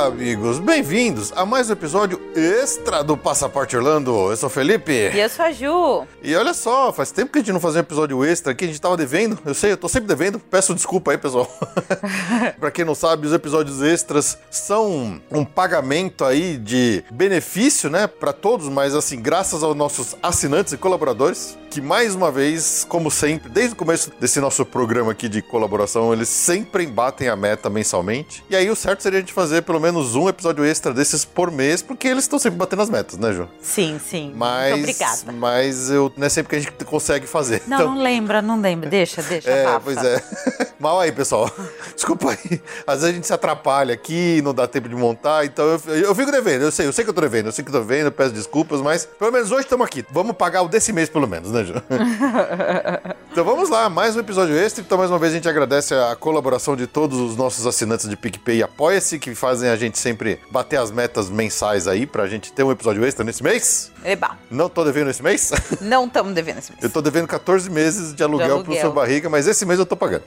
Olá, 0.00 0.08
amigos, 0.08 0.58
bem-vindos 0.58 1.30
a 1.36 1.44
mais 1.44 1.68
um 1.68 1.74
episódio 1.74 2.18
extra 2.34 3.04
do 3.04 3.18
Passaporte 3.18 3.76
Orlando. 3.76 4.30
Eu 4.30 4.36
sou 4.38 4.46
o 4.46 4.50
Felipe. 4.50 4.92
E 4.92 5.20
eu 5.20 5.28
sou 5.28 5.44
a 5.44 5.52
Ju. 5.52 6.06
E 6.22 6.34
olha 6.34 6.54
só, 6.54 6.90
faz 6.90 7.12
tempo 7.12 7.30
que 7.30 7.36
a 7.36 7.42
gente 7.42 7.52
não 7.52 7.60
fazia 7.60 7.80
um 7.80 7.84
episódio 7.84 8.24
extra 8.24 8.52
aqui, 8.52 8.64
a 8.64 8.68
gente 8.68 8.80
tava 8.80 8.96
devendo. 8.96 9.38
Eu 9.44 9.52
sei, 9.52 9.72
eu 9.72 9.76
tô 9.76 9.90
sempre 9.90 10.08
devendo. 10.08 10.38
Peço 10.38 10.74
desculpa 10.74 11.10
aí, 11.10 11.18
pessoal. 11.18 11.46
pra 12.58 12.70
quem 12.70 12.82
não 12.82 12.94
sabe, 12.94 13.26
os 13.26 13.34
episódios 13.34 13.82
extras 13.82 14.38
são 14.50 15.20
um 15.30 15.44
pagamento 15.44 16.24
aí 16.24 16.56
de 16.56 17.04
benefício, 17.10 17.90
né, 17.90 18.06
pra 18.06 18.32
todos, 18.32 18.70
mas 18.70 18.94
assim, 18.94 19.20
graças 19.20 19.62
aos 19.62 19.76
nossos 19.76 20.16
assinantes 20.22 20.72
e 20.72 20.78
colaboradores, 20.78 21.58
que 21.70 21.80
mais 21.80 22.14
uma 22.14 22.32
vez, 22.32 22.84
como 22.88 23.10
sempre, 23.10 23.48
desde 23.48 23.74
o 23.74 23.76
começo 23.76 24.10
desse 24.18 24.40
nosso 24.40 24.64
programa 24.64 25.12
aqui 25.12 25.28
de 25.28 25.42
colaboração, 25.42 26.12
eles 26.12 26.28
sempre 26.28 26.86
batem 26.86 27.28
a 27.28 27.36
meta 27.36 27.70
mensalmente. 27.70 28.42
E 28.50 28.56
aí 28.56 28.68
o 28.68 28.74
certo 28.74 29.02
seria 29.02 29.18
a 29.18 29.20
gente 29.20 29.32
fazer 29.32 29.62
pelo 29.62 29.78
menos 29.78 29.89
um 29.98 30.28
episódio 30.28 30.64
extra 30.64 30.92
desses 30.94 31.24
por 31.24 31.50
mês, 31.50 31.82
porque 31.82 32.08
eles 32.08 32.24
estão 32.24 32.38
sempre 32.38 32.58
batendo 32.58 32.82
as 32.82 32.90
metas, 32.90 33.18
né, 33.18 33.32
Ju? 33.32 33.48
Sim, 33.60 33.98
sim. 34.04 34.32
Mas, 34.34 34.70
Muito 34.72 34.80
obrigada. 34.84 35.32
Mas 35.32 35.90
eu, 35.90 36.12
não 36.16 36.26
é 36.26 36.28
sempre 36.28 36.50
que 36.50 36.56
a 36.56 36.58
gente 36.60 36.84
consegue 36.84 37.26
fazer. 37.26 37.62
Não, 37.66 37.76
Então- 37.78 37.94
não 37.94 38.02
lembra, 38.02 38.40
não 38.42 38.60
lembra. 38.60 38.88
Deixa, 38.88 39.22
deixa. 39.22 39.50
é, 39.50 39.64
abafa. 39.66 39.80
pois 39.84 39.96
é. 39.98 40.22
Mal 40.78 40.98
aí, 41.00 41.12
pessoal. 41.12 41.50
Desculpa 41.94 42.30
aí. 42.30 42.60
Às 42.86 43.00
vezes 43.00 43.10
a 43.10 43.12
gente 43.12 43.26
se 43.26 43.32
atrapalha 43.32 43.92
aqui, 43.92 44.40
não 44.42 44.54
dá 44.54 44.66
tempo 44.66 44.88
de 44.88 44.94
montar, 44.94 45.44
então 45.44 45.64
eu, 45.66 45.94
eu 45.94 46.14
fico 46.14 46.30
devendo. 46.30 46.62
Eu 46.62 46.72
sei, 46.72 46.86
eu 46.86 46.92
sei 46.92 47.04
que 47.04 47.10
eu 47.10 47.14
tô 47.14 47.20
devendo, 47.20 47.46
eu 47.46 47.52
sei 47.52 47.62
que 47.64 47.70
eu 47.70 47.72
tô 47.74 47.80
devendo, 47.80 48.06
eu 48.06 48.12
peço 48.12 48.32
desculpas, 48.32 48.80
mas 48.80 49.04
pelo 49.04 49.30
menos 49.32 49.50
hoje 49.52 49.62
estamos 49.64 49.84
aqui. 49.86 50.04
Vamos 50.10 50.34
pagar 50.36 50.62
o 50.62 50.68
desse 50.68 50.92
mês, 50.92 51.08
pelo 51.08 51.26
menos, 51.28 51.50
né, 51.50 51.64
Ju? 51.64 51.74
então 53.30 53.44
vamos 53.44 53.68
lá, 53.68 53.88
mais 53.88 54.16
um 54.16 54.20
episódio 54.20 54.56
extra. 54.56 54.82
Então, 54.82 54.96
mais 54.98 55.10
uma 55.10 55.18
vez, 55.18 55.32
a 55.32 55.36
gente 55.36 55.48
agradece 55.48 55.94
a 55.94 56.16
colaboração 56.16 56.76
de 56.76 56.86
todos 56.86 57.18
os 57.18 57.36
nossos 57.36 57.66
assinantes 57.66 58.08
de 58.08 58.16
PicPay 58.16 58.58
e 58.58 58.62
Apoia-se, 58.62 59.18
que 59.18 59.34
fazem 59.34 59.68
a 59.68 59.76
gente 59.80 59.98
sempre 59.98 60.38
bater 60.50 60.78
as 60.78 60.90
metas 60.90 61.28
mensais 61.28 61.88
aí, 61.88 62.06
pra 62.06 62.26
gente 62.26 62.52
ter 62.52 62.62
um 62.62 62.70
episódio 62.70 63.04
extra 63.04 63.24
nesse 63.24 63.42
mês. 63.42 63.90
Eba, 64.04 64.38
Não 64.50 64.68
tô 64.68 64.84
devendo 64.84 65.10
esse 65.10 65.22
mês? 65.22 65.52
não 65.80 66.06
estamos 66.06 66.32
devendo 66.32 66.58
esse 66.58 66.72
mês. 66.72 66.82
Eu 66.82 66.90
tô 66.90 67.02
devendo 67.02 67.26
14 67.26 67.68
meses 67.70 68.14
de 68.14 68.22
aluguel, 68.22 68.48
pro 68.48 68.56
aluguel. 68.56 68.80
seu 68.80 68.92
barriga, 68.92 69.28
mas 69.28 69.46
esse 69.46 69.66
mês 69.66 69.78
eu 69.78 69.86
tô 69.86 69.96
pagando. 69.96 70.24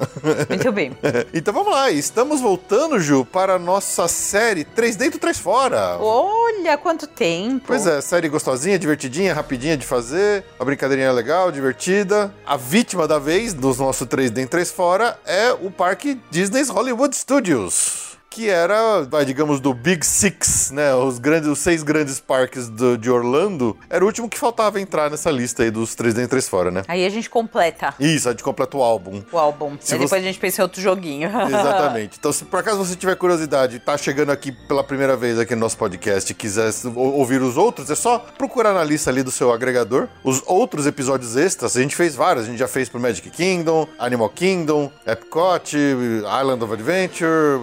Muito 0.50 0.72
bem. 0.72 0.96
então 1.34 1.54
vamos 1.54 1.72
lá, 1.72 1.90
estamos 1.90 2.42
voltando, 2.42 3.00
Ju, 3.00 3.26
para 3.26 3.54
a 3.56 3.60
nossa 3.60 4.08
série 4.08 4.64
3 4.64 4.96
dentro, 4.96 5.20
3 5.20 5.38
fora. 5.40 5.98
Olha 6.00 6.78
quanto 6.78 7.08
tempo. 7.08 7.66
Pois 7.68 7.88
é, 7.88 8.02
série 8.02 8.30
gostosinha, 8.30 8.78
divertidinha, 8.78 9.34
rapidinha 9.34 9.78
de 9.78 9.86
fazer, 9.86 10.44
a 10.60 10.66
brincadeirinha 10.66 11.12
legal, 11.12 11.52
divertida. 11.52 12.34
A 12.46 12.58
vítima 12.58 13.08
da 13.08 13.20
vez 13.20 13.54
dos 13.54 13.80
nossos 13.80 14.08
3 14.08 14.32
dentro, 14.32 14.52
3 14.52 14.72
fora 14.72 15.20
é 15.26 15.52
o 15.52 15.72
parque 15.72 16.20
Disney's 16.30 16.70
Hollywood 16.70 17.16
Studios. 17.16 18.03
Que 18.34 18.50
era, 18.50 19.06
digamos, 19.24 19.60
do 19.60 19.76
Big 19.76 20.04
Six, 20.04 20.72
né? 20.72 20.92
Os, 20.96 21.20
grandes, 21.20 21.48
os 21.48 21.60
seis 21.60 21.84
grandes 21.84 22.20
parques 22.20 22.68
do- 22.68 22.98
de 22.98 23.08
Orlando. 23.12 23.78
Era 23.88 24.04
o 24.04 24.08
último 24.08 24.28
que 24.28 24.40
faltava 24.40 24.82
entrar 24.82 25.12
nessa 25.12 25.30
lista 25.30 25.62
aí 25.62 25.70
dos 25.70 25.94
3 25.94 26.16
dentro, 26.16 26.32
3 26.32 26.50
fora, 26.50 26.72
né? 26.72 26.82
Aí 26.88 27.06
a 27.06 27.10
gente 27.10 27.30
completa 27.30 27.94
Isso, 28.00 28.28
a 28.28 28.32
gente 28.32 28.44
completa 28.44 28.76
o 28.76 28.82
álbum. 28.82 29.22
o 29.32 29.38
álbum. 29.38 29.78
Se 29.80 29.94
Aí 29.94 30.00
você- 30.00 30.06
depois 30.06 30.24
a 30.24 30.26
gente 30.26 30.40
pensa 30.40 30.62
em 30.62 30.64
outro 30.64 30.82
joguinho. 30.82 31.30
Exatamente. 31.48 32.18
Então, 32.20 32.34
se 32.34 32.44
por 32.46 32.60
acaso 32.60 32.78
você 32.84 32.96
tiver 32.96 33.16
curiosidade 33.16 33.76
e 33.76 33.80
tá 33.80 33.96
chegando 33.98 34.32
aqui 34.32 34.52
pela 34.52 34.84
primeira 34.84 35.16
vez 35.16 35.38
aqui 35.38 35.54
no 35.54 35.62
nosso 35.62 35.78
podcast 35.78 36.32
e 36.32 36.34
quiser 36.36 36.72
ouvir 36.96 37.40
os 37.40 37.56
outros, 37.56 37.92
é 37.92 37.96
só 37.96 38.18
procurar 38.18 38.74
na 38.74 38.84
lista 38.84 39.12
ali 39.12 39.22
do 39.22 39.30
seu 39.30 39.54
agregador 39.54 40.08
os 40.24 40.42
outros 40.48 40.88
episódios 40.88 41.38
extras. 41.38 41.78
A 41.78 41.82
gente 41.82 41.96
fez 41.96 42.16
vários. 42.16 42.46
A 42.46 42.48
gente 42.48 42.58
já 42.58 42.68
fez 42.68 42.90
pro 42.90 43.00
Magic 43.00 43.30
Kingdom, 43.30 43.88
Animal 44.00 44.30
Kingdom, 44.30 44.92
Epcot, 45.06 45.78
Island 45.78 46.64
of 46.64 46.74
Adventure, 46.74 47.62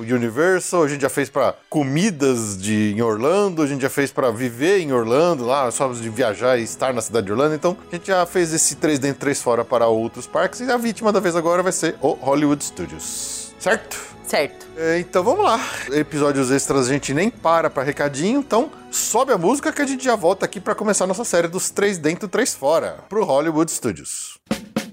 A 0.82 0.88
gente 0.88 1.00
já 1.00 1.08
fez 1.08 1.28
pra 1.28 1.54
comidas 1.68 2.56
de, 2.56 2.92
em 2.96 3.02
Orlando. 3.02 3.62
A 3.62 3.66
gente 3.66 3.82
já 3.82 3.90
fez 3.90 4.10
pra 4.12 4.30
viver 4.30 4.80
em 4.80 4.92
Orlando, 4.92 5.44
lá, 5.44 5.70
só 5.70 5.90
de 5.92 6.08
viajar 6.10 6.58
e 6.58 6.62
estar 6.62 6.92
na 6.92 7.00
cidade 7.00 7.26
de 7.26 7.32
Orlando. 7.32 7.54
Então, 7.54 7.76
a 7.90 7.94
gente 7.94 8.08
já 8.08 8.24
fez 8.26 8.52
esse 8.52 8.76
3 8.76 8.98
dentro, 8.98 9.20
3 9.20 9.40
fora 9.40 9.64
para 9.64 9.86
outros 9.86 10.26
parques. 10.26 10.60
E 10.60 10.70
a 10.70 10.76
vítima 10.76 11.12
da 11.12 11.20
vez 11.20 11.34
agora 11.34 11.62
vai 11.62 11.72
ser 11.72 11.96
o 12.00 12.12
Hollywood 12.12 12.62
Studios. 12.62 13.52
Certo? 13.58 14.10
certo. 14.24 14.66
É, 14.76 14.98
Então 15.00 15.24
vamos 15.24 15.44
lá. 15.44 15.60
Episódios 15.90 16.50
extras 16.50 16.88
a 16.88 16.92
gente 16.92 17.12
nem 17.12 17.28
para 17.28 17.68
pra 17.68 17.82
recadinho, 17.82 18.38
então 18.38 18.70
sobe 18.90 19.32
a 19.32 19.38
música 19.38 19.72
que 19.72 19.82
a 19.82 19.86
gente 19.86 20.04
já 20.04 20.14
volta 20.14 20.44
aqui 20.44 20.60
pra 20.60 20.74
começar 20.74 21.04
a 21.04 21.06
nossa 21.08 21.24
série 21.24 21.48
dos 21.48 21.68
três 21.68 21.98
dentro, 21.98 22.28
três 22.28 22.54
fora, 22.54 22.98
pro 23.08 23.24
Hollywood 23.24 23.70
Studios. 23.70 24.38
Ju, 24.48 24.89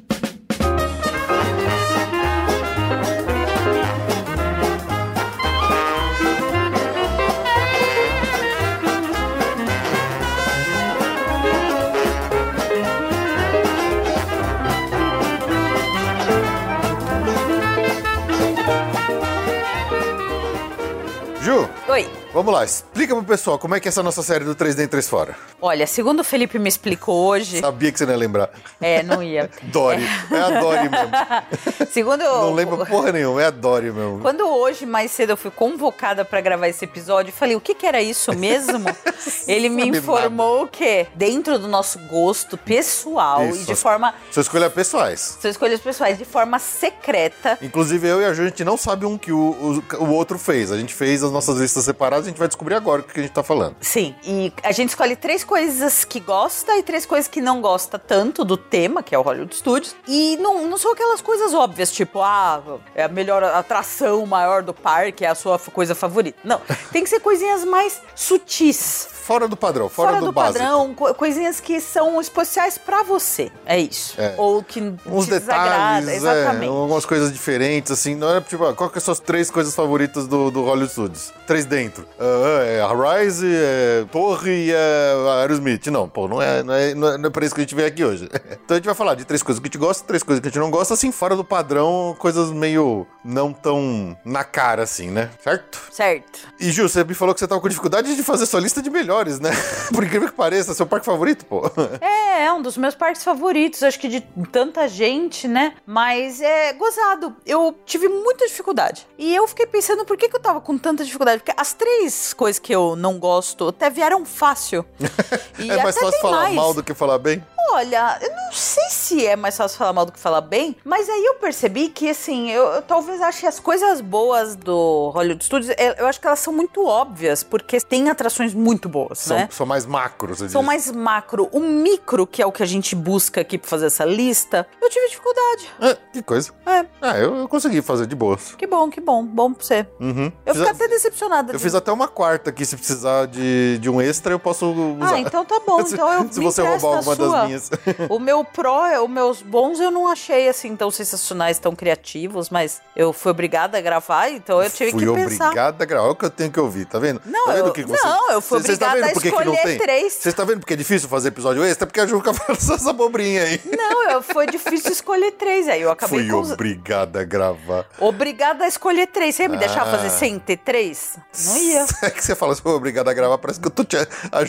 vamos 22.37 22.53
lá, 22.53 22.63
explica 22.63 23.15
pro 23.15 23.23
pessoal 23.23 23.57
como 23.57 23.75
é 23.75 23.79
que 23.79 23.87
é 23.87 23.89
essa 23.89 24.03
nossa 24.03 24.21
série 24.21 24.45
do 24.45 24.53
3 24.55 24.75
dentro, 24.75 24.91
3 24.91 25.09
fora. 25.09 25.35
Olha, 25.61 25.85
segundo 25.87 26.19
o 26.19 26.23
Felipe 26.23 26.59
me 26.59 26.69
explicou 26.69 27.27
hoje. 27.27 27.59
Sabia 27.59 27.91
que 27.91 27.97
você 27.97 28.05
não 28.05 28.13
ia 28.13 28.17
lembrar. 28.19 28.49
É, 28.79 29.01
não 29.03 29.21
ia. 29.23 29.49
Dory. 29.63 30.03
É 30.31 30.39
a 30.39 30.59
Dory 30.61 30.89
mesmo. 30.89 31.87
Segundo. 31.91 32.23
Não 32.23 32.53
lembro 32.53 32.85
porra 32.85 33.11
nenhuma, 33.11 33.41
é 33.41 33.45
a 33.47 33.49
Dory 33.49 33.91
mesmo. 33.91 34.19
Quando 34.19 34.47
hoje, 34.47 34.85
mais 34.85 35.11
cedo, 35.11 35.31
eu 35.31 35.37
fui 35.37 35.49
convocada 35.51 36.23
pra 36.23 36.39
gravar 36.41 36.67
esse 36.67 36.85
episódio, 36.85 37.29
eu 37.31 37.33
falei, 37.35 37.55
o 37.55 37.61
que 37.61 37.73
que 37.73 37.85
era 37.85 38.01
isso 38.01 38.33
mesmo? 38.35 38.85
Ele 39.47 39.69
me 39.69 39.87
informou 39.87 40.67
que, 40.67 41.07
dentro 41.15 41.57
do 41.57 41.67
nosso 41.67 41.97
gosto 42.07 42.57
pessoal 42.57 43.43
Isso, 43.45 43.55
e 43.55 43.59
de 43.59 43.65
suas- 43.65 43.81
forma. 43.81 44.13
Sua 44.31 44.41
escolha 44.41 44.65
é 44.65 44.69
pessoais. 44.69 45.37
Suas 45.41 45.53
escolhas 45.55 45.79
pessoais, 45.81 46.17
de 46.17 46.25
forma 46.25 46.59
secreta. 46.59 47.57
Inclusive, 47.61 48.07
eu 48.07 48.21
e 48.21 48.25
a 48.25 48.33
Ju, 48.33 48.43
a 48.43 48.45
gente 48.45 48.63
não 48.63 48.77
sabe 48.77 49.05
um 49.05 49.17
que 49.17 49.31
o, 49.31 49.81
o, 49.99 50.03
o 50.03 50.09
outro 50.11 50.37
fez. 50.37 50.71
A 50.71 50.77
gente 50.77 50.93
fez 50.93 51.23
as 51.23 51.31
nossas 51.31 51.57
listas 51.57 51.83
separadas, 51.85 52.26
a 52.27 52.31
gente 52.31 52.39
vai 52.39 52.47
descobrir 52.47 52.75
agora 52.75 53.01
o 53.01 53.03
que 53.03 53.19
a 53.19 53.23
gente 53.23 53.31
tá 53.33 53.43
falando. 53.43 53.75
Sim. 53.81 54.15
E 54.23 54.51
a 54.63 54.71
gente 54.71 54.89
escolhe 54.89 55.15
três 55.15 55.43
coisas 55.43 56.03
que 56.05 56.19
gosta 56.19 56.75
e 56.77 56.83
três 56.83 57.05
coisas 57.05 57.27
que 57.27 57.41
não 57.41 57.61
gosta 57.61 57.97
tanto 57.99 58.43
do 58.43 58.57
tema, 58.57 59.01
que 59.03 59.13
é 59.15 59.19
o 59.19 59.21
Hollywood 59.21 59.55
Studios. 59.55 59.95
E 60.07 60.37
não, 60.37 60.67
não 60.67 60.77
são 60.77 60.91
aquelas 60.93 61.21
coisas 61.21 61.53
óbvias, 61.53 61.91
tipo, 61.91 62.21
ah, 62.21 62.61
é 62.95 63.03
a 63.03 63.07
melhor 63.07 63.43
atração 63.43 64.25
maior 64.25 64.63
do 64.63 64.73
parque, 64.73 65.25
é 65.25 65.29
a 65.29 65.35
sua 65.35 65.57
coisa 65.59 65.93
favorita. 65.95 66.37
Não. 66.43 66.61
Tem 66.91 67.03
que 67.03 67.09
ser 67.09 67.19
coisinhas 67.19 67.63
mais 67.63 68.01
sutis. 68.15 69.07
Fora 69.27 69.45
do 69.47 69.57
padrão, 69.57 69.89
fora, 69.89 70.21
do, 70.21 70.31
básico. 70.31 70.59
padrão, 70.59 70.93
co- 70.93 71.13
coisinhas 71.13 71.59
que 71.59 71.81
são 71.81 72.19
especiais 72.21 72.77
pra 72.77 73.03
você. 73.03 73.51
É 73.65 73.77
isso. 73.77 74.13
É. 74.17 74.35
Ou 74.37 74.63
que 74.63 74.79
Uns 75.05 75.25
te 75.25 75.31
desagrada. 75.31 75.99
detalhes, 75.99 76.09
Exatamente. 76.23 76.63
é, 76.65 76.67
algumas 76.69 77.05
coisas 77.05 77.33
diferentes, 77.33 77.91
assim. 77.91 78.15
Não 78.15 78.37
é 78.37 78.39
tipo, 78.39 78.65
ah, 78.65 78.73
qual 78.73 78.89
que 78.89 79.01
são 79.01 79.11
as 79.11 79.19
três 79.19 79.51
coisas 79.51 79.75
favoritas 79.75 80.27
do, 80.27 80.49
do 80.49 80.63
Hollywood 80.63 80.91
Studios? 80.93 81.33
Três 81.45 81.65
dentro. 81.65 82.06
Ah, 82.19 82.63
é 82.63 82.81
a 82.81 82.87
Rise, 82.87 83.47
é 83.47 84.05
Torre 84.11 84.67
e 84.67 84.71
é 84.71 85.13
Aerosmith. 85.41 85.87
Não, 85.87 86.09
pô, 86.09 86.27
não 86.27 86.41
é, 86.41 86.63
não, 86.63 86.73
é, 86.73 86.93
não, 86.95 87.07
é, 87.09 87.17
não 87.17 87.27
é 87.27 87.29
pra 87.29 87.45
isso 87.45 87.53
que 87.53 87.61
a 87.61 87.63
gente 87.63 87.75
veio 87.75 87.87
aqui 87.87 88.03
hoje. 88.03 88.27
então 88.63 88.75
a 88.75 88.75
gente 88.75 88.85
vai 88.85 88.95
falar 88.95 89.15
de 89.15 89.25
três 89.25 89.43
coisas 89.43 89.59
que 89.59 89.67
a 89.67 89.69
gente 89.69 89.77
gosta, 89.77 90.05
três 90.05 90.23
coisas 90.23 90.41
que 90.41 90.47
a 90.47 90.51
gente 90.51 90.59
não 90.59 90.71
gosta, 90.71 90.93
assim, 90.93 91.11
fora 91.11 91.35
do 91.35 91.43
padrão, 91.43 92.15
coisas 92.17 92.51
meio 92.51 93.05
não 93.23 93.53
tão 93.53 94.17
na 94.25 94.43
cara 94.43 94.83
assim, 94.83 95.11
né? 95.11 95.29
Certo? 95.43 95.79
Certo. 95.91 96.39
E 96.59 96.71
Ju, 96.71 96.89
você 96.89 97.03
me 97.03 97.13
falou 97.13 97.33
que 97.33 97.39
você 97.39 97.47
tava 97.47 97.61
com 97.61 97.69
dificuldade 97.69 98.15
de 98.15 98.23
fazer 98.23 98.45
sua 98.45 98.59
lista 98.59 98.81
de 98.81 98.89
melhores, 98.89 99.39
né? 99.39 99.51
Por 99.93 100.03
incrível 100.03 100.29
que 100.29 100.35
pareça, 100.35 100.73
seu 100.73 100.85
parque 100.85 101.05
favorito, 101.05 101.45
pô. 101.45 101.61
É, 101.99 102.45
é 102.45 102.53
um 102.53 102.61
dos 102.61 102.77
meus 102.77 102.95
parques 102.95 103.23
favoritos, 103.23 103.83
acho 103.83 103.99
que 103.99 104.07
de 104.07 104.21
tanta 104.51 104.87
gente, 104.87 105.47
né? 105.47 105.73
Mas 105.85 106.41
é 106.41 106.73
gozado. 106.73 107.35
Eu 107.45 107.75
tive 107.85 108.07
muita 108.07 108.45
dificuldade. 108.47 109.07
E 109.17 109.35
eu 109.35 109.47
fiquei 109.47 109.65
pensando 109.65 110.05
por 110.05 110.15
que, 110.15 110.29
que 110.29 110.35
eu 110.35 110.39
tava 110.39 110.61
com 110.61 110.77
tanta 110.77 111.03
dificuldade. 111.03 111.41
Porque 111.41 111.59
as 111.59 111.73
três 111.73 111.96
coisas 112.35 112.59
que 112.59 112.73
eu 112.73 112.95
não 112.95 113.19
gosto 113.19 113.67
até 113.69 113.89
vieram 113.89 114.25
fácil. 114.25 114.85
É 115.59 115.83
mais 115.83 115.97
fácil 115.97 116.21
falar 116.21 116.37
mais. 116.43 116.55
mal 116.55 116.73
do 116.73 116.83
que 116.83 116.93
falar 116.93 117.17
bem? 117.17 117.43
Olha, 117.69 118.17
eu 118.21 118.29
não 118.29 118.51
sei 118.51 118.83
se 118.89 119.25
é 119.25 119.35
mais 119.35 119.55
fácil 119.57 119.77
falar 119.77 119.93
mal 119.93 120.05
do 120.05 120.11
que 120.11 120.19
falar 120.19 120.41
bem, 120.41 120.75
mas 120.85 121.09
aí 121.09 121.25
eu 121.25 121.35
percebi 121.35 121.89
que, 121.89 122.09
assim, 122.09 122.49
eu, 122.49 122.63
eu 122.67 122.81
talvez 122.81 123.21
ache 123.21 123.45
as 123.45 123.59
coisas 123.59 123.99
boas 124.01 124.55
do 124.55 125.11
Hollywood 125.13 125.43
Studios, 125.43 125.75
eu, 125.77 125.93
eu 125.97 126.07
acho 126.07 126.19
que 126.19 126.27
elas 126.27 126.39
são 126.39 126.53
muito 126.53 126.85
óbvias, 126.85 127.43
porque 127.43 127.79
tem 127.81 128.09
atrações 128.09 128.53
muito 128.53 128.87
boas, 128.87 129.19
São, 129.19 129.37
né? 129.37 129.49
são 129.51 129.65
mais 129.65 129.85
macros, 129.85 130.37
São 130.39 130.47
diz. 130.47 130.53
mais 130.61 130.91
macro. 130.91 131.49
O 131.51 131.59
micro, 131.59 132.25
que 132.25 132.41
é 132.41 132.45
o 132.45 132.51
que 132.51 132.63
a 132.63 132.65
gente 132.65 132.95
busca 132.95 133.41
aqui 133.41 133.57
pra 133.57 133.69
fazer 133.69 133.87
essa 133.87 134.05
lista, 134.05 134.67
eu 134.81 134.89
tive 134.89 135.07
dificuldade. 135.09 135.69
Ah, 135.81 135.97
que 136.13 136.21
coisa. 136.21 136.51
É, 136.65 136.85
Ah, 137.01 137.17
eu, 137.17 137.35
eu 137.37 137.47
consegui 137.47 137.81
fazer 137.81 138.07
de 138.07 138.15
boas. 138.15 138.55
que 138.55 138.65
bom, 138.65 138.89
que 138.89 139.01
bom. 139.01 139.23
Bom 139.25 139.53
pra 139.53 139.63
você. 139.63 139.85
Uhum. 139.99 140.31
Eu 140.45 140.53
Fiz 140.53 140.63
fico 140.63 140.67
a- 140.67 140.71
até 140.71 140.87
decepcionada. 140.87 141.51
Eu 141.51 141.57
de- 141.57 141.63
fiz 141.63 141.75
até 141.75 141.91
uma 141.91 142.07
quarta 142.07 142.49
aqui, 142.49 142.65
se 142.65 142.75
precisar 142.77 143.27
de, 143.27 143.77
de 143.79 143.89
um 143.89 143.99
extra, 144.01 144.33
eu 144.33 144.39
posso 144.39 144.65
usar. 144.71 145.13
Ah, 145.15 145.19
então 145.19 145.43
tá 145.45 145.59
bom. 145.65 145.83
Se- 145.85 145.93
Então 145.93 146.11
eu 146.13 146.31
se 146.31 146.39
me 146.39 146.45
você 146.45 146.61
roubar 146.61 146.97
alguma 146.97 147.15
das 147.15 147.45
minhas. 147.47 147.56
O 148.09 148.19
meu 148.19 148.43
pró, 148.43 149.03
os 149.03 149.09
meus 149.09 149.41
bons 149.41 149.79
eu 149.79 149.91
não 149.91 150.07
achei 150.07 150.47
assim 150.49 150.75
tão 150.75 150.89
sensacionais, 150.91 151.59
tão 151.59 151.75
criativos, 151.75 152.49
mas 152.49 152.81
eu 152.95 153.11
fui 153.13 153.31
obrigada 153.31 153.77
a 153.77 153.81
gravar, 153.81 154.29
então 154.29 154.61
eu 154.61 154.69
tive 154.69 154.91
Fui 154.91 155.05
que 155.05 155.13
pensar. 155.13 155.45
obrigado 155.47 155.81
a 155.81 155.85
gravar. 155.85 156.07
É 156.07 156.11
o 156.11 156.15
que 156.15 156.25
eu 156.25 156.29
tenho 156.29 156.51
que 156.51 156.59
ouvir, 156.59 156.85
tá 156.85 156.99
vendo? 156.99 157.21
Não, 157.25 157.45
tá 157.47 157.53
vendo 157.53 157.67
eu- 157.67 157.73
que 157.73 157.83
você... 157.83 158.05
não, 158.05 158.31
eu 158.31 158.41
fui 158.41 158.61
Cê- 158.61 158.77
tá 158.77 158.87
obrigada 158.87 158.95
vendo 159.13 159.23
a 159.23 159.27
escolher 159.51 159.77
três. 159.79 160.13
Vocês 160.13 160.25
estão 160.27 160.45
vendo 160.45 160.59
porque 160.59 160.73
é 160.73 160.77
difícil 160.77 161.09
fazer 161.09 161.29
episódio 161.29 161.63
extra? 161.63 161.85
Porque 161.87 161.99
a 161.99 162.05
Ju 162.05 162.17
fica 162.19 162.33
falando 162.35 162.57
essa 162.57 162.89
abobrinha 162.89 163.43
aí. 163.43 163.61
Não, 163.77 164.09
eu, 164.11 164.21
foi 164.21 164.47
difícil 164.47 164.91
escolher 164.91 165.31
três, 165.33 165.67
aí 165.67 165.81
eu 165.81 165.91
acabei 165.91 166.19
Fui 166.19 166.29
com 166.29 166.51
obrigado 166.53 167.17
a 167.17 167.23
gravar. 167.23 167.85
obrigada 167.99 168.63
a 168.63 168.67
escolher 168.67 169.07
três. 169.07 169.35
Você 169.35 169.43
ia 169.43 169.49
me 169.49 169.57
deixar 169.57 169.81
Ah. 169.83 169.91
fazer 169.91 170.09
sem 170.09 170.39
ter 170.39 170.57
três? 170.57 171.17
Não 171.45 171.57
ia. 171.57 171.85
É 172.03 172.09
que 172.09 172.23
você 172.23 172.35
fala, 172.35 172.55
fui 172.55 172.71
obrigado 172.71 173.07
a 173.09 173.13
gravar, 173.13 173.37
parece 173.37 173.59
que 173.59 173.67
eu 173.67 173.71
tô 173.71 173.83
te 173.83 173.97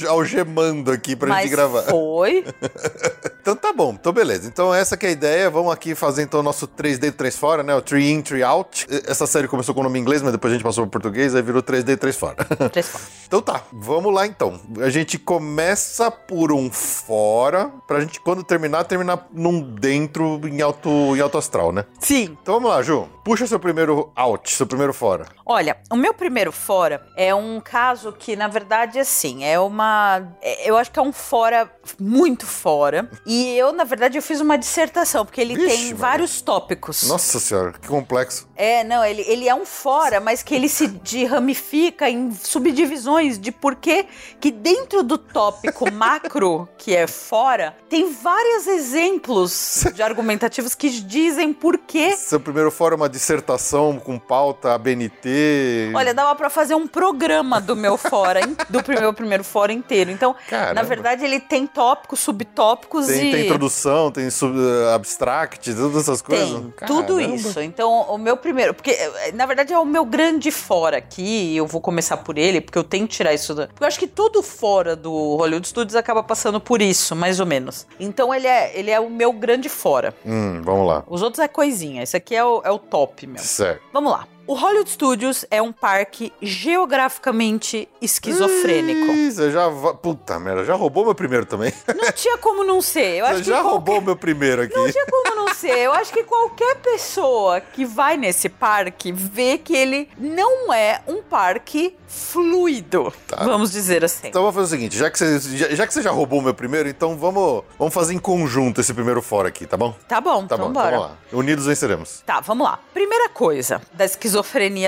algemando 0.08 0.90
aqui 0.92 1.16
pra 1.16 1.28
Mas 1.28 1.42
gente 1.42 1.50
gravar. 1.50 1.82
foi. 1.82 2.44
Então 3.48 3.56
tá 3.56 3.72
bom, 3.72 3.96
então 3.98 4.12
beleza. 4.12 4.46
Então 4.46 4.74
essa 4.74 4.94
que 4.94 5.06
é 5.06 5.08
a 5.08 5.12
ideia. 5.12 5.48
Vamos 5.48 5.72
aqui 5.72 5.94
fazer 5.94 6.22
então 6.22 6.40
o 6.40 6.42
nosso 6.42 6.68
3D 6.68 7.12
3 7.12 7.34
fora, 7.34 7.62
né? 7.62 7.74
O 7.74 7.80
3 7.80 8.04
in, 8.04 8.20
3 8.20 8.42
out. 8.42 8.86
Essa 9.06 9.26
série 9.26 9.48
começou 9.48 9.74
com 9.74 9.80
o 9.80 9.84
nome 9.84 9.98
inglês, 9.98 10.20
mas 10.20 10.32
depois 10.32 10.52
a 10.52 10.56
gente 10.56 10.62
passou 10.62 10.86
pro 10.86 11.00
português, 11.00 11.34
aí 11.34 11.40
virou 11.40 11.62
3D 11.62 11.96
3 11.96 12.14
fora. 12.14 12.44
Três 12.70 12.86
fora. 12.86 13.04
então 13.26 13.40
tá, 13.40 13.62
vamos 13.72 14.12
lá 14.12 14.26
então. 14.26 14.60
A 14.82 14.90
gente 14.90 15.18
começa 15.18 16.10
por 16.10 16.52
um 16.52 16.70
fora, 16.70 17.70
pra 17.86 18.00
gente 18.00 18.20
quando 18.20 18.44
terminar, 18.44 18.84
terminar 18.84 19.26
num 19.32 19.62
dentro 19.62 20.46
em 20.46 20.60
alto, 20.60 20.90
em 21.16 21.20
alto 21.20 21.38
astral, 21.38 21.72
né? 21.72 21.86
Sim. 21.98 22.36
Então 22.42 22.52
vamos 22.56 22.68
lá, 22.68 22.82
Ju. 22.82 23.08
Puxa 23.28 23.46
seu 23.46 23.60
primeiro 23.60 24.10
out, 24.16 24.50
seu 24.50 24.66
primeiro 24.66 24.94
fora. 24.94 25.26
Olha, 25.44 25.76
o 25.90 25.96
meu 25.96 26.14
primeiro 26.14 26.50
fora 26.50 27.06
é 27.14 27.34
um 27.34 27.60
caso 27.60 28.10
que, 28.10 28.34
na 28.34 28.48
verdade, 28.48 28.98
assim, 28.98 29.44
é 29.44 29.60
uma. 29.60 30.32
é- 30.40 30.66
Eu 30.70 30.78
acho 30.78 30.90
que 30.90 30.98
é 30.98 31.02
um 31.02 31.12
fora 31.12 31.70
muito 32.00 32.46
fora. 32.46 33.10
E 33.26 33.54
eu, 33.54 33.70
na 33.70 33.84
verdade, 33.84 34.16
eu 34.16 34.22
fiz 34.22 34.40
uma 34.40 34.56
dissertação, 34.56 35.26
porque 35.26 35.42
ele 35.42 35.56
Vixe, 35.56 35.68
tem 35.68 35.78
Maria. 35.88 35.94
vários 35.96 36.40
tópicos. 36.40 37.06
Nossa 37.06 37.38
senhora, 37.38 37.72
que 37.72 37.86
complexo. 37.86 38.48
É, 38.56 38.82
não, 38.82 39.04
ele, 39.04 39.20
ele 39.26 39.46
é 39.46 39.54
um 39.54 39.66
fora, 39.66 40.20
mas 40.20 40.42
que 40.42 40.54
ele 40.54 40.68
se 40.68 40.88
ramifica 41.26 42.08
em 42.08 42.32
subdivisões 42.32 43.38
de 43.38 43.52
porquê 43.52 44.06
que 44.40 44.50
dentro 44.50 45.02
do 45.02 45.18
tópico 45.18 45.88
macro, 45.92 46.66
que 46.78 46.96
é 46.96 47.06
fora, 47.06 47.76
tem 47.90 48.10
vários 48.10 48.66
exemplos 48.66 49.84
de 49.94 50.02
argumentativos 50.02 50.74
que 50.74 50.88
dizem 50.88 51.52
porquê. 51.52 52.16
Seu 52.16 52.40
primeiro 52.40 52.70
fora 52.70 52.94
é 52.94 52.96
uma 52.96 53.17
dissertação 53.18 53.98
com 53.98 54.18
pauta 54.18 54.74
ABNT. 54.74 55.92
Olha, 55.94 56.14
dava 56.14 56.34
pra 56.34 56.48
fazer 56.48 56.74
um 56.74 56.86
programa 56.86 57.60
do 57.60 57.74
meu 57.74 57.96
fora, 57.96 58.40
do 58.70 58.82
meu 59.00 59.12
primeiro 59.12 59.44
fora 59.44 59.72
inteiro. 59.72 60.10
Então, 60.10 60.34
Caramba. 60.48 60.74
na 60.74 60.82
verdade, 60.82 61.24
ele 61.24 61.40
tem 61.40 61.66
tópicos, 61.66 62.20
subtópicos 62.20 63.06
Tem, 63.06 63.28
e. 63.28 63.32
tem 63.32 63.44
introdução, 63.44 64.10
tem 64.10 64.30
sub, 64.30 64.56
uh, 64.56 64.94
abstract, 64.94 65.74
todas 65.74 65.96
essas 66.02 66.22
coisas. 66.22 66.48
Tem, 66.48 66.86
tudo 66.86 67.20
isso. 67.20 67.60
Então, 67.60 68.02
o 68.02 68.16
meu 68.16 68.36
primeiro, 68.36 68.72
porque 68.72 68.92
eh, 68.92 69.32
na 69.34 69.44
verdade 69.46 69.72
é 69.72 69.78
o 69.78 69.84
meu 69.84 70.04
grande 70.04 70.50
fora 70.50 70.98
aqui, 70.98 71.56
eu 71.56 71.66
vou 71.66 71.80
começar 71.80 72.18
por 72.18 72.38
ele, 72.38 72.60
porque 72.60 72.78
eu 72.78 72.84
tenho 72.84 73.06
que 73.06 73.14
tirar 73.14 73.34
isso 73.34 73.54
da. 73.54 73.66
Porque 73.66 73.82
eu 73.82 73.86
acho 73.86 73.98
que 73.98 74.06
todo 74.06 74.42
fora 74.42 74.94
do 74.94 75.36
Hollywood 75.36 75.66
Studios 75.66 75.96
acaba 75.96 76.22
passando 76.22 76.60
por 76.60 76.80
isso, 76.80 77.16
mais 77.16 77.40
ou 77.40 77.46
menos. 77.46 77.86
Então 77.98 78.32
ele 78.32 78.46
é, 78.46 78.78
ele 78.78 78.90
é 78.90 79.00
o 79.00 79.10
meu 79.10 79.32
grande 79.32 79.68
fora. 79.68 80.14
Hum, 80.24 80.62
vamos 80.62 80.86
lá. 80.86 81.02
Os 81.08 81.22
outros 81.22 81.42
é 81.42 81.48
coisinha, 81.48 82.02
esse 82.02 82.16
aqui 82.16 82.34
é 82.34 82.44
o, 82.44 82.62
é 82.64 82.70
o 82.70 82.78
top 82.78 83.07
mesmo. 83.26 83.46
Certo. 83.46 83.82
Vamos 83.92 84.12
lá. 84.12 84.26
O 84.48 84.54
Hollywood 84.54 84.88
Studios 84.90 85.44
é 85.50 85.60
um 85.60 85.70
parque 85.72 86.32
geograficamente 86.40 87.86
esquizofrênico. 88.00 89.12
Você 89.30 89.50
já. 89.50 89.68
va- 89.68 89.92
Puta 89.92 90.38
merda, 90.40 90.64
já 90.64 90.74
roubou 90.74 91.04
meu 91.04 91.14
primeiro 91.14 91.44
também. 91.44 91.70
Não 91.94 92.10
tinha 92.12 92.38
como 92.38 92.64
não 92.64 92.80
ser. 92.80 93.18
Eu 93.18 93.26
acho 93.26 93.34
Você 93.36 93.42
que 93.42 93.48
já 93.50 93.56
qualquer- 93.56 93.70
roubou 93.70 94.00
meu 94.00 94.16
primeiro 94.16 94.62
aqui. 94.62 94.74
Não 94.74 94.90
tinha 94.90 95.04
como 95.06 95.34
não 95.36 95.54
ser. 95.54 95.76
Eu 95.78 95.92
acho 95.92 96.10
que 96.12 96.24
qualquer 96.24 96.76
pessoa 96.76 97.60
que 97.60 97.84
vai 97.84 98.16
nesse 98.16 98.48
parque 98.48 99.12
vê 99.12 99.58
que 99.58 99.76
ele 99.76 100.08
não 100.16 100.72
é 100.72 101.02
um 101.06 101.20
parque 101.22 101.94
fluido. 102.06 103.12
Tá. 103.26 103.44
Vamos 103.44 103.70
dizer 103.70 104.02
assim. 104.02 104.28
Então 104.28 104.40
vamos 104.40 104.54
fazer 104.54 104.66
o 104.66 104.70
seguinte, 104.78 104.96
já 104.96 105.10
que, 105.10 105.18
você, 105.18 105.38
já, 105.58 105.68
já 105.74 105.86
que 105.86 105.92
você 105.92 106.00
já 106.00 106.10
roubou 106.10 106.38
o 106.38 106.42
meu 106.42 106.54
primeiro, 106.54 106.88
então 106.88 107.18
vamos, 107.18 107.64
vamos 107.78 107.92
fazer 107.92 108.14
em 108.14 108.18
conjunto 108.18 108.80
esse 108.80 108.94
primeiro 108.94 109.20
fora 109.20 109.48
aqui, 109.48 109.66
tá 109.66 109.76
bom? 109.76 109.94
Tá 110.08 110.18
bom, 110.20 110.46
Tá 110.46 110.54
então 110.54 110.58
bom, 110.58 110.70
então 110.70 110.72
bora. 110.82 110.96
vamos 110.98 111.10
lá. 111.10 111.18
Unidos 111.38 111.66
venceremos. 111.66 112.22
Tá, 112.24 112.40
vamos 112.40 112.66
lá. 112.66 112.78
Primeira 112.94 113.28
coisa 113.28 113.82
da 113.92 114.06
esquizofrenia 114.06 114.37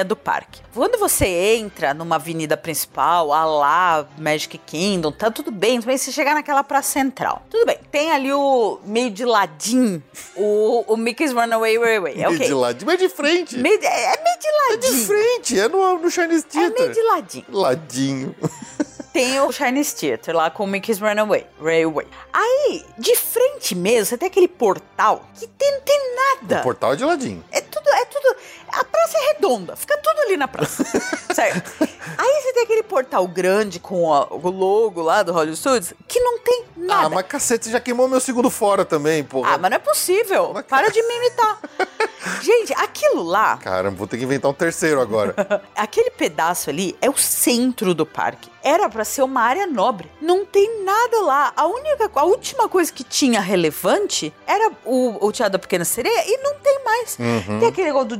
do 0.04 0.16
parque. 0.16 0.60
Quando 0.74 0.98
você 0.98 1.26
entra 1.26 1.92
numa 1.92 2.16
avenida 2.16 2.56
principal, 2.56 3.32
a 3.32 3.44
lá 3.44 4.06
Magic 4.18 4.56
Kingdom, 4.58 5.10
tá 5.12 5.30
tudo 5.30 5.50
bem, 5.50 5.80
bem 5.80 5.98
se 5.98 6.12
chegar 6.12 6.34
naquela 6.34 6.62
praça 6.62 6.92
central. 6.92 7.42
Tudo 7.50 7.66
bem. 7.66 7.78
Tem 7.90 8.10
ali 8.12 8.32
o 8.32 8.78
meio 8.84 9.10
de 9.10 9.24
ladinho, 9.24 10.02
o, 10.36 10.84
o 10.92 10.96
Mickey's 10.96 11.32
Runaway 11.32 11.76
Railway. 11.78 12.12
É 12.14 12.16
Meio 12.28 12.34
ok. 12.34 12.46
de 12.46 12.54
ladinho, 12.54 12.86
mas 12.86 12.98
de 12.98 13.08
frente. 13.08 13.56
Meio 13.58 13.78
de- 13.80 13.86
é 13.86 14.22
meio 14.22 14.38
de 14.38 14.46
É 14.46 14.70
ladinho. 14.70 14.92
de 15.00 15.06
frente, 15.06 15.60
é 15.60 15.68
no, 15.68 15.98
no 15.98 16.10
Chinese 16.10 16.44
É 16.46 16.50
Theater. 16.52 16.78
meio 16.80 16.92
de 16.92 17.02
ladinho. 17.02 17.44
Ladinho. 17.50 18.34
Tem 19.12 19.40
o 19.40 19.50
Chinese 19.50 19.96
Theater 19.96 20.36
lá 20.36 20.50
com 20.52 20.62
o 20.62 20.66
Mickey's 20.68 21.00
Runaway 21.00 21.44
Railway. 21.60 22.06
Aí, 22.32 22.84
de 22.96 23.16
frente 23.16 23.74
mesmo, 23.74 24.06
você 24.06 24.16
tem 24.16 24.28
aquele 24.28 24.46
portal 24.46 25.24
que 25.34 25.48
tem, 25.48 25.72
não 25.72 25.80
tem 25.80 26.00
nada. 26.14 26.60
O 26.60 26.62
portal 26.62 26.92
é 26.92 26.96
de 26.96 27.04
ladinho. 27.04 27.44
É 27.50 27.60
tudo, 27.60 27.88
é 27.88 28.04
tudo. 28.04 28.36
A 28.72 28.84
praça 28.84 29.18
é 29.18 29.32
redonda, 29.32 29.76
fica 29.76 29.96
tudo 29.98 30.20
ali 30.20 30.36
na 30.36 30.46
praça. 30.48 30.84
certo? 31.34 31.72
Aí 32.18 32.42
você 32.42 32.52
tem 32.52 32.62
aquele 32.64 32.82
portal 32.82 33.26
grande 33.26 33.78
com 33.80 34.12
a- 34.12 34.26
o 34.30 34.48
logo 34.50 35.02
lá 35.02 35.22
do 35.22 35.32
Hollywood 35.32 35.58
Studios 35.58 35.92
que 36.06 36.20
não 36.20 36.38
tem 36.38 36.64
nada. 36.76 37.06
Ah, 37.06 37.08
mas 37.10 37.26
cacete, 37.26 37.64
você 37.66 37.70
já 37.72 37.80
queimou 37.80 38.08
meu 38.08 38.20
segundo 38.20 38.50
fora 38.50 38.84
também, 38.84 39.22
porra. 39.24 39.54
Ah, 39.54 39.58
mas 39.58 39.70
não 39.70 39.76
é 39.76 39.80
possível. 39.80 40.50
Mas- 40.54 40.64
Para 40.66 40.88
de 40.90 41.02
me 41.02 41.14
imitar. 41.16 41.58
Gente, 42.42 42.72
aquilo 42.74 43.22
lá, 43.22 43.56
Caramba, 43.58 43.96
vou 43.96 44.06
ter 44.06 44.16
que 44.18 44.24
inventar 44.24 44.50
um 44.50 44.54
terceiro 44.54 45.00
agora. 45.00 45.34
aquele 45.76 46.10
pedaço 46.10 46.70
ali 46.70 46.96
é 47.00 47.08
o 47.08 47.16
centro 47.16 47.94
do 47.94 48.04
parque. 48.06 48.50
Era 48.62 48.88
pra 48.90 49.04
ser 49.04 49.22
uma 49.22 49.40
área 49.42 49.66
nobre. 49.66 50.10
Não 50.20 50.44
tem 50.44 50.84
nada 50.84 51.20
lá. 51.22 51.52
A 51.56 51.66
única, 51.66 52.10
a 52.14 52.24
última 52.24 52.68
coisa 52.68 52.92
que 52.92 53.02
tinha 53.02 53.40
relevante 53.40 54.32
era 54.46 54.70
o, 54.84 55.26
o 55.26 55.32
Teatro 55.32 55.52
da 55.52 55.58
Pequena 55.58 55.84
Sereia 55.84 56.24
e 56.26 56.36
não 56.42 56.54
tem 56.56 56.84
mais. 56.84 57.18
Uhum. 57.18 57.58
Tem 57.58 57.68
aquele 57.68 57.86
negócio 57.88 58.08
do 58.08 58.16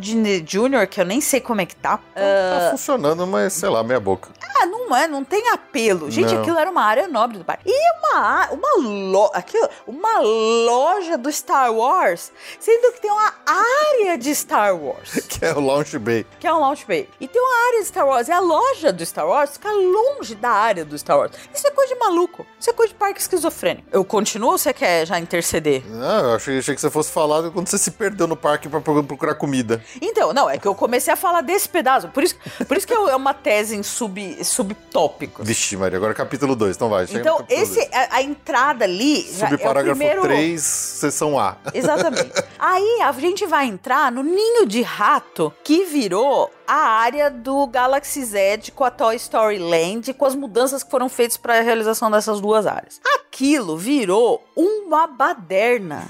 Junior 0.46 0.86
que 0.86 1.00
eu 1.00 1.04
nem 1.04 1.20
sei 1.20 1.40
como 1.40 1.60
é 1.60 1.66
que 1.66 1.76
tá. 1.76 1.98
Tá 1.98 2.68
funcionando, 2.70 3.26
mas 3.26 3.52
sei 3.52 3.68
lá, 3.68 3.82
meia 3.82 4.00
boca. 4.00 4.30
Ah, 4.62 4.66
não 4.66 4.94
é, 4.96 5.06
não 5.08 5.24
tem 5.24 5.48
apelo. 5.50 6.10
Gente, 6.10 6.34
Não. 6.34 6.40
aquilo 6.42 6.58
era 6.58 6.70
uma 6.70 6.82
área 6.82 7.06
nobre 7.08 7.38
do 7.38 7.44
parque. 7.44 7.62
E 7.66 7.90
uma, 7.98 8.50
uma, 8.50 8.68
lo, 8.78 9.30
aquilo, 9.32 9.68
uma 9.86 10.18
loja 10.20 11.16
do 11.16 11.30
Star 11.32 11.72
Wars, 11.72 12.32
sendo 12.58 12.92
que 12.92 13.00
tem 13.00 13.10
uma 13.10 13.32
área 13.46 14.18
de 14.18 14.34
Star 14.34 14.76
Wars, 14.76 15.12
Que 15.28 15.46
é 15.46 15.54
o 15.54 15.60
Launch 15.60 15.98
Bay. 15.98 16.26
que 16.38 16.46
é 16.46 16.52
um 16.52 16.60
Launch 16.60 16.84
Bay. 16.86 17.08
E 17.20 17.26
tem 17.28 17.40
uma 17.40 17.66
área 17.68 17.80
de 17.80 17.86
Star 17.86 18.06
Wars, 18.06 18.28
e 18.28 18.32
a 18.32 18.40
loja 18.40 18.92
do 18.92 19.04
Star 19.06 19.26
Wars 19.26 19.52
fica 19.52 19.70
longe 19.70 20.34
da 20.34 20.50
área 20.50 20.84
do 20.84 20.98
Star 20.98 21.16
Wars. 21.18 21.32
Isso 21.54 21.66
é 21.66 21.70
coisa 21.70 21.94
de 21.94 22.00
maluco. 22.00 22.44
Isso 22.58 22.68
é 22.68 22.72
coisa 22.72 22.92
de 22.92 22.98
parque 22.98 23.20
esquizofrênico. 23.20 23.86
Eu 23.92 24.04
continuo 24.04 24.50
ou 24.52 24.58
você 24.58 24.72
quer 24.74 25.06
já 25.06 25.18
interceder? 25.18 25.82
Não, 25.86 26.30
eu 26.30 26.34
achei, 26.34 26.58
achei 26.58 26.74
que 26.74 26.80
você 26.80 26.90
fosse 26.90 27.10
falar 27.12 27.48
quando 27.50 27.68
você 27.68 27.78
se 27.78 27.92
perdeu 27.92 28.26
no 28.26 28.36
parque 28.36 28.68
pra 28.68 28.80
pro- 28.80 29.02
procurar 29.04 29.34
comida. 29.36 29.82
Então, 30.02 30.29
não, 30.32 30.48
é 30.48 30.58
que 30.58 30.66
eu 30.66 30.74
comecei 30.74 31.12
a 31.12 31.16
falar 31.16 31.40
desse 31.40 31.68
pedaço. 31.68 32.08
Por 32.08 32.22
isso, 32.22 32.36
por 32.66 32.76
isso 32.76 32.86
que 32.86 32.92
é 32.92 33.16
uma 33.16 33.34
tese 33.34 33.76
em 33.76 33.82
sub, 33.82 34.44
subtópicos. 34.44 35.46
Vixe, 35.46 35.76
Maria, 35.76 35.96
agora 35.96 36.14
capítulo 36.14 36.54
2, 36.56 36.76
então 36.76 36.88
vai. 36.88 37.06
Então, 37.10 37.44
esse, 37.48 37.80
a, 37.92 38.16
a 38.16 38.22
entrada 38.22 38.84
ali. 38.84 39.20
é 39.20 39.48
Subparágrafo 39.48 39.98
primeiro... 39.98 40.22
3, 40.22 40.60
sessão 40.62 41.38
A. 41.38 41.56
Exatamente. 41.72 42.32
Aí 42.58 43.02
a 43.02 43.12
gente 43.12 43.46
vai 43.46 43.66
entrar 43.66 44.12
no 44.12 44.22
ninho 44.22 44.66
de 44.66 44.82
rato 44.82 45.52
que 45.64 45.84
virou 45.84 46.50
a 46.66 46.74
área 46.74 47.30
do 47.30 47.66
Galaxy 47.66 48.24
Z 48.24 48.70
com 48.74 48.84
a 48.84 48.90
Toy 48.90 49.16
Story 49.16 49.58
Land, 49.58 50.14
com 50.14 50.24
as 50.24 50.34
mudanças 50.34 50.82
que 50.82 50.90
foram 50.90 51.08
feitas 51.08 51.36
para 51.36 51.58
a 51.58 51.62
realização 51.62 52.10
dessas 52.10 52.40
duas 52.40 52.66
áreas. 52.66 53.00
Aquilo 53.16 53.76
virou 53.76 54.44
uma 54.54 55.06
baderna. 55.06 56.06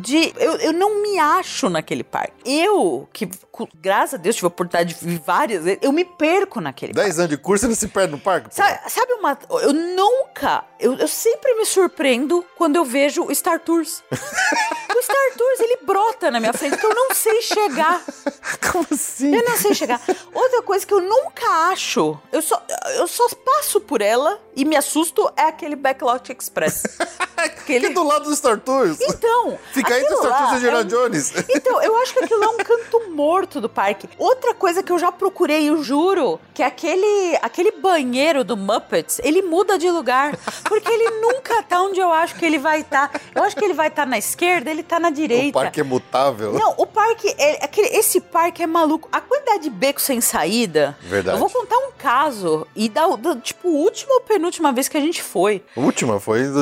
De, 0.00 0.32
eu, 0.38 0.56
eu 0.56 0.72
não 0.72 1.02
me 1.02 1.18
acho 1.18 1.68
naquele 1.68 2.02
parque. 2.02 2.32
Eu, 2.44 3.08
que 3.12 3.28
graças 3.74 4.14
a 4.14 4.16
Deus 4.16 4.36
tive 4.36 4.46
a 4.46 4.48
oportunidade 4.48 4.94
de 4.94 5.06
vir 5.06 5.18
várias 5.18 5.64
vezes, 5.64 5.80
eu 5.82 5.92
me 5.92 6.04
perco 6.04 6.60
naquele 6.60 6.92
parque. 6.92 7.08
10 7.08 7.18
anos 7.18 7.30
de 7.30 7.36
curso, 7.36 7.62
você 7.62 7.68
não 7.68 7.74
se 7.74 7.88
perde 7.88 8.12
no 8.12 8.18
parque? 8.18 8.54
Sabe, 8.54 8.90
sabe 8.90 9.12
uma. 9.14 9.38
Eu 9.62 9.72
nunca. 9.72 10.64
Eu, 10.78 10.94
eu 10.94 11.08
sempre 11.08 11.54
me 11.54 11.66
surpreendo 11.66 12.44
quando 12.56 12.76
eu 12.76 12.84
vejo 12.84 13.24
o 13.24 13.34
Star 13.34 13.60
Tours. 13.60 14.02
o 14.10 15.02
Star 15.02 15.36
Tours, 15.36 15.60
ele 15.60 15.78
brota 15.82 16.30
na 16.30 16.40
minha 16.40 16.52
frente, 16.52 16.76
que 16.76 16.86
eu 16.86 16.94
não 16.94 17.14
sei 17.14 17.42
chegar. 17.42 18.02
Como 18.72 18.86
assim? 18.90 19.34
Eu 19.34 19.44
não 19.44 19.56
sei 19.56 19.74
chegar. 19.74 20.00
Outra 20.32 20.62
coisa 20.62 20.86
que 20.86 20.94
eu 20.94 21.00
nunca 21.00 21.46
acho, 21.70 22.18
eu 22.32 22.42
só, 22.42 22.62
eu 22.96 23.06
só 23.06 23.28
passo 23.28 23.80
por 23.80 24.00
ela 24.00 24.40
e 24.56 24.64
me 24.64 24.76
assusto 24.76 25.30
é 25.36 25.42
aquele 25.42 25.76
Backlot 25.76 26.32
Express. 26.32 26.82
aquele... 27.44 27.86
Aqui 27.86 27.94
do 27.94 28.02
lado 28.02 28.24
do 28.24 28.34
Star 28.36 28.58
Tours. 28.58 29.00
Então. 29.00 29.58
Fica 29.72 29.98
entre 29.98 30.14
o 30.14 30.18
Star 30.18 30.38
Tours 30.38 30.50
e 30.50 30.54
o 30.54 30.56
Indiana 30.58 30.78
é 30.78 30.84
um- 30.84 30.86
Jones. 30.88 31.32
Então, 31.48 31.82
eu 31.82 31.96
acho 31.98 32.12
que 32.14 32.24
aquilo 32.24 32.44
é 32.44 32.48
um 32.48 32.56
canto 32.58 33.10
morto 33.10 33.60
do 33.60 33.68
parque. 33.68 34.08
Outra 34.18 34.54
coisa 34.54 34.82
que 34.82 34.90
eu 34.92 34.98
já 34.98 35.10
procurei, 35.12 35.68
eu 35.68 35.82
juro, 35.82 36.40
que 36.54 36.62
aquele, 36.62 37.36
aquele 37.42 37.72
banheiro 37.72 38.44
do 38.44 38.56
Muppets, 38.56 39.20
ele 39.24 39.42
muda 39.42 39.78
de 39.78 39.90
lugar. 39.90 40.36
Porque 40.64 40.90
ele 40.90 41.10
nunca 41.20 41.62
tá 41.62 41.80
onde 41.82 42.00
eu 42.00 42.12
acho 42.12 42.34
que 42.36 42.44
ele 42.44 42.58
vai 42.58 42.80
estar. 42.80 43.10
Eu 43.34 43.42
acho 43.44 43.56
que 43.56 43.64
ele 43.64 43.74
vai 43.74 43.88
estar 43.88 44.06
na 44.06 44.18
esquerda, 44.18 44.70
ele 44.70 44.82
tá 44.82 44.98
na 45.00 45.08
O 45.08 45.12
direita. 45.12 45.52
parque 45.58 45.80
é 45.80 45.84
mutável. 45.84 46.52
Não, 46.52 46.74
o 46.76 46.86
parque, 46.86 47.34
é, 47.38 47.64
aquele, 47.64 47.88
esse 47.96 48.20
parque 48.20 48.62
é 48.62 48.66
maluco. 48.66 49.08
A 49.12 49.20
quantidade 49.20 49.64
de 49.64 49.70
beco 49.70 50.00
sem 50.00 50.20
saída. 50.20 50.96
Verdade. 51.00 51.36
Eu 51.36 51.40
vou 51.40 51.50
contar 51.50 51.76
um 51.78 51.90
caso. 51.96 52.66
E 52.74 52.88
da, 52.88 53.06
da 53.16 53.36
tipo, 53.36 53.68
última 53.68 54.14
ou 54.14 54.20
penúltima 54.20 54.72
vez 54.72 54.88
que 54.88 54.96
a 54.96 55.00
gente 55.00 55.22
foi. 55.22 55.62
Última 55.76 56.18
foi 56.20 56.40
em 56.40 56.52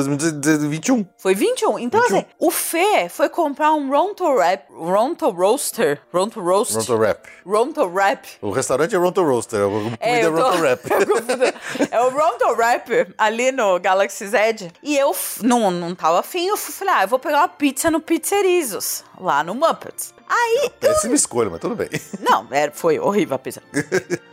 2021. 0.69 1.05
Foi 1.17 1.35
21. 1.35 1.79
Então, 1.79 2.01
21. 2.01 2.17
assim, 2.17 2.25
o 2.39 2.51
Fê 2.51 3.09
foi 3.09 3.29
comprar 3.29 3.73
um 3.73 3.89
Ronto 3.89 4.23
Rap, 4.37 4.68
Ronto 4.79 5.29
Roaster, 5.29 6.01
Ronto 6.13 6.41
Roast, 6.41 6.73
Ronto 6.75 6.97
Rap. 6.97 7.27
Ronto 7.45 7.87
Rap. 7.93 8.25
O 8.41 8.49
restaurante 8.51 8.95
é 8.95 8.97
Ronto 8.97 9.21
Roaster, 9.23 9.59
a 9.61 9.65
comida 9.67 9.97
é, 9.99 10.25
eu 10.25 10.33
tô- 10.35 10.41
Ronto 10.41 10.61
Rap. 10.61 10.81
eu 10.91 11.07
confundo. 11.07 11.43
é 11.91 12.01
o 12.01 12.09
Ronto 12.09 12.53
Rap 12.55 13.13
ali 13.17 13.51
no 13.51 13.79
Galaxy 13.79 14.27
Z. 14.27 14.71
E 14.81 14.97
eu 14.97 15.13
não, 15.41 15.69
não 15.69 15.93
tava 15.93 16.19
afim, 16.19 16.47
eu 16.47 16.55
fui- 16.57 16.73
falei, 16.73 16.93
ah, 16.95 17.03
eu 17.03 17.07
vou 17.07 17.19
pegar 17.19 17.39
uma 17.39 17.49
pizza 17.49 17.91
no 17.91 17.99
Pizzerizos, 17.99 19.03
lá 19.19 19.43
no 19.43 19.53
Muppets. 19.53 20.13
Aí, 20.31 20.69
Péssima 20.79 21.15
escolha, 21.15 21.49
mas 21.49 21.59
tudo 21.59 21.75
bem. 21.75 21.89
não, 22.21 22.47
era, 22.51 22.71
foi 22.71 22.99
horrível 22.99 23.35
a 23.35 23.39
pizza. 23.39 23.61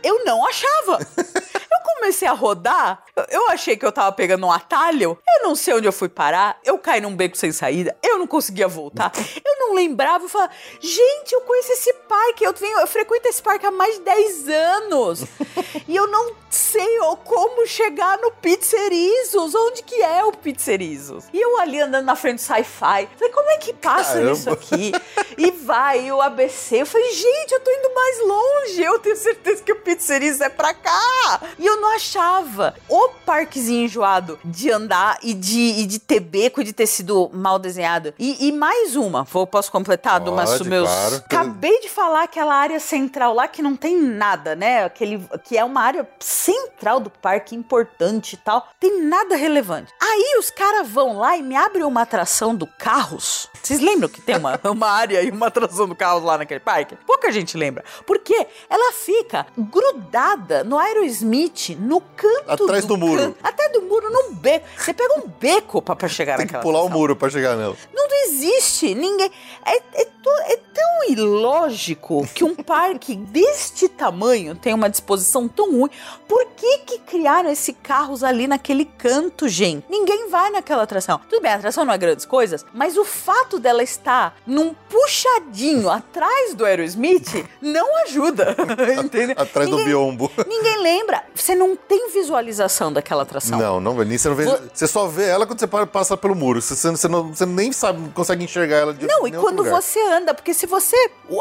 Eu 0.03 0.23
não 0.23 0.45
achava. 0.45 0.99
Eu 1.17 1.95
comecei 1.95 2.27
a 2.27 2.33
rodar, 2.33 3.03
eu- 3.15 3.25
eu 3.29 3.49
achei 3.49 3.75
que 3.75 3.83
eu 3.85 3.91
tava 3.91 4.11
pegando 4.11 4.45
um 4.45 4.51
atalho, 4.51 5.17
eu 5.27 5.43
não 5.47 5.55
sei 5.55 5.73
onde 5.73 5.87
eu 5.87 5.91
fui 5.91 6.07
parar, 6.07 6.59
eu 6.63 6.77
caí 6.77 7.01
num 7.01 7.15
beco 7.15 7.35
sem 7.35 7.51
saída, 7.51 7.97
eu 8.03 8.19
não 8.19 8.27
conseguia 8.27 8.67
voltar, 8.67 9.11
eu 9.43 9.57
não 9.59 9.73
lembrava, 9.73 10.23
eu 10.25 10.29
gente, 10.79 11.33
eu 11.33 11.41
conheço 11.41 11.71
esse 11.71 11.93
parque, 11.93 12.43
eu, 12.43 12.53
venho, 12.53 12.79
eu 12.79 12.87
frequento 12.87 13.27
esse 13.27 13.41
parque 13.41 13.65
há 13.65 13.71
mais 13.71 13.95
de 13.95 14.01
10 14.01 14.49
anos, 14.49 15.23
e 15.87 15.95
eu 15.95 16.07
não 16.07 16.35
sei 16.49 16.99
ó, 17.01 17.15
como 17.15 17.65
chegar 17.67 18.17
no 18.19 18.31
Pizzerizos, 18.31 19.53
onde 19.55 19.83
que 19.83 20.01
é 20.01 20.23
o 20.23 20.31
Pizzerizos? 20.31 21.25
E 21.33 21.39
eu 21.39 21.59
ali 21.59 21.79
andando 21.79 22.05
na 22.05 22.15
frente 22.15 22.35
do 22.35 22.41
Sci-Fi, 22.41 23.09
falei, 23.17 23.33
como 23.33 23.49
é 23.51 23.57
que 23.57 23.73
passa 23.73 24.13
Caramba. 24.13 24.31
isso 24.31 24.49
aqui? 24.49 24.91
E 25.37 25.51
vai, 25.51 26.05
e 26.05 26.11
o 26.11 26.21
ABC, 26.21 26.81
eu 26.81 26.85
falei, 26.85 27.11
gente, 27.13 27.51
eu 27.51 27.59
tô 27.59 27.69
indo 27.69 27.93
mais 27.93 28.19
longe, 28.27 28.83
eu 28.83 28.99
tenho 28.99 29.15
certeza 29.15 29.61
que 29.61 29.71
o 29.71 29.75
Pizzerizos 29.75 30.41
é 30.41 30.49
pra 30.49 30.73
cá. 30.73 31.41
E 31.59 31.65
eu 31.65 31.79
não 31.79 31.95
achava. 31.95 32.73
O 32.89 33.09
parquezinho 33.25 33.85
enjoado 33.85 34.39
de 34.43 34.71
andar 34.71 35.17
e 35.21 35.33
de, 35.33 35.59
e 35.59 35.85
de 35.85 35.99
ter 35.99 36.19
beco 36.19 36.61
e 36.61 36.63
de 36.63 36.73
ter 36.73 36.87
sido 36.87 37.29
mal 37.33 37.59
desenhado. 37.59 38.13
E, 38.17 38.47
e 38.47 38.51
mais 38.51 38.95
uma, 38.95 39.23
vou, 39.23 39.45
posso 39.45 39.71
completar 39.71 40.19
Pode, 40.57 40.69
meus... 40.69 40.89
claro. 40.89 41.15
Acabei 41.17 41.79
de 41.81 41.89
falar 41.89 42.23
aquela 42.23 42.55
área 42.55 42.79
central 42.79 43.33
lá 43.33 43.47
que 43.47 43.61
não 43.61 43.75
tem 43.75 43.97
nada, 43.97 44.55
né? 44.55 44.85
Aquele, 44.85 45.21
que 45.43 45.57
é 45.57 45.63
uma 45.63 45.81
área 45.81 46.07
central 46.37 46.99
do 46.99 47.09
parque, 47.09 47.55
importante 47.55 48.33
e 48.33 48.37
tal. 48.37 48.67
Tem 48.79 49.03
nada 49.03 49.35
relevante. 49.35 49.91
Aí 50.01 50.35
os 50.39 50.49
caras 50.49 50.87
vão 50.87 51.17
lá 51.17 51.35
e 51.37 51.41
me 51.41 51.55
abrem 51.55 51.83
uma 51.83 52.01
atração 52.03 52.55
do 52.55 52.67
Carros. 52.67 53.49
Vocês 53.61 53.79
lembram 53.79 54.07
que 54.07 54.21
tem 54.21 54.37
uma, 54.37 54.59
uma 54.69 54.87
área 54.89 55.21
e 55.23 55.31
uma 55.31 55.47
atração 55.47 55.87
do 55.87 55.95
Carros 55.95 56.23
lá 56.23 56.37
naquele 56.37 56.59
parque? 56.59 56.95
Pouca 57.05 57.31
gente 57.31 57.57
lembra. 57.57 57.83
Porque 58.05 58.47
ela 58.69 58.93
fica 58.93 59.45
grudada 59.57 60.63
no 60.63 60.77
Aerosmith, 60.77 61.75
no 61.79 61.99
canto 62.01 62.63
Atrás 62.63 62.85
do 62.85 62.95
muro. 62.97 63.21
canto, 63.21 63.37
até 63.43 63.69
do 63.69 63.81
muro, 63.81 64.09
num 64.11 64.33
beco. 64.35 64.65
Você 64.77 64.93
pega 64.93 65.19
um 65.19 65.27
beco 65.27 65.81
pra, 65.81 65.95
pra 65.95 66.07
chegar 66.07 66.37
Tem 66.37 66.45
que 66.47 66.53
naquela 66.53 66.63
pular 66.63 66.83
o 66.83 66.89
muro 66.89 67.15
pra 67.15 67.29
chegar 67.29 67.55
nela. 67.55 67.75
Não 67.93 68.07
existe 68.25 68.93
ninguém. 68.95 69.31
É, 69.65 69.77
é, 70.01 70.05
to- 70.05 70.29
é 70.45 70.57
tão 70.57 71.03
ilógico 71.09 72.27
que 72.33 72.43
um 72.43 72.55
parque 72.55 73.15
deste 73.27 73.87
tamanho 73.89 74.55
tem 74.55 74.73
uma 74.73 74.89
disposição 74.89 75.47
tão 75.47 75.71
ruim. 75.71 75.89
Por 76.27 76.45
que 76.55 76.79
que 76.79 76.99
criaram 76.99 77.49
esse 77.49 77.71
carros 77.73 78.23
ali 78.23 78.47
naquele 78.47 78.83
canto, 78.85 79.47
gente? 79.47 79.85
Ninguém 79.89 80.29
vai 80.29 80.49
naquela 80.49 80.83
atração. 80.83 81.19
Tudo 81.29 81.41
bem, 81.41 81.51
a 81.51 81.55
atração 81.55 81.85
não 81.85 81.93
é 81.93 81.97
grandes 81.97 82.25
coisas, 82.25 82.65
mas 82.73 82.97
o 82.97 83.05
fato 83.05 83.59
dela 83.59 83.81
estar 83.81 84.35
num 84.45 84.73
puxadinho 84.89 85.89
atrás 85.89 86.53
do 86.53 86.65
Aerosmith 86.65 87.45
não 87.61 88.03
ajuda. 88.03 88.55
Entendeu? 89.03 89.35
Atrás 89.37 89.69
do 89.69 89.77
Ninguém- 89.77 89.85
biombo. 89.93 90.31
Ninguém 90.47 90.81
lembra. 90.81 91.23
Você 91.33 91.55
não 91.55 91.75
tem 91.75 92.09
visualização 92.11 92.91
daquela 92.91 93.23
atração. 93.23 93.57
Não, 93.57 93.79
não, 93.79 93.93
nem 94.03 94.17
você 94.17 94.29
não 94.29 94.35
vê. 94.35 94.45
Vo- 94.45 94.59
Você 94.73 94.87
só 94.87 95.07
vê 95.07 95.25
ela 95.27 95.45
quando 95.45 95.59
você 95.59 95.67
passa 95.87 96.17
pelo 96.17 96.35
muro. 96.35 96.61
Você, 96.61 96.75
você, 96.91 97.07
não, 97.07 97.33
você 97.33 97.45
nem 97.45 97.71
sabe, 97.71 98.09
consegue 98.13 98.43
enxergar 98.43 98.77
ela 98.77 98.93
de 98.93 99.05
Não, 99.07 99.27
e 99.27 99.31
quando 99.31 99.57
lugar. 99.63 99.81
você 99.81 99.99
anda, 100.11 100.33
porque 100.33 100.53
se 100.53 100.65
você. 100.65 100.95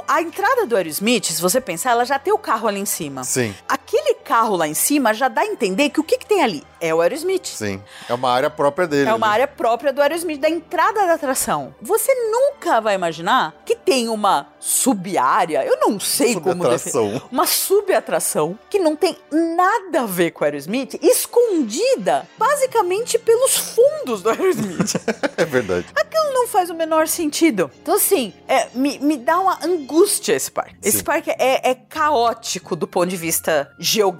A 0.08 0.22
entrada 0.22 0.66
do 0.66 0.76
Aerosmith, 0.76 1.24
se 1.26 1.40
você 1.40 1.60
pensar, 1.60 1.90
ela 1.92 2.04
já 2.04 2.18
tem 2.18 2.32
o 2.32 2.38
carro 2.38 2.66
ali 2.68 2.80
em 2.80 2.86
cima. 2.86 3.24
Sim, 3.24 3.54
Aquele 3.68 4.15
carro 4.26 4.56
lá 4.56 4.66
em 4.66 4.74
cima 4.74 5.14
já 5.14 5.28
dá 5.28 5.42
a 5.42 5.46
entender 5.46 5.88
que 5.90 6.00
o 6.00 6.04
que, 6.04 6.18
que 6.18 6.26
tem 6.26 6.42
ali? 6.42 6.64
É 6.80 6.94
o 6.94 7.00
Aerosmith. 7.00 7.46
sim. 7.46 7.82
É 8.08 8.12
uma 8.12 8.30
área 8.30 8.50
própria 8.50 8.86
dele. 8.86 9.08
É 9.08 9.14
uma 9.14 9.28
né? 9.28 9.32
área 9.32 9.48
própria 9.48 9.92
do 9.92 10.02
Aerosmith, 10.02 10.38
da 10.38 10.50
entrada 10.50 11.06
da 11.06 11.14
atração. 11.14 11.74
Você 11.80 12.12
nunca 12.30 12.80
vai 12.80 12.94
imaginar 12.94 13.54
que 13.64 13.74
tem 13.74 14.08
uma 14.08 14.48
sub-área, 14.60 15.64
eu 15.64 15.78
não 15.80 15.98
sei 15.98 16.38
como 16.38 16.68
definir, 16.68 17.22
uma 17.30 17.46
sub-atração 17.46 18.58
que 18.68 18.78
não 18.78 18.96
tem 18.96 19.16
nada 19.30 20.02
a 20.02 20.06
ver 20.06 20.32
com 20.32 20.42
o 20.42 20.44
Aerosmith, 20.44 20.98
escondida 21.00 22.28
basicamente 22.36 23.18
pelos 23.18 23.56
fundos 23.56 24.22
do 24.22 24.30
Aerosmith. 24.30 24.94
É 25.38 25.44
verdade. 25.44 25.86
Aquilo 25.94 26.32
não 26.32 26.48
faz 26.48 26.70
o 26.70 26.74
menor 26.74 27.06
sentido. 27.06 27.70
Então, 27.82 27.94
assim, 27.94 28.32
é, 28.48 28.68
me, 28.72 28.98
me 28.98 29.18
dá 29.18 29.38
uma 29.38 29.58
angústia 29.62 30.32
esse 30.32 30.50
parque. 30.50 30.76
Esse 30.82 30.98
Sim. 30.98 31.04
parque 31.04 31.30
é, 31.30 31.70
é 31.70 31.74
caótico 31.74 32.74
do 32.74 32.86
ponto 32.86 33.08
de 33.08 33.16
vista 33.18 33.70
geográfico. 33.78 34.15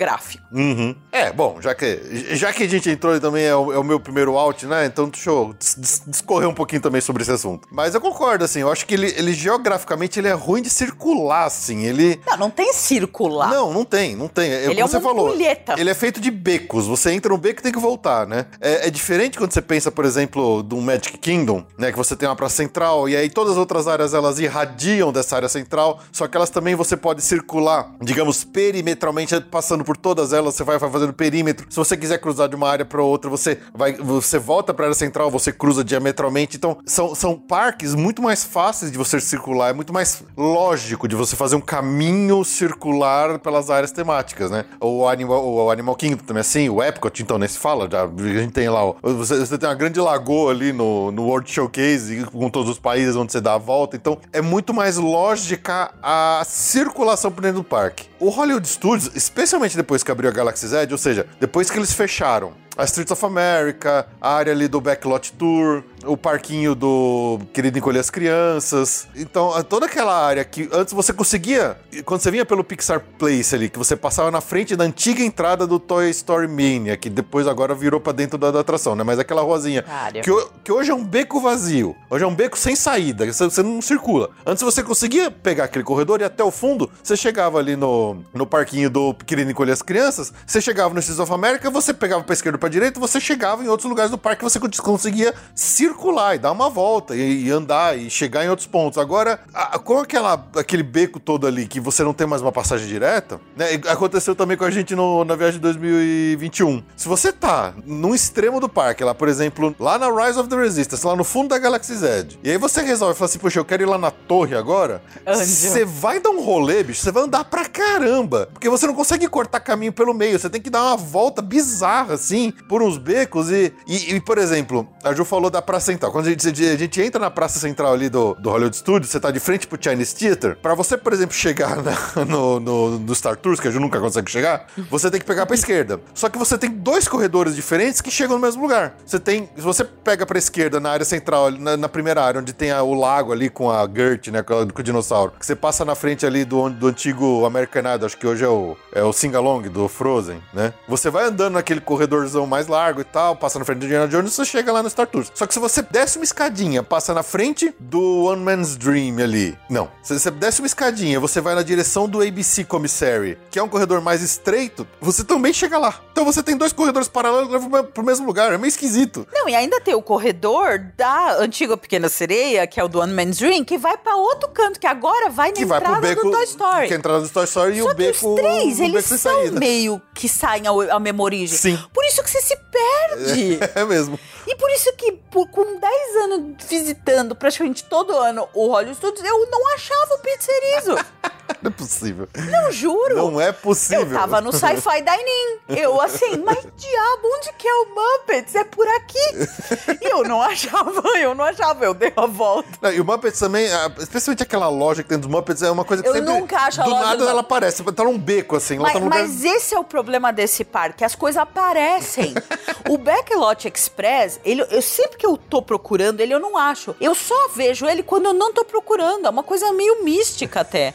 Uhum. 0.53 0.95
É, 1.13 1.33
bom, 1.33 1.59
já 1.61 1.75
que, 1.75 2.35
já 2.37 2.53
que 2.53 2.63
a 2.63 2.69
gente 2.69 2.89
entrou 2.91 3.15
e 3.17 3.21
também 3.21 3.45
é 3.45 3.55
o, 3.57 3.73
é 3.73 3.79
o 3.79 3.85
meu 3.85 3.99
primeiro 3.99 4.37
out, 4.37 4.67
né? 4.67 4.87
Então 4.87 5.09
deixa 5.09 5.31
eu 5.31 5.55
dis- 5.59 5.77
dis- 5.79 6.03
discorrer 6.07 6.49
um 6.49 6.55
pouquinho 6.55 6.81
também 6.83 7.01
sobre 7.01 7.23
esse 7.23 7.33
assunto. 7.33 7.67
Mas 7.71 7.95
eu 7.95 8.01
concordo, 8.01 8.45
assim, 8.45 8.61
eu 8.61 8.71
acho 8.71 8.87
que 8.87 8.95
ele, 8.95 9.07
ele 9.17 9.33
geograficamente 9.33 10.19
ele 10.19 10.29
é 10.29 10.33
ruim 10.33 10.63
de 10.63 10.71
circular, 10.71 11.45
assim. 11.47 11.85
Ele. 11.85 12.21
Não, 12.27 12.37
não 12.37 12.51
tem 12.51 12.73
circular. 12.73 13.51
Não, 13.51 13.73
não 13.73 13.85
tem, 13.85 14.15
não 14.17 14.29
tem. 14.29 14.51
É, 14.51 14.65
Ele 14.65 14.75
como 14.75 14.81
é 14.81 14.87
você 14.89 14.97
uma 14.97 15.03
falou. 15.03 15.29
ampulheta. 15.29 15.75
Ele 15.79 15.91
é 15.91 15.95
feito 15.95 16.21
de 16.21 16.31
becos. 16.31 16.87
Você 16.87 17.11
entra 17.13 17.31
no 17.31 17.39
beco 17.39 17.61
e 17.61 17.63
tem 17.63 17.73
que 17.73 17.79
voltar, 17.79 18.27
né? 18.27 18.47
É, 18.61 18.87
é 18.89 18.91
diferente 18.91 19.39
quando 19.39 19.53
você 19.53 19.63
pensa, 19.63 19.91
por 19.91 20.05
exemplo, 20.05 20.63
do 20.63 20.77
Magic 20.81 21.17
Kingdom, 21.19 21.65
né? 21.79 21.91
Que 21.91 21.99
você 21.99 22.15
tem 22.17 22.29
uma 22.29 22.37
praça 22.37 22.57
central 22.57 23.09
e 23.09 23.17
aí 23.17 23.29
todas 23.31 23.53
as 23.53 23.59
outras 23.59 23.87
áreas 23.89 24.15
elas 24.15 24.39
irradiam 24.39 25.13
dessa 25.13 25.37
área 25.37 25.49
central, 25.49 26.01
só 26.13 26.27
que 26.29 26.37
elas 26.37 26.51
também 26.51 26.75
você 26.75 26.97
pode 26.97 27.23
circular, 27.23 27.93
digamos, 28.01 28.45
perimetralmente, 28.45 29.39
passando 29.41 29.85
por 29.87 29.97
todas 29.97 30.33
elas, 30.33 30.57
você 30.57 30.65
vai 30.65 30.79
fazendo 30.81 31.13
perímetro. 31.13 31.65
Se 31.71 31.77
você 31.77 31.97
quiser 31.97 32.19
cruzar 32.19 32.49
de 32.49 32.57
uma 32.57 32.69
área 32.69 32.85
para 32.85 33.01
outra, 33.01 33.31
você 33.31 33.59
vai, 33.73 33.95
você 33.95 34.37
volta 34.39 34.75
para 34.75 34.85
a 34.85 34.87
área 34.89 34.99
central, 34.99 35.31
você 35.31 35.53
cruza 35.53 35.85
diametralmente. 35.85 36.57
Então, 36.57 36.79
são, 36.85 37.15
são 37.15 37.39
parques 37.39 37.95
muito 37.95 38.21
mais 38.21 38.43
fáceis 38.43 38.91
de 38.91 38.99
você 38.99 39.21
circular, 39.21 39.71
é 39.71 39.73
muito 39.73 39.93
mais 39.93 40.25
lógico 40.37 41.07
de 41.07 41.15
você 41.15 41.37
fazer 41.37 41.55
um 41.55 41.61
caminho 41.61 42.45
circular 42.45 43.39
pelas 43.39 43.71
áreas 43.71 43.93
temáticas, 43.93 44.51
né? 44.51 44.65
O 44.81 45.07
Animal, 45.07 45.47
o 45.47 45.71
Animal 45.71 45.95
Kingdom 45.95 46.25
também 46.25 46.41
é 46.41 46.41
assim, 46.41 46.69
o 46.69 46.83
Epcot, 46.83 47.23
então, 47.23 47.39
nem 47.39 47.49
se 47.49 47.59
fala, 47.59 47.89
já, 47.89 48.03
a 48.05 48.41
gente 48.41 48.53
tem 48.53 48.69
lá, 48.69 48.81
você, 49.01 49.39
você 49.39 49.57
tem 49.57 49.69
uma 49.69 49.75
grande 49.75 50.01
lagoa 50.01 50.51
ali 50.51 50.73
no, 50.73 51.13
no 51.13 51.23
World 51.23 51.49
Showcase, 51.51 52.25
com 52.25 52.51
todos 52.51 52.71
os 52.71 52.79
países 52.79 53.15
onde 53.15 53.31
você 53.31 53.41
dá 53.41 53.55
a 53.55 53.59
volta, 53.59 53.97
então 53.97 54.19
é 54.33 54.41
muito 54.41 54.75
mais 54.75 54.97
lógica 54.97 55.93
a 56.03 56.43
circulação 56.45 57.31
por 57.31 57.43
dentro 57.43 57.59
do 57.59 57.65
parque. 57.65 58.09
O 58.19 58.31
Hollywood 58.31 58.67
Studios, 58.67 59.15
especialmente 59.15 59.76
depois 59.77 60.03
que 60.03 60.11
abriu 60.11 60.31
a 60.31 60.33
Galaxy's 60.33 60.73
Edge, 60.73 60.93
ou 60.93 60.99
seja, 60.99 61.27
depois 61.39 61.71
que 61.71 61.79
eles 61.79 61.93
fecharam. 61.93 62.55
A 62.77 62.85
Streets 62.85 63.11
of 63.11 63.25
America, 63.25 64.07
a 64.21 64.35
área 64.35 64.53
ali 64.53 64.69
do 64.69 64.81
Backlot 64.81 65.33
Tour, 65.33 65.83
o 66.07 66.17
parquinho 66.17 66.75
do 66.75 67.39
Querido 67.53 67.79
Encolher 67.79 68.01
as 68.01 68.11
Crianças. 68.11 69.09
Então, 69.15 69.53
toda 69.65 69.87
aquela 69.87 70.17
área 70.17 70.45
que 70.45 70.69
antes 70.73 70.95
você 70.95 71.13
conseguia, 71.13 71.77
quando 72.05 72.21
você 72.21 72.31
vinha 72.31 72.45
pelo 72.45 72.65
Pixar 72.65 73.03
Place 73.19 73.55
ali, 73.55 73.69
que 73.69 73.79
você 73.79 73.97
passava 73.97 74.31
na 74.31 74.41
frente 74.41 74.77
da 74.77 74.85
antiga 74.85 75.23
entrada 75.23 75.67
do 75.67 75.79
Toy 75.79 76.09
Story 76.11 76.49
Mania, 76.49 76.97
que 76.97 77.11
depois 77.11 77.47
agora 77.47 77.75
virou 77.75 78.01
para 78.01 78.13
dentro 78.13 78.39
da, 78.39 78.51
da, 78.51 78.61
atração, 78.61 78.95
né? 78.95 79.05
Mas 79.05 79.19
aquela 79.19 79.43
ruazinha, 79.43 79.85
que, 80.23 80.31
que, 80.65 80.73
hoje 80.73 80.91
é 80.91 80.95
um 80.95 81.05
beco 81.05 81.41
vazio, 81.41 81.97
hoje 82.09 82.25
é 82.25 82.27
um 82.27 82.35
beco 82.35 82.57
sem 82.59 82.77
saída, 82.77 83.27
você, 83.27 83.45
você, 83.45 83.63
não 83.63 83.83
circula. 83.83 84.31
Antes 84.45 84.63
você 84.63 84.83
conseguia 84.83 85.31
pegar 85.31 85.65
aquele 85.65 85.85
corredor 85.85 86.21
e 86.21 86.25
até 86.25 86.43
o 86.43 86.51
fundo, 86.51 86.91
você 87.03 87.17
chegava 87.17 87.59
ali 87.59 87.77
no, 87.77 88.25
no 88.33 88.47
parquinho 88.47 88.89
do 88.89 89.15
Querido 89.15 89.51
Encolher 89.51 89.73
as 89.73 89.83
Crianças, 89.83 90.33
você 90.47 90.61
chegava 90.61 90.93
no 90.93 91.01
Streets 91.01 91.21
of 91.21 91.33
America, 91.33 91.71
você 91.71 91.93
pegava 91.93 92.23
pra 92.23 92.33
esquerda 92.33 92.59
pra 92.59 92.69
direita, 92.69 93.01
você 93.01 93.21
chegava 93.21 93.65
em 93.65 93.69
outros 93.69 93.89
lugares 93.89 94.11
do 94.11 94.19
parque, 94.19 94.43
você 94.43 94.59
conseguia 94.61 95.35
circular 95.55 95.96
circular 95.97 96.35
e 96.35 96.39
dar 96.39 96.53
uma 96.53 96.69
volta 96.69 97.17
e, 97.17 97.47
e 97.47 97.51
andar 97.51 97.99
e 97.99 98.11
chegar 98.11 98.45
em 98.45 98.51
outros 98.51 98.69
pontos. 98.69 98.99
Agora, 98.99 99.41
a, 99.53 99.79
com 99.79 99.99
aquela, 99.99 100.47
aquele 100.55 100.83
beco 100.83 101.19
todo 101.19 101.47
ali 101.47 101.67
que 101.67 101.81
você 101.81 102.05
não 102.05 102.13
tem 102.13 102.27
mais 102.27 102.43
uma 102.43 102.53
passagem 102.53 102.87
direta, 102.87 103.41
né? 103.57 103.67
Aconteceu 103.89 104.37
também 104.37 104.57
com 104.57 104.65
a 104.65 104.71
gente 104.71 104.95
no, 104.95 105.25
na 105.25 105.35
viagem 105.35 105.55
de 105.55 105.63
2021. 105.63 106.83
Se 106.95 107.09
você 107.09 107.33
tá 107.33 107.73
num 107.85 108.15
extremo 108.15 108.61
do 108.61 108.69
parque, 108.69 109.03
lá, 109.03 109.15
por 109.15 109.29
exemplo, 109.29 109.75
lá 109.81 109.99
na 109.99 110.09
Rise 110.09 110.39
of 110.39 110.49
the 110.49 110.57
Resistance, 110.57 111.05
lá 111.07 111.17
no 111.17 111.25
fundo 111.25 111.49
da 111.49 111.59
Galaxy's 111.59 112.03
Edge, 112.03 112.39
e 112.45 112.51
aí 112.51 112.59
você 112.59 112.83
resolve 112.83 113.15
falar 113.15 113.31
assim, 113.31 113.39
poxa, 113.39 113.59
eu 113.59 113.65
quero 113.65 113.83
ir 113.83 113.87
lá 113.87 113.97
na 113.97 114.11
torre 114.11 114.55
agora, 114.55 115.03
você 115.25 115.85
vai 115.85 116.21
dar 116.21 116.31
um 116.31 116.45
rolê, 116.45 116.83
bicho, 116.83 117.01
você 117.01 117.11
vai 117.11 117.23
andar 117.23 117.45
pra 117.45 117.65
caramba, 117.65 118.49
porque 118.53 118.69
você 118.69 118.87
não 118.87 118.95
consegue 118.95 119.27
cortar 119.29 119.61
caminho 119.61 119.93
pelo 119.93 120.13
meio, 120.13 120.39
você 120.39 120.51
tem 120.51 120.61
que 120.61 120.69
dar 120.69 120.83
uma 120.83 120.97
volta 120.97 121.41
bizarra, 121.41 122.15
assim, 122.15 122.53
por 122.69 122.83
uns 122.83 122.99
becos 122.99 123.51
e, 123.51 123.73
e, 123.87 124.15
e 124.15 124.21
por 124.21 124.37
exemplo, 124.37 124.87
a 125.03 125.15
Ju 125.15 125.25
falou 125.25 125.49
da 125.49 125.63
Praça 125.63 125.86
Central. 125.87 126.13
Quando 126.13 126.27
a 126.27 126.31
gente, 126.31 126.47
a 126.49 126.77
gente 126.77 127.01
entra 127.01 127.21
na 127.21 127.31
Praça 127.31 127.59
Central 127.59 127.93
ali 127.93 128.09
do, 128.09 128.35
do 128.35 128.51
Hollywood 128.51 128.77
Studios, 128.77 129.11
você 129.11 129.21
tá 129.21 129.31
de 129.31 129.41
frente 129.41 129.67
pro 129.67 129.79
Chinese 129.81 130.15
Theater, 130.15 130.57
pra 130.61 130.75
você, 130.75 130.97
por 130.97 131.13
exemplo, 131.13 131.35
chegar 131.35 131.77
na, 131.83 131.95
no, 132.27 132.61
no, 132.61 132.99
no, 132.99 133.15
Star 133.15 133.37
Tours, 133.37 133.61
que 133.61 133.69
a 133.69 133.71
gente 133.71 133.81
nunca 133.81 134.01
consegue 134.01 134.31
chegar, 134.31 134.67
você 134.91 135.11
tem 135.11 135.21
que 135.21 135.27
pegar 135.27 135.47
pra 135.47 135.55
esquerda. 135.55 136.01
Só 136.15 136.29
que 136.29 136.39
você 136.39 136.59
tem 136.59 136.71
dois 136.71 137.09
corredores 137.09 137.55
diferentes 137.55 138.01
que 138.01 138.11
chegam 138.11 138.37
no 138.37 138.43
mesmo 138.43 138.63
lugar. 138.63 138.97
Você 139.05 139.19
tem, 139.19 139.49
se 139.57 139.63
você 139.63 139.85
pega 139.85 140.27
pra 140.27 140.39
esquerda 140.39 140.81
na 140.81 140.91
área 140.91 141.05
central, 141.05 141.51
na, 141.51 141.77
na 141.77 141.89
primeira 141.89 142.23
área, 142.23 142.41
onde 142.41 142.53
tem 142.53 142.71
a, 142.71 142.83
o 142.83 142.95
lago 142.95 143.33
ali 143.33 143.49
com 143.49 143.71
a 143.71 143.89
Gert, 143.89 144.29
né, 144.29 144.43
com, 144.43 144.69
com, 144.69 144.81
o 144.81 144.83
dinossauro, 144.83 145.33
que 145.39 145.47
você 145.47 145.55
passa 145.55 145.85
na 145.85 145.95
frente 145.95 146.27
ali 146.27 146.45
do, 146.45 146.69
do 146.71 146.89
antigo 146.89 147.45
American 147.45 147.83
Idol, 147.95 148.07
acho 148.07 148.17
que 148.17 148.27
hoje 148.27 148.45
é 148.45 148.49
o, 148.49 148.77
é 148.93 149.03
o 149.03 149.13
Singalong 149.13 149.63
do 149.69 149.89
Frozen, 149.89 150.43
né? 150.53 150.73
Você 150.89 151.11
vai 151.11 151.25
andando 151.25 151.55
naquele 151.55 151.81
corredorzão 151.81 152.47
mais 152.47 152.67
largo 152.67 153.01
e 153.01 153.05
tal, 153.05 153.37
passa 153.37 153.59
na 153.59 153.65
frente 153.65 153.79
do 153.79 153.85
Indiana 153.87 154.09
Jones 154.09 154.33
e 154.33 154.35
você 154.35 154.45
chega 154.45 154.73
lá 154.73 154.83
no 154.83 154.91
Star 154.91 155.07
Tours. 155.07 155.31
Só 155.35 155.47
que 155.47 155.55
se 155.55 155.61
você 155.61 155.66
desce 155.83 156.19
uma 156.19 156.25
escadinha, 156.25 156.83
passa 156.83 157.15
na 157.15 157.23
frente 157.23 157.75
do 157.79 158.25
One 158.25 158.43
Man's 158.43 158.77
Dream 158.77 159.19
ali. 159.19 159.57
Não. 159.69 159.91
Se 160.03 160.19
você 160.19 160.31
desce 160.31 160.61
uma 160.61 160.67
escadinha, 160.67 161.19
você 161.21 161.41
vai 161.41 161.55
na 161.55 161.63
direção 161.63 162.09
do 162.09 162.21
ABC 162.21 162.65
Commissary, 162.65 163.39
que 163.51 163.59
é 163.59 163.63
um 163.63 163.69
corredor 163.69 164.01
mais 164.01 164.23
estreito, 164.23 164.87
você 165.01 165.25
também 165.25 165.53
chega 165.53 165.79
lá. 165.79 166.01
Então 166.13 166.25
você 166.25 166.43
tem 166.43 166.57
dois 166.57 166.73
corredores 166.73 167.09
paralelos 167.09 167.49
que 167.49 167.53
levam 167.53 167.85
pro 167.85 168.05
mesmo 168.05 168.27
lugar. 168.27 168.53
É 168.53 168.59
meio 168.59 168.69
esquisito. 168.69 169.27
Não, 169.33 169.49
e 169.49 169.55
ainda 169.55 169.81
tem 169.81 169.95
o 169.95 170.03
corredor 170.03 170.79
da 170.97 171.37
antiga 171.39 171.77
Pequena 171.77 172.09
Sereia, 172.09 172.67
que 172.67 172.81
é 172.81 172.85
o 172.85 172.89
do 172.89 173.01
One 173.01 173.13
Man's 173.13 173.39
Dream, 173.39 173.65
que 173.65 173.77
vai 173.77 173.97
para 173.97 174.17
outro 174.17 174.49
canto, 174.51 174.81
que 174.81 174.87
agora 174.87 175.29
vai 175.29 175.49
na 175.49 175.55
que 175.55 175.63
entrada 175.63 176.01
vai 176.01 176.01
pro 176.01 176.09
beco, 176.09 176.25
do 176.25 176.31
Toy 176.31 176.45
Story. 176.45 176.87
Que 176.87 176.93
é 176.93 176.97
a 176.97 176.99
entrada 176.99 177.21
do 177.21 177.29
Toy 177.29 177.45
Story 177.45 177.73
Só 177.73 177.79
e 177.79 177.83
o 177.83 177.95
beco. 177.95 178.35
Os 178.35 178.41
três, 178.41 178.81
eles 178.81 179.05
são 179.05 179.53
meio 179.53 180.01
que 180.15 180.29
saem 180.29 180.67
ao, 180.67 180.81
ao 180.91 181.01
mesma 181.01 181.23
origem. 181.23 181.57
Sim. 181.57 181.79
Por 181.93 182.05
isso 182.05 182.23
que 182.23 182.31
você 182.31 182.41
se 182.41 182.57
perde. 182.57 183.59
É, 183.75 183.81
é 183.81 183.85
mesmo. 183.85 184.19
E 184.47 184.55
por 184.55 184.71
isso 184.71 184.93
que, 184.97 185.13
por, 185.13 185.49
com 185.57 185.79
10 185.79 186.17
anos 186.17 186.65
visitando 186.69 187.35
praticamente 187.35 187.83
todo 187.85 188.15
ano 188.15 188.47
o 188.53 188.69
Hollywood 188.69 188.99
Studios, 188.99 189.25
eu 189.25 189.51
não 189.51 189.75
achava 189.75 190.15
o 190.15 190.19
pizzerizo. 190.19 190.97
Não 191.63 191.71
é 191.71 191.75
possível. 191.75 192.29
Não, 192.37 192.73
juro. 192.73 193.17
Não 193.17 193.41
é 193.41 193.53
possível. 193.53 194.07
Eu 194.07 194.19
tava 194.19 194.41
no 194.41 194.53
Sci-Fi 194.53 195.03
Dining. 195.03 195.81
Eu 195.81 196.01
assim, 196.01 196.37
mas 196.45 196.59
diabo, 196.77 197.29
onde 197.37 197.53
que 197.55 197.67
é 197.67 197.75
o 197.75 197.87
Muppets? 197.95 198.55
É 198.55 198.65
por 198.65 198.87
aqui. 198.89 199.99
E 200.03 200.11
eu 200.11 200.25
não 200.25 200.43
achava, 200.43 201.03
eu 201.19 201.35
não 201.35 201.45
achava, 201.45 201.85
eu 201.85 201.95
dei 201.95 202.13
uma 202.17 202.27
volta. 202.27 202.69
Não, 202.81 202.93
e 202.93 203.01
o 203.01 203.05
Muppets 203.05 203.39
também, 203.39 203.69
especialmente 203.99 204.43
aquela 204.43 204.69
loja 204.69 205.03
que 205.03 205.09
tem 205.09 205.19
dos 205.19 205.29
Muppets, 205.29 205.63
é 205.63 205.71
uma 205.71 205.85
coisa 205.85 206.03
que 206.03 206.09
eu 206.09 206.13
sempre... 206.13 206.31
Eu 206.31 206.41
nunca 206.41 206.59
acho 206.59 206.81
a 206.81 206.85
do 206.85 206.91
loja... 206.91 207.03
Do 207.03 207.09
nada 207.09 207.31
ela 207.31 207.41
aparece, 207.41 207.83
tá 207.83 208.05
num 208.05 208.19
beco 208.19 208.57
assim. 208.57 208.79
Mas, 208.79 208.93
tá 208.93 208.99
lugar... 208.99 209.21
mas 209.21 209.45
esse 209.45 209.75
é 209.75 209.79
o 209.79 209.85
problema 209.85 210.33
desse 210.33 210.65
parque, 210.65 211.05
as 211.05 211.15
coisas 211.15 211.41
aparecem. 211.41 212.35
o 212.89 212.99
Backlot 212.99 213.69
Express, 213.69 214.41
ele, 214.45 214.63
eu 214.71 214.83
sempre 214.83 215.17
que 215.17 215.27
eu 215.27 215.37
tô 215.37 215.63
procurando 215.63 216.21
ele, 216.21 216.35
eu 216.35 216.41
não 216.41 216.57
acho. 216.57 216.95
Eu 217.01 217.15
só 217.15 217.49
vejo 217.49 217.87
ele 217.87 218.03
quando 218.03 218.27
eu 218.27 218.33
não 218.33 218.53
tô 218.53 218.65
procurando. 218.65 219.27
É 219.27 219.31
uma 219.31 219.43
coisa 219.43 219.73
meio 219.73 220.05
mística 220.05 220.61
até. 220.61 220.95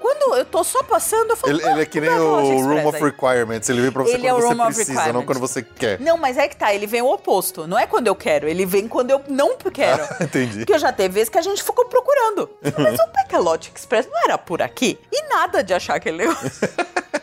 Quando 0.00 0.36
eu 0.36 0.44
tô 0.44 0.62
só 0.62 0.82
passando, 0.82 1.30
eu 1.30 1.36
falo. 1.36 1.52
Ele, 1.52 1.66
ele 1.66 1.82
é 1.82 1.86
que 1.86 2.00
nem 2.00 2.10
o 2.10 2.60
Room 2.60 2.86
of 2.86 3.02
Requirements. 3.02 3.68
Ele 3.68 3.80
vem 3.82 3.92
pra 3.92 4.02
você 4.02 4.14
ele 4.14 4.28
quando 4.28 4.52
é 4.52 4.54
você 4.54 4.84
precisa, 4.84 5.12
não 5.12 5.24
quando 5.24 5.38
você 5.40 5.62
quer. 5.62 6.00
Não, 6.00 6.16
mas 6.16 6.36
é 6.36 6.48
que 6.48 6.56
tá, 6.56 6.74
ele 6.74 6.86
vem 6.86 7.02
o 7.02 7.12
oposto. 7.12 7.66
Não 7.66 7.78
é 7.78 7.86
quando 7.86 8.06
eu 8.06 8.14
quero, 8.14 8.48
ele 8.48 8.66
vem 8.66 8.88
quando 8.88 9.10
eu 9.10 9.22
não 9.28 9.56
quero. 9.56 10.02
Ah, 10.04 10.18
entendi. 10.24 10.58
Porque 10.58 10.74
eu 10.74 10.78
já 10.78 10.92
teve 10.92 11.14
vezes 11.14 11.28
que 11.28 11.38
a 11.38 11.42
gente 11.42 11.62
ficou 11.62 11.84
procurando. 11.86 12.50
Mas 12.78 12.94
o 12.94 13.06
Bacalot 13.12 13.72
Express 13.74 14.08
não 14.10 14.24
era 14.24 14.38
por 14.38 14.62
aqui? 14.62 14.98
E 15.12 15.28
nada 15.28 15.62
de 15.62 15.74
achar 15.74 15.96
aquele 15.96 16.18
negócio. 16.18 16.50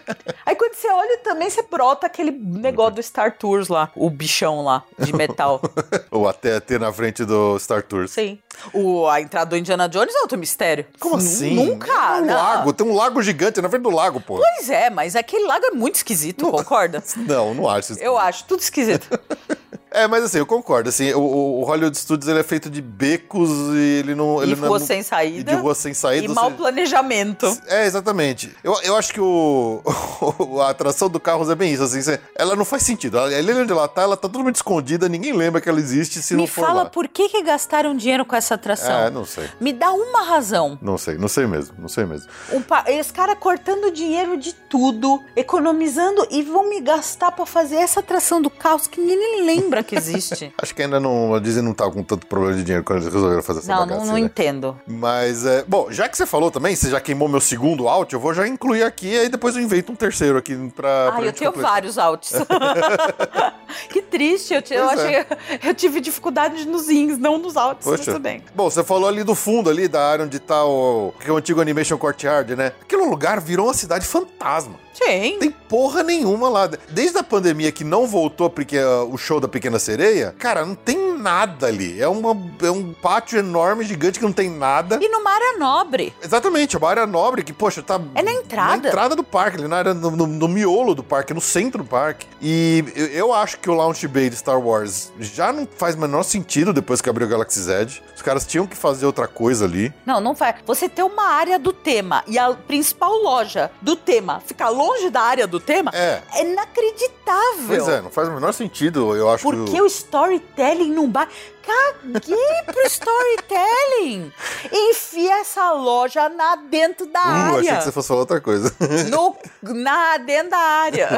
Aí 0.46 0.56
quando 0.56 0.74
você 0.74 0.90
olha 0.90 1.18
também, 1.20 1.50
você 1.50 1.62
brota 1.64 2.08
aquele 2.08 2.32
negócio 2.32 2.96
do 2.96 3.04
Star 3.04 3.38
Tours 3.38 3.68
lá, 3.68 3.92
o 3.96 4.10
bichão 4.10 4.64
lá, 4.64 4.84
de 4.98 5.14
metal. 5.16 5.62
Ou 6.12 6.28
até 6.28 6.60
ter 6.60 6.80
na 6.80 6.92
frente 6.92 7.24
do 7.26 7.58
Star 7.60 7.84
Tours. 7.84 8.12
Sim. 8.12 8.40
O, 8.74 9.08
a 9.08 9.22
entrada 9.22 9.50
do 9.50 9.58
Indiana 9.58 9.88
Jones 9.88 10.16
é 10.16 10.20
outro 10.20 10.38
mistério. 10.38 10.86
Como 11.00 11.18
assim? 11.18 11.54
Nunca. 11.56 11.92
É 11.92 12.22
um 12.22 12.28
lago, 12.28 12.74
tem 12.74 12.88
um 12.88 12.96
lago 12.96 13.22
gigante 13.22 13.62
na 13.62 13.70
frente 13.70 13.84
do 13.84 13.90
lago, 13.90 14.22
pô. 14.22 14.38
Pois 14.38 14.70
é, 14.70 14.90
mas 14.90 15.16
aquele 15.16 15.46
lago 15.46 15.66
é 15.66 15.72
muito 15.72 15.96
esquisito, 15.96 16.44
não, 16.44 16.52
concorda? 16.52 17.04
Não, 17.26 17.54
não 17.54 17.68
acho. 17.68 17.94
Eu 18.00 18.18
acho, 18.18 18.46
tudo 18.46 18.60
esquisito. 18.60 19.08
É, 19.96 20.08
mas 20.08 20.24
assim, 20.24 20.40
eu 20.40 20.46
concordo. 20.46 20.90
Assim, 20.90 21.14
o, 21.14 21.22
o, 21.22 21.64
Hollywood 21.64 21.98
Studios 21.98 22.28
ele 22.28 22.40
é 22.40 22.44
feito 22.44 22.70
de 22.70 22.82
becos 22.82 23.50
e 23.74 24.00
ele 24.00 24.14
não. 24.14 24.44
Ele 24.44 24.54
e 24.54 24.56
não 24.56 24.68
rua 24.68 24.78
é, 24.78 24.82
sem 24.82 25.02
saída. 25.02 25.52
E 25.52 25.56
de 25.56 25.62
rua 25.62 25.74
sem 25.74 25.94
saída. 25.94 26.26
E 26.26 26.28
mau 26.28 26.52
planejamento. 26.52 27.46
É, 27.68 27.86
exatamente. 27.86 28.56
Eu, 28.64 28.78
eu 28.84 28.96
acho 28.98 29.14
que 29.14 29.22
o, 29.22 29.82
a 30.62 30.70
atração 30.70 31.10
do 31.10 31.20
Carros 31.20 31.50
é 31.50 31.56
bem 31.56 31.74
isso. 31.74 31.84
Assim, 31.84 32.00
ela 32.36 32.56
não 32.56 32.66
faz 32.66 32.84
sentido. 32.84 33.18
Ela, 33.18 33.28
ali 33.28 33.54
onde 33.54 33.72
ela 33.72 33.88
tá, 33.88 34.02
ela 34.02 34.18
tá 34.18 34.28
totalmente 34.28 34.56
escondida, 34.56 35.08
ninguém 35.08 35.34
lembra 35.34 35.62
que 35.62 35.70
ela 35.70 35.80
existe 35.80 36.22
se 36.22 36.34
Me 36.34 36.42
não 36.42 36.48
for. 36.48 36.62
Me 36.62 36.68
fala 36.68 36.84
lá. 36.84 36.90
por 36.90 37.08
que, 37.08 37.30
que 37.30 37.42
gastaram 37.42 37.96
dinheiro 37.96 38.26
com 38.26 38.36
essa 38.36 38.56
atração. 38.56 39.00
É, 39.00 39.10
não 39.10 39.26
sei. 39.26 39.50
Me 39.62 39.72
dá 39.72 39.92
uma 39.94 40.24
razão. 40.24 40.78
Não 40.82 40.98
sei, 40.98 41.18
não 41.18 41.30
sei 41.30 41.48
mesmo, 41.48 41.76
não 41.80 41.88
sei 41.88 42.06
mesmo. 42.06 42.30
Um 42.52 42.62
pa... 42.62 42.84
Esse 42.88 43.14
cara 43.14 43.36
cortando 43.36 43.92
dinheiro 43.92 44.36
de 44.36 44.54
tudo, 44.54 45.22
economizando 45.36 46.28
e 46.30 46.42
vão 46.42 46.68
me 46.70 46.82
gastar 46.82 47.32
para 47.32 47.46
fazer 47.46 47.78
essa 47.78 48.02
atração 48.02 48.42
do 48.42 48.50
caos 48.50 48.88
que 48.88 49.00
ninguém 49.00 49.46
lembra 49.46 49.85
que 49.86 49.96
existe. 49.96 50.54
Acho 50.62 50.74
que 50.76 50.82
ainda 50.82 51.00
não. 51.00 51.34
A 51.36 51.40
Disney 51.40 51.62
não 51.62 51.74
tá 51.74 51.90
com 51.90 52.04
tanto 52.04 52.28
problema 52.28 52.56
de 52.58 52.64
dinheiro 52.64 52.84
quando 52.84 53.02
eles 53.02 53.14
resolveram 53.14 53.42
fazer 53.44 53.60
essa 53.60 53.72
Não, 53.72 53.80
bagaça, 53.80 54.00
não, 54.02 54.08
não 54.08 54.14
né? 54.16 54.20
entendo. 54.20 54.78
Mas, 54.88 55.46
é, 55.46 55.64
bom, 55.68 55.88
já 55.92 56.10
que 56.10 56.18
você 56.18 56.26
falou 56.26 56.52
também, 56.52 56.76
você 56.76 56.90
já 56.90 57.00
queimou 57.00 57.28
meu 57.30 57.40
segundo 57.42 57.88
out, 57.88 58.14
eu 58.14 58.20
vou 58.20 58.34
já 58.34 58.48
incluir 58.48 58.84
aqui 58.84 59.08
e 59.08 59.20
aí 59.20 59.30
depois 59.30 59.56
eu 59.56 59.62
invento 59.62 59.92
um 59.92 59.96
terceiro 59.96 60.38
aqui 60.38 60.56
pra. 60.76 61.10
Ah, 61.10 61.12
pra 61.14 61.26
eu 61.26 61.34
tenho 61.34 61.52
completar. 61.52 61.72
vários 61.74 61.98
outs. 61.98 62.34
que 63.90 64.02
triste, 64.02 64.54
eu, 64.54 64.64
eu, 64.72 64.88
Pois 64.88 65.00
achei, 65.00 65.26
eu 65.64 65.74
tive 65.74 66.00
dificuldade 66.02 66.68
nos 66.68 66.90
ins, 66.90 67.18
não 67.18 67.38
nos 67.38 67.56
outs, 67.56 67.84
Poxa. 67.86 68.04
tudo 68.06 68.20
bem. 68.20 68.44
Bom, 68.54 68.70
você 68.70 68.84
falou 68.84 69.08
ali 69.08 69.24
do 69.24 69.36
fundo 69.36 69.70
ali, 69.70 69.88
da 69.88 70.04
área 70.10 70.26
onde 70.26 70.40
tá 70.40 70.64
o, 70.66 71.14
que 71.20 71.30
é 71.30 71.34
o 71.34 71.38
antigo 71.38 71.62
Animation 71.62 71.98
Courtyard, 71.98 72.56
né? 72.56 72.72
Aquele 72.82 73.06
lugar 73.06 73.40
virou 73.40 73.68
uma 73.68 73.74
cidade 73.74 74.06
fantasma. 74.06 74.76
Sim. 74.94 75.38
Tem 75.40 75.52
porra 75.52 76.04
nenhuma 76.04 76.48
lá. 76.48 76.70
Desde 76.90 77.18
a 77.18 77.24
pandemia 77.24 77.70
que 77.70 77.84
não 77.84 78.08
voltou 78.08 78.50
porque 78.50 78.78
uh, 78.80 79.10
o 79.12 79.18
show 79.18 79.42
da 79.42 79.48
Pequena 79.48 79.75
Sereia, 79.80 80.34
cara, 80.38 80.66
não 80.66 80.76
tem 80.76 81.15
nada 81.26 81.66
ali. 81.68 82.00
É, 82.00 82.08
uma, 82.08 82.38
é 82.62 82.70
um 82.70 82.94
pátio 82.94 83.40
enorme, 83.40 83.84
gigante, 83.84 84.20
que 84.20 84.26
não 84.26 84.32
tem 84.32 84.50
nada. 84.50 85.00
E 85.02 85.10
numa 85.10 85.32
área 85.32 85.58
nobre. 85.58 86.14
Exatamente, 86.24 86.76
é 86.76 86.80
uma 86.80 86.90
área 86.90 87.06
nobre 87.08 87.44
que, 87.44 87.52
poxa, 87.52 87.82
tá. 87.82 88.00
É 88.14 88.22
na 88.22 88.32
entrada. 88.32 88.78
Na 88.84 88.88
entrada 88.90 89.16
do 89.16 89.24
parque, 89.24 89.58
ali 89.58 89.68
na 89.68 89.78
área, 89.78 89.94
no, 89.94 90.12
no- 90.12 90.28
no 90.28 90.48
miolo 90.48 90.94
do 90.94 91.04
parque, 91.04 91.34
no 91.34 91.42
centro 91.42 91.84
do 91.84 91.90
parque. 91.90 92.28
E 92.42 92.86
eu, 92.96 93.06
eu 93.08 93.34
acho 93.34 93.60
que 93.60 93.70
o 93.70 93.74
Launch 93.74 94.08
Bay 94.08 94.30
de 94.30 94.36
Star 94.36 94.60
Wars 94.60 95.12
já 95.20 95.52
não 95.52 95.68
faz 95.78 95.96
o 95.96 96.00
menor 96.00 96.24
sentido 96.24 96.72
depois 96.72 97.02
que 97.02 97.10
abriu 97.10 97.26
o 97.26 97.30
Galaxy's 97.30 97.68
Edge. 97.68 98.04
Os 98.16 98.22
caras 98.22 98.46
tinham 98.46 98.68
que 98.68 98.76
fazer 98.78 99.06
outra 99.08 99.28
coisa 99.28 99.66
ali. 99.66 99.92
Não, 100.06 100.22
não 100.22 100.36
faz. 100.36 100.56
Você 100.66 100.88
ter 100.88 101.04
uma 101.04 101.24
área 101.24 101.58
do 101.58 101.74
tema 101.74 102.24
e 102.28 102.38
a 102.38 102.54
principal 102.54 103.12
loja 103.18 103.72
do 103.82 103.96
tema 103.96 104.40
ficar 104.46 104.70
longe 104.70 105.10
da 105.10 105.22
área 105.22 105.48
do 105.48 105.60
tema 105.60 105.92
É. 105.94 106.22
é 106.34 106.44
inacreditável. 106.44 107.68
Pois 107.68 107.88
é, 107.88 108.02
não 108.02 108.10
faz 108.12 108.28
o 108.28 108.32
menor 108.32 108.54
sentido, 108.54 109.16
eu 109.16 109.30
acho 109.30 109.44
Porque 109.44 109.72
que. 109.72 109.82
o 109.82 109.86
storytelling 109.86 110.92
não 110.92 111.10
vai. 111.16 111.28
Caguei 111.66 112.64
pro 112.66 112.82
storytelling! 112.86 114.32
Enfia 114.72 115.42
essa 115.42 115.72
loja 115.72 116.30
na 116.30 116.56
dentro 116.56 117.06
da 117.08 117.20
Uh, 117.20 117.58
achei 117.58 117.70
área. 117.70 117.78
que 117.78 117.84
você 117.86 117.92
fosse 117.92 118.08
falar 118.08 118.20
outra 118.22 118.40
coisa. 118.42 118.74
No, 119.10 119.36
na, 119.62 120.18
dentro 120.18 120.52
da 120.52 120.58
área. 120.58 121.10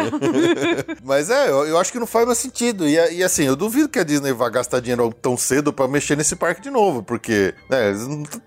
Mas 1.04 1.30
é, 1.30 1.50
eu, 1.50 1.68
eu 1.68 1.78
acho 1.78 1.92
que 1.92 2.00
não 2.00 2.08
faz 2.08 2.26
mais 2.26 2.38
sentido. 2.38 2.88
E, 2.88 2.94
e 3.18 3.24
assim, 3.24 3.44
eu 3.44 3.56
duvido 3.56 3.90
que 3.90 4.00
a 4.00 4.04
Disney 4.04 4.32
vá 4.34 4.50
gastar 4.50 4.80
dinheiro 4.80 5.14
tão 5.22 5.36
cedo 5.38 5.72
pra 5.74 5.88
mexer 5.88 6.16
nesse 6.16 6.36
parque 6.36 6.62
de 6.62 6.70
novo, 6.70 7.04
porque, 7.04 7.54
né, 7.70 7.94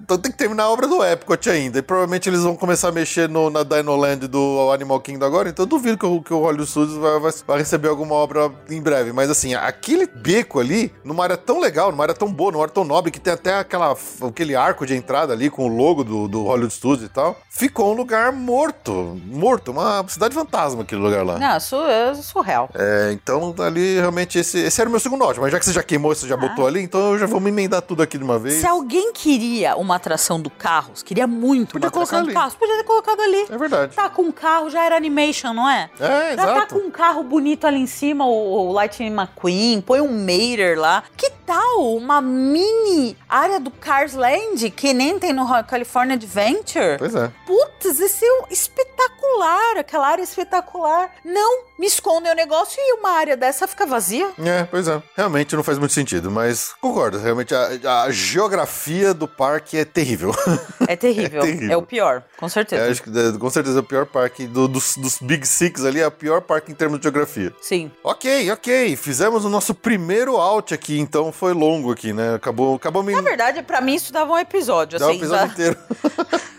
t- 0.06 0.18
tem 0.18 0.32
que 0.32 0.38
terminar 0.38 0.64
a 0.64 0.70
obra 0.70 0.86
do 0.86 1.04
Epcot 1.04 1.48
ainda. 1.50 1.78
E 1.78 1.82
provavelmente 1.82 2.28
eles 2.28 2.40
vão 2.42 2.56
começar 2.56 2.88
a 2.88 2.92
mexer 2.92 3.28
no, 3.28 3.50
na 3.50 3.62
Dinoland 3.62 4.26
do 4.26 4.70
Animal 4.72 5.00
Kingdom 5.00 5.26
agora, 5.26 5.48
então 5.48 5.64
eu 5.64 5.68
duvido 5.68 5.98
que 5.98 6.06
o, 6.06 6.22
que 6.22 6.32
o 6.32 6.38
Hollywood 6.40 6.70
Studios 6.70 6.96
vai, 6.98 7.18
vai- 7.20 7.32
vai 7.46 7.58
receber 7.58 7.88
alguma 7.88 8.14
obra 8.14 8.50
em 8.68 8.80
breve. 8.80 9.12
Mas 9.12 9.30
assim, 9.30 9.54
aquele 9.54 10.06
beco 10.06 10.58
ali, 10.60 10.92
numa 11.04 11.24
área 11.24 11.36
tão 11.36 11.58
legal, 11.60 11.89
numa 11.90 12.05
área 12.05 12.14
tão 12.14 12.33
boa, 12.33 12.53
numa 12.53 12.62
área 12.64 12.74
tão 12.74 12.85
nobre, 12.85 13.11
que 13.11 13.20
tem 13.20 13.33
até 13.33 13.59
aquela, 13.59 13.96
aquele 14.26 14.55
arco 14.55 14.87
de 14.87 14.94
entrada 14.94 15.33
ali 15.33 15.50
com 15.50 15.66
o 15.66 15.68
logo 15.68 16.05
do, 16.05 16.29
do 16.29 16.44
Hollywood 16.44 16.72
Studios 16.72 17.05
e 17.05 17.12
tal, 17.12 17.37
ficou 17.48 17.92
um 17.92 17.96
lugar 17.96 18.33
morto. 18.33 19.20
Morto, 19.26 19.70
uma 19.72 20.05
cidade 20.09 20.35
fantasma 20.35 20.83
aquele 20.83 21.00
lugar 21.00 21.24
lá. 21.24 21.38
Não, 21.38 21.57
isso 21.57 21.76
é 21.85 22.14
surreal. 22.14 22.68
É, 22.74 23.11
então 23.12 23.55
ali 23.59 23.98
realmente 23.98 24.38
esse, 24.38 24.59
esse 24.59 24.81
era 24.81 24.88
o 24.88 24.90
meu 24.90 25.00
segundo 25.00 25.24
ótimo. 25.24 25.42
Mas 25.42 25.53
já 25.53 25.59
que 25.59 25.64
você 25.64 25.72
já 25.72 25.83
queimou, 25.83 26.14
você 26.14 26.26
já 26.26 26.37
botou 26.37 26.66
ali, 26.66 26.83
então 26.83 27.12
eu 27.12 27.18
já 27.18 27.26
vou 27.26 27.40
me 27.40 27.50
emendar 27.50 27.83
tudo 27.83 28.03
aqui 28.03 28.18
de 28.18 28.24
uma 28.24 28.38
vez. 28.38 28.61
Se 28.61 28.66
alguém 28.66 29.12
queria 29.12 29.76
uma 29.76 29.96
atração 29.96 30.40
do 30.40 30.50
Carros, 30.50 31.03
queria 31.03 31.26
muito 31.26 31.72
Podia 31.72 31.87
uma 31.87 31.88
atração 31.88 32.18
colocar 32.18 32.22
do 32.22 32.29
ali. 32.29 32.35
Carros, 32.35 32.55
podia 32.55 32.76
ter 32.76 32.85
colocado 32.85 33.20
ali. 33.20 33.46
É 33.50 33.59
verdade. 33.59 33.94
Tá 33.94 34.09
com 34.09 34.22
um 34.22 34.33
carro, 34.33 34.70
já 34.70 34.85
era 34.85 34.96
animation, 34.96 35.53
não 35.53 35.68
é? 35.68 35.90
É, 35.98 36.37
Já 36.37 36.37
tá 36.37 36.53
exato. 36.57 36.74
com 36.74 36.81
um 36.81 36.90
carro 36.90 37.22
bonito 37.22 37.66
ali 37.66 37.79
em 37.79 37.87
cima, 37.87 38.26
o, 38.26 38.68
o 38.68 38.72
Lightning 38.72 39.14
McQueen, 39.14 39.81
põe 39.81 40.00
um 40.00 40.11
Mater 40.11 40.79
lá. 40.79 41.03
Que 41.16 41.31
tal 41.46 41.79
uma 41.80 42.20
mini 42.20 43.16
área 43.28 43.58
do 43.60 43.70
Cars 43.70 44.14
Land, 44.14 44.70
que 44.70 44.92
nem 44.92 45.18
tem 45.18 45.32
no 45.32 45.46
California 45.64 46.14
Adventure? 46.16 46.96
Pois 46.98 47.14
é. 47.14 47.30
Putz, 47.46 47.98
esse 48.00 48.24
é 48.24 48.42
espetacular, 48.50 49.78
aquela 49.78 50.08
área 50.08 50.22
espetacular. 50.22 51.10
Não, 51.24 51.64
me 51.78 51.86
escondem 51.86 52.30
o 52.32 52.34
negócio 52.34 52.76
e 52.78 52.94
uma 52.98 53.10
área 53.10 53.36
dessa 53.36 53.66
fica 53.66 53.86
vazia. 53.86 54.30
É, 54.38 54.64
pois 54.64 54.86
é. 54.88 55.02
Realmente 55.16 55.56
não 55.56 55.62
faz 55.62 55.78
muito 55.78 55.92
sentido, 55.94 56.30
mas 56.30 56.72
concordo. 56.80 57.18
Realmente 57.18 57.54
a, 57.54 58.02
a 58.02 58.10
geografia 58.10 59.12
do 59.14 59.26
parque 59.28 59.76
é 59.78 59.84
terrível. 59.84 60.32
É 60.88 60.96
terrível, 60.96 61.42
É 61.42 61.48
é, 61.48 61.52
terrível. 61.52 61.78
o 61.78 61.82
pior, 61.82 62.24
com 62.36 62.48
certeza. 62.48 62.82
É, 62.84 62.90
acho 62.90 63.02
que 63.02 63.10
é, 63.10 63.38
com 63.38 63.50
certeza 63.50 63.78
é 63.78 63.80
o 63.80 63.84
pior 63.84 64.06
parque 64.06 64.46
do- 64.46 64.66
dos, 64.66 64.96
dos 64.96 65.18
Big 65.20 65.46
Six 65.46 65.84
ali, 65.84 66.00
é 66.00 66.06
o 66.06 66.10
pior 66.10 66.40
parque 66.40 66.72
em 66.72 66.74
termos 66.74 66.98
de 66.98 67.04
geografia. 67.04 67.54
Sim. 67.60 67.92
Ok, 68.02 68.50
ok. 68.50 68.96
Fizemos 68.96 69.44
o 69.44 69.48
nosso 69.48 69.72
primeiro 69.72 70.36
out 70.36 70.74
aqui, 70.74 70.98
então 70.98 71.30
foi 71.30 71.52
longo 71.70 71.92
aqui, 71.92 72.12
né? 72.12 72.35
Acabou, 72.35 72.74
acabou 72.76 73.02
me. 73.02 73.12
Na 73.12 73.20
verdade, 73.20 73.62
pra 73.62 73.80
mim 73.80 73.94
isso 73.94 74.12
dava 74.12 74.33
um 74.33 74.38
episódio, 74.38 74.98
o 74.98 75.04
assim. 75.04 75.16
episódio 75.18 75.46
dá- 75.46 75.52
inteiro. 75.52 75.76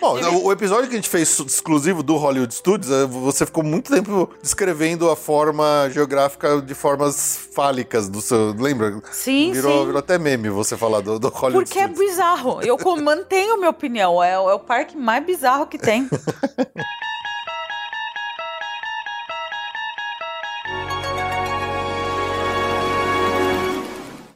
Bom, 0.00 0.18
o- 0.44 0.52
episódio 0.52 0.84
que 0.88 0.92
a 0.94 0.98
gente 0.98 1.08
fez 1.08 1.36
exclusivo 1.40 2.00
do 2.00 2.16
Hollywood 2.16 2.54
Studios, 2.54 2.92
é, 2.92 3.04
você 3.06 3.44
ficou 3.44 3.64
muito 3.64 3.90
tempo 3.92 4.30
descrevendo 4.40 5.10
a 5.10 5.16
forma 5.16 5.88
geográfica 5.90 6.62
de 6.62 6.74
formas 6.74 7.36
fálicas 7.52 8.08
do 8.08 8.20
seu. 8.20 8.52
Lembra? 8.56 9.02
Sim, 9.10 9.50
virou, 9.52 9.80
sim. 9.80 9.86
Virou 9.86 9.98
até 9.98 10.16
meme 10.16 10.48
você 10.48 10.76
falar 10.76 11.00
do, 11.00 11.18
do 11.18 11.28
Hollywood 11.28 11.64
Porque 11.66 11.80
é 11.80 11.88
Studios. 11.88 12.10
bizarro. 12.10 12.60
Eu 12.62 12.76
mantenho 13.02 13.56
minha 13.58 13.70
opinião. 13.70 14.22
É, 14.22 14.34
é 14.34 14.38
o 14.38 14.60
parque 14.60 14.96
mais 14.96 15.24
bizarro 15.26 15.66
que 15.66 15.76
tem. 15.76 16.08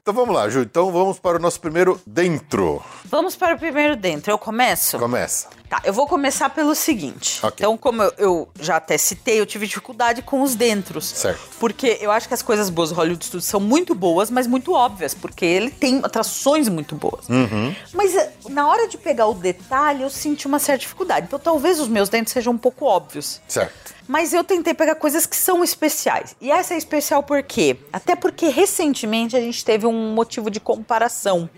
Então 0.07 0.15
vamos 0.15 0.37
lá, 0.37 0.49
Ju. 0.49 0.61
Então 0.61 0.93
vamos 0.93 1.19
para 1.19 1.37
o 1.37 1.41
nosso 1.41 1.61
primeiro 1.61 2.01
dentro. 2.07 2.81
Vamos 3.07 3.35
para 3.35 3.57
o 3.57 3.59
primeiro 3.59 3.97
dentro. 3.97 4.31
Eu 4.31 4.39
começo? 4.39 4.97
Começa. 5.01 5.49
Tá, 5.69 5.83
eu 5.83 5.93
vou 5.93 6.07
começar 6.07 6.49
pelo 6.51 6.77
seguinte. 6.77 7.41
Ok. 7.43 7.57
Então, 7.59 7.77
como 7.77 8.05
eu, 8.05 8.13
eu 8.17 8.49
já 8.61 8.77
até 8.77 8.97
citei, 8.97 9.41
eu 9.41 9.45
tive 9.45 9.67
dificuldade 9.67 10.23
com 10.23 10.43
os 10.43 10.55
dentros. 10.55 11.07
Certo. 11.07 11.41
Porque 11.59 11.99
eu 12.01 12.13
acho 12.13 12.29
que 12.29 12.35
as 12.35 12.41
coisas 12.41 12.71
boas 12.71 12.91
do 12.91 12.95
Hollywood 12.95 13.25
Studios 13.25 13.47
são 13.47 13.59
muito 13.59 13.97
boas, 13.97 14.31
mas 14.31 14.47
muito 14.47 14.73
óbvias, 14.73 15.13
porque 15.13 15.45
ele 15.45 15.73
tem 15.73 15.99
atrações 16.05 16.69
muito 16.69 16.95
boas. 16.95 17.29
Uhum. 17.29 17.75
Mas 17.93 18.15
eh, 18.15 18.33
na 18.49 18.69
hora 18.69 18.87
de 18.87 18.97
pegar 18.97 19.27
o 19.27 19.35
detalhe, 19.35 20.05
eu 20.05 20.11
senti 20.11 20.47
uma 20.47 20.61
certa 20.61 20.83
dificuldade. 20.83 21.27
Então, 21.27 21.39
talvez 21.41 21.81
os 21.81 21.89
meus 21.89 22.09
dentes 22.09 22.33
sejam 22.33 22.53
um 22.53 22.59
pouco 22.59 22.85
óbvios. 22.85 23.41
Certo. 23.49 23.96
Mas 24.09 24.33
eu 24.33 24.45
tentei 24.45 24.75
pegar 24.75 24.95
coisas 24.95 25.27
que 25.27 25.37
são 25.37 25.63
especiais. 25.63 26.37
E 26.41 26.51
essa 26.51 26.75
é 26.75 26.79
especial 26.79 27.23
por 27.23 27.43
quê? 27.43 27.77
Até 27.93 28.15
porque 28.15 28.49
recentemente 28.49 29.37
a 29.37 29.41
gente 29.41 29.65
teve 29.65 29.87
um 29.87 30.15
motivo 30.15 30.51
de 30.51 30.61
comparação 30.61 31.49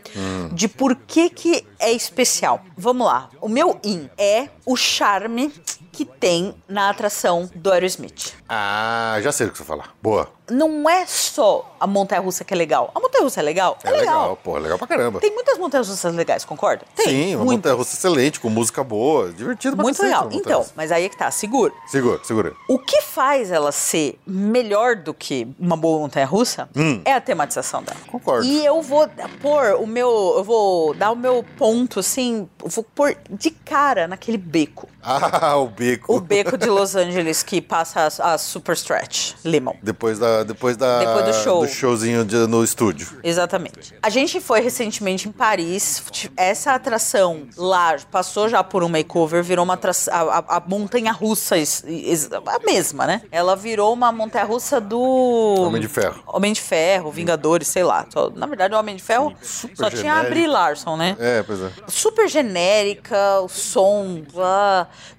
de 0.52 0.68
por 0.68 0.94
que, 0.94 1.30
que 1.30 1.66
é 1.78 1.92
especial. 1.92 2.62
Vamos 2.76 3.06
lá. 3.06 3.30
O 3.40 3.48
meu 3.48 3.78
in 3.84 4.08
é 4.16 4.48
o 4.68 4.76
charme 4.76 5.50
que 5.92 6.04
tem 6.04 6.54
na 6.68 6.90
atração 6.90 7.48
do 7.54 7.72
Aerosmith. 7.72 8.34
Ah, 8.48 9.18
já 9.20 9.32
sei 9.32 9.46
o 9.46 9.50
que 9.50 9.58
você 9.58 9.64
falar. 9.64 9.94
Boa. 10.02 10.30
Não 10.50 10.88
é 10.88 11.04
só 11.06 11.74
a 11.78 11.86
montanha-russa 11.86 12.42
que 12.44 12.54
é 12.54 12.56
legal. 12.56 12.90
A 12.94 13.00
montanha-russa 13.00 13.40
é 13.40 13.42
legal? 13.42 13.76
É, 13.84 13.90
legal. 13.90 14.38
pô, 14.42 14.56
é 14.56 14.60
legal 14.60 14.78
pra 14.78 14.86
caramba. 14.86 15.20
Tem 15.20 15.30
muitas 15.34 15.58
montanhas-russas 15.58 16.14
legais, 16.14 16.44
concorda? 16.44 16.84
Tem. 16.94 17.06
Sim, 17.06 17.36
uma 17.36 17.44
montanha 17.44 17.74
russa 17.74 17.94
excelente, 17.96 18.40
com 18.40 18.48
música 18.48 18.82
boa, 18.84 19.30
divertido 19.32 19.76
pra 19.76 19.82
Muito 19.82 20.00
legal. 20.02 20.24
montanha 20.24 20.40
Então, 20.40 20.58
russa. 20.60 20.72
mas 20.76 20.90
aí 20.92 21.04
é 21.04 21.08
que 21.08 21.16
tá, 21.18 21.30
segura. 21.30 21.72
Segura, 21.88 22.20
segura. 22.24 22.52
O 22.68 22.78
que 22.78 23.02
faz 23.02 23.50
ela 23.50 23.72
ser 23.72 24.18
melhor 24.26 24.96
do 24.96 25.12
que 25.12 25.46
uma 25.58 25.76
boa 25.76 25.98
montanha 25.98 26.24
russa 26.26 26.68
é 27.04 27.12
a 27.12 27.20
tematização 27.20 27.82
dela. 27.82 27.98
Hum. 28.06 28.10
Concordo. 28.12 28.46
E 28.46 28.64
eu 28.64 28.80
vou 28.80 29.06
pôr 29.42 29.74
o 29.74 29.86
meu. 29.86 30.34
Eu 30.38 30.44
vou 30.44 30.94
dar 30.94 31.10
o 31.10 31.16
meu 31.16 31.44
ponto, 31.58 32.00
assim. 32.00 32.48
Vou 32.64 32.84
pôr 32.84 33.16
de 33.28 33.50
cara 33.50 34.06
naquele 34.08 34.38
beco. 34.58 34.97
Ah, 35.02 35.56
o 35.56 35.68
beco. 35.68 36.16
O 36.16 36.20
beco 36.20 36.58
de 36.58 36.66
Los 36.66 36.94
Angeles 36.96 37.42
que 37.42 37.60
passa 37.62 38.08
a, 38.20 38.34
a 38.34 38.38
Super 38.38 38.74
Stretch 38.74 39.34
Lemon. 39.44 39.74
Depois 39.82 40.18
da, 40.18 40.42
depois 40.42 40.76
da 40.76 40.98
Depois 40.98 41.24
do 41.24 41.42
show. 41.42 41.66
showzinho 41.66 42.24
de- 42.24 42.46
no 42.48 42.62
estúdio. 42.64 43.08
Exatamente. 43.22 43.94
A 44.02 44.10
gente 44.10 44.40
foi 44.40 44.60
recentemente 44.60 45.28
em 45.28 45.32
Paris. 45.32 46.02
Essa 46.36 46.74
atração 46.74 47.46
lá 47.56 47.96
passou 48.10 48.48
já 48.48 48.62
por 48.64 48.82
um 48.82 48.88
makeover, 48.88 49.42
virou 49.42 49.64
uma 49.64 49.74
atração. 49.74 50.12
A, 50.12 50.38
a- 50.38 50.56
a 50.56 50.62
montanha 50.66 51.12
russa, 51.12 51.54
a 51.56 52.58
mesma, 52.66 53.06
né? 53.06 53.22
Ela 53.30 53.54
virou 53.56 53.92
uma 53.92 54.10
montanha 54.12 54.44
russa 54.44 54.80
do. 54.80 54.98
Homem 55.00 55.80
de 55.80 55.88
Ferro. 55.88 56.22
Homem 56.26 56.52
de 56.52 56.60
Ferro, 56.60 57.10
Vingadores, 57.10 57.68
sei 57.68 57.84
lá. 57.84 58.04
Só- 58.12 58.30
na 58.30 58.46
verdade, 58.46 58.74
o 58.74 58.78
Homem 58.78 58.96
de 58.96 59.02
Ferro 59.02 59.32
Super 59.40 59.76
só 59.76 59.90
tinha 59.90 60.14
a. 60.14 60.24
Brie 60.24 60.46
Larson, 60.46 60.96
né? 60.96 61.16
É, 61.18 61.42
pois 61.42 61.60
é. 61.60 61.70
Super 61.86 62.28
genérica, 62.28 63.40
o 63.40 63.48
som, 63.48 64.22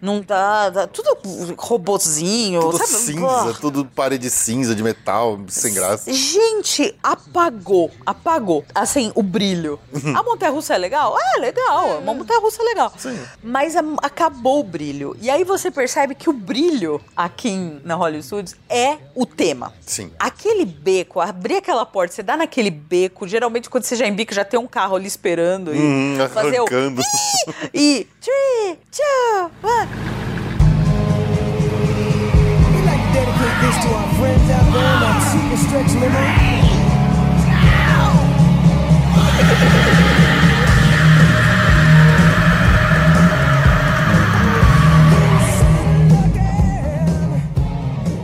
não 0.02 0.22
dá, 0.22 0.70
dá- 0.70 0.88
tudo 0.88 1.18
robozinho, 1.58 2.62
Tudo 2.62 2.78
sabe? 2.78 2.90
cinza, 2.90 3.50
Ah. 3.50 3.58
tudo 3.60 3.86
parede 3.86 4.30
cinza 4.30 4.74
de 4.76 4.84
metal, 4.84 5.40
sem 5.48 5.74
graça. 5.74 6.12
Gente, 6.12 6.96
apagou, 7.04 7.92
apagou. 8.06 8.66
Assim, 8.74 9.12
o 9.16 9.24
brilho. 9.24 9.80
A 10.16 10.24
montanha-russa 10.24 10.74
é 10.74 10.78
legal? 10.78 11.16
É, 11.20 11.40
legal. 11.40 11.90
É 11.90 11.98
uma 11.98 12.14
montanha-russa 12.14 12.62
legal. 12.64 12.92
Sim. 12.98 13.18
Mas 13.44 13.76
a- 13.76 13.84
acabou 14.04 14.60
o 14.60 14.64
brilho. 14.64 15.16
E 15.22 15.30
aí 15.30 15.44
você 15.44 15.70
percebe 15.72 16.16
que 16.16 16.30
o 16.30 16.34
brilho 16.34 17.02
aqui 17.16 17.50
em- 17.50 17.82
na 17.84 17.96
Hollywood 17.96 18.26
Studios 18.26 18.56
é 18.70 18.98
o 19.16 19.26
tema. 19.26 19.74
Sim. 19.86 20.12
Aquele 20.20 20.66
beco, 20.66 21.20
abrir 21.20 21.58
aquela 21.58 21.86
porta, 21.86 22.14
você 22.16 22.24
dá 22.24 22.36
naquele 22.38 22.72
beco. 22.72 23.28
Geralmente, 23.28 23.70
quando 23.70 23.84
você 23.84 23.96
já 23.96 24.08
embica, 24.08 24.34
já 24.34 24.46
tem 24.46 24.60
um 24.60 24.68
carro 24.68 24.96
ali 24.96 25.08
esperando. 25.08 25.74
E 25.74 25.80
Hum, 25.80 26.18
fazer 26.34 26.60
o. 26.62 26.66
E. 27.74 28.08
Three, 28.22 28.78
two, 28.92 29.50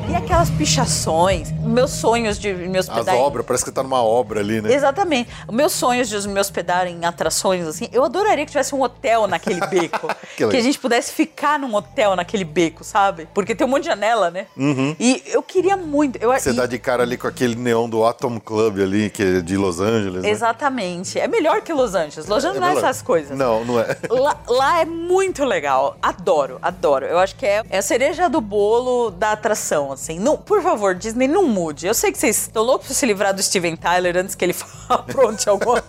E 0.09 0.15
aquelas 0.15 0.49
pichações, 0.51 1.51
meus 1.65 1.91
sonhos 1.91 2.37
de 2.39 2.53
me 2.53 2.77
As 2.77 2.87
hospedar. 2.87 3.15
em- 3.15 3.19
obras, 3.19 3.45
parece 3.45 3.65
que 3.65 3.71
tá 3.71 3.83
numa 3.83 4.01
obra 4.03 4.39
ali, 4.39 4.61
né? 4.61 4.73
Exatamente. 4.73 5.29
Meus 5.51 5.73
sonhos 5.73 6.07
de 6.09 6.27
me 6.27 6.39
hospedar 6.39 6.87
em 6.87 7.03
atrações, 7.05 7.65
assim, 7.67 7.87
eu 7.91 8.03
adoraria 8.03 8.45
que 8.45 8.51
tivesse 8.51 8.73
um 8.75 8.81
hotel 8.81 9.27
naquele 9.27 9.59
beco. 9.67 10.07
Que 10.37 10.47
que, 10.47 10.57
a 10.57 10.61
gente 10.61 10.79
pudesse 10.79 11.11
ficar 11.11 11.57
num 11.59 11.73
hotel 11.75 12.15
naquele 12.15 12.43
beco, 12.43 12.83
sabe? 12.83 13.27
Porque 13.33 13.55
tem 13.55 13.65
um 13.65 13.69
monte 13.69 13.83
de 13.83 13.89
janela, 13.89 14.29
né? 14.31 14.47
E 14.99 15.23
eu 15.27 15.41
queria 15.41 15.75
muito. 15.77 16.17
Eu, 16.21 16.29
Uhum. 16.29 16.39
Você 16.39 16.49
e- 16.51 16.53
dá 16.53 16.65
de 16.65 16.77
cara 16.79 17.03
ali 17.03 17.17
com 17.17 17.27
aquele 17.27 17.55
neon 17.55 17.89
do 17.89 18.05
Atom 18.05 18.39
Club 18.39 18.79
ali, 18.79 19.09
que 19.09 19.23
é 19.23 19.41
de 19.41 19.57
Los 19.57 19.79
Angeles, 19.79 20.21
né? 20.23 20.29
Exatamente. 20.29 21.19
É 21.19 21.27
melhor 21.27 21.61
que 21.61 21.73
Los 21.73 21.95
Angeles. 21.95 22.27
Los 22.27 22.43
Angeles 22.43 22.59
não 22.59 22.67
é 22.67 22.69
melhor. 22.75 22.83
essas 22.89 23.01
coisas. 23.01 23.37
Não, 23.37 23.63
não 23.65 23.79
é. 23.79 23.97
Lá, 24.09 24.37
lá 24.47 24.81
é 24.81 24.85
muito 24.85 25.43
legal. 25.43 25.97
Adoro, 26.01 26.57
adoro. 26.61 27.05
Eu 27.05 27.17
acho 27.19 27.35
que 27.35 27.45
é, 27.45 27.63
é 27.69 27.77
a 27.77 27.81
cereja 27.81 28.29
do 28.29 28.39
bolo 28.41 29.11
da 29.11 29.31
atração, 29.31 29.91
assim. 29.91 30.19
Não, 30.19 30.37
por 30.37 30.61
favor, 30.61 30.95
Disney, 30.95 31.27
não 31.27 31.43
mude. 31.55 31.87
Eu 31.87 31.93
sei 31.93 32.11
que 32.11 32.17
vocês 32.17 32.37
estão 32.37 32.61
loucos 32.63 32.87
pra 32.87 32.95
se 32.95 33.05
livrar 33.05 33.33
do 33.33 33.41
Steven 33.41 33.75
Tyler 33.77 34.17
antes 34.17 34.35
que 34.35 34.43
ele 34.43 34.55
apronte 34.89 35.47
alguma, 35.49 35.81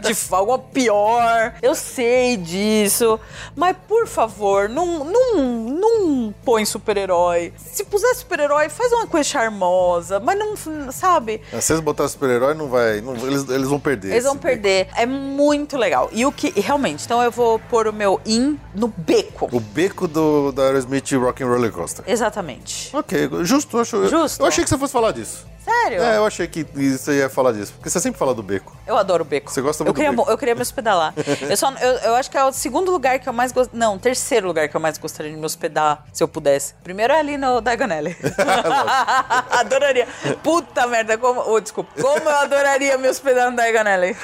de, 0.00 0.16
alguma 0.30 0.58
pior. 0.58 1.54
Eu 1.60 1.74
sei 1.74 2.36
disso. 2.36 3.18
Mas, 3.56 3.76
por 3.88 4.06
favor, 4.06 4.68
não, 4.68 5.04
não, 5.04 5.34
não 5.42 6.34
põe 6.44 6.64
super-herói. 6.64 7.52
Se 7.58 7.84
puser 7.84 8.14
super-herói, 8.14 8.68
faz 8.68 8.92
uma 8.92 9.06
coisa 9.06 9.28
charmosa. 9.28 10.20
Mas 10.20 10.38
não, 10.38 10.54
sabe? 10.92 11.40
Se 11.50 11.60
vocês 11.62 11.80
botarem 11.80 12.10
super-herói, 12.10 12.54
não 12.54 12.68
vai. 12.68 13.00
não- 13.00 13.16
eles, 13.16 13.48
eles 13.48 13.68
vão 13.68 13.80
perder. 13.80 14.12
Eles 14.12 14.24
vão 14.24 14.36
perder. 14.36 14.88
É 14.96 15.04
muito 15.06 15.76
legal. 15.76 16.08
E 16.12 16.24
o 16.24 16.30
que. 16.32 16.58
realmente, 16.60 17.04
então 17.04 17.22
eu 17.22 17.30
vou 17.30 17.58
pôr 17.58 17.88
o 17.88 17.92
meu 17.92 18.20
in 18.24 18.58
no 18.74 18.88
beco. 18.88 19.46
beco. 19.46 19.56
O 19.56 19.60
beco 19.60 20.06
do, 20.08 20.52
da 20.52 20.62
Aerosmith 20.64 21.10
Rock 21.12 21.42
and 21.42 21.48
Roller 21.48 21.72
Coaster. 21.72 22.04
Exatamente. 22.06 22.94
Ok, 22.96 23.28
justo. 23.42 23.78
Acho, 23.78 24.06
Justo. 24.08 24.42
eu 24.42 24.46
achei 24.46 24.62
que 24.64 24.70
você 24.70 24.78
fosse 24.78 24.92
falar 24.92 25.07
disso. 25.12 25.46
Sério? 25.64 26.02
É, 26.02 26.16
eu 26.16 26.24
achei 26.24 26.46
que 26.48 26.64
você 26.64 27.18
ia 27.18 27.28
falar 27.28 27.52
disso. 27.52 27.74
Porque 27.74 27.90
você 27.90 28.00
sempre 28.00 28.18
fala 28.18 28.32
do 28.34 28.42
beco. 28.42 28.74
Eu 28.86 28.96
adoro 28.96 29.22
o 29.22 29.26
beco. 29.26 29.50
Você 29.52 29.60
gosta 29.60 29.82
eu 29.82 29.86
muito 29.86 29.96
do 29.96 29.98
queria, 29.98 30.10
beco. 30.12 30.24
mo- 30.24 30.30
Eu 30.32 30.38
queria 30.38 30.54
me 30.54 30.62
hospedar 30.62 30.96
lá. 30.96 31.12
eu, 31.50 31.56
só, 31.58 31.70
eu, 31.72 31.90
eu 31.98 32.14
acho 32.14 32.30
que 32.30 32.38
é 32.38 32.44
o 32.44 32.50
segundo 32.52 32.90
lugar 32.90 33.18
que 33.18 33.28
eu 33.28 33.34
mais 33.34 33.52
gosto. 33.52 33.76
Não, 33.76 33.98
terceiro 33.98 34.46
lugar 34.46 34.66
que 34.70 34.74
eu 34.74 34.80
mais 34.80 34.96
gostaria 34.96 35.30
de 35.30 35.36
me 35.36 35.44
hospedar, 35.44 36.06
se 36.10 36.22
eu 36.22 36.28
pudesse. 36.28 36.72
Primeiro 36.82 37.12
é 37.12 37.18
ali 37.18 37.36
no 37.36 37.60
Diagon 37.60 37.92
Alley. 37.92 38.16
adoraria. 39.50 40.08
Puta 40.42 40.86
merda, 40.86 41.18
como. 41.18 41.42
Oh, 41.46 41.60
desculpa. 41.60 41.90
Como 42.00 42.28
eu 42.30 42.36
adoraria 42.38 42.96
me 42.96 43.08
hospedar 43.08 43.50
no 43.50 43.56
Diagon 43.56 43.88
Alley. 43.90 44.16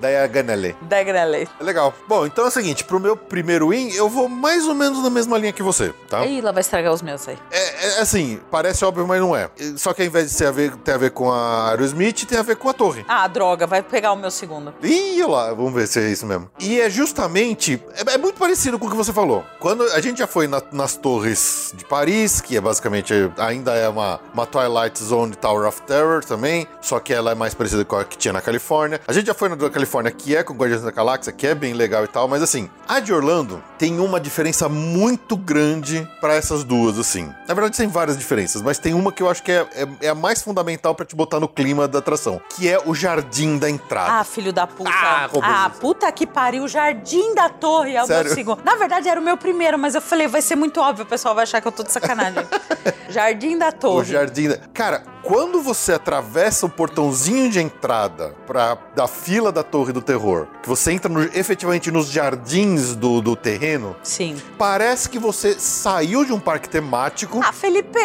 Diagon 0.00 1.18
Alley. 1.18 1.48
Legal. 1.60 1.92
Bom, 2.06 2.26
então 2.26 2.44
é 2.44 2.48
o 2.48 2.50
seguinte, 2.52 2.84
pro 2.84 3.00
meu 3.00 3.16
primeiro 3.16 3.70
win, 3.70 3.90
eu 3.94 4.08
vou 4.08 4.28
mais 4.28 4.66
ou 4.66 4.74
menos 4.74 5.02
na 5.02 5.10
mesma 5.10 5.36
linha 5.38 5.52
que 5.52 5.62
você, 5.62 5.92
tá? 6.08 6.24
Ih, 6.24 6.40
lá 6.40 6.52
vai 6.52 6.60
estragar 6.60 6.92
os 6.92 7.02
meus 7.02 7.26
aí. 7.28 7.38
É, 7.50 7.98
é 7.98 8.00
assim, 8.00 8.40
parece 8.50 8.84
óbvio, 8.84 9.06
mas 9.06 9.20
não 9.20 9.34
é. 9.34 9.50
Só 9.76 9.92
que 9.92 10.07
invés 10.08 10.26
de 10.26 10.32
ser 10.32 10.46
a 10.46 10.50
ver, 10.50 10.74
ter 10.76 10.92
a 10.92 10.98
ver 10.98 11.10
com 11.10 11.30
a 11.30 11.68
Aerosmith, 11.70 12.24
tem 12.26 12.38
a 12.38 12.42
ver 12.42 12.56
com 12.56 12.68
a 12.68 12.72
torre. 12.72 13.04
Ah, 13.08 13.26
droga, 13.28 13.66
vai 13.66 13.82
pegar 13.82 14.12
o 14.12 14.16
meu 14.16 14.30
segundo. 14.30 14.74
Ih, 14.82 15.22
lá, 15.24 15.52
vamos 15.54 15.72
ver 15.72 15.86
se 15.86 16.00
é 16.00 16.10
isso 16.10 16.26
mesmo. 16.26 16.50
E 16.58 16.80
é 16.80 16.88
justamente. 16.90 17.82
É, 17.94 18.14
é 18.14 18.18
muito 18.18 18.38
parecido 18.38 18.78
com 18.78 18.86
o 18.86 18.90
que 18.90 18.96
você 18.96 19.12
falou. 19.12 19.44
Quando 19.60 19.82
a 19.84 20.00
gente 20.00 20.18
já 20.18 20.26
foi 20.26 20.46
na- 20.46 20.62
nas 20.72 20.96
torres 20.96 21.72
de 21.74 21.84
Paris, 21.84 22.40
que 22.40 22.56
é 22.56 22.60
basicamente 22.60 23.12
ainda 23.38 23.74
é 23.74 23.88
uma, 23.88 24.20
uma 24.32 24.46
Twilight 24.46 25.02
Zone 25.02 25.34
Tower 25.36 25.66
of 25.68 25.82
Terror 25.82 26.24
também, 26.24 26.66
só 26.80 26.98
que 27.00 27.12
ela 27.12 27.32
é 27.32 27.34
mais 27.34 27.54
parecida 27.54 27.84
com 27.84 27.96
a 27.96 28.04
que 28.04 28.16
tinha 28.16 28.32
na 28.32 28.40
Califórnia. 28.40 29.00
A 29.06 29.12
gente 29.12 29.26
já 29.26 29.34
foi 29.34 29.48
na 29.48 29.54
da 29.54 29.68
Califórnia, 29.70 30.10
que 30.12 30.34
é 30.36 30.42
com 30.42 30.54
Guardiões 30.54 30.82
da 30.82 30.90
Galáxia, 30.90 31.32
que 31.32 31.46
é 31.46 31.54
bem 31.54 31.72
legal 31.74 32.04
e 32.04 32.08
tal, 32.08 32.28
mas 32.28 32.42
assim, 32.42 32.70
a 32.86 33.00
de 33.00 33.12
Orlando 33.12 33.62
tem 33.78 33.98
uma 34.00 34.18
diferença 34.20 34.68
muito 34.68 35.36
grande 35.36 36.08
pra 36.20 36.34
essas 36.34 36.64
duas, 36.64 36.98
assim. 36.98 37.32
Na 37.46 37.54
verdade, 37.54 37.76
tem 37.76 37.88
várias 37.88 38.16
diferenças, 38.16 38.62
mas 38.62 38.78
tem 38.78 38.94
uma 38.94 39.10
que 39.12 39.22
eu 39.22 39.28
acho 39.30 39.42
que 39.42 39.52
é, 39.52 39.66
é- 39.74 39.97
é 40.00 40.08
a 40.08 40.14
mais 40.14 40.42
fundamental 40.42 40.94
pra 40.94 41.04
te 41.06 41.14
botar 41.16 41.40
no 41.40 41.48
clima 41.48 41.86
da 41.88 41.98
atração, 41.98 42.40
que 42.56 42.68
é 42.68 42.78
o 42.84 42.94
jardim 42.94 43.58
da 43.58 43.68
entrada. 43.68 44.12
Ah, 44.20 44.24
filho 44.24 44.52
da 44.52 44.66
puta. 44.66 44.90
Ah, 44.90 45.26
roubou 45.26 45.42
Ah, 45.44 45.70
puta 45.80 46.10
que 46.12 46.26
pariu. 46.26 46.64
O 46.64 46.68
Jardim 46.68 47.34
da 47.34 47.48
Torre 47.48 47.94
é 47.96 48.02
o 48.02 48.06
Sério? 48.06 48.26
meu 48.26 48.34
segundo. 48.34 48.62
Na 48.64 48.74
verdade, 48.76 49.08
era 49.08 49.20
o 49.20 49.22
meu 49.22 49.36
primeiro, 49.36 49.78
mas 49.78 49.94
eu 49.94 50.00
falei, 50.00 50.26
vai 50.28 50.42
ser 50.42 50.56
muito 50.56 50.80
óbvio, 50.80 51.04
o 51.04 51.08
pessoal 51.08 51.34
vai 51.34 51.44
achar 51.44 51.60
que 51.60 51.68
eu 51.68 51.72
tô 51.72 51.82
de 51.82 51.92
sacanagem. 51.92 52.44
Jardim 53.08 53.56
da 53.58 53.68
O 53.68 53.72
Torre. 53.72 54.12
jardim. 54.12 54.48
da- 54.48 54.58
Cara, 54.74 55.02
quando 55.28 55.60
você 55.60 55.92
atravessa 55.92 56.64
o 56.64 56.70
portãozinho 56.70 57.50
de 57.50 57.60
entrada 57.60 58.34
pra, 58.46 58.78
da 58.96 59.06
fila 59.06 59.52
da 59.52 59.62
Torre 59.62 59.92
do 59.92 60.00
Terror, 60.00 60.46
que 60.62 60.68
você 60.68 60.90
entra 60.90 61.12
no- 61.12 61.22
efetivamente 61.22 61.90
nos 61.90 62.08
jardins 62.10 62.94
do, 62.94 63.20
do 63.20 63.36
terreno, 63.36 63.94
Sim. 64.02 64.36
parece 64.56 65.06
que 65.10 65.18
você 65.18 65.54
saiu 65.58 66.24
de 66.24 66.32
um 66.32 66.40
parque 66.40 66.66
temático 66.66 67.40
Ah, 67.44 67.52
Felipe! 67.52 67.98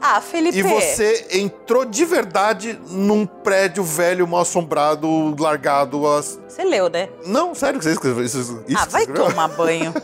Ah, 0.00 0.20
Felipe! 0.20 0.56
e 0.56 0.62
você 0.62 1.26
entrou 1.32 1.84
de 1.84 2.04
verdade 2.04 2.78
num 2.90 3.26
prédio 3.26 3.82
velho, 3.82 4.28
mal 4.28 4.42
assombrado, 4.42 5.34
largado. 5.36 6.06
As... 6.06 6.38
Você 6.46 6.62
leu, 6.62 6.88
né? 6.88 7.08
Não, 7.26 7.56
sério 7.56 7.80
que 7.80 7.84
você 7.86 7.90
escreveu 7.90 8.24
isso? 8.24 8.62
isso 8.68 8.78
ah, 8.80 8.86
vai 8.88 9.04
tomar 9.04 9.48
banho. 9.48 9.92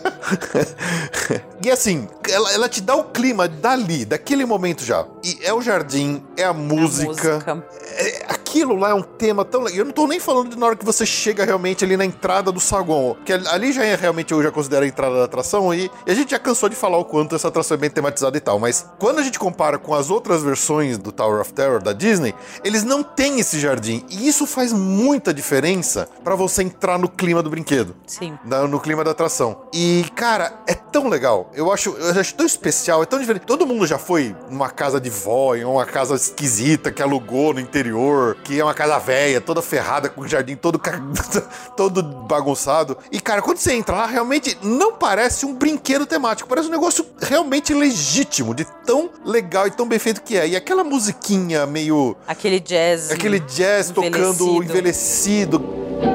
E 1.65 1.71
assim, 1.71 2.07
ela, 2.29 2.53
ela 2.53 2.69
te 2.69 2.83
dá 2.83 2.95
o 2.95 3.05
clima 3.05 3.49
dali, 3.49 4.05
daquele 4.05 4.45
momento 4.45 4.85
já. 4.85 5.07
E 5.25 5.39
é 5.43 5.55
o 5.55 5.63
jardim, 5.63 6.23
é 6.37 6.45
a 6.45 6.53
música. 6.65 7.07
música. 7.07 7.67
É- 7.97 8.25
aquilo 8.29 8.77
lá 8.77 8.91
é 8.91 8.95
um 8.95 9.03
tema 9.03 9.45
tão 9.45 9.63
legal. 9.63 9.79
Eu 9.81 9.85
não 9.85 9.93
tô 9.93 10.07
nem 10.07 10.19
falando 10.21 10.51
de 10.51 10.59
na 10.59 10.67
hora 10.67 10.77
que 10.77 10.85
você 10.85 11.05
chega 11.05 11.45
realmente 11.45 11.85
ali 11.85 11.97
na 11.97 12.05
entrada 12.05 12.51
do 12.53 12.61
saguão. 12.61 13.17
Que 13.25 13.33
ali- 13.33 13.73
já 13.73 13.85
é 13.85 13.95
realmente, 13.97 14.33
eu 14.33 14.43
já 14.43 14.51
considero 14.51 14.85
a 14.85 14.89
entrada 14.89 15.17
da 15.17 15.25
atração. 15.25 15.73
E, 15.75 15.91
e 16.07 16.11
a 16.11 16.15
gente 16.15 16.31
já 16.31 16.39
cansou 16.39 16.69
de 16.69 16.77
falar 16.77 16.99
o 16.99 17.05
quanto 17.05 17.35
essa 17.35 17.49
atração 17.49 17.75
é 17.77 17.79
bem 17.79 17.91
tematizada 17.91 18.37
e 18.37 18.41
tal. 18.41 18.59
Mas 18.59 18.87
quando 18.99 19.19
a 19.19 19.23
gente 19.23 19.39
compara 19.39 19.79
com 19.79 19.95
as 19.95 20.11
outras 20.11 20.43
versões 20.43 20.99
do 20.99 21.11
Tower 21.13 21.41
of 21.41 21.53
Terror 21.53 21.83
da 21.83 21.93
Disney, 21.93 22.35
eles 22.65 22.85
não 22.85 23.03
têm 23.03 23.41
esse 23.41 23.59
jardim. 23.59 24.05
E 24.09 24.27
isso 24.29 24.47
faz 24.47 24.73
muita 24.73 25.33
diferença 25.35 26.09
pra 26.23 26.35
você 26.35 26.63
entrar 26.63 26.99
no 26.99 27.09
clima 27.09 27.43
do 27.43 27.51
brinquedo 27.51 27.95
Sim. 28.07 28.39
na- 28.45 28.67
no 28.67 28.81
clima 28.81 29.03
da 29.05 29.11
atração. 29.11 29.63
E, 29.73 30.05
cara, 30.15 30.53
é 30.67 30.75
tão 30.75 31.09
legal. 31.09 31.51
Eu 31.55 31.73
acho, 31.73 31.91
eu 31.91 32.21
acho 32.21 32.35
tão 32.35 32.47
especial, 32.47 33.03
é 33.03 33.07
tão 33.07 33.19
diferente. 33.19 33.43
Todo 33.47 33.67
mundo 33.67 33.87
já 33.87 33.99
foi 33.99 34.35
numa 34.51 34.71
casa 34.71 35.01
de 35.01 35.11
vó, 35.11 35.55
em 35.55 35.65
uma 35.65 35.85
casa 35.85 36.17
esquisita 36.45 36.93
que 36.93 37.03
alugou 37.03 37.55
no 37.55 37.61
interior, 37.61 38.37
que 38.45 38.61
é 38.61 38.65
uma 38.65 38.75
casa 38.75 38.99
velha, 38.99 39.41
toda 39.41 39.63
ferrada, 39.63 40.09
com 40.09 40.21
o 40.21 40.29
jardim 40.29 40.55
todo, 40.55 40.81
todo 41.77 42.03
bagunçado. 42.03 42.97
E, 43.11 43.19
cara, 43.19 43.41
quando 43.41 43.57
você 43.57 43.73
entra 43.73 43.97
lá, 43.97 44.07
realmente 44.07 44.57
não 44.63 44.93
parece 44.93 45.47
um 45.47 45.55
brinquedo 45.55 46.07
temático, 46.07 46.49
parece 46.49 46.69
um 46.69 46.71
negócio 46.71 47.07
realmente 47.21 47.73
legítimo, 47.73 48.55
de 48.55 48.65
tão 48.87 49.11
legal 49.25 49.67
e 49.67 49.71
tão 49.71 49.89
bem 49.89 49.99
feito 49.99 50.23
que 50.23 50.37
é. 50.37 50.49
E 50.49 50.57
aquela 50.57 50.85
musiquinha 50.85 51.67
meio. 51.67 52.17
Aquele 52.27 52.61
jazz. 52.61 53.11
Aquele 53.11 53.41
jazz 53.41 53.91
tocando 53.91 54.63
envelhecido. 54.63 56.14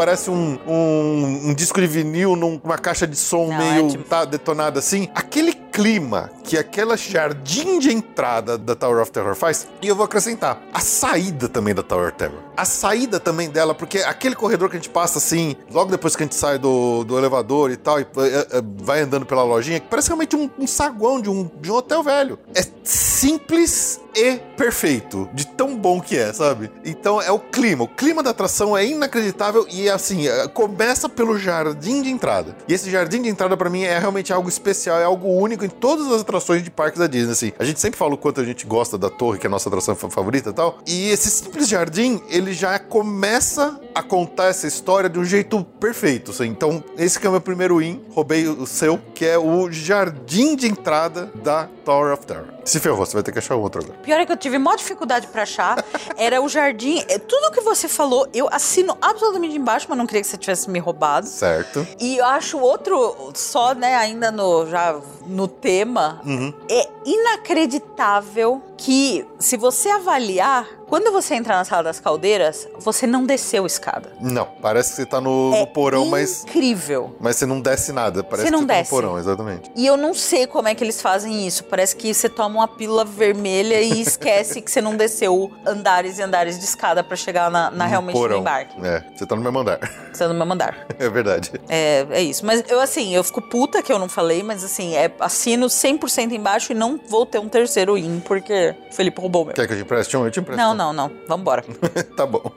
Parece 0.00 0.30
um, 0.30 0.58
um, 0.66 1.48
um 1.50 1.54
disco 1.54 1.78
de 1.78 1.86
vinil 1.86 2.34
numa 2.34 2.78
caixa 2.78 3.06
de 3.06 3.16
som 3.16 3.48
Não, 3.48 3.58
meio 3.58 3.86
é 3.86 3.90
tipo- 3.90 4.04
tá, 4.04 4.24
detonado 4.24 4.78
assim. 4.78 5.10
Aquele 5.14 5.52
clima 5.52 6.30
que 6.42 6.56
aquela 6.56 6.96
jardim 6.96 7.78
de 7.78 7.92
entrada 7.92 8.56
da 8.56 8.74
Tower 8.74 9.02
of 9.02 9.12
Terror 9.12 9.34
faz, 9.34 9.68
e 9.82 9.86
eu 9.86 9.94
vou 9.94 10.06
acrescentar 10.06 10.60
a 10.72 10.80
saída 10.80 11.50
também 11.50 11.74
da 11.74 11.82
Tower 11.82 12.08
of 12.08 12.16
Terror. 12.16 12.38
A 12.56 12.64
saída 12.64 13.20
também 13.20 13.50
dela, 13.50 13.74
porque 13.74 13.98
aquele 13.98 14.34
corredor 14.34 14.70
que 14.70 14.76
a 14.76 14.80
gente 14.80 14.88
passa 14.88 15.18
assim, 15.18 15.54
logo 15.70 15.90
depois 15.90 16.16
que 16.16 16.22
a 16.22 16.26
gente 16.26 16.34
sai 16.34 16.58
do, 16.58 17.04
do 17.04 17.18
elevador 17.18 17.70
e 17.70 17.76
tal, 17.76 18.00
e 18.00 18.02
eh, 18.02 18.06
eh, 18.52 18.62
vai 18.78 19.02
andando 19.02 19.26
pela 19.26 19.42
lojinha, 19.42 19.80
que 19.80 19.86
parece 19.86 20.08
realmente 20.08 20.34
um, 20.34 20.50
um 20.58 20.66
saguão 20.66 21.20
de 21.20 21.28
um, 21.28 21.48
de 21.60 21.70
um 21.70 21.74
hotel 21.74 22.02
velho. 22.02 22.38
É 22.54 22.62
simples 22.82 24.00
e 24.14 24.36
perfeito, 24.56 25.28
de 25.32 25.46
tão 25.46 25.76
bom 25.76 26.00
que 26.00 26.16
é, 26.16 26.32
sabe? 26.32 26.70
Então 26.84 27.20
é 27.20 27.30
o 27.30 27.38
clima. 27.38 27.84
O 27.84 27.88
clima 27.88 28.22
da 28.22 28.30
atração 28.30 28.76
é 28.76 28.84
inacreditável 28.86 29.66
e 29.70 29.88
assim, 29.88 30.26
eh, 30.28 30.48
começa 30.48 31.08
pelo 31.08 31.38
jardim 31.38 32.02
de 32.02 32.10
entrada. 32.10 32.56
E 32.68 32.74
esse 32.74 32.90
jardim 32.90 33.22
de 33.22 33.28
entrada 33.28 33.56
pra 33.56 33.70
mim 33.70 33.82
é 33.82 33.98
realmente 33.98 34.32
algo 34.32 34.48
especial, 34.48 34.98
é 34.98 35.04
algo 35.04 35.28
único 35.28 35.64
em 35.64 35.68
todas 35.68 36.06
as 36.12 36.20
atrações 36.22 36.62
de 36.62 36.70
parques 36.70 36.98
da 36.98 37.06
Disney, 37.06 37.32
assim. 37.32 37.52
A 37.58 37.64
gente 37.64 37.80
sempre 37.80 37.98
fala 37.98 38.14
o 38.14 38.18
quanto 38.18 38.40
a 38.40 38.44
gente 38.44 38.66
gosta 38.66 38.96
da 38.98 39.08
torre, 39.10 39.38
que 39.38 39.46
é 39.46 39.48
a 39.48 39.50
nossa 39.50 39.68
atração 39.68 39.94
fa- 39.96 40.10
favorita 40.10 40.50
e 40.50 40.52
tal. 40.52 40.78
E 40.86 41.10
esse 41.10 41.30
simples 41.30 41.68
jardim, 41.68 42.20
ele 42.28 42.52
já 42.52 42.78
começa 42.78 43.80
a 43.94 44.02
contar 44.02 44.46
essa 44.46 44.66
história 44.66 45.08
de 45.10 45.18
um 45.18 45.24
jeito 45.24 45.64
perfeito, 45.80 46.30
assim. 46.30 46.46
Então, 46.46 46.82
esse 46.96 47.18
que 47.18 47.26
é 47.26 47.28
o 47.28 47.32
meu 47.32 47.40
primeiro 47.40 47.78
win, 47.78 48.00
roubei 48.10 48.46
o 48.46 48.66
seu, 48.66 48.98
que 49.14 49.24
é 49.26 49.38
o 49.38 49.70
jardim 49.70 50.54
de 50.56 50.66
entrada 50.66 51.30
da 51.42 51.68
Tower 51.84 52.12
of 52.12 52.26
Terror. 52.26 52.44
Se 52.64 52.78
ferrou, 52.78 52.98
você 53.04 53.14
vai 53.14 53.22
ter 53.22 53.32
que 53.32 53.38
achar 53.38 53.56
outro 53.56 53.82
agora. 53.82 53.98
Pior 54.02 54.20
é 54.20 54.26
que 54.26 54.32
eu 54.32 54.36
tive 54.36 54.58
maior 54.58 54.76
dificuldade 54.76 55.26
pra 55.28 55.42
achar. 55.42 55.84
Era 56.16 56.40
o 56.42 56.48
jardim. 56.48 57.04
é, 57.08 57.18
Tudo 57.18 57.52
que 57.52 57.60
você 57.60 57.86
falou, 57.88 58.26
eu 58.34 58.48
assino 58.50 58.96
absolutamente 59.00 59.56
embaixo, 59.56 59.86
mas 59.88 59.98
não 59.98 60.06
queria 60.06 60.22
que 60.22 60.28
você 60.28 60.36
tivesse 60.36 60.68
me 60.70 60.78
roubado. 60.78 61.26
Certo. 61.26 61.86
E 61.98 62.16
eu 62.16 62.24
acho 62.26 62.58
outro, 62.58 63.30
só, 63.34 63.74
né, 63.74 63.94
ainda 63.96 64.30
no, 64.30 64.66
já 64.66 64.98
no 65.26 65.46
tema, 65.46 66.20
Uhum. 66.24 66.52
é 66.68 66.88
inacreditável 67.04 68.62
que, 68.76 69.26
se 69.38 69.56
você 69.56 69.88
avaliar 69.90 70.66
Quando 70.90 71.12
você 71.12 71.36
entra 71.36 71.54
na 71.56 71.64
sala 71.64 71.84
das 71.84 72.00
caldeiras, 72.00 72.66
você 72.80 73.06
não 73.06 73.24
desceu 73.24 73.64
escada. 73.64 74.10
Não, 74.20 74.44
parece 74.60 74.90
que 74.90 74.96
você 74.96 75.06
tá 75.06 75.20
no, 75.20 75.52
é 75.54 75.60
no 75.60 75.66
porão, 75.68 76.04
mas, 76.06 76.42
incrível. 76.42 77.14
mas 77.20 77.36
você 77.36 77.46
não 77.46 77.60
desce 77.60 77.92
nada. 77.92 78.24
Parece 78.24 78.48
Você 78.48 78.50
não 78.50 78.66
que 78.66 78.66
você 78.66 78.78
desce. 78.80 78.90
tá 78.90 78.96
no 78.96 79.02
porão, 79.02 79.18
exatamente. 79.18 79.70
E 79.76 79.86
eu 79.86 79.96
não 79.96 80.12
sei 80.12 80.48
como 80.48 80.66
é 80.66 80.74
que 80.74 80.82
eles 80.82 81.00
fazem 81.00 81.46
isso. 81.46 81.62
Parece 81.62 81.94
que 81.94 82.12
você 82.12 82.28
toma 82.28 82.56
uma 82.56 82.66
pílula 82.68 83.04
vermelha 83.04 83.80
e 83.80 84.00
esquece 84.00 84.60
que 84.60 84.68
você 84.68 84.80
não 84.80 84.96
desceu 84.96 85.52
andares 85.64 86.18
e 86.18 86.22
andares 86.22 86.58
de 86.58 86.64
escada 86.64 87.04
pra 87.04 87.16
chegar 87.16 87.48
na, 87.52 87.70
na 87.70 87.84
No 87.84 87.90
realmente 87.90 88.14
no 88.16 88.20
porão. 88.20 88.38
embarque. 88.40 88.74
É, 88.84 89.04
você 89.14 89.24
tá 89.24 89.36
no 89.36 89.42
mesmo 89.42 89.60
andar. 89.60 89.78
Você 90.12 90.24
tá 90.24 90.28
no 90.28 90.34
mesmo 90.34 90.52
andar. 90.52 90.86
É 90.98 91.08
verdade. 91.08 91.52
É, 91.68 92.04
é 92.10 92.20
isso. 92.22 92.44
Mas 92.44 92.62
eu, 92.68 92.78
assim, 92.80 93.14
eu 93.14 93.22
fico 93.24 93.40
puta 93.40 93.80
que 93.82 93.90
eu 93.92 93.98
não 93.98 94.08
falei, 94.08 94.42
mas 94.42 94.62
assim, 94.62 94.94
é, 94.96 95.10
assino 95.20 95.66
100% 95.66 96.32
embaixo 96.32 96.72
e 96.72 96.74
não 96.74 97.00
vou 97.08 97.24
ter 97.24 97.38
um 97.38 97.48
terceiro 97.48 97.96
in, 97.96 98.20
porque 98.20 98.74
o 98.90 98.94
Felipe 98.94 99.18
roubou 99.20 99.46
meu. 99.46 99.54
Quer 99.54 99.66
que 99.66 99.72
eu 99.72 99.76
te 99.78 99.82
empreste 99.82 100.14
um? 100.18 100.24
Eu 100.26 100.30
te 100.30 100.40
empresto. 100.40 100.58
Não, 100.60 100.74
não, 100.80 100.92
não. 100.94 101.10
Vambora. 101.28 101.62
tá 102.16 102.24
bom. 102.26 102.50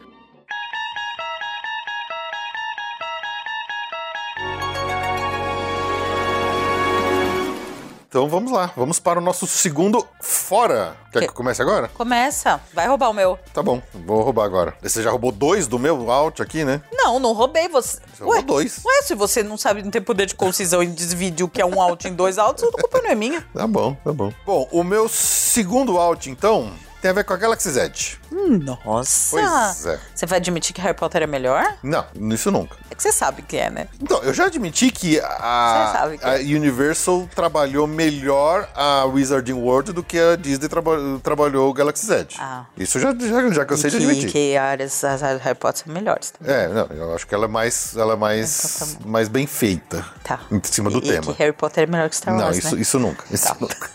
Então 8.07 8.29
vamos 8.29 8.51
lá, 8.51 8.71
vamos 8.77 8.99
para 8.99 9.17
o 9.17 9.21
nosso 9.23 9.47
segundo 9.47 10.05
fora. 10.21 10.95
Quer 11.11 11.21
que 11.21 11.27
Que- 11.29 11.33
comece 11.33 11.63
agora? 11.63 11.87
Começa. 11.87 12.61
Vai 12.71 12.87
roubar 12.87 13.09
o 13.09 13.13
meu. 13.13 13.39
Tá 13.51 13.63
bom, 13.63 13.81
vou 14.05 14.21
roubar 14.21 14.45
agora. 14.45 14.75
Você 14.83 15.01
já 15.01 15.09
roubou 15.09 15.31
dois 15.31 15.67
do 15.67 15.79
meu 15.79 16.11
out 16.11 16.39
aqui, 16.39 16.63
né? 16.63 16.79
Não, 16.93 17.17
não 17.19 17.33
roubei 17.33 17.67
você. 17.67 17.99
Você 18.15 18.23
roubou 18.23 18.43
dois. 18.43 18.83
Ué, 18.85 19.01
se 19.01 19.15
você 19.15 19.41
não 19.41 19.57
sabe, 19.57 19.81
não 19.81 19.89
tem 19.89 19.99
poder 20.01 20.27
de 20.27 20.35
concisão 20.35 20.83
e 20.83 20.87
desvide 20.87 21.43
o 21.43 21.49
que 21.49 21.59
é 21.59 21.65
um 21.65 21.81
out 21.81 22.07
em 22.07 22.13
dois 22.13 22.37
outs, 22.37 22.63
a 22.63 22.71
culpa 22.71 23.01
não 23.01 23.09
é 23.09 23.15
minha. 23.15 23.41
Tá 23.51 23.65
bom, 23.65 23.95
tá 24.03 24.13
bom. 24.13 24.31
Bom, 24.45 24.67
o 24.71 24.83
meu 24.83 25.09
segundo 25.09 25.97
out, 25.97 26.29
então, 26.29 26.71
tem 27.03 27.11
a 27.11 27.13
ver 27.13 27.25
com 27.25 27.33
a 27.33 27.35
Galaxy 27.37 27.69
Z. 27.69 27.91
Nossa. 28.31 29.31
Pois 29.31 29.85
é. 29.85 29.99
Você 30.15 30.25
vai 30.25 30.39
admitir 30.39 30.73
que 30.73 30.79
Harry 30.79 30.95
Potter 30.95 31.21
é 31.23 31.27
melhor? 31.27 31.75
Não, 31.83 32.05
isso 32.33 32.49
nunca. 32.49 32.77
É 32.89 32.95
que 32.95 33.03
você 33.03 33.11
sabe 33.11 33.41
que 33.41 33.57
é, 33.57 33.69
né? 33.69 33.89
Então, 34.01 34.23
eu 34.23 34.33
já 34.33 34.45
admiti 34.45 34.89
que 34.89 35.19
a, 35.19 36.15
que 36.17 36.25
a 36.25 36.39
é. 36.41 36.43
Universal 36.43 37.27
trabalhou 37.35 37.85
melhor 37.87 38.69
a 38.73 39.03
Wizarding 39.03 39.51
World 39.51 39.91
do 39.91 40.01
que 40.01 40.17
a 40.17 40.37
Disney 40.37 40.69
traba- 40.69 40.97
trabalhou 41.21 41.69
o 41.69 41.73
Galaxy 41.73 42.05
Z. 42.05 42.27
Ah. 42.39 42.63
Isso 42.77 42.97
já, 43.01 43.13
já, 43.13 43.49
já 43.51 43.65
cansei 43.65 43.89
de 43.89 43.97
admitir. 43.97 44.31
que 44.31 44.55
áreas 44.55 45.03
as 45.03 45.21
áreas 45.21 45.41
do 45.41 45.43
Harry 45.43 45.57
Potter 45.59 45.83
são 45.83 45.93
melhores 45.93 46.31
também. 46.31 46.55
É, 46.55 46.69
não, 46.69 46.85
eu 46.95 47.13
acho 47.13 47.27
que 47.27 47.35
ela 47.35 47.43
é 47.45 47.49
mais, 47.49 47.97
ela 47.97 48.13
é 48.13 48.15
mais, 48.15 48.75
Então 48.81 48.87
tá 49.03 49.09
mais 49.09 49.27
bem 49.27 49.45
feita. 49.45 50.05
Tá. 50.23 50.39
Em 50.49 50.61
cima 50.63 50.89
do 50.89 50.99
e, 50.99 51.01
tema. 51.01 51.31
E 51.33 51.35
que 51.35 51.43
Harry 51.43 51.51
Potter 51.53 51.83
é 51.83 51.87
melhor 51.87 52.09
que 52.09 52.15
Star 52.15 52.33
Não, 52.33 52.45
Wars, 52.45 52.57
isso, 52.59 52.75
né? 52.75 52.81
isso 52.81 52.97
nunca. 52.97 53.25
Isso 53.29 53.45
Tá. 53.47 53.57
nunca. 53.59 53.89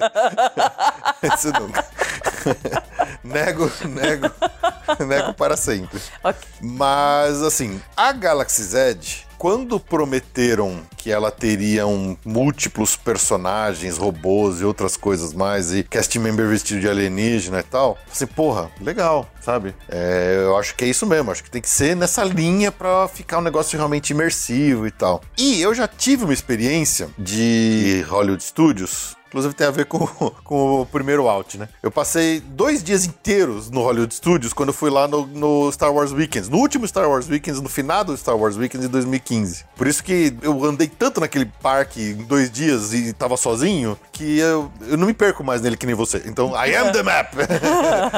isso 1.36 1.52
nunca. 1.52 1.84
nego, 3.24 3.70
nego, 3.84 4.30
nego 5.06 5.34
para 5.34 5.56
sempre. 5.56 6.00
Ok. 6.22 6.40
Mas, 6.60 7.42
assim, 7.42 7.80
a 7.96 8.12
Galaxy 8.12 8.62
Z, 8.62 8.98
quando 9.40 9.80
prometeram 9.80 10.82
que 10.98 11.10
ela 11.10 11.30
teria 11.30 11.86
um, 11.86 12.14
múltiplos 12.24 12.94
personagens, 12.94 13.96
robôs 13.96 14.60
e 14.60 14.64
outras 14.64 14.98
coisas 14.98 15.32
mais, 15.32 15.72
e 15.72 15.82
cast 15.82 16.18
member 16.18 16.46
vestido 16.46 16.78
de 16.78 16.88
alienígena 16.88 17.60
e 17.60 17.62
tal, 17.62 17.96
assim, 18.12 18.26
porra, 18.26 18.70
legal, 18.80 19.26
sabe? 19.40 19.74
É, 19.88 20.42
eu 20.44 20.58
acho 20.58 20.74
que 20.74 20.84
é 20.84 20.88
isso 20.88 21.06
mesmo, 21.06 21.30
acho 21.30 21.42
que 21.42 21.50
tem 21.50 21.62
que 21.62 21.70
ser 21.70 21.96
nessa 21.96 22.22
linha 22.22 22.70
pra 22.70 23.08
ficar 23.08 23.38
um 23.38 23.42
negócio 23.42 23.78
realmente 23.78 24.10
imersivo 24.10 24.86
e 24.86 24.90
tal. 24.90 25.22
E 25.38 25.62
eu 25.62 25.72
já 25.72 25.88
tive 25.88 26.24
uma 26.24 26.34
experiência 26.34 27.08
de 27.18 28.04
Hollywood 28.08 28.44
Studios 28.44 29.16
Inclusive 29.30 29.54
tem 29.54 29.66
a 29.66 29.70
ver 29.70 29.86
com, 29.86 30.04
com 30.42 30.82
o 30.82 30.86
primeiro 30.86 31.28
out, 31.28 31.56
né? 31.56 31.68
Eu 31.80 31.90
passei 31.90 32.40
dois 32.40 32.82
dias 32.82 33.04
inteiros 33.04 33.70
no 33.70 33.80
Hollywood 33.80 34.12
Studios 34.12 34.52
quando 34.52 34.70
eu 34.70 34.74
fui 34.74 34.90
lá 34.90 35.06
no, 35.06 35.24
no 35.24 35.70
Star 35.70 35.92
Wars 35.94 36.12
Weekends. 36.12 36.48
No 36.48 36.58
último 36.58 36.86
Star 36.86 37.08
Wars 37.08 37.28
Weekends, 37.28 37.62
no 37.62 37.68
finado 37.68 38.12
do 38.12 38.18
Star 38.18 38.36
Wars 38.36 38.56
Weekends 38.56 38.86
de 38.86 38.92
2015. 38.92 39.64
Por 39.76 39.86
isso 39.86 40.02
que 40.02 40.34
eu 40.42 40.64
andei 40.64 40.88
tanto 40.88 41.20
naquele 41.20 41.46
parque 41.46 42.10
em 42.10 42.24
dois 42.24 42.50
dias 42.50 42.92
e 42.92 43.12
tava 43.12 43.36
sozinho 43.36 43.96
que 44.10 44.38
eu, 44.40 44.70
eu 44.82 44.96
não 44.96 45.06
me 45.06 45.14
perco 45.14 45.44
mais 45.44 45.62
nele 45.62 45.76
que 45.76 45.86
nem 45.86 45.94
você. 45.94 46.22
Então, 46.26 46.50
I 46.50 46.74
am 46.74 46.92
the 46.92 47.02
map! 47.02 47.32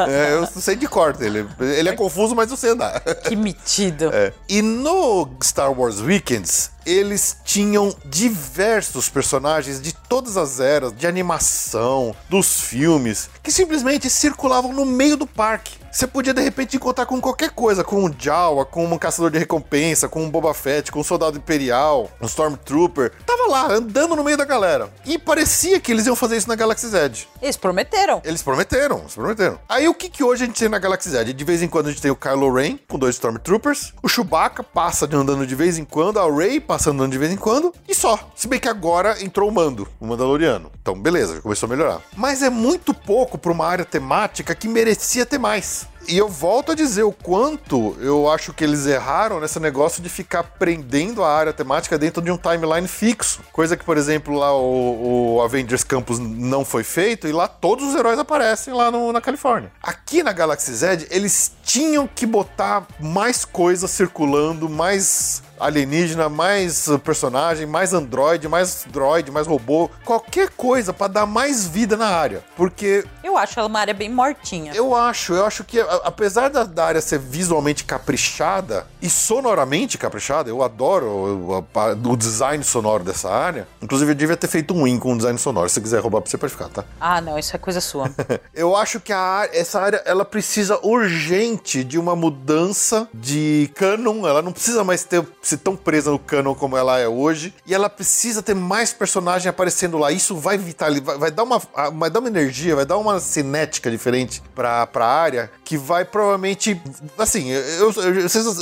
É, 0.08 0.32
eu 0.32 0.46
sei 0.46 0.74
de 0.74 0.86
cor 0.86 1.12
dele. 1.12 1.46
Ele 1.60 1.88
é 1.88 1.92
confuso, 1.92 2.34
mas 2.34 2.50
eu 2.50 2.56
sei 2.56 2.70
andar. 2.70 3.00
Que 3.00 3.36
metido. 3.36 4.10
É. 4.12 4.32
E 4.48 4.62
no 4.62 5.28
Star 5.42 5.72
Wars 5.72 6.00
Weekends, 6.00 6.70
eles 6.84 7.36
tinham 7.44 7.94
diversos 8.04 9.08
personagens 9.08 9.80
de 9.80 9.92
todas 9.92 10.36
as 10.36 10.60
eras, 10.60 10.92
de 10.92 11.06
animação, 11.06 12.14
dos 12.28 12.60
filmes, 12.60 13.30
que 13.42 13.50
simplesmente 13.50 14.10
circulavam 14.10 14.72
no 14.72 14.84
meio 14.84 15.16
do 15.16 15.26
parque. 15.26 15.81
Você 15.92 16.06
podia 16.06 16.32
de 16.32 16.40
repente 16.40 16.74
encontrar 16.74 17.04
com 17.04 17.20
qualquer 17.20 17.50
coisa, 17.50 17.84
com 17.84 18.02
um 18.02 18.10
Jawa, 18.18 18.64
com 18.64 18.86
um 18.86 18.96
caçador 18.96 19.30
de 19.30 19.38
recompensa, 19.38 20.08
com 20.08 20.24
um 20.24 20.30
Boba 20.30 20.54
Fett, 20.54 20.90
com 20.90 21.00
um 21.00 21.04
soldado 21.04 21.36
imperial, 21.36 22.10
um 22.18 22.24
Stormtrooper. 22.24 23.12
Tava 23.26 23.46
lá, 23.46 23.70
andando 23.70 24.16
no 24.16 24.24
meio 24.24 24.38
da 24.38 24.46
galera. 24.46 24.90
E 25.04 25.18
parecia 25.18 25.78
que 25.78 25.92
eles 25.92 26.06
iam 26.06 26.16
fazer 26.16 26.38
isso 26.38 26.48
na 26.48 26.54
Galaxy 26.54 26.88
Z. 26.88 27.26
Eles 27.42 27.58
prometeram. 27.58 28.22
Eles 28.24 28.42
prometeram, 28.42 29.00
eles 29.00 29.14
prometeram. 29.14 29.58
Aí 29.68 29.86
o 29.86 29.92
que 29.92 30.08
que 30.08 30.24
hoje 30.24 30.44
a 30.44 30.46
gente 30.46 30.58
tem 30.58 30.68
na 30.70 30.78
Galaxy 30.78 31.10
Z? 31.10 31.24
De 31.30 31.44
vez 31.44 31.62
em 31.62 31.68
quando 31.68 31.88
a 31.88 31.90
gente 31.90 32.00
tem 32.00 32.10
o 32.10 32.16
Kylo 32.16 32.50
Ren 32.50 32.78
com 32.88 32.98
dois 32.98 33.16
Stormtroopers, 33.16 33.92
o 34.02 34.08
Chewbacca 34.08 34.62
passa 34.62 35.06
de 35.06 35.14
andando 35.14 35.46
de 35.46 35.54
vez 35.54 35.76
em 35.76 35.84
quando, 35.84 36.18
a 36.18 36.34
Rey 36.34 36.58
passa 36.58 36.88
andando 36.88 37.12
de 37.12 37.18
vez 37.18 37.30
em 37.30 37.36
quando, 37.36 37.70
e 37.86 37.94
só. 37.94 38.18
Se 38.34 38.48
bem 38.48 38.58
que 38.58 38.68
agora 38.68 39.22
entrou 39.22 39.46
o 39.46 39.52
Mando, 39.52 39.86
o 40.00 40.06
Mandaloriano. 40.06 40.72
Então 40.80 40.98
beleza, 40.98 41.34
já 41.34 41.42
começou 41.42 41.66
a 41.66 41.70
melhorar. 41.70 42.00
Mas 42.16 42.42
é 42.42 42.48
muito 42.48 42.94
pouco 42.94 43.36
para 43.36 43.52
uma 43.52 43.66
área 43.66 43.84
temática 43.84 44.54
que 44.54 44.66
merecia 44.66 45.26
ter 45.26 45.36
mais. 45.36 45.81
E 46.08 46.18
eu 46.18 46.28
volto 46.28 46.72
a 46.72 46.74
dizer 46.74 47.04
o 47.04 47.12
quanto 47.12 47.96
eu 48.00 48.28
acho 48.28 48.52
que 48.52 48.64
eles 48.64 48.86
erraram 48.86 49.38
nesse 49.38 49.60
negócio 49.60 50.02
de 50.02 50.08
ficar 50.08 50.42
prendendo 50.42 51.22
a 51.22 51.32
área 51.32 51.52
temática 51.52 51.96
dentro 51.96 52.20
de 52.20 52.28
um 52.30 52.36
timeline 52.36 52.88
fixo. 52.88 53.40
Coisa 53.52 53.76
que, 53.76 53.84
por 53.84 53.96
exemplo, 53.96 54.34
lá 54.36 54.52
o, 54.52 55.36
o 55.36 55.42
Avengers 55.42 55.84
Campus 55.84 56.18
não 56.18 56.64
foi 56.64 56.82
feito 56.82 57.28
e 57.28 57.32
lá 57.32 57.46
todos 57.46 57.88
os 57.88 57.94
heróis 57.94 58.18
aparecem 58.18 58.74
lá 58.74 58.90
no- 58.90 59.12
na 59.12 59.20
Califórnia. 59.20 59.70
Aqui 59.80 60.24
na 60.24 60.32
Galaxy 60.32 60.74
Z, 60.74 61.06
eles 61.08 61.52
tinham 61.62 62.08
que 62.08 62.26
botar 62.26 62.84
mais 62.98 63.44
coisas 63.44 63.88
circulando, 63.90 64.68
mais 64.68 65.40
alienígena, 65.62 66.28
mais 66.28 66.88
personagem, 67.04 67.66
mais 67.66 67.92
android, 67.92 68.48
mais 68.48 68.84
droid, 68.90 69.30
mais 69.30 69.46
robô, 69.46 69.88
qualquer 70.04 70.50
coisa 70.50 70.92
pra 70.92 71.06
dar 71.08 71.26
mais 71.26 71.66
vida 71.66 71.96
na 71.96 72.06
área. 72.08 72.42
Porque 72.56 73.04
Eu 73.22 73.36
acho 73.38 73.58
ela 73.58 73.68
uma 73.68 73.80
área 73.80 73.94
bem 73.94 74.10
mortinha. 74.10 74.72
eu 74.74 74.94
acho, 74.94 75.32
eu 75.34 75.46
acho 75.46 75.64
que 75.64 75.80
apesar 76.04 76.48
da, 76.50 76.64
da 76.64 76.84
área 76.86 77.00
ser 77.00 77.18
visualmente 77.18 77.84
caprichada 77.84 78.86
e 79.00 79.08
sonoramente 79.08 79.96
caprichada, 79.98 80.48
eu 80.50 80.62
adoro 80.62 81.06
o, 81.06 81.54
a- 81.78 82.08
o 82.08 82.16
design 82.16 82.62
sonoro 82.64 83.04
dessa 83.04 83.30
área. 83.30 83.66
Inclusive, 83.80 84.10
eu 84.12 84.14
devia 84.14 84.36
ter 84.36 84.48
feito 84.48 84.74
um 84.74 84.84
win 84.84 84.98
com 84.98 85.12
o 85.12 85.16
design 85.16 85.38
sonoro. 85.38 85.68
Se 85.68 85.74
você 85.74 85.80
quiser 85.80 86.00
roubar 86.00 86.20
pra 86.20 86.30
você, 86.30 86.36
pode 86.38 86.52
ficar, 86.52 86.68
tá? 86.68 86.84
Ah, 87.00 87.20
não, 87.20 87.38
isso 87.38 87.54
é 87.54 87.58
coisa 87.58 87.80
sua. 87.80 88.10
Eu 88.54 88.76
acho 88.76 89.00
que 89.00 89.12
a 89.12 89.48
essa 89.52 89.80
área 89.80 90.02
ela 90.04 90.24
precisa 90.24 90.78
urgente 90.86 91.82
de 91.84 91.98
uma 91.98 92.14
mudança 92.14 93.08
de 93.14 93.70
canon. 93.74 94.26
Ela 94.26 94.42
não 94.42 94.52
precisa 94.52 94.84
mais 94.84 95.04
ter 95.04 95.22
ser 95.52 95.58
tão 95.58 95.76
presa 95.76 96.10
no 96.10 96.18
canon 96.18 96.54
como 96.54 96.76
ela 96.76 96.98
é 96.98 97.08
hoje. 97.08 97.54
E 97.66 97.74
ela 97.74 97.88
precisa 97.88 98.42
ter 98.42 98.54
mais 98.54 98.92
personagem 98.92 99.48
aparecendo 99.48 99.98
lá. 99.98 100.10
Isso 100.10 100.36
vai 100.36 100.58
vitalizar, 100.58 101.18
vai, 101.18 101.30
dar 101.30 101.42
uma, 101.42 101.60
vai 101.94 102.10
dar 102.10 102.20
uma 102.20 102.28
energia, 102.28 102.76
vai 102.76 102.86
dar 102.86 102.98
uma 102.98 103.20
cinética 103.20 103.90
diferente 103.90 104.42
pra, 104.54 104.86
pra 104.86 105.06
área 105.06 105.50
que 105.64 105.76
vai 105.76 106.04
provavelmente. 106.04 106.80
Assim, 107.18 107.50
eu, 107.50 107.92
eu, 107.92 108.12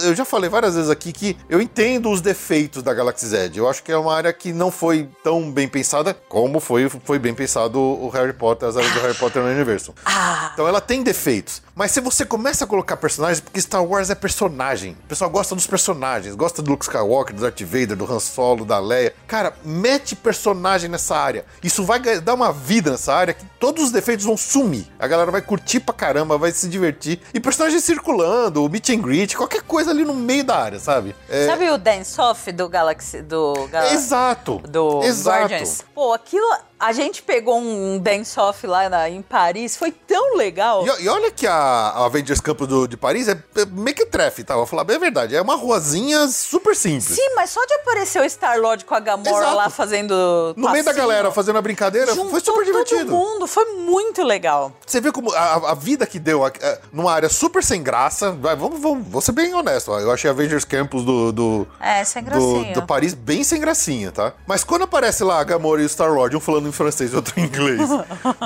eu 0.05 0.15
já 0.15 0.25
falei 0.25 0.51
várias 0.51 0.75
vezes 0.75 0.91
aqui 0.91 1.13
que 1.13 1.37
eu 1.49 1.61
entendo 1.61 2.11
os 2.11 2.21
defeitos 2.21 2.83
da 2.83 2.93
Galaxy 2.93 3.27
Z. 3.27 3.53
Eu 3.55 3.69
acho 3.69 3.83
que 3.83 3.93
é 3.93 3.97
uma 3.97 4.15
área 4.15 4.33
que 4.33 4.53
não 4.53 4.71
foi 4.71 5.09
tão 5.23 5.51
bem 5.51 5.69
pensada 5.69 6.15
como 6.29 6.61
foi, 6.61 6.89
foi 6.89 7.19
bem 7.19 7.35
pensado 7.35 7.79
o 7.81 8.09
Harry 8.11 8.33
Potter, 8.33 8.69
as 8.69 8.77
áreas 8.77 8.93
do 8.93 9.01
Harry 9.01 9.15
Potter 9.15 9.43
no 9.43 9.49
universo. 9.49 9.95
Então 10.53 10.67
ela 10.67 10.81
tem 10.81 11.03
defeitos. 11.03 11.63
Mas 11.75 11.93
se 11.93 12.01
você 12.01 12.25
começa 12.25 12.65
a 12.65 12.67
colocar 12.67 12.97
personagens, 12.97 13.41
porque 13.41 13.61
Star 13.61 13.83
Wars 13.83 14.11
é 14.11 14.15
personagem. 14.15 14.93
O 15.05 15.09
pessoal 15.09 15.31
gosta 15.31 15.55
dos 15.55 15.67
personagens, 15.67 16.35
gosta 16.35 16.61
do 16.61 16.71
Luke 16.81 16.85
Skywalker, 16.87 17.35
do 17.35 17.43
Darth 17.43 17.61
Vader, 17.61 17.95
do 17.95 18.11
Han 18.11 18.19
Solo, 18.19 18.65
da 18.65 18.79
Leia. 18.79 19.13
Cara, 19.27 19.53
mete 19.63 20.17
personagem 20.17 20.89
nessa 20.89 21.15
área. 21.15 21.45
Isso 21.63 21.85
vai 21.85 22.01
dar 22.21 22.33
uma 22.33 22.51
vida 22.53 22.91
nessa 22.91 23.13
área 23.13 23.35
que 23.35 23.45
todos 23.59 23.85
os 23.85 23.93
defeitos 23.93 24.25
vão 24.25 24.35
sumir. 24.37 24.87
A 24.99 25.07
galera 25.07 25.31
vai 25.31 25.43
curtir 25.43 25.81
pra 25.81 25.95
caramba, 25.95 26.39
vai 26.39 26.51
se 26.53 26.69
divertir. 26.69 27.21
E 27.35 27.39
personagens 27.41 27.85
circulando, 27.85 28.65
o 28.65 28.69
meet 28.71 28.89
and 28.89 29.03
greet, 29.03 29.37
qualquer 29.37 29.61
coisa 29.63 29.91
ali 29.91 30.05
no 30.07 30.15
meio 30.15 30.43
da 30.43 30.57
área, 30.57 30.79
sabe? 30.79 31.15
É, 31.29 31.47
Sabe 31.47 31.69
o 31.71 31.77
Dance 31.77 32.19
Off 32.19 32.51
do 32.51 32.67
Galaxy. 32.69 33.21
Do 33.21 33.69
Gal- 33.71 33.85
Exato. 33.93 34.59
do 34.67 35.03
Exato. 35.05 35.39
Guardians. 35.39 35.85
Pô, 35.95 36.15
aquilo 36.15 36.57
A 36.81 36.93
gente 36.93 37.23
pegou 37.23 37.59
um 37.61 37.99
dance-off 37.99 38.67
lá 38.67 38.89
na- 38.89 39.09
em 39.09 39.21
Paris, 39.21 39.77
foi 39.77 39.93
tão 39.93 40.35
legal. 40.37 40.85
E, 40.87 41.03
e 41.05 41.09
olha 41.09 41.31
que 41.31 41.47
a, 41.47 41.53
a 41.55 42.07
Avengers 42.07 42.41
Campus 42.41 42.67
do- 42.67 42.89
de 42.89 42.97
Paris 42.97 43.29
é, 43.29 43.33
é 43.57 43.67
meio 43.67 43.95
que 43.95 44.07
trefe, 44.07 44.43
tá? 44.43 44.57
Vou 44.57 44.65
falar 44.67 44.85
bem 44.85 44.97
a 44.97 44.99
verdade. 44.99 45.37
É 45.37 45.43
uma 45.43 45.57
ruazinha 45.57 46.27
super 46.29 46.75
simples. 46.75 47.05
Sim, 47.17 47.35
mas 47.37 47.51
só 47.51 47.65
de 47.67 47.75
aparecer 47.75 48.21
o 48.23 48.25
Star-Lord 48.25 48.87
com 48.87 48.95
a 48.95 49.01
Gamora 49.01 49.29
Exato. 49.31 49.57
lá 49.57 49.69
fazendo 49.69 50.55
No 50.57 50.71
meio 50.71 50.83
da 50.83 50.91
passinho, 50.91 51.07
galera 51.09 51.31
fazendo 51.31 51.59
a 51.59 51.63
brincadeira, 51.63 52.15
foi 52.15 52.41
super 52.41 52.65
divertido. 52.65 53.01
todo 53.05 53.11
mundo, 53.11 53.47
foi 53.47 53.65
muito 53.77 54.23
legal. 54.23 54.73
Você 54.87 55.01
vê 55.03 55.13
como 55.13 55.33
a, 55.35 55.73
a 55.73 55.75
vida 55.75 56.07
que 56.07 56.19
deu 56.19 56.45
a- 56.47 56.53
numa 56.93 57.13
área 57.13 57.29
super 57.29 57.63
sem 57.63 57.83
graça. 57.83 58.33
Vai, 58.33 58.57
vamos, 58.57 58.81
vamos, 58.81 59.07
vou 59.07 59.21
ser 59.21 59.33
bem 59.33 59.53
honesto. 59.55 59.91
Eu 59.93 60.11
achei 60.11 60.31
a 60.31 60.33
Avengers 60.33 60.65
Campus 60.65 61.05
do, 61.05 61.31
do, 61.31 61.67
É, 61.79 62.03
sem 62.05 62.23
do, 62.23 62.31
gracinha. 62.31 62.73
do 62.73 62.83
Paris 62.87 63.13
bem 63.13 63.45
sem 63.45 63.61
gracinha, 63.61 64.11
tá? 64.11 64.33
Mas 64.47 64.65
quando 64.65 64.83
aparece 64.83 65.23
lá 65.23 65.41
a 65.41 65.45
Gamora 65.45 65.83
e 65.83 65.85
o 65.85 65.89
Star-Lord, 65.89 66.35
um 66.37 66.41
falando 66.41 66.70
em 66.71 66.73
francês 66.73 67.13
outro 67.15 67.39
em 67.39 67.45
inglês, 67.45 67.89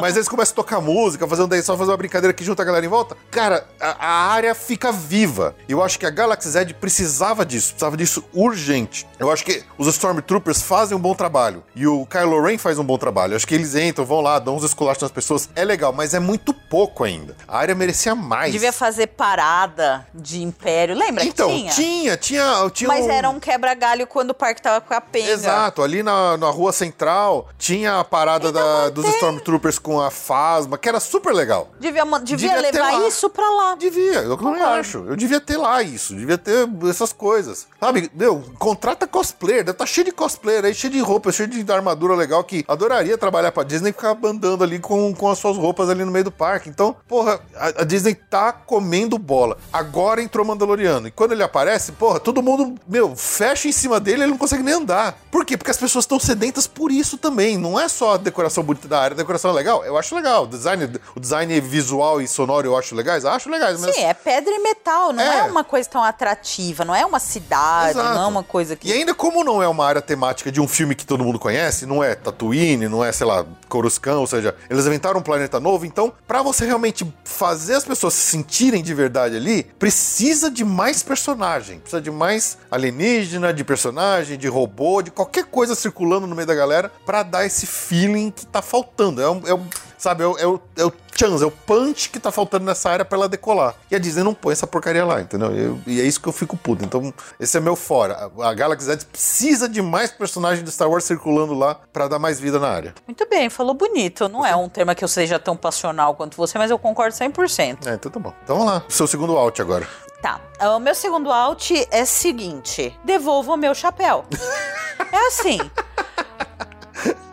mas 0.01 0.17
eles 0.17 0.29
começam 0.29 0.53
a 0.53 0.57
tocar 0.57 0.81
música, 0.81 1.27
fazer 1.29 1.43
um 1.43 1.49
dance 1.49 1.65
só 1.65 1.77
fazer 1.77 1.91
uma 1.91 1.97
brincadeira 1.97 2.33
que 2.33 2.45
junta 2.45 2.63
a 2.63 2.65
galera 2.65 2.85
em 2.85 2.89
volta, 2.89 3.17
cara, 3.31 3.67
a, 3.81 4.07
a 4.07 4.33
área 4.33 4.55
fica 4.55 4.91
viva. 4.93 5.55
Eu 5.69 5.83
acho 5.83 5.99
que 5.99 6.07
a 6.07 6.11
Galaxy 6.11 6.49
Z 6.51 6.75
precisava 6.75 7.45
disso, 7.45 7.71
precisava 7.73 7.97
disso 7.97 8.25
urgente. 8.33 9.07
Eu 9.19 9.31
acho 9.31 9.45
que 9.45 9.63
os 9.79 9.87
Stormtroopers 9.89 10.63
fazem 10.63 10.97
um 10.97 11.01
bom 11.01 11.15
trabalho 11.15 11.63
e 11.75 11.87
o 11.87 12.07
Kylo 12.07 12.43
Ren 12.43 12.59
faz 12.59 12.79
um 12.79 12.85
bom 12.85 12.99
trabalho. 12.99 13.33
Eu 13.33 13.37
acho 13.37 13.47
que 13.47 13.55
eles 13.55 13.75
entram, 13.75 14.05
vão 14.05 14.21
lá, 14.21 14.39
dão 14.39 14.57
uns 14.57 14.65
esculachos 14.65 15.03
nas 15.03 15.11
pessoas. 15.13 15.49
É 15.55 15.65
legal, 15.65 15.93
mas 15.93 16.15
é 16.15 16.19
muito 16.21 16.53
pouco 16.53 17.05
ainda. 17.05 17.37
A 17.47 17.59
área 17.59 17.75
merecia 17.75 18.15
mais. 18.15 18.53
Devia 18.53 18.73
fazer 18.73 19.09
parada 19.09 20.07
de 20.15 20.43
Império. 20.43 20.95
Lembra 20.97 21.25
então, 21.25 21.49
que 21.49 21.55
tinha? 21.57 21.73
tinha, 21.73 22.17
tinha, 22.17 22.71
tinha 22.73 22.89
Mas 22.89 23.05
um- 23.05 23.11
era 23.11 23.29
um 23.29 23.41
quebra-galho 23.41 24.07
quando 24.07 24.31
o 24.31 24.35
parque 24.35 24.63
tava 24.63 24.81
com 24.81 24.95
a 24.95 25.01
penga. 25.01 25.31
Exato, 25.31 25.83
ali 25.83 26.03
na, 26.03 26.37
na 26.37 26.49
rua 26.51 26.73
central 26.73 27.49
tinha 27.59 27.99
a 27.99 28.05
parada 28.15 28.49
Então 28.49 28.63
da- 28.63 28.89
dos 28.91 29.05
Stormtroopers 29.15 29.79
com 29.81 30.01
a 30.01 30.09
Fasma, 30.11 30.79
que 30.79 30.89
era 30.89 31.01
super 31.01 31.35
legal. 31.35 31.71
Devia, 31.81 32.05
devia, 32.23 32.37
Devia 32.61 32.61
levar 32.61 33.09
isso 33.09 33.29
pra 33.29 33.51
lá. 33.51 33.75
Devia, 33.75 34.21
eu 34.23 34.39
Concordo. 34.39 34.63
acho. 34.65 34.99
Eu 35.09 35.17
devia 35.17 35.41
ter 35.41 35.57
lá 35.57 35.83
isso, 35.83 36.15
devia 36.15 36.39
ter 36.39 36.69
essas 36.89 37.13
coisas. 37.13 37.67
Sabe, 37.81 38.09
meu, 38.15 38.43
contrata 38.59 39.05
cosplayer, 39.07 39.65
deve 39.65 39.77
tá 39.77 39.85
cheio 39.85 40.05
de 40.05 40.13
cosplayer 40.13 40.65
aí, 40.65 40.75
cheio 40.75 40.93
de 40.93 41.01
roupa, 41.01 41.33
cheio 41.33 41.49
de 41.49 41.73
armadura 41.73 42.15
legal, 42.15 42.45
que 42.45 42.65
adoraria 42.69 43.19
trabalhar 43.19 43.51
pra 43.51 43.65
Disney 43.65 43.91
e 43.91 43.93
ficar 43.93 44.17
andando 44.25 44.63
ali 44.63 44.79
com, 44.79 45.13
com 45.15 45.29
as 45.31 45.39
suas 45.39 45.57
roupas 45.57 45.89
ali 45.91 46.05
no 46.05 46.13
meio 46.13 46.25
do 46.25 46.31
parque. 46.31 46.69
Então, 46.69 46.95
porra, 47.09 47.41
a, 47.57 47.83
a 47.83 47.85
Disney 47.85 48.15
tá 48.15 48.53
comendo 48.53 49.19
bola. 49.19 49.59
Agora 49.73 50.23
entrou 50.23 50.47
Mandaloriano. 50.47 51.09
E 51.09 51.11
quando 51.11 51.33
ele 51.33 51.43
aparece, 51.43 51.93
porra, 51.93 52.21
todo 52.21 52.43
mundo, 52.43 52.75
meu, 52.87 53.17
fecha 53.17 53.67
em 53.67 53.73
cima 53.73 53.99
dele 53.99 54.23
ele 54.23 54.31
não 54.31 54.39
consegue 54.39 54.63
nem 54.63 54.75
andar. 54.75 55.19
Por 55.33 55.45
quê? 55.45 55.57
Porque 55.57 55.71
as 55.71 55.77
pessoas 55.79 56.05
estão 56.05 56.21
sedentas 56.21 56.67
por 56.67 56.93
isso 56.93 57.19
também. 57.19 57.57
Não 57.59 57.79
é 57.81 57.89
só 57.89 58.04
a 58.13 58.17
decoração 58.17 58.63
bonita 58.63 58.89
da 58.89 59.01
área, 59.01 59.15
a 59.15 59.19
decoração 59.19 59.51
é 59.51 59.55
legal. 59.55 59.85
Eu 59.85 59.97
acho 59.97 60.15
legal. 60.15 60.45
O 60.45 60.47
design, 60.47 60.91
o 61.15 61.21
design 61.21 61.61
visual 61.61 62.21
e 62.21 62.29
sonoro 62.29 62.67
eu 62.67 62.77
acho 62.77 62.95
legais. 62.95 63.25
Acho 63.25 63.49
legais, 63.51 63.81
mas. 63.81 63.95
Sim, 63.95 64.03
é 64.03 64.15
pedra 64.15 64.53
e 64.53 64.59
metal, 64.59 65.13
não 65.13 65.23
é. 65.23 65.39
É. 65.39 65.43
uma 65.45 65.65
coisa 65.65 65.89
tão 65.89 66.03
atrativa, 66.03 66.85
não 66.85 66.95
é 66.95 67.05
uma 67.05 67.19
cidade, 67.19 67.99
Exato. 67.99 68.15
não 68.15 68.25
é 68.25 68.27
uma 68.27 68.43
coisa 68.43 68.77
que. 68.77 68.89
E 68.89 68.93
ainda 68.93 69.15
como 69.15 69.43
não 69.45 69.63
é 69.63 69.69
uma 69.69 69.87
área 69.87 70.03
temática 70.03 70.51
de 70.51 70.61
um 70.61 70.69
filme 70.69 70.95
que 70.95 71.07
todo 71.07 71.25
mundo 71.25 71.39
conhece, 71.39 71.87
não 71.87 72.03
é 72.03 72.15
Tatooine, 72.15 72.89
não 72.89 73.05
é, 73.05 73.13
sei 73.13 73.27
lá, 73.27 73.45
Coruscant, 73.69 74.17
ou 74.17 74.27
seja, 74.27 74.55
eles 74.69 74.87
inventaram 74.87 75.21
um 75.21 75.23
planeta 75.23 75.59
novo, 75.59 75.85
então 75.87 76.13
pra 76.27 76.43
você 76.43 76.65
realmente 76.65 77.07
fazer 77.25 77.75
as 77.75 77.85
pessoas 77.85 78.15
se 78.15 78.31
sentirem 78.31 78.83
de 78.83 78.95
verdade 78.95 79.37
ali, 79.37 79.65
precisa 79.79 80.51
de 80.51 80.65
mais 80.65 81.03
personagem, 81.03 81.79
precisa 81.79 82.01
de 82.01 82.11
mais 82.11 82.59
alienígena, 82.71 83.53
de 83.53 83.65
personagem, 83.65 84.39
de 84.39 84.49
robô, 84.49 85.03
de 85.03 85.11
qualquer 85.11 85.45
coisa 85.45 85.75
circulando 85.75 86.27
no 86.27 86.35
meio 86.35 86.47
da 86.47 86.55
galera 86.55 86.91
pra 87.05 87.23
dar 87.23 87.45
esse 87.45 87.67
feeling 87.89 88.31
que 88.31 88.47
tá 88.47 88.63
faltando. 88.63 89.21
É 89.23 89.29
um, 89.31 89.43
é 89.47 89.55
um- 89.55 89.67
sabe, 89.99 90.23
é 90.23 90.27
o, 90.27 90.39
é 90.39 90.47
o, 90.47 90.61
é 90.77 90.85
o 90.85 90.93
chance, 91.17 91.43
é 91.43 91.47
o 91.47 91.51
punch 91.51 92.11
que 92.11 92.19
tá 92.21 92.31
faltando 92.31 92.65
nessa 92.67 92.91
área 92.91 93.05
pra 93.05 93.17
ela 93.17 93.29
decolar. 93.29 93.75
E 93.91 93.95
a 93.95 93.99
Disney 93.99 94.23
não 94.23 94.35
põe 94.35 94.53
essa 94.53 94.67
porcaria 94.67 95.05
lá, 95.05 95.21
entendeu? 95.21 95.51
Eu- 95.55 95.81
e 95.87 96.01
é 96.01 96.05
isso 96.05 96.21
que 96.21 96.29
eu 96.29 96.33
fico 96.33 96.57
puto. 96.57 96.85
Então, 96.85 97.13
esse 97.41 97.57
é 97.57 97.61
meu 97.61 97.75
fora. 97.77 98.31
A, 98.39 98.49
a 98.51 98.55
Galaxy 98.55 98.87
Z 98.87 98.99
precisa 99.11 99.69
de 99.69 99.81
mais 99.81 100.11
personagens 100.11 100.63
de 100.65 100.71
Star 100.71 100.89
Wars 100.91 101.05
circulando 101.05 101.55
lá 101.55 101.77
pra 101.93 102.09
dar 102.09 102.19
mais 102.19 102.39
vida 102.41 102.59
na 102.59 102.69
área. 102.69 102.95
Muito 103.07 103.27
bem, 103.29 103.49
falou 103.49 103.75
bonito. 103.75 104.29
Não 104.29 104.45
é 104.45 104.55
um 104.55 104.69
tema 104.69 104.95
que 104.95 105.03
eu 105.05 105.09
seja 105.09 105.39
tão 105.39 105.57
passional 105.57 106.15
quanto 106.15 106.37
você, 106.37 106.59
mas 106.59 106.71
eu 106.71 106.79
concordo 106.79 107.15
100%. 107.15 107.87
É, 107.87 107.95
então 107.95 108.11
tá 108.11 108.21
bom. 108.21 108.33
Então 108.45 108.57
vamos 108.59 108.73
lá. 108.73 108.83
Seu 108.89 109.07
segundo 109.07 109.37
out 109.37 109.61
agora. 109.63 109.87
Tá. 110.21 110.41
O 110.75 110.79
meu 110.79 110.95
segundo 110.95 111.31
out 111.31 111.87
é 111.91 112.05
seguinte: 112.07 112.99
devolva 113.05 113.53
o 113.53 113.57
meu 113.57 113.75
chapéu. 113.75 114.25
é 115.13 115.27
assim. 115.29 115.59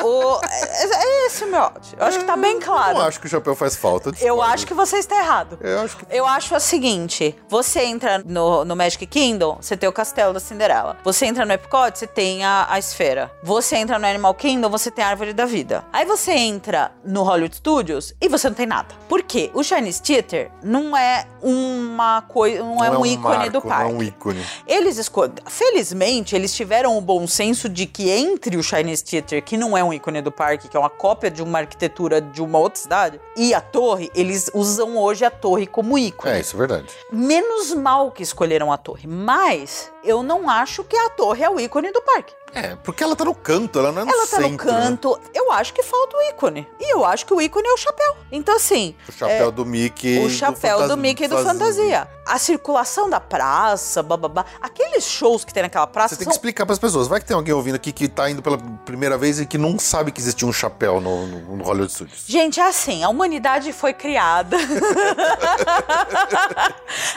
O, 0.04 0.39
é, 0.43 0.86
é 0.86 1.28
esse 1.28 1.43
o 1.43 1.47
meu 1.47 1.62
out. 1.62 1.95
Eu 1.97 2.06
acho 2.06 2.20
que 2.20 2.26
tá 2.26 2.36
bem 2.36 2.54
Eu 2.54 2.62
claro. 2.62 2.97
não 2.97 3.06
acho 3.06 3.20
que 3.20 3.28
o 3.28 3.30
chapéu 3.30 3.56
faz 3.56 3.76
falta. 3.76 4.12
Eu 4.20 4.41
acho 4.41 4.66
que 4.66 4.74
você 4.74 4.97
está 4.97 5.18
errado. 5.18 5.58
Eu 5.62 5.80
acho 5.82 5.97
que. 5.97 6.06
Eu 6.10 6.26
acho 6.26 6.56
o 6.56 6.60
seguinte: 6.60 7.36
você 7.47 7.82
entra 7.82 8.20
no, 8.26 8.66
no 8.66 8.76
Magic 8.76 9.06
Kingdom, 9.06 9.58
você 9.62 9.78
tem 9.78 9.88
o 9.88 9.93
castelo 9.93 10.34
da 10.34 10.39
Cinderela. 10.39 10.97
Você 11.04 11.26
entra 11.26 11.45
no 11.45 11.54
Epcot, 11.54 11.97
você 11.97 12.08
tem 12.08 12.43
a, 12.43 12.68
a 12.70 12.80
esfera. 12.80 13.32
Você 13.43 13.76
entra 13.76 13.97
no 13.99 14.06
Animal 14.06 14.34
Kingdom, 14.34 14.70
você 14.70 14.89
tem 14.91 15.04
a 15.04 15.10
árvore 15.10 15.34
da 15.34 15.45
vida. 15.45 15.84
Aí 15.91 16.06
você 16.06 16.32
entra 16.32 16.91
no 17.04 17.24
Hollywood 17.24 17.56
Studios 17.56 18.14
e 18.20 18.28
você 18.28 18.47
não 18.47 18.56
tem 18.56 18.66
nada. 18.66 18.95
Por 19.08 19.24
quê? 19.24 19.52
O 19.54 19.64
Chinese 19.64 20.02
Theater 20.02 20.52
não 20.64 20.95
é 20.95 21.26
uma 21.41 22.22
coisa, 22.22 22.60
não, 22.64 22.84
é 22.84 22.89
um 22.91 23.06
ícone 23.06 23.38
marco, 23.38 23.52
do 23.52 23.62
parque. 23.62 23.84
Não 23.84 23.91
é 23.91 23.93
um 23.93 24.04
ícone. 24.04 24.45
Eles 24.68 24.97
escolhem. 24.97 25.34
Felizmente, 25.47 26.36
eles 26.36 26.54
tiveram 26.54 26.97
o 26.97 27.02
bom 27.02 27.28
senso 27.28 27.68
de 27.70 27.86
que 27.86 28.10
entre 28.10 28.58
o 28.58 28.64
Chinese 28.64 29.04
Theater, 29.04 29.43
que 29.43 29.58
não 29.58 29.78
é 29.78 29.84
um 29.84 29.91
ícone 29.94 30.22
do 30.22 30.32
parque, 30.32 30.68
que 30.68 30.78
é 30.78 30.80
uma 30.80 30.89
cópia 30.89 31.30
de 31.30 31.42
uma 31.42 31.60
arquitetura 31.60 32.22
de 32.22 32.42
uma 32.42 32.60
outra 32.60 32.80
cidade, 32.80 33.22
e 33.36 33.54
a 33.54 33.62
torre, 33.62 34.12
eles 34.16 34.50
usam 34.54 34.98
hoje 34.98 35.26
a 35.26 35.32
torre 35.32 35.68
como 35.68 35.98
ícone. 35.98 36.34
É, 36.34 36.39
isso 36.39 36.56
é 36.56 36.60
verdade. 36.60 36.88
Menos 37.12 37.74
mal 37.74 38.12
que 38.12 38.24
escolheram 38.24 38.72
a 38.72 38.78
torre, 38.78 39.08
mas 39.08 39.92
eu 40.04 40.24
não 40.24 40.50
acho 40.50 40.84
que 40.84 40.96
a 40.96 41.10
torre 41.10 41.44
é 41.44 41.50
o 41.50 41.60
ícone 41.60 41.92
do 41.92 42.02
parque. 42.02 42.34
É, 42.54 42.76
porque 42.84 43.04
ela 43.04 43.16
tá 43.16 43.24
no 43.24 43.34
canto, 43.34 43.80
ela 43.80 43.91
não 43.91 44.02
é 44.02 44.06
no 44.06 44.12
Ela 44.12 44.28
tá 44.28 44.38
centro. 44.38 44.52
no 44.52 44.58
canto, 44.58 45.20
eu 45.34 45.52
acho 45.54 45.74
que 45.74 45.82
falta 45.82 46.18
o 46.18 46.22
ícone. 46.24 46.68
E 46.80 46.93
eu 46.93 47.06
acho 47.06 47.26
que 47.26 47.34
o 47.34 47.41
ícone 47.41 47.68
é 47.68 47.74
o 47.74 47.78
chapéu. 47.78 48.16
Então, 48.32 48.56
assim. 48.56 48.89
Né? 48.97 49.04
O 49.08 49.12
chapéu 49.12 49.52
do 49.52 49.66
Mickey. 49.66 50.20
O 50.26 50.30
chapéu 50.30 50.78
do, 50.78 50.82
Fantas- 50.84 50.97
Mickey 50.99 51.28
do 51.28 51.36
Faz- 51.36 51.47
Fantasia. 51.47 52.08
A 52.28 52.38
circulação 52.38 53.10
da 53.10 53.20
praça, 53.20 54.04
bababá. 54.04 54.45
Aqueles 54.62 55.06
shows 55.06 55.43
que 55.45 55.54
tem 55.54 55.64
naquela 55.64 55.88
praça 55.88 56.10
Você 56.10 56.18
tem 56.20 56.28
que 56.28 56.34
são 56.34 56.38
explicar 56.38 56.66
pras 56.66 56.78
pessoas. 56.78 57.08
Vai 57.08 57.20
que 57.20 57.26
tem 57.26 57.36
alguém 57.36 57.54
ouvindo 57.54 57.76
aqui 57.76 57.91
que 57.91 58.08
tá 58.08 58.30
indo 58.30 58.41
pela 58.41 58.58
primeira 58.58 59.18
vez 59.18 59.39
e 59.39 59.45
que 59.45 59.58
não 59.58 59.80
sabe 59.80 60.12
que 60.12 60.20
existia 60.20 60.47
um 60.47 60.54
chapéu 60.54 60.99
no, 61.02 61.26
no, 61.28 61.58
no 61.58 61.64
Hollywood 61.64 61.91
Studios. 61.91 62.24
Gente, 62.28 62.60
é 62.60 62.68
assim, 62.68 63.04
a 63.04 63.10
humanidade 63.10 63.72
foi 63.74 63.93
criada. 63.93 64.58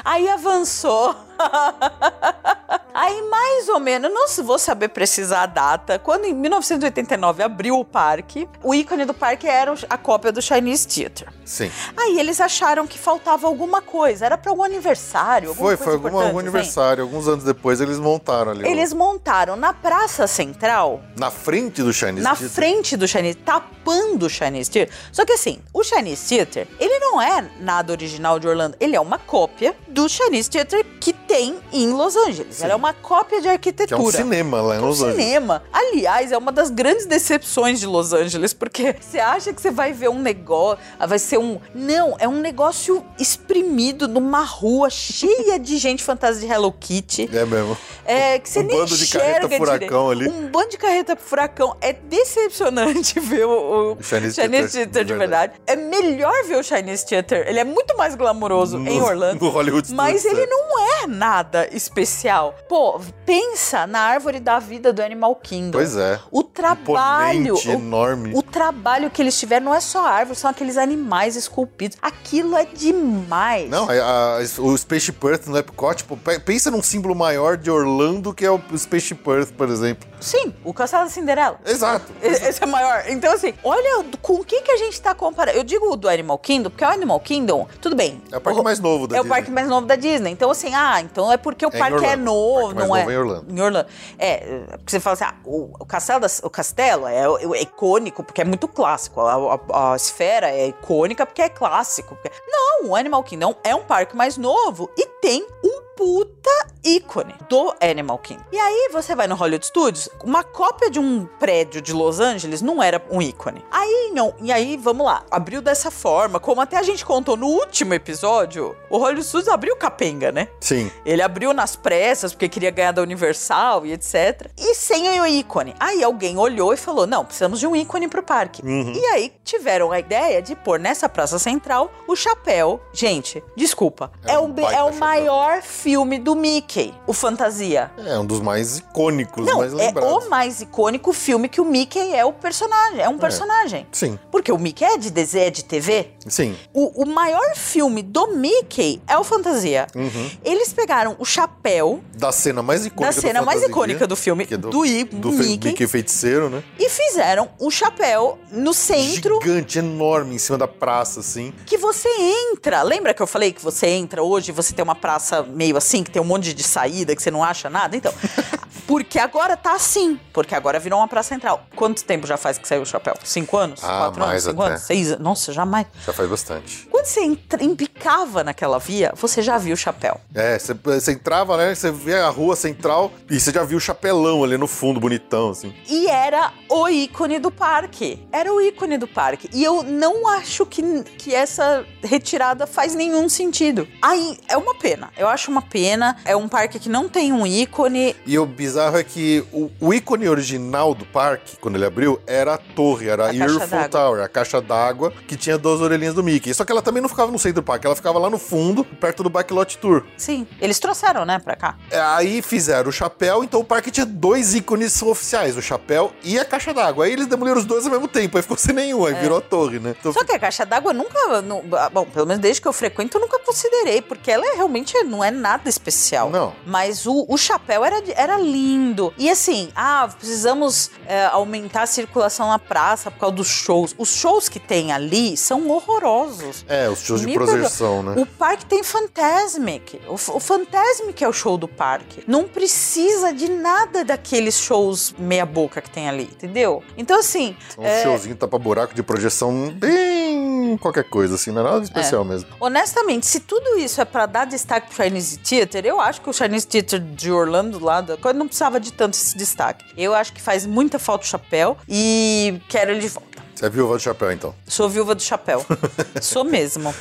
Aí 0.05 0.29
avançou. 0.29 1.15
Aí, 2.97 3.23
mais 3.29 3.69
ou 3.69 3.81
menos, 3.81 4.09
não 4.13 4.29
se 4.29 4.41
vou 4.41 4.57
saber 4.57 4.89
precisar 4.89 5.43
a 5.43 5.47
data. 5.47 5.99
Quando 5.99 6.27
em 6.27 6.33
1989 6.33 7.43
abriu 7.43 7.77
o 7.81 7.85
parque, 7.85 8.49
o 8.63 8.73
ícone 8.73 9.05
do 9.05 9.13
parque 9.13 9.49
era 9.49 9.73
o- 9.73 9.77
a 9.91 9.99
cópia 9.99 10.31
do 10.31 10.41
Chinese 10.41 10.87
Theater. 10.87 11.27
Sim. 11.45 11.73
Aí 11.97 12.19
eles 12.21 12.41
acharam 12.41 12.87
que 12.87 12.97
faltava 12.97 13.49
alguma 13.49 13.83
coisa. 13.83 14.25
Era 14.25 14.39
para 14.39 14.51
algum 14.53 14.63
aniversário. 14.63 15.49
alguma 15.49 15.67
Foi, 15.71 15.77
foi 15.77 15.97
importante, 15.97 16.23
algum 16.27 16.39
assim. 16.39 16.49
aniversário. 16.49 17.03
Alguns 17.03 17.27
anos 17.27 17.43
depois 17.45 17.81
eles 17.81 17.99
montaram 17.99 18.53
ali. 18.53 18.63
o- 18.63 18.67
Eles 18.67 18.93
montaram 18.93 19.57
na 19.57 19.73
Praça 19.75 20.29
Central 20.29 21.03
Na 21.19 21.31
frente 21.33 21.83
do 21.83 21.93
Chinese 21.93 22.23
na 22.23 22.31
Theater. 22.37 22.51
frente 22.51 22.97
do 22.97 23.09
Chinese, 23.09 23.37
tapando 23.39 24.27
o 24.27 24.31
Chinese 24.31 24.71
Theater. 24.71 24.95
Só 25.11 25.25
que 25.25 25.33
assim, 25.33 25.59
o 25.73 25.83
Chinese 25.83 26.29
Theater, 26.29 26.69
ele 26.79 26.99
não 27.01 27.21
é 27.21 27.45
nada 27.59 27.93
original 27.93 28.39
de 28.39 28.47
Orlando, 28.47 28.77
ele 28.79 28.95
é 28.95 29.01
uma 29.01 29.19
cópia 29.19 29.75
do 29.89 30.09
Chinese 30.09 30.49
Theater 30.49 30.85
que 31.01 31.13
tem 31.35 31.57
em 31.73 31.89
Los 31.91 32.15
Angeles. 32.15 32.63
Ela 32.63 32.75
é 32.75 32.77
uma 32.77 32.93
cópia 32.93 33.39
de 33.39 33.43
Que 33.43 33.49
é 33.49 33.53
arquitetura. 33.55 34.01
um 34.01 34.11
cinema 34.13 34.61
lá 34.63 34.77
em 34.77 34.79
É 34.79 34.81
um 34.81 34.87
Los 34.87 35.03
Angeles. 35.03 35.25
cinema. 35.25 35.63
Aliás, 35.73 36.31
é 36.31 36.39
uma 36.39 36.53
das 36.53 36.71
grandes 36.71 37.07
decepções 37.07 37.81
de 37.81 37.87
Los 37.87 38.13
Angeles, 38.13 38.55
porque 38.55 38.95
você 39.01 39.19
acha 39.19 39.53
que 39.53 39.61
você 39.61 39.73
vai 39.73 39.93
ver 39.93 40.11
um 40.11 40.21
negócio, 40.21 40.79
ah, 40.97 41.07
vai 41.07 41.19
ser 41.19 41.39
um. 41.39 41.59
Não, 41.75 42.15
é 42.21 42.29
um 42.29 42.39
negócio 42.39 43.05
exprimido 43.19 44.07
numa 44.07 44.45
rua 44.45 44.89
cheia 44.91 45.59
de 45.59 45.77
gente 45.77 46.05
fantasia 46.05 46.47
de 46.47 46.53
Hello 46.55 46.71
Kitty. 46.71 47.29
É 47.33 47.45
mesmo. 47.45 47.77
É, 48.05 48.39
que 48.39 48.49
você 48.49 48.61
Um 48.61 48.63
nem 48.65 48.77
bando 48.79 48.97
de 48.97 49.07
carreta 49.09 49.49
furacão 49.49 50.15
direito. 50.15 50.35
ali. 50.35 50.45
Um 50.45 50.49
bando 50.51 50.69
de 50.69 50.77
carreta 50.79 51.17
furacão. 51.17 51.77
É 51.81 51.93
decepcionante 51.93 53.19
ver 53.19 53.45
o, 53.47 53.95
o 53.99 54.03
Chinese 54.03 54.35
Chinese, 54.41 54.73
Theater, 54.73 54.73
Theater, 54.73 55.05
de 55.05 55.15
verdade. 55.15 55.53
É 55.67 55.75
melhor 55.75 56.45
ver 56.45 56.59
o 56.59 56.63
Chinese 56.63 57.05
Theater. 57.05 57.45
Ele 57.49 57.59
é 57.59 57.65
muito 57.65 57.97
mais 57.97 58.15
glamuroso 58.15 58.79
em 58.79 59.01
Orlando. 59.03 59.43
no 59.45 59.51
Hollywood 59.51 59.93
Mas 59.93 60.25
ele 60.25 60.43
é. 60.43 60.47
não 60.47 60.79
é 61.03 61.07
nada 61.09 61.24
especial. 61.73 62.55
Pô, 62.69 63.01
pensa 63.25 63.87
na 63.87 64.01
árvore 64.01 64.41
da 64.41 64.59
vida 64.59 64.93
do 64.93 65.03
Animal 65.03 65.35
Kingdom. 65.37 65.79
Pois 65.79 65.97
é. 65.97 66.19
O 66.31 66.43
trabalho. 66.43 67.55
O- 67.57 67.71
enorme. 67.71 68.33
o 68.35 68.43
trabalho 68.43 69.11
que 69.11 69.23
eles 69.23 69.39
tiveram 69.39 69.67
não 69.67 69.75
é 69.75 69.81
só 69.81 70.07
a 70.07 70.11
árvore, 70.11 70.39
são 70.39 70.51
aqueles 70.51 70.77
animais 70.77 71.37
esculpidos. 71.37 71.97
Aquilo 72.01 72.57
é 72.57 72.65
demais. 72.65 73.71
Não, 73.71 73.89
a- 73.89 74.39
a- 74.39 74.61
o 74.61 74.77
Spaceship 74.77 75.17
Earth 75.25 75.47
no 75.47 75.57
Epcot, 75.57 75.97
tipo, 75.97 76.17
pe- 76.17 76.39
pensa 76.41 76.71
num 76.71 76.83
símbolo 76.83 77.15
maior 77.15 77.57
de 77.57 77.71
Orlando 77.71 78.33
que 78.35 78.45
é 78.45 78.51
o 78.51 78.61
Spaceship 78.77 79.21
Earth, 79.27 79.53
por 79.53 79.69
exemplo. 79.69 80.09
Sim, 80.21 80.55
o 80.65 80.73
Castelo 80.73 81.05
da 81.05 81.11
Cinderela. 81.11 81.61
Exato. 81.67 82.11
Esse 82.23 82.63
é 82.63 82.67
maior. 82.67 83.05
Então, 83.09 83.33
assim, 83.33 83.53
olha 83.63 84.05
com 84.23 84.35
o 84.35 84.45
que, 84.45 84.63
que 84.63 84.71
a 84.71 84.77
gente 84.77 85.01
tá 85.01 85.15
comparando. 85.15 85.59
Eu 85.59 85.65
digo 85.65 85.91
o 85.93 85.97
do 85.97 86.09
Animal 86.09 86.39
Kingdom, 86.39 86.71
porque 86.71 86.85
o 86.85 86.89
Animal 86.89 87.21
Kingdom, 87.21 87.69
tudo 87.81 87.95
bem. 87.95 88.23
É 88.33 88.39
o 88.39 88.41
parque 88.41 88.63
mais 88.63 88.81
novo 88.81 89.07
da 89.07 89.17
É 89.17 89.21
o 89.21 89.23
Disney. 89.23 89.37
parque 89.37 89.51
mais 89.51 89.69
novo 89.69 89.87
da 89.87 89.97
Disney. 89.97 90.31
Então, 90.33 90.51
assim, 90.51 90.75
ah, 90.75 91.01
então 91.15 91.31
é 91.33 91.37
porque 91.37 91.65
o 91.65 91.71
É 91.73 91.79
parque 91.79 92.05
é 92.05 92.17
novo, 92.17 92.75
parque 92.75 92.89
não 92.89 92.97
é? 92.97 92.99
novo 93.01 93.11
é 93.11 93.15
em 93.15 93.17
Orlando. 93.19 93.47
Em 93.57 93.61
Orlando. 93.61 93.89
É, 94.19 94.37
porque 94.73 94.91
você 94.91 94.99
fala 94.99 95.15
assim, 95.15 95.25
ah, 95.25 95.35
o, 95.45 95.71
o 95.79 95.85
castelo, 95.87 96.21
da- 96.21 96.27
o 96.43 96.51
castelo 96.51 97.07
é, 97.07 97.23
é 97.59 97.63
icônico 97.63 98.25
porque 98.25 98.41
é 98.41 98.45
muito 98.45 98.67
clássico. 98.67 99.21
A, 99.21 99.35
a- 99.35 99.93
a 99.93 99.97
esfera 99.97 100.51
é 100.51 100.67
icônica 100.67 101.25
porque 101.25 101.41
é 101.43 101.49
clássico. 101.49 102.17
porque- 102.17 102.33
Não, 102.49 102.89
o 102.91 102.97
Animal 102.97 103.23
Kingdom 103.23 103.55
é 103.63 103.75
um 103.77 103.85
parque 103.85 104.17
mais 104.17 104.37
novo 104.37 104.91
e 104.99 105.07
tem 105.07 105.47
um 105.65 105.74
puta 105.97 106.51
ícone 106.85 107.35
do 107.49 107.75
Animal 107.81 108.19
Kingdom. 108.19 108.45
E 108.53 108.59
aí 108.59 108.91
você 108.93 109.15
vai 109.15 109.27
no 109.27 109.35
Hollywood 109.35 109.65
Studios, 109.67 110.09
uma 110.23 110.43
cópia 110.45 110.91
de 110.91 110.99
um 110.99 111.25
prédio 111.39 111.81
de 111.81 111.93
Los 111.93 112.21
Angeles 112.21 112.61
não 112.61 112.83
era 112.83 113.03
um 113.11 113.23
ícone. 113.23 113.65
Aí 113.71 114.11
não, 114.15 114.35
e 114.41 114.53
aí 114.53 114.77
vamos 114.77 115.07
lá, 115.07 115.25
abriu 115.31 115.63
dessa 115.63 115.91
forma, 115.91 116.39
como 116.39 116.61
até 116.61 116.77
a 116.77 116.83
gente 116.83 117.05
contou 117.05 117.37
no 117.37 117.47
último 117.47 117.95
episódio, 117.95 118.77
o 118.91 118.99
Hollywood 118.99 119.27
Studios 119.27 119.49
abriu 119.49 119.77
capenga, 119.77 120.31
né? 120.31 120.49
Sim. 120.61 120.91
Ele 121.07 121.23
abriu 121.23 121.53
nas 121.55 121.75
pressas 121.77 122.33
porque 122.33 122.49
queria 122.49 122.71
ganhar 122.71 122.93
da 122.93 123.03
Universal 123.03 123.87
e 123.87 123.93
etc. 123.93 124.51
E 124.59 124.75
sem 124.75 125.21
o 125.21 125.27
ícone. 125.27 125.75
Aí 125.81 126.03
alguém 126.03 126.37
olhou 126.37 126.73
e 126.75 126.77
falou: 126.77 127.07
não, 127.07 127.25
precisamos 127.25 127.59
de 127.61 127.67
um 127.67 127.75
ícone 127.75 128.09
pro 128.09 128.23
parque. 128.23 128.63
E 128.65 129.07
aí 129.07 129.33
tiveram 129.45 129.91
a 129.93 129.99
ideia 129.99 130.43
de 130.43 130.55
pôr 130.55 130.79
nessa 130.79 131.09
praça 131.09 131.39
central 131.39 131.91
o 132.07 132.15
chapéu. 132.17 132.81
Gente, 132.93 133.43
desculpa. 133.57 134.11
É 134.27 134.35
É, 134.35 134.39
um 134.39 134.55
é 134.59 134.83
o 134.83 134.87
chapéu. 134.87 134.95
maior 134.99 135.63
filme 135.85 136.19
do 136.19 136.35
Mickey, 136.35 136.95
o 137.07 137.13
Fantasia. 137.13 137.91
É 137.99 138.19
um 138.19 138.25
dos 138.25 138.41
mais 138.41 138.79
icônicos, 138.79 139.45
Não, 139.47 139.59
mais 139.59 139.71
é 139.75 139.77
lembrados. 139.77 140.25
o 140.25 140.31
mais 140.31 140.63
icônico 140.63 141.13
filme 141.13 141.47
que 141.47 141.61
o 141.61 141.65
Mickey 141.67 142.15
é 142.15 142.25
o 142.25 142.33
personagem. 142.33 143.01
É 143.01 143.09
um 143.09 143.19
personagem. 143.19 143.87
Sim, 143.93 144.19
Porque 144.31 144.51
o 144.51 144.59
Mickey 144.59 144.83
é 144.83 144.97
de 144.97 145.11
desenho, 145.11 145.49
é 145.49 145.51
de 145.51 145.63
TV. 145.63 146.09
sim. 146.27 146.57
O, 146.73 147.03
o 147.03 147.07
maior 147.07 147.55
filme 147.55 148.01
do 148.03 148.29
Mickey 148.29 149.03
é 149.07 149.19
o 149.19 149.23
Fantasia. 149.25 149.87
Uhum. 149.95 150.31
Eles 150.43 150.73
pegaram 150.73 151.17
o 151.19 151.25
chapéu 151.27 152.03
Da 152.17 152.33
cena 152.33 152.63
mais 152.63 152.87
icônica 152.87 153.13
da 153.15 153.19
do 153.19 153.21
cena 153.21 153.43
mais 153.43 153.59
Fantasia, 153.61 153.69
icônica 153.71 154.07
do 154.07 154.17
filme, 154.17 154.49
é 154.51 154.57
do, 154.57 154.87
I- 154.87 155.05
do 155.05 155.19
do 155.19 155.33
fe- 155.33 155.43
Mickey, 155.49 155.69
Mickey 155.69 155.87
feiticeiro, 155.87 156.49
né? 156.49 156.65
e 156.79 156.89
fizeram 156.89 157.51
o 157.61 157.71
chapéu 157.71 158.39
no 158.51 158.73
centro 158.73 159.39
Gigante, 159.43 159.79
enorme, 159.81 160.35
em 160.35 160.39
cima 160.39 160.57
da 160.57 160.67
praça, 160.67 161.21
assim. 161.21 161.53
que 161.67 161.77
você 161.77 162.09
entra. 162.51 162.83
Lembra 162.83 163.13
que 163.13 163.21
eu 163.21 163.27
falei 163.27 163.53
que 163.53 163.63
você 163.63 163.87
entra 163.89 164.23
hoje, 164.23 164.51
você 164.51 164.73
tem 164.73 164.83
uma 164.83 164.95
praça 164.95 165.43
meio 165.43 165.74
assim, 165.77 166.03
que 166.03 166.11
tem 166.11 166.21
um 166.21 166.25
monte 166.25 166.53
de 166.53 166.63
saída, 166.63 167.15
que 167.15 167.23
você 167.23 167.31
não 167.31 167.43
acha 167.43 167.69
nada? 167.71 167.97
Então, 167.97 168.13
porque 168.87 169.19
agora 169.19 169.57
tá 169.57 169.75
assim, 169.75 170.19
porque 170.33 170.55
agora 170.55 170.79
virou 170.79 171.01
uma 171.01 171.09
praça 171.09 171.31
central. 171.31 171.67
Quanto 171.85 172.03
tempo 172.03 172.27
já 172.27 172.39
faz 172.39 172.57
que 172.57 172.67
saiu 172.67 172.81
o 172.81 172.87
chapéu? 172.87 173.13
Cinco 173.23 173.59
anos? 173.59 173.85
Ah, 173.85 173.89
Quatro 173.99 174.23
anos? 174.23 174.29
mais 174.33 174.43
Cinco 174.45 174.63
até. 174.63 174.71
anos? 174.71 174.83
Seis 174.85 175.09
anos? 175.09 175.23
Nossa, 175.23 175.53
jamais. 175.53 175.87
Já 176.07 176.15
faz 176.15 176.31
bastante. 176.31 176.89
Quando 176.91 177.05
você 177.05 177.21
embicava 177.61 178.43
naquela 178.43 178.79
via, 178.79 179.13
você 179.15 179.43
já 179.43 179.59
viu 179.59 179.75
o 179.75 179.77
chapéu. 179.77 180.19
É, 180.35 180.59
você, 180.59 180.73
você 180.73 181.13
entrava, 181.13 181.59
né? 181.59 181.75
Você 181.75 181.93
via 181.93 182.25
a 182.25 182.31
rua 182.31 182.57
central 182.57 183.13
e 183.31 183.39
você 183.39 183.51
já 183.53 183.63
viu 183.65 183.77
o 183.77 183.81
chapelão 183.81 184.43
ali 184.43 184.57
no 184.57 184.67
fundo, 184.67 184.99
bonitão, 184.99 185.51
assim. 185.51 185.75
E 185.87 186.07
era 186.07 186.55
o 186.71 186.89
ícone 186.89 187.39
do 187.39 187.51
parque. 187.51 188.27
Era 188.33 188.51
o 188.51 188.63
ícone 188.63 188.97
do 188.97 189.07
parque. 189.07 189.51
E 189.53 189.63
eu 189.63 189.83
não 189.83 190.27
acho 190.29 190.65
que, 190.65 191.03
que 191.19 191.35
essa 191.35 191.85
retirada 192.03 192.67
faz 192.67 192.95
nenhum 192.95 193.29
sentido. 193.29 193.87
Aí, 194.01 194.39
é 194.49 194.57
uma 194.57 194.75
pena. 194.75 195.11
Eu 195.19 195.29
acho 195.29 195.51
uma 195.51 195.61
pena. 195.61 196.17
É 196.25 196.35
um 196.35 196.49
parque 196.49 196.79
que 196.79 196.89
não 196.89 197.11
tem 197.11 197.31
um 197.31 197.47
ícone. 197.47 198.17
E 198.25 198.39
o 198.39 198.47
bizarro 198.47 198.97
é 198.97 199.05
que 199.05 199.45
o, 199.53 199.71
o 199.79 199.93
ícone 199.93 200.27
original 200.31 200.95
do 200.95 201.05
parque, 201.05 201.59
quando 201.61 201.74
ele 201.77 201.85
abriu, 201.87 202.21
era 202.27 202.55
a 202.55 202.59
torre, 202.59 203.09
era 203.09 203.27
a, 203.29 203.35
Earful. 203.35 203.89
Tower, 203.91 204.23
a 204.25 204.29
caixa 204.29 204.61
d'água, 204.61 205.13
que 205.27 205.37
tinha 205.37 205.57
duas 205.59 205.81
orelhinhas 205.81 206.15
do 206.15 206.23
Mickey. 206.23 206.53
Só 206.55 206.65
que 206.65 206.73
ela 206.73 206.83
também 206.83 207.01
não 207.03 207.09
ficava 207.09 207.31
no 207.31 207.39
centro 207.39 207.63
do 207.63 207.65
parque, 207.65 207.87
ela 207.87 207.97
ficava 207.97 208.19
lá 208.19 208.29
no 208.31 208.39
fundo, 208.39 208.85
perto 208.85 209.23
do 209.23 209.31
Backlot 209.31 209.79
Tour. 209.79 210.05
Sim, 210.17 210.47
eles 210.61 210.79
trouxeram, 210.79 211.25
né, 211.25 211.39
pra 211.39 211.57
cá. 211.57 211.77
É, 211.91 212.01
Aí 212.01 212.43
fizeram 212.43 212.89
o 212.89 212.93
chapéu, 212.93 213.43
então 213.43 213.61
o 213.61 213.65
parque 213.65 213.91
tinha 213.91 214.07
dois 214.07 214.55
ícones 214.55 215.01
oficiais, 215.03 215.57
o 215.57 215.63
chapéu 215.63 216.13
e 216.23 216.39
a 216.39 216.45
caixa 216.45 216.73
d'água. 216.73 217.05
Aí 217.07 217.13
eles 217.13 217.27
demoliram 217.27 217.59
os 217.59 217.65
dois 217.65 217.85
ao 217.85 217.91
mesmo 217.93 218.07
tempo, 218.09 218.37
aí 218.37 218.43
ficou 218.43 218.57
sem 218.57 218.75
nenhum, 218.75 219.05
aí 219.05 219.15
virou 219.15 219.39
a 219.39 219.41
torre, 219.41 219.79
né? 219.79 219.95
Então, 219.99 220.11
É. 220.11 220.15
Só 220.15 220.25
que 220.25 220.33
a 220.33 220.39
caixa 220.39 220.65
d'água 220.65 220.93
nunca. 220.93 221.43
nu- 221.43 221.63
bom, 221.93 222.05
pelo 222.07 222.27
menos 222.27 222.41
desde 222.43 222.61
que 222.61 222.69
eu 222.69 222.73
frequento, 222.73 223.17
eu 223.17 223.21
nunca 223.23 223.39
considerei, 223.41 224.01
porque 224.03 224.31
ela 224.31 224.45
é, 224.47 224.55
realmente 224.55 224.97
não 225.05 225.23
é 225.25 225.31
nada 225.31 225.69
especial. 225.69 226.31
Não. 226.31 226.53
Mas 226.67 227.07
o, 227.07 227.27
o 227.29 227.37
chapéu 227.37 227.85
era, 227.85 228.03
era 228.15 228.39
lindo. 228.39 229.13
E 229.19 229.31
assim, 229.31 229.71
ah, 229.75 230.09
precisamos 230.19 230.91
é, 231.07 231.27
aumentar 231.27 231.54
a 231.75 231.87
circulação 231.87 232.49
na 232.49 232.59
praça 232.59 233.11
por 233.11 233.19
causa 233.19 233.37
dos 233.37 233.49
shows. 233.49 233.95
Os 233.99 234.09
shows 234.09 234.49
que 234.49 234.59
tem 234.59 234.93
ali 234.93 235.37
são 235.37 235.69
horrorosos. 235.69 236.65
É, 236.69 236.89
os 236.89 237.01
shows 237.01 237.21
de 237.21 237.27
Me 237.27 237.35
projeção, 237.35 237.97
perdoa. 238.05 238.15
né? 238.17 238.23
O 238.23 238.27
parque 238.27 238.67
tem 238.67 238.83
Fantasmic. 238.83 240.01
O, 240.07 240.15
o 240.15 240.41
Fantasmic 240.41 241.23
é 241.23 241.29
o 241.29 241.33
show 241.33 241.57
do 241.57 241.69
parque. 241.69 242.25
Não 242.27 242.45
precisa 242.45 243.33
de 243.33 243.51
nada 243.51 244.05
daqueles 244.05 244.59
shows 244.59 245.15
meia-boca 245.19 245.81
que 245.81 245.91
tem 245.91 246.09
ali, 246.09 246.25
entendeu? 246.25 246.83
Então, 246.97 247.19
assim. 247.19 247.57
Um 247.79 247.85
é, 247.85 248.03
showzinho 248.03 248.37
tapa-buraco 248.37 248.95
de 248.95 249.03
projeção 249.03 249.71
bem 249.71 250.45
qualquer 250.79 251.05
coisa, 251.05 251.35
assim, 251.35 251.51
não 251.51 251.61
é 251.61 251.65
nada 251.65 251.85
especial 251.85 252.25
mesmo. 252.25 252.49
Honestamente, 252.59 253.27
se 253.27 253.41
tudo 253.41 253.79
isso 253.79 254.01
é 254.01 254.05
pra 254.05 254.27
dar 254.27 254.47
destaque 254.47 254.93
pro 254.95 255.05
Chinese 255.05 255.39
Theater, 255.39 255.85
eu 255.85 256.01
acho 256.01 256.21
que 256.21 256.31
o 256.31 256.33
Chinese 256.33 256.67
Theater 256.67 257.01
de 257.01 257.31
Orlando 257.31 257.83
lá 257.83 258.05
não 258.35 258.47
precisava 258.47 258.81
de 258.81 258.93
tanto 258.93 259.15
esse 259.15 259.37
destaque. 259.37 259.85
Eu 259.97 260.15
acho 260.15 260.33
que 260.33 260.41
faz 260.41 260.67
muita 260.67 260.99
falta 260.99 261.25
o 261.25 261.29
chapéu 261.45 261.77
e 261.89 262.61
quero 262.69 262.91
ele 262.91 263.01
de 263.01 263.09
volta. 263.09 263.45
Você 263.55 263.67
é 263.67 263.69
viúva 263.71 263.97
do 263.97 264.03
chapéu, 264.03 264.33
então. 264.33 264.55
Sou 264.67 264.89
viúva 264.89 265.15
do 265.15 265.23
chapéu. 265.23 265.65
Sou 266.21 266.43
mesmo. 266.45 266.93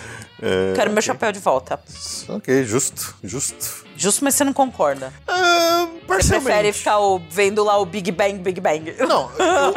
É, 0.41 0.73
Quero 0.75 0.91
meu 0.91 1.01
chapéu 1.01 1.31
de 1.31 1.39
volta. 1.39 1.79
Ok, 2.27 2.63
justo, 2.65 3.15
justo. 3.23 3.85
Justo, 3.95 4.23
mas 4.23 4.35
você 4.35 4.43
não 4.43 4.53
concorda. 4.53 5.11
Ah, 5.27 5.87
Você 6.03 6.07
parcialmente. 6.07 6.45
prefere 6.45 6.73
ficar 6.73 6.99
o- 6.99 7.21
vendo 7.29 7.63
lá 7.63 7.77
o 7.77 7.85
Big 7.85 8.11
Bang, 8.11 8.37
Big 8.39 8.59
Bang. 8.61 8.95
Não, 9.07 9.29
eu, 9.39 9.73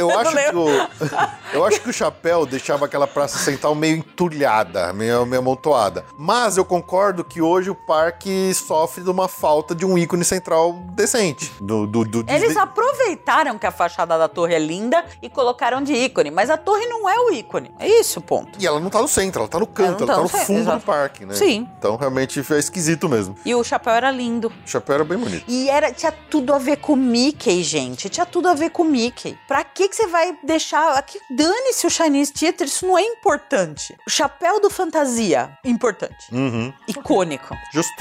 eu- 0.00 0.10
eu 0.10 0.18
acho 0.18 0.30
que 0.36 0.56
o, 0.56 0.68
eu 1.54 1.64
acho 1.64 1.80
que 1.80 1.88
o 1.90 1.92
chapéu 1.92 2.44
deixava 2.46 2.84
aquela 2.84 3.06
praça 3.06 3.38
central 3.38 3.74
meio 3.74 3.96
entulhada, 3.96 4.92
meio, 4.92 5.24
meio 5.24 5.40
amontoada. 5.40 6.04
Mas 6.18 6.56
eu 6.56 6.64
concordo 6.64 7.24
que 7.24 7.40
hoje 7.40 7.70
o 7.70 7.74
parque 7.74 8.52
sofre 8.54 9.02
de 9.02 9.10
uma 9.10 9.28
falta 9.28 9.74
de 9.74 9.84
um 9.86 9.96
ícone 9.96 10.24
central 10.24 10.72
decente. 10.92 11.50
Do, 11.60 11.86
do, 11.86 12.04
do 12.04 12.20
Eles 12.28 12.42
Disney. 12.48 12.58
aproveitaram 12.62 13.58
que 13.58 13.66
a 13.66 13.70
fachada 13.70 14.18
da 14.18 14.28
torre 14.28 14.54
é 14.54 14.58
linda 14.58 15.04
e 15.22 15.28
colocaram 15.30 15.82
de 15.82 15.94
ícone, 15.94 16.30
mas 16.30 16.50
a 16.50 16.56
torre 16.56 16.86
não 16.86 17.08
é 17.08 17.18
o 17.18 17.30
ícone. 17.32 17.70
É 17.78 17.88
isso 17.88 18.18
o 18.20 18.22
ponto. 18.22 18.58
E 18.60 18.66
ela 18.66 18.80
não 18.80 18.90
tá 18.90 19.00
no 19.00 19.08
centro, 19.08 19.40
ela 19.40 19.48
tá 19.48 19.58
no 19.58 19.66
canto, 19.66 20.02
Ela 20.04 20.12
ela, 20.12 20.22
tá 20.22 20.28
tá 20.28 20.34
no 20.36 20.40
no 20.40 20.46
fundo 20.46 20.70
do 20.72 20.80
parque, 20.80 21.24
né? 21.24 21.34
Sim. 21.34 21.68
Então 21.78 21.96
realmente 21.96 22.44
é 22.52 22.58
esquisito 22.58 23.08
mesmo. 23.08 23.36
E 23.44 23.54
o 23.54 23.62
chapéu 23.64 23.83
era 23.92 24.10
lindo. 24.10 24.48
O 24.64 24.68
chapéu 24.68 24.94
era 24.96 25.04
bem 25.04 25.18
bonito. 25.18 25.44
E 25.48 25.68
era, 25.68 25.92
tinha 25.92 26.12
tudo 26.12 26.54
a 26.54 26.58
ver 26.58 26.76
com 26.78 26.94
o 26.94 26.96
Mickey, 26.96 27.62
gente. 27.62 28.08
Tinha 28.08 28.24
tudo 28.26 28.48
a 28.48 28.54
ver 28.54 28.70
com 28.70 28.82
o 28.82 28.86
Mickey. 28.86 29.36
Pra 29.46 29.62
que, 29.64 29.88
que 29.88 29.96
você 29.96 30.06
vai 30.06 30.36
deixar. 30.42 30.96
Aqui, 30.96 31.18
dane-se 31.30 31.86
o 31.86 31.90
Chinese 31.90 32.32
Theater, 32.32 32.66
isso 32.66 32.86
não 32.86 32.96
é 32.96 33.02
importante. 33.02 33.94
O 34.06 34.10
chapéu 34.10 34.60
do 34.60 34.70
fantasia, 34.70 35.50
importante. 35.64 36.14
Uhum, 36.32 36.72
Icônico. 36.88 37.56
justo. 37.72 37.92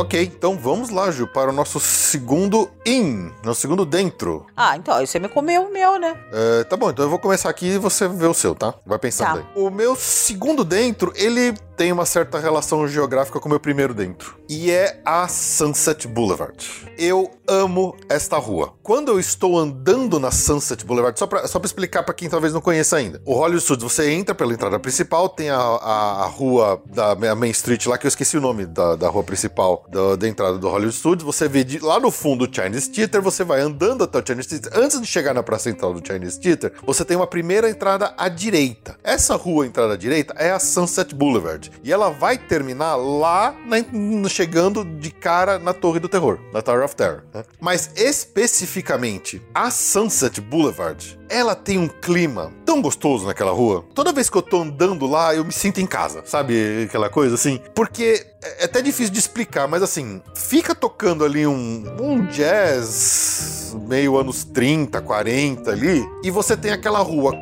Ok, 0.02 0.20
então 0.36 0.58
vamos 0.58 0.90
lá, 0.90 1.12
Ju, 1.12 1.28
para 1.28 1.52
o 1.52 1.54
nosso 1.54 1.80
segundo 1.80 2.68
in, 2.84 3.32
nosso 3.44 3.62
segundo 3.62 3.86
dentro. 3.86 4.48
Ah, 4.58 4.76
então, 4.76 4.96
aí 4.96 5.06
você 5.06 5.20
me 5.20 5.30
comeu 5.30 5.62
o 5.68 5.72
meu, 5.72 6.00
né? 6.00 6.18
É, 6.34 6.64
tá 6.64 6.76
bom, 6.76 6.90
então 6.90 7.06
eu 7.06 7.10
vou 7.10 7.20
começar 7.20 7.52
aqui 7.52 7.68
e 7.68 7.78
você 7.78 8.08
vê 8.08 8.26
o 8.26 8.34
seu, 8.34 8.56
tá? 8.56 8.74
Vai 8.84 8.98
pensando 8.98 9.28
Tá. 9.28 9.46
aí. 9.56 9.64
O 9.64 9.70
meu 9.70 9.96
segundo 9.96 10.64
dentro, 10.66 11.14
ele 11.16 11.54
tem 11.82 11.92
uma 11.92 12.06
certa 12.06 12.38
relação 12.38 12.88
geográfica 12.88 13.40
com 13.40 13.48
o 13.48 13.50
meu 13.50 13.60
primeiro 13.60 13.92
dentro. 13.92 14.38
E 14.48 14.70
é 14.70 15.02
a 15.04 15.28
Sunset 15.28 16.08
Boulevard. 16.08 16.64
Eu 16.96 17.32
amo 17.48 17.98
esta 18.08 18.38
rua. 18.38 18.76
Quando 18.84 19.10
eu 19.10 19.20
estou 19.20 19.58
andando 19.58 20.20
na 20.20 20.30
Sunset 20.30 20.86
Boulevard, 20.86 21.18
só 21.18 21.26
pra 21.26 21.42
explicar 21.66 22.04
pra 22.04 22.14
quem 22.14 22.30
talvez 22.30 22.54
não 22.54 22.62
conheça 22.62 22.98
ainda. 22.98 23.20
O 23.26 23.34
Hollywood 23.34 23.64
Studios, 23.64 23.92
você 23.92 24.12
entra 24.12 24.36
pela 24.36 24.54
entrada 24.54 24.78
principal, 24.78 25.28
tem 25.28 25.50
a, 25.50 25.58
a, 25.58 26.24
a 26.24 26.28
rua 26.28 26.80
da 26.86 27.16
Main 27.36 27.50
Street 27.50 27.84
lá, 27.88 27.98
que 27.98 28.06
eu 28.06 28.10
esqueci 28.10 28.38
o 28.38 28.42
nome 28.42 28.68
da, 28.68 28.96
da 28.96 29.10
rua 29.10 29.24
principal 29.24 29.84
da, 29.90 30.18
da 30.18 30.28
entrada 30.28 30.60
do 30.60 30.70
Hollywood 30.70 30.96
Studios. 30.96 31.24
Você 31.24 31.48
vê 31.48 31.64
de, 31.64 31.80
lá 31.80 32.00
no 32.00 32.12
fundo 32.12 32.46
o 32.46 32.54
Chinese 32.54 32.92
Theater, 32.92 33.24
você 33.24 33.44
vai 33.44 33.60
andando 33.60 34.04
até 34.04 34.20
o 34.20 34.24
Chinese 34.24 34.50
Theater. 34.50 34.72
Antes 34.80 35.02
de 35.02 35.08
chegar 35.08 35.34
na 35.34 35.42
praça 35.42 35.64
central 35.64 35.96
do 35.96 36.06
Chinese 36.06 36.40
Theater, 36.40 36.74
você 36.86 37.04
tem 37.04 37.18
uma 37.18 37.26
primeira 37.26 37.68
entrada 37.72 38.14
à 38.16 38.30
direita. 38.30 38.96
Essa 39.04 39.36
rua 39.36 39.66
entrada 39.66 39.96
à 39.96 39.98
direita 39.98 40.36
é 40.38 40.52
a 40.52 40.60
Sunset 40.60 41.16
Boulevard. 41.16 41.71
E 41.84 41.92
ela 41.92 42.10
vai 42.10 42.38
terminar 42.38 42.96
lá, 42.96 43.56
na- 43.66 44.30
chegando 44.30 44.84
de 44.86 45.10
cara 45.12 45.58
na 45.58 45.74
Torre 45.74 46.00
do 46.00 46.08
Terror, 46.10 46.40
na 46.54 46.62
Tower 46.62 46.84
of 46.86 46.96
Terror. 46.96 47.24
né? 47.34 47.44
Mas 47.60 47.90
especificamente, 47.96 49.42
a 49.54 49.72
Sunset 49.72 50.40
Boulevard, 50.42 51.20
ela 51.30 51.56
tem 51.56 51.78
um 51.78 51.88
clima 51.88 52.52
tão 52.66 52.82
gostoso 52.82 53.26
naquela 53.26 53.52
rua. 53.52 53.86
Toda 53.96 54.12
vez 54.14 54.30
que 54.30 54.38
eu 54.38 54.42
tô 54.42 54.62
andando 54.62 55.08
lá, 55.08 55.34
eu 55.34 55.44
me 55.46 55.52
sinto 55.54 55.80
em 55.80 55.86
casa, 55.88 56.24
sabe? 56.26 56.84
Aquela 56.86 57.10
coisa 57.10 57.36
assim. 57.36 57.60
Porque 57.74 58.26
é 58.60 58.66
até 58.66 58.82
difícil 58.82 59.14
de 59.14 59.20
explicar, 59.20 59.68
mas 59.68 59.82
assim, 59.82 60.22
fica 60.36 60.76
tocando 60.76 61.24
ali 61.24 61.46
um, 61.48 61.86
um 62.00 62.26
jazz 62.28 63.61
meio 63.74 64.18
anos 64.18 64.44
30, 64.44 65.02
40 65.02 65.72
ali, 65.72 66.06
e 66.24 66.30
você 66.30 66.58
tem 66.58 66.72
aquela 66.72 67.00
rua 67.00 67.34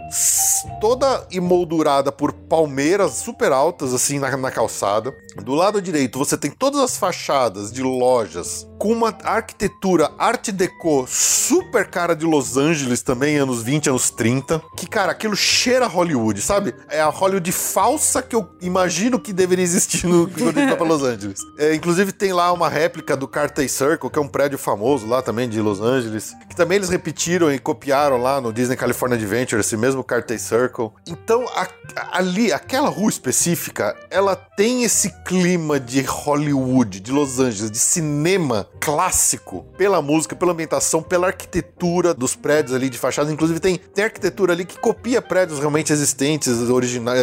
toda 0.79 1.27
emoldurada 1.31 2.11
por 2.11 2.31
palmeiras 2.33 3.13
super 3.13 3.51
altas, 3.51 3.93
assim, 3.93 4.19
na, 4.19 4.35
na 4.37 4.51
calçada. 4.51 5.13
Do 5.43 5.53
lado 5.55 5.81
direito, 5.81 6.19
você 6.19 6.37
tem 6.37 6.51
todas 6.51 6.79
as 6.81 6.97
fachadas 6.97 7.71
de 7.71 7.81
lojas 7.81 8.68
com 8.79 8.93
uma 8.93 9.15
arquitetura 9.23 10.09
art 10.17 10.49
deco 10.51 11.05
super 11.07 11.87
cara 11.89 12.15
de 12.15 12.25
Los 12.25 12.55
Angeles 12.55 13.01
também, 13.01 13.35
anos 13.37 13.61
20, 13.61 13.89
anos 13.89 14.09
30. 14.09 14.61
Que, 14.77 14.87
cara, 14.87 15.11
aquilo 15.11 15.35
cheira 15.35 15.85
Hollywood, 15.85 16.41
sabe? 16.41 16.73
É 16.87 17.01
a 17.01 17.09
Hollywood 17.09 17.51
falsa 17.51 18.21
que 18.21 18.33
eu 18.35 18.47
imagino 18.61 19.19
que 19.19 19.33
deveria 19.33 19.63
existir 19.65 20.07
no, 20.07 20.29
quando 20.29 20.53
pra 20.77 20.85
Los 20.87 21.03
Angeles. 21.03 21.41
É, 21.57 21.75
inclusive, 21.75 22.13
tem 22.13 22.31
lá 22.31 22.51
uma 22.53 22.69
réplica 22.69 23.17
do 23.17 23.27
Carthay 23.27 23.67
Circle, 23.67 24.09
que 24.09 24.17
é 24.17 24.21
um 24.21 24.27
prédio 24.29 24.57
famoso 24.57 25.05
lá 25.05 25.21
também 25.21 25.49
de 25.49 25.59
Los 25.61 25.81
Angeles, 25.81 26.33
que 26.49 26.55
também 26.55 26.77
eles 26.77 26.87
repetiram 26.89 27.51
e 27.51 27.59
copiaram 27.59 28.17
lá 28.17 28.39
no 28.39 28.53
Disney 28.53 28.77
California 28.77 29.17
Adventure, 29.17 29.59
esse 29.59 29.75
mesmo 29.75 30.03
Carthay 30.05 30.39
Circle. 30.39 30.91
Então, 31.05 31.45
a- 31.53 31.67
ali, 32.17 32.53
aquela 32.53 32.87
rua 32.87 33.09
específica, 33.09 33.93
ela 34.09 34.37
tem 34.37 34.83
esse 34.83 35.09
clima 35.25 35.79
de 35.79 36.01
Hollywood, 36.01 37.01
de 37.01 37.11
Los 37.11 37.39
Angeles, 37.39 37.69
de 37.71 37.77
cinema 37.79 38.67
clássico, 38.79 39.65
pela 39.77 40.01
música, 40.01 40.35
pela 40.35 40.51
ambientação, 40.51 41.01
pela 41.03 41.27
arquitetura 41.27 42.13
dos 42.13 42.35
prédios 42.35 42.73
ali 42.75 42.89
de 42.89 42.97
fachada. 42.97 43.31
Inclusive, 43.31 43.59
tem, 43.59 43.77
tem 43.77 44.05
arquitetura 44.05 44.53
ali 44.53 44.65
que 44.65 44.79
copia 44.79 45.21
prédios 45.21 45.59
realmente 45.59 45.91
existentes, 45.93 46.47
originais, 46.69 47.21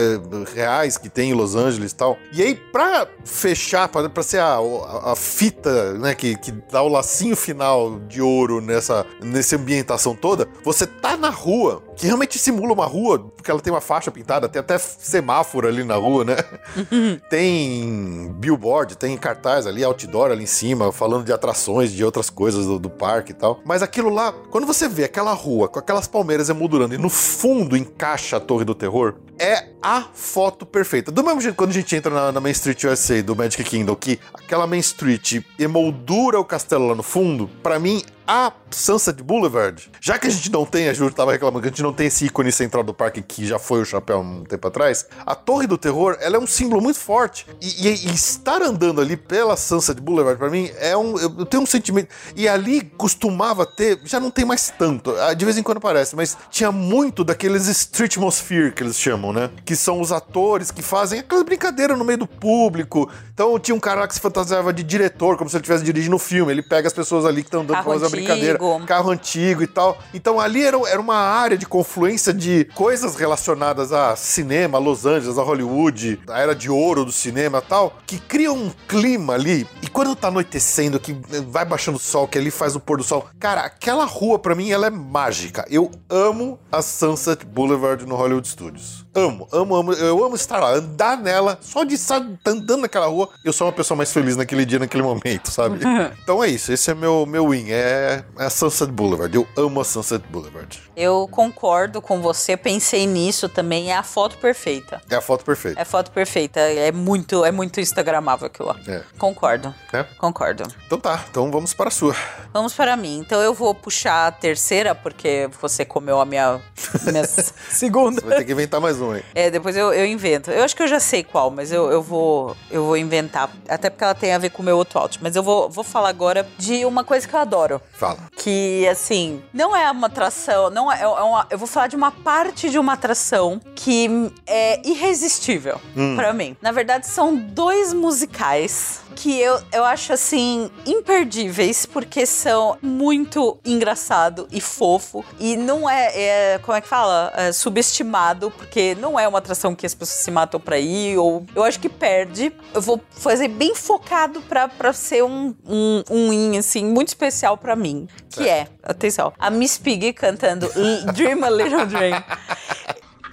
reais 0.55 0.97
que 0.99 1.09
tem 1.09 1.31
em 1.31 1.35
Los 1.35 1.55
Angeles 1.57 1.93
e 1.93 1.95
tal. 1.95 2.17
E 2.33 2.43
aí, 2.43 2.55
pra 2.55 3.07
fechar, 3.25 3.89
pra, 3.89 4.09
pra 4.09 4.23
ser 4.23 4.39
a, 4.39 4.57
a- 4.57 5.13
a 5.13 5.17
fita, 5.17 5.95
né, 5.95 6.15
que, 6.15 6.37
que 6.37 6.53
dá 6.71 6.83
o 6.83 6.89
lacinho 6.89 7.35
final 7.37 7.99
de 8.01 8.21
ouro 8.21 8.61
nessa, 8.61 9.05
nessa 9.23 9.57
ambientação 9.57 10.15
toda, 10.15 10.49
você 10.63 10.87
tá 10.87 11.17
na 11.17 11.31
rua, 11.31 11.83
que 11.97 12.07
realmente 12.07 12.39
simula 12.39 12.73
uma 12.75 12.85
rua, 12.85 13.19
porque 13.19 13.51
ela 13.51 13.61
tem 13.61 13.73
uma 13.73 13.81
faixa 13.81 14.11
pintada, 14.11 14.49
tem 14.49 14.61
até 14.61 14.77
semáforo 14.79 15.67
ali 15.67 15.83
na 15.83 15.97
rua, 15.97 16.25
né? 16.25 16.37
tem 17.31 18.33
billboard, 18.39 18.97
tem 18.97 19.17
cartaz 19.17 19.67
ali, 19.67 19.83
outdoor 19.83 20.31
ali 20.31 20.45
em 20.45 20.47
cima, 20.47 20.93
falando 20.93 21.25
de 21.25 21.33
atrações, 21.33 21.91
de 21.93 22.05
outras 22.05 22.29
coisas 22.29 22.67
do, 22.67 22.79
do 22.79 22.91
parque 22.91 23.33
e 23.33 23.35
tal. 23.35 23.61
Mas 23.65 23.83
aquilo 23.83 24.11
lá, 24.11 24.33
quando 24.51 24.67
você 24.67 24.87
vê 24.87 25.05
aquela 25.05 25.33
rua 25.33 25.69
com 25.69 25.79
aquelas 25.79 26.07
palmeiras 26.07 26.51
emoldurando 26.51 26.95
e 26.95 26.99
no 26.99 27.09
fundo 27.09 27.77
encaixa 27.77 28.37
a 28.37 28.41
Torre 28.41 28.65
do 28.65 28.75
Terror, 28.75 29.15
é 29.39 29.69
a 29.83 30.07
foto 30.15 30.65
perfeita. 30.67 31.11
Do 31.13 31.23
mesmo 31.25 31.41
jeito 31.41 31.55
quando 31.57 31.71
a 31.71 31.75
gente 31.75 31.95
entra 31.95 32.13
na, 32.13 32.33
na 32.33 32.41
Main 32.41 32.53
Street 32.53 32.85
USA 32.85 33.23
do 33.23 33.37
Magic 33.37 33.63
Kingdom, 33.65 33.95
que 33.95 34.19
aquela 34.35 34.67
Main 34.67 34.81
Street 34.81 35.41
emoldura 35.59 36.39
o 36.41 36.45
castelo 36.45 36.89
lá 36.89 36.95
no 36.95 37.03
fundo, 37.03 37.49
pra 37.63 37.79
mim 37.79 38.03
a 38.29 38.53
Sunset 38.73 39.23
Boulevard, 39.23 39.89
já 40.01 40.19
que 40.19 40.27
a 40.27 40.31
gente 40.31 40.51
não 40.51 40.67
tem, 40.67 40.89
a 40.89 40.93
Júlia 40.93 41.15
tava 41.15 41.31
reclamando 41.31 41.63
que 41.63 41.69
a 41.69 41.71
gente 41.71 41.83
não 41.83 41.93
tem 41.93 42.09
esse 42.09 42.25
ícone 42.27 42.51
central 42.51 42.83
do 42.83 42.93
parque 42.93 43.23
que 43.23 43.47
já 43.47 43.57
foi 43.57 43.81
o 43.81 43.85
chapéu 43.85 44.19
um 44.19 44.43
tempo 44.43 44.67
atrás, 44.67 45.07
a 45.25 45.37
Torre 45.37 45.69
do 45.69 45.79
Terror, 45.79 46.17
ela 46.21 46.35
é 46.37 46.39
um 46.41 46.47
símbolo 46.47 46.83
muito 46.83 46.99
forte. 46.99 47.47
E, 47.63 47.87
e- 47.87 48.09
e 48.09 48.13
estar 48.13 48.61
andando 48.63 49.01
ali 49.01 49.17
pela 49.17 49.57
Sunset 49.57 50.01
Boulevard, 50.01 50.37
pra 50.41 50.51
mim, 50.51 50.69
é 50.81 50.97
um. 50.97 51.17
Eu, 51.17 51.47
tenho 51.47 51.63
um 51.63 51.67
sentimento. 51.67 52.09
E 52.35 52.49
ali 52.49 52.81
costumava 52.97 53.65
ter, 53.65 54.01
já 54.05 54.19
não 54.19 54.33
tem 54.33 54.45
mais 54.45 54.73
tanto, 54.77 55.15
de 55.37 55.45
vez 55.45 55.57
em 55.57 55.63
quando 55.63 55.79
aparece, 55.79 56.17
mas 56.17 56.37
tinha 56.51 56.73
muito 56.73 57.23
daqueles 57.23 57.69
street 57.69 58.17
atmosphere 58.17 58.73
que 58.73 58.83
eles 58.83 58.99
chamam, 58.99 59.26
né? 59.33 59.51
Que 59.65 59.77
são 59.77 60.01
os 60.01 60.13
atores 60.13 60.71
que 60.71 60.83
fazem 60.83 61.21
aquela 61.21 61.45
brincadeira 61.45 61.97
no 61.97 62.05
meio 62.05 62.19
do 62.19 62.27
público. 62.27 63.11
Então 63.33 63.59
tinha 63.59 63.75
um 63.75 63.81
cara 63.81 64.01
lá 64.01 64.09
que 64.09 64.15
se 64.15 64.21
fantasiava 64.21 64.73
de 64.73 64.83
diretor, 64.83 65.37
como 65.37 65.49
se 65.51 65.57
ele 65.57 65.63
estivesse 65.63 65.85
dirigindo 65.85 66.17
o 66.17 66.19
filme. 66.19 66.53
Ele 66.53 66.63
pega 66.63 66.89
as 66.89 66.95
pessoas 66.95 67.25
ali 67.25 67.43
que 67.43 67.49
estão 67.49 67.65
dando 67.65 67.83
pra 67.83 67.85
fazer 67.85 68.05
uma 68.05 68.11
brincadeira. 68.11 68.59
Carro 68.87 69.11
antigo 69.11 69.63
e 69.63 69.67
tal. 69.67 69.99
Então 70.15 70.41
ali 70.41 70.65
era, 70.65 70.77
era 70.89 71.01
uma 71.01 71.17
área 71.17 71.57
de 71.57 71.67
confluência 71.67 72.33
de 72.33 72.67
coisas 72.75 73.17
relacionadas 73.17 73.93
a 73.93 74.17
cinema, 74.17 74.79
a 74.79 74.81
Los 74.81 75.05
Angeles, 75.07 75.39
a 75.39 75.43
Hollywood, 75.43 76.21
a 76.29 76.41
era 76.41 76.55
de 76.55 76.71
ouro 76.71 77.05
do 77.05 77.13
cinema 77.13 77.59
e 77.59 77.69
tal, 77.69 77.97
que 78.07 78.19
cria 78.19 78.53
um 78.53 78.71
clima 78.89 79.35
ali. 79.35 79.67
E 79.83 79.89
quando 79.89 80.15
tá 80.17 80.29
anoitecendo, 80.29 80.99
que 80.99 81.17
vai 81.49 81.65
baixando 81.65 81.97
o 81.97 82.01
sol, 82.01 82.27
que 82.27 82.39
ali 82.39 82.51
faz 82.51 82.75
o 82.77 82.81
pôr 82.81 82.99
do 82.99 83.05
sol. 83.05 83.27
Cara, 83.39 83.63
aquela 83.63 84.05
rua 84.05 84.39
pra 84.39 84.55
mim 84.55 84.71
ela 84.71 84.87
é 84.87 84.91
mágica. 84.91 85.65
Eu 85.71 85.91
amo 86.09 86.59
a 86.71 86.83
Sunset 86.83 87.45
Boulevard 87.45 88.05
no 88.07 88.17
Hollywood 88.17 88.47
Studios. 88.49 89.07
Amo, 89.17 89.49
amo, 89.51 89.75
amo. 89.75 89.93
Eu 89.95 90.23
amo 90.23 90.37
estar 90.37 90.61
lá, 90.61 90.75
andar 90.75 91.17
nela, 91.17 91.59
só 91.63 91.85
de 91.85 91.95
estar 91.95 92.23
andando 92.45 92.83
naquela 92.83 93.07
rua, 93.07 93.31
eu 93.43 93.51
sou 93.51 93.67
uma 93.67 93.73
pessoa 93.73 93.97
mais 93.97 94.13
feliz 94.13 94.37
naquele 94.37 94.67
dia, 94.67 94.79
naquele 94.79 95.03
momento, 95.03 95.51
sabe? 95.51 95.81
então 96.23 96.45
é 96.45 96.49
isso, 96.49 96.71
esse 96.71 96.91
é 96.91 96.95
meu, 96.95 97.25
meu 97.25 97.49
win, 97.49 97.71
é 97.71 98.23
a 98.37 98.51
Sunset 98.51 98.93
Boulevard. 98.93 99.35
Eu 99.35 99.49
amo 99.57 99.81
a 99.81 99.85
Sunset 99.85 100.23
Boulevard. 100.29 100.83
Eu 100.95 101.27
concordo 101.31 102.03
com 102.03 102.21
você, 102.21 102.59
pensei 102.59 103.07
nisso 103.07 103.49
também, 103.49 103.91
é 103.91 103.97
a 103.97 104.03
foto 104.03 104.37
perfeita. 104.37 105.01
É 105.09 105.17
a 105.17 105.23
foto 105.23 105.47
perfeita. 105.47 105.81
É 105.81 105.83
a 105.83 105.87
foto 105.87 106.11
perfeita, 106.11 106.61
é 106.61 106.93
muito, 106.93 107.43
é 107.43 107.51
muito 107.51 107.81
instagramável 107.81 108.49
aquilo 108.49 108.69
lá. 108.69 108.77
É. 108.87 109.01
Concordo. 109.17 109.75
É. 109.95 110.03
Concordo. 110.19 110.65
Então 110.87 111.01
tá, 111.01 111.25
então 111.31 111.51
vamos 111.51 111.73
para 111.73 111.89
a 111.89 111.91
sua. 111.91 112.15
Vamos 112.53 112.75
para 112.75 112.95
mim. 112.97 113.19
Então 113.19 113.41
eu 113.41 113.55
vou 113.55 113.75
puxar 113.75 114.27
a 114.27 114.31
terceira, 114.31 114.95
porque 114.95 115.49
você 115.59 115.87
comeu 115.87 116.21
a 116.21 116.27
minha, 116.27 116.61
minha 117.05 117.25
segunda. 117.71 118.21
Você 118.21 118.27
vai 118.27 118.37
ter 118.39 118.45
que 118.45 118.53
inventar 118.53 118.79
mais 118.79 119.01
um 119.01 119.06
É, 119.35 119.51
depois 119.51 119.77
eu, 119.77 119.93
eu 119.93 120.07
invento. 120.07 120.51
Eu 120.51 120.65
acho 120.65 120.75
que 120.75 120.83
eu 120.83 120.89
já 120.89 121.01
sei 121.01 121.23
qual, 121.23 121.51
mas 121.51 121.73
eu, 121.73 121.91
eu, 121.91 122.03
vou, 122.03 122.57
eu 122.71 122.85
vou 122.85 122.97
inventar. 122.97 123.51
Até 123.69 123.91
porque 123.91 124.05
ela 124.05 124.15
tem 124.15 124.33
a 124.33 124.39
ver 124.39 124.51
com 124.51 124.63
o 124.63 124.65
meu 124.65 124.77
outro 124.77 124.99
out. 124.99 125.19
Mas 125.23 125.37
eu 125.37 125.43
vou, 125.43 125.69
vou 125.69 125.85
falar 125.85 126.09
agora 126.09 126.47
de 126.59 126.85
uma 126.85 127.05
coisa 127.05 127.27
que 127.27 127.35
eu 127.35 127.41
adoro. 127.41 127.81
Fala. 127.93 128.19
Que, 128.37 128.87
assim, 128.89 129.43
não 129.53 129.77
é 129.77 129.91
uma 129.91 130.07
atração, 130.07 130.71
não 130.71 130.91
é, 130.91 131.03
é 131.03 131.07
uma, 131.07 131.47
eu 131.51 131.59
vou 131.59 131.67
falar 131.67 131.87
de 131.87 131.97
uma 131.97 132.11
parte 132.11 132.71
de 132.71 132.79
uma 132.79 132.95
atração 132.95 133.61
que 133.75 134.09
é 134.47 134.81
irresistível 134.87 135.81
pra 136.17 136.33
mim. 136.33 136.57
Na 136.61 136.73
verdade, 136.73 137.07
são 137.07 137.35
dois 137.35 137.93
musicais 137.93 139.01
que 139.17 139.41
eu, 139.41 139.59
eu 139.73 139.85
acho, 139.85 140.13
assim, 140.13 140.71
imperdíveis, 140.87 141.87
porque 141.87 142.27
são 142.27 142.77
muito 142.83 143.59
engraçado 143.65 144.47
e 144.53 144.61
fofo. 144.61 145.25
E 145.41 145.57
não 145.57 145.89
é, 145.89 146.13
é, 146.15 146.59
como 146.59 146.77
é 146.77 146.81
que 146.81 146.89
fala? 146.89 147.33
É 147.35 147.51
subestimado, 147.51 148.51
porque 148.51 148.96
não 148.97 149.19
é 149.19 149.27
uma 149.27 149.39
atração 149.39 149.75
que 149.75 149.87
as 149.87 149.95
pessoas 149.95 150.21
se 150.25 150.31
matam 150.31 150.61
pra 150.61 150.79
ir, 150.79 151.17
ou 151.19 151.45
eu 151.55 151.63
acho 151.63 151.79
que 151.79 151.89
perde. 151.89 152.53
Eu 152.75 152.81
vou 152.81 153.01
fazer 153.11 153.49
bem 153.49 153.75
focado 153.75 154.41
pra, 154.43 154.69
pra 154.69 154.93
ser 154.93 155.23
um, 155.25 155.55
um, 155.67 156.03
um 156.11 156.33
in, 156.33 156.59
assim, 156.59 156.85
muito 156.85 157.09
especial 157.09 157.57
pra 157.57 157.77
mim. 157.77 158.09
Que 158.31 158.49
é, 158.49 158.69
atenção, 158.83 159.33
a 159.39 159.51
Miss 159.51 159.79
Piggy 159.79 160.13
cantando 160.13 160.69
Dream 161.15 161.45
a 161.45 161.51
Little 161.51 161.87
Dream. 161.87 162.23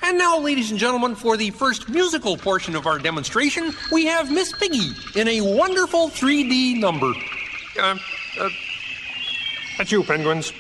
And 0.05 0.17
now, 0.17 0.37
ladies 0.37 0.69
and 0.69 0.77
gentlemen, 0.77 1.15
for 1.15 1.37
the 1.37 1.49
first 1.51 1.87
musical 1.87 2.35
portion 2.35 2.75
of 2.75 2.85
our 2.85 2.99
demonstration, 2.99 3.73
we 3.89 4.05
have 4.05 4.29
Miss 4.29 4.51
Piggy 4.51 4.91
in 5.15 5.29
a 5.29 5.39
wonderful 5.39 6.09
3D 6.09 6.77
number. 6.77 7.13
Uh, 7.79 7.95
uh, 8.37 8.49
that's 9.77 9.93
you, 9.93 10.03
penguins. 10.03 10.51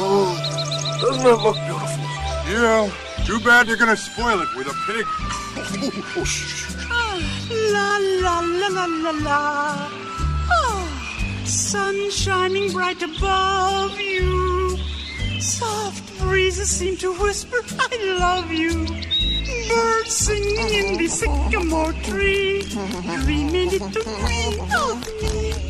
Oh, 0.00 0.98
doesn't 1.00 1.26
it 1.26 1.42
look 1.42 1.56
beautiful? 1.66 2.04
Yeah, 2.48 2.90
Too 3.26 3.40
bad 3.40 3.66
you're 3.66 3.76
gonna 3.76 3.96
spoil 3.96 4.40
it 4.40 4.48
with 4.56 4.68
a 4.68 4.76
pig. 4.86 5.06
Oh, 6.90 7.20
la 7.74 7.98
la 8.24 8.40
la 8.40 8.68
la 8.68 8.86
la 8.86 9.10
la. 9.10 9.88
Oh, 10.50 11.42
sun 11.44 12.10
shining 12.10 12.72
bright 12.72 13.02
above 13.02 13.98
you. 14.00 14.78
Soft 15.40 16.18
breezes 16.20 16.70
seem 16.70 16.96
to 16.98 17.12
whisper, 17.20 17.58
I 17.78 18.16
love 18.18 18.52
you. 18.52 18.86
Birds 19.68 20.14
singing 20.14 20.72
in 20.72 20.96
the 20.96 21.08
sycamore 21.08 21.92
tree. 22.04 22.62
Dreamy 23.24 23.66
little 23.66 23.90
queen 23.90 24.60
of 24.74 25.06
me. 25.22 25.67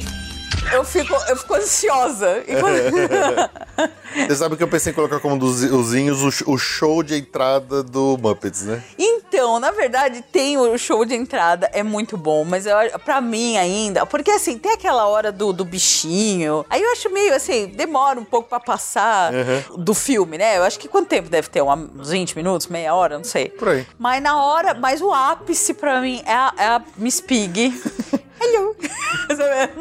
Eu 0.72 0.84
fico, 0.84 1.14
eu 1.28 1.36
fico 1.36 1.54
ansiosa. 1.54 2.42
Quando- 2.60 3.88
Você 4.26 4.36
sabe 4.36 4.56
que 4.56 4.62
eu 4.62 4.68
pensei 4.68 4.90
em 4.92 4.94
colocar 4.94 5.20
como 5.20 5.38
dos 5.38 5.62
usinhos 5.62 6.22
o 6.44 6.52
o 6.52 6.58
show 6.58 7.02
de 7.02 7.14
entrada 7.16 7.82
do 7.82 8.16
Muppets, 8.20 8.62
né? 8.62 8.82
Então, 8.98 9.60
na 9.60 9.70
verdade, 9.70 10.24
tem 10.32 10.56
o 10.56 10.76
show 10.78 11.04
de 11.04 11.14
entrada, 11.14 11.68
é 11.72 11.82
muito 11.82 12.16
bom, 12.16 12.44
mas 12.44 12.64
eu, 12.66 12.76
acho- 12.76 12.98
pra 13.00 13.20
mim 13.20 13.56
ainda, 13.58 14.06
porque 14.06 14.30
assim, 14.30 14.58
tem 14.58 14.72
aquela 14.72 15.06
hora 15.06 15.30
do, 15.30 15.52
do 15.52 15.64
bichinho, 15.64 16.64
aí 16.70 16.82
eu 16.82 16.90
acho 16.92 17.10
meio 17.10 17.34
assim, 17.34 17.66
demora 17.68 18.18
um 18.18 18.24
pouco 18.24 18.48
pra 18.48 18.58
passar 18.58 19.30
do 19.76 19.94
filme, 19.94 20.38
né? 20.38 20.56
Eu 20.56 20.64
acho 20.64 20.78
que 20.78 20.88
quanto 20.88 21.08
tempo 21.08 21.28
deve 21.28 21.48
ter? 21.48 21.60
Uma- 21.60 21.76
Uns 21.76 22.08
20 22.10 22.34
minutos, 22.36 22.66
meia 22.66 22.94
hora, 22.94 23.16
não 23.18 23.24
sei. 23.24 23.50
Por 23.50 23.68
aí. 23.68 23.86
Mas 23.98 24.22
na 24.22 24.42
hora, 24.42 24.74
mas 24.74 25.00
o 25.02 25.12
ápice 25.12 25.74
pra 25.74 26.00
mim 26.00 26.22
é 26.26 26.32
a, 26.32 26.52
é 26.56 26.64
a 26.66 26.82
Miss 26.96 27.20
Pig. 27.20 27.78
Hello. 28.40 28.74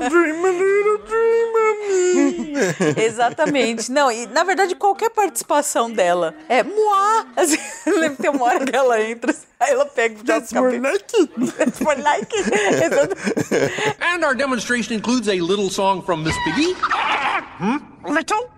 Dream 0.09 0.45
a 0.45 0.49
little 0.49 0.97
dream 1.05 1.53
of 1.67 1.77
me. 1.87 3.03
Exatamente. 3.03 3.91
Não, 3.91 4.11
e 4.11 4.25
na 4.27 4.43
verdade 4.43 4.75
qualquer 4.75 5.09
participação 5.09 5.91
dela 5.91 6.33
é 6.47 6.63
moá. 6.63 7.25
Assim, 7.35 7.57
lembra 7.85 8.15
que 8.15 8.21
tem 8.21 8.31
uma 8.31 8.45
hora 8.45 8.65
que 8.65 8.75
ela 8.75 9.01
entra, 9.01 9.35
aí 9.59 9.71
ela 9.71 9.85
pega 9.85 10.15
e 10.15 10.17
joga 10.17 10.39
That's 10.39 10.53
more 10.53 10.77
like 10.79 11.15
it. 11.17 11.57
That's 11.57 11.79
more 11.81 12.01
like 12.01 12.27
it. 12.35 12.47
And 14.01 14.23
our 14.23 14.35
demonstration 14.35 14.93
includes 14.93 15.27
a 15.27 15.35
little 15.39 15.69
song 15.69 16.01
from 16.01 16.23
Miss 16.23 16.35
Piggy. 16.43 16.75
Little? 18.07 18.51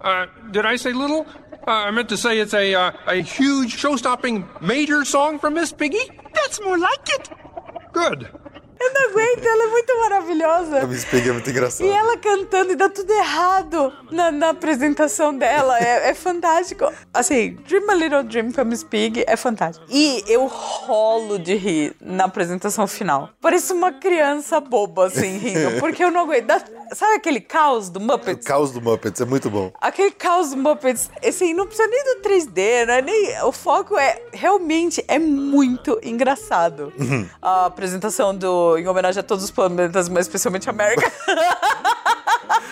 Uh, 0.00 0.26
did 0.50 0.66
I 0.66 0.76
say 0.76 0.92
little? 0.92 1.26
Uh, 1.66 1.70
I 1.70 1.90
meant 1.92 2.08
to 2.08 2.16
say 2.16 2.40
it's 2.40 2.54
a 2.54 2.74
uh, 2.74 2.90
a 3.06 3.22
huge, 3.22 3.78
show-stopping, 3.78 4.44
major 4.60 5.04
song 5.04 5.38
from 5.38 5.54
Miss 5.54 5.72
Piggy. 5.72 6.10
That's 6.34 6.60
more 6.60 6.76
like 6.76 7.08
it. 7.08 7.30
Good. 7.92 8.28
Eu 8.84 8.92
não 8.94 9.10
aguento, 9.10 9.46
ela 9.46 9.64
é 9.64 9.66
muito 9.68 9.98
maravilhosa. 10.00 10.80
A 10.82 10.86
Miss 10.86 11.04
Pig 11.04 11.28
é 11.28 11.32
muito 11.32 11.48
engraçada. 11.48 11.88
E 11.88 11.92
ela 11.92 12.16
cantando 12.16 12.72
e 12.72 12.76
dá 12.76 12.88
tudo 12.88 13.12
errado 13.12 13.92
na, 14.10 14.30
na 14.32 14.48
apresentação 14.50 15.36
dela. 15.36 15.78
É, 15.78 16.10
é 16.10 16.14
fantástico. 16.14 16.90
Assim, 17.14 17.56
Dream 17.68 17.88
a 17.90 17.94
Little 17.94 18.22
Dream 18.24 18.50
com 18.52 18.60
a 18.60 18.64
Miss 18.64 18.82
Pig 18.82 19.22
é 19.26 19.36
fantástico. 19.36 19.86
E 19.88 20.24
eu 20.26 20.46
rolo 20.46 21.38
de 21.38 21.54
rir 21.54 21.94
na 22.00 22.24
apresentação 22.24 22.86
final. 22.86 23.30
Parece 23.40 23.72
uma 23.72 23.92
criança 23.92 24.58
boba, 24.60 25.06
assim, 25.06 25.38
rindo. 25.38 25.78
Porque 25.80 26.02
eu 26.02 26.10
não 26.10 26.22
aguento. 26.22 26.46
Dá- 26.46 26.62
Sabe 26.92 27.14
aquele 27.14 27.40
caos 27.40 27.88
do 27.88 27.98
O 27.98 28.02
Muppets? 28.02 28.46
caos 28.46 28.70
do 28.72 28.80
Muppets 28.82 29.20
é 29.20 29.24
muito 29.24 29.48
bom. 29.48 29.72
Aquele 29.80 30.10
caos 30.10 30.50
do 30.50 30.56
Muppets, 30.58 31.08
assim, 31.26 31.54
não 31.54 31.66
precisa 31.66 31.88
nem 31.88 32.04
do 32.04 32.20
3D, 32.20 32.84
não 32.86 32.94
é 32.94 33.02
nem. 33.02 33.42
O 33.44 33.52
foco 33.52 33.96
é 33.96 34.20
realmente 34.32 35.02
é 35.08 35.18
muito 35.18 35.98
engraçado. 36.02 36.92
A 37.40 37.66
apresentação 37.66 38.36
do 38.36 38.71
em 38.78 38.86
homenagem 38.86 39.20
a 39.20 39.22
todos 39.22 39.44
os 39.44 39.50
planetas, 39.50 40.08
mas 40.08 40.26
especialmente 40.26 40.68
a 40.68 40.72
América. 40.72 41.10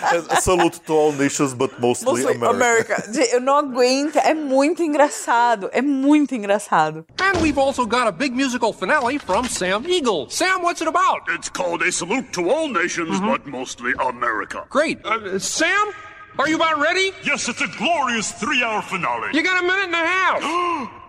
É 0.03 0.41
Salute 0.41 0.81
to 0.81 0.93
all 0.93 1.11
nations, 1.13 1.53
but 1.53 1.71
mostly, 1.79 2.05
Mostly 2.05 2.35
America. 2.35 2.95
America. 2.95 3.25
Eu 3.31 3.39
não 3.39 3.57
aguento, 3.57 4.17
é 4.17 4.33
muito 4.33 4.83
engraçado, 4.83 5.69
é 5.71 5.81
muito 5.81 6.35
engraçado. 6.35 7.05
And 7.19 7.39
we've 7.41 7.59
also 7.59 7.85
got 7.85 8.07
a 8.07 8.11
big 8.11 8.33
musical 8.35 8.73
finale 8.73 9.19
from 9.19 9.45
Sam 9.45 9.83
Eagle. 9.87 10.27
Sam, 10.29 10.63
what's 10.63 10.81
it 10.81 10.87
about? 10.89 11.21
It's 11.29 11.49
called 11.49 11.81
a 11.83 11.91
salute 11.91 12.31
to 12.33 12.49
all 12.49 12.67
nations, 12.67 13.19
but 13.21 13.45
mostly 13.47 13.93
America. 13.99 14.65
Great. 14.69 14.99
Uh, 15.05 15.39
Sam, 15.39 15.93
are 16.39 16.49
you 16.49 16.55
about 16.55 16.79
ready? 16.79 17.13
Yes, 17.23 17.47
it's 17.47 17.61
a 17.61 17.67
glorious 17.77 18.31
three-hour 18.33 18.81
finale. 18.81 19.29
You 19.33 19.43
got 19.43 19.63
a 19.63 19.67
minute 19.67 19.85
and 19.85 19.95
a 19.95 20.07
half. 20.07 20.91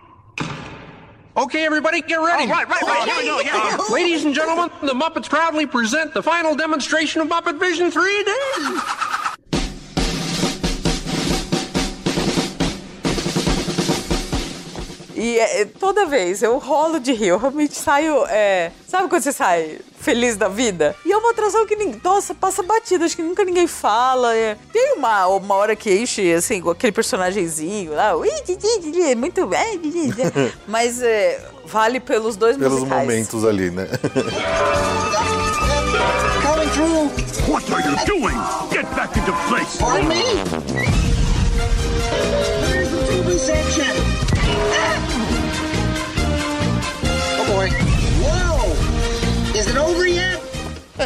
Okay, 1.35 1.65
everybody, 1.65 2.01
get 2.01 2.17
ready. 2.17 2.49
right, 2.49 2.67
right, 2.67 2.81
right. 2.83 3.07
Yeah, 3.07 3.21
yeah, 3.21 3.41
yeah. 3.43 3.77
Uh, 3.79 3.91
ladies 3.93 4.23
and 4.23 4.35
gentlemen, 4.35 4.69
the 4.81 4.93
Muppets 4.93 5.27
proudly 5.27 5.65
present 5.65 6.13
the 6.13 6.21
final 6.21 6.55
demonstration 6.55 7.21
of 7.21 7.27
Muppet 7.27 7.59
Vision 7.59 7.89
3D. 7.91 9.32
E 15.23 15.39
é, 15.39 15.63
toda 15.65 16.05
vez 16.05 16.43
eu 16.43 16.57
rolo 16.57 16.99
de 16.99 17.13
rir, 17.13 17.27
eu 17.29 17.37
realmente 17.37 17.75
saio. 17.77 18.25
é, 18.27 18.71
sabe 18.85 19.07
quando 19.07 19.21
você 19.23 19.31
sai 19.31 19.79
feliz 20.01 20.35
da 20.35 20.49
vida? 20.49 20.93
E 21.05 21.13
é 21.13 21.17
uma 21.17 21.31
atração 21.31 21.65
que, 21.65 21.77
ninguém, 21.77 22.01
nossa, 22.03 22.35
passa 22.35 22.61
batida, 22.61 23.05
acho 23.05 23.15
que 23.15 23.23
nunca 23.23 23.45
ninguém 23.45 23.65
fala. 23.65 24.35
é. 24.35 24.57
Tem 24.73 24.95
uma, 24.97 25.27
uma 25.27 25.55
hora 25.55 25.77
que 25.77 25.93
enche, 25.93 26.33
assim, 26.33 26.59
com 26.59 26.71
aquele 26.71 26.91
personagemzinho 26.91 27.93
lá, 27.93 28.17
muito 29.15 29.47
mas 30.67 31.01
é, 31.01 31.39
vale 31.65 32.01
pelos 32.01 32.35
dois 32.35 32.57
Pelos 32.57 32.79
musicais. 32.79 33.01
momentos 33.01 33.45
ali, 33.45 33.71
né? 33.71 33.87
Coming 36.43 36.69
through. 36.71 37.09
What 37.49 37.71
are 37.71 37.81
you 37.81 37.95
doing? 38.05 38.37
Get 38.71 38.85
back 38.93 39.17
into 39.17 39.31
place. 39.47 39.77
Pardon 39.77 40.07
me? 40.09 40.15
Where's 42.61 42.91
the 42.91 42.97
TV 43.07 43.37
section? 43.39 45.12
Whoa! 49.63 49.69
Is 49.69 49.75
it 49.75 49.77
over 49.77 50.05
yet? 50.05 50.22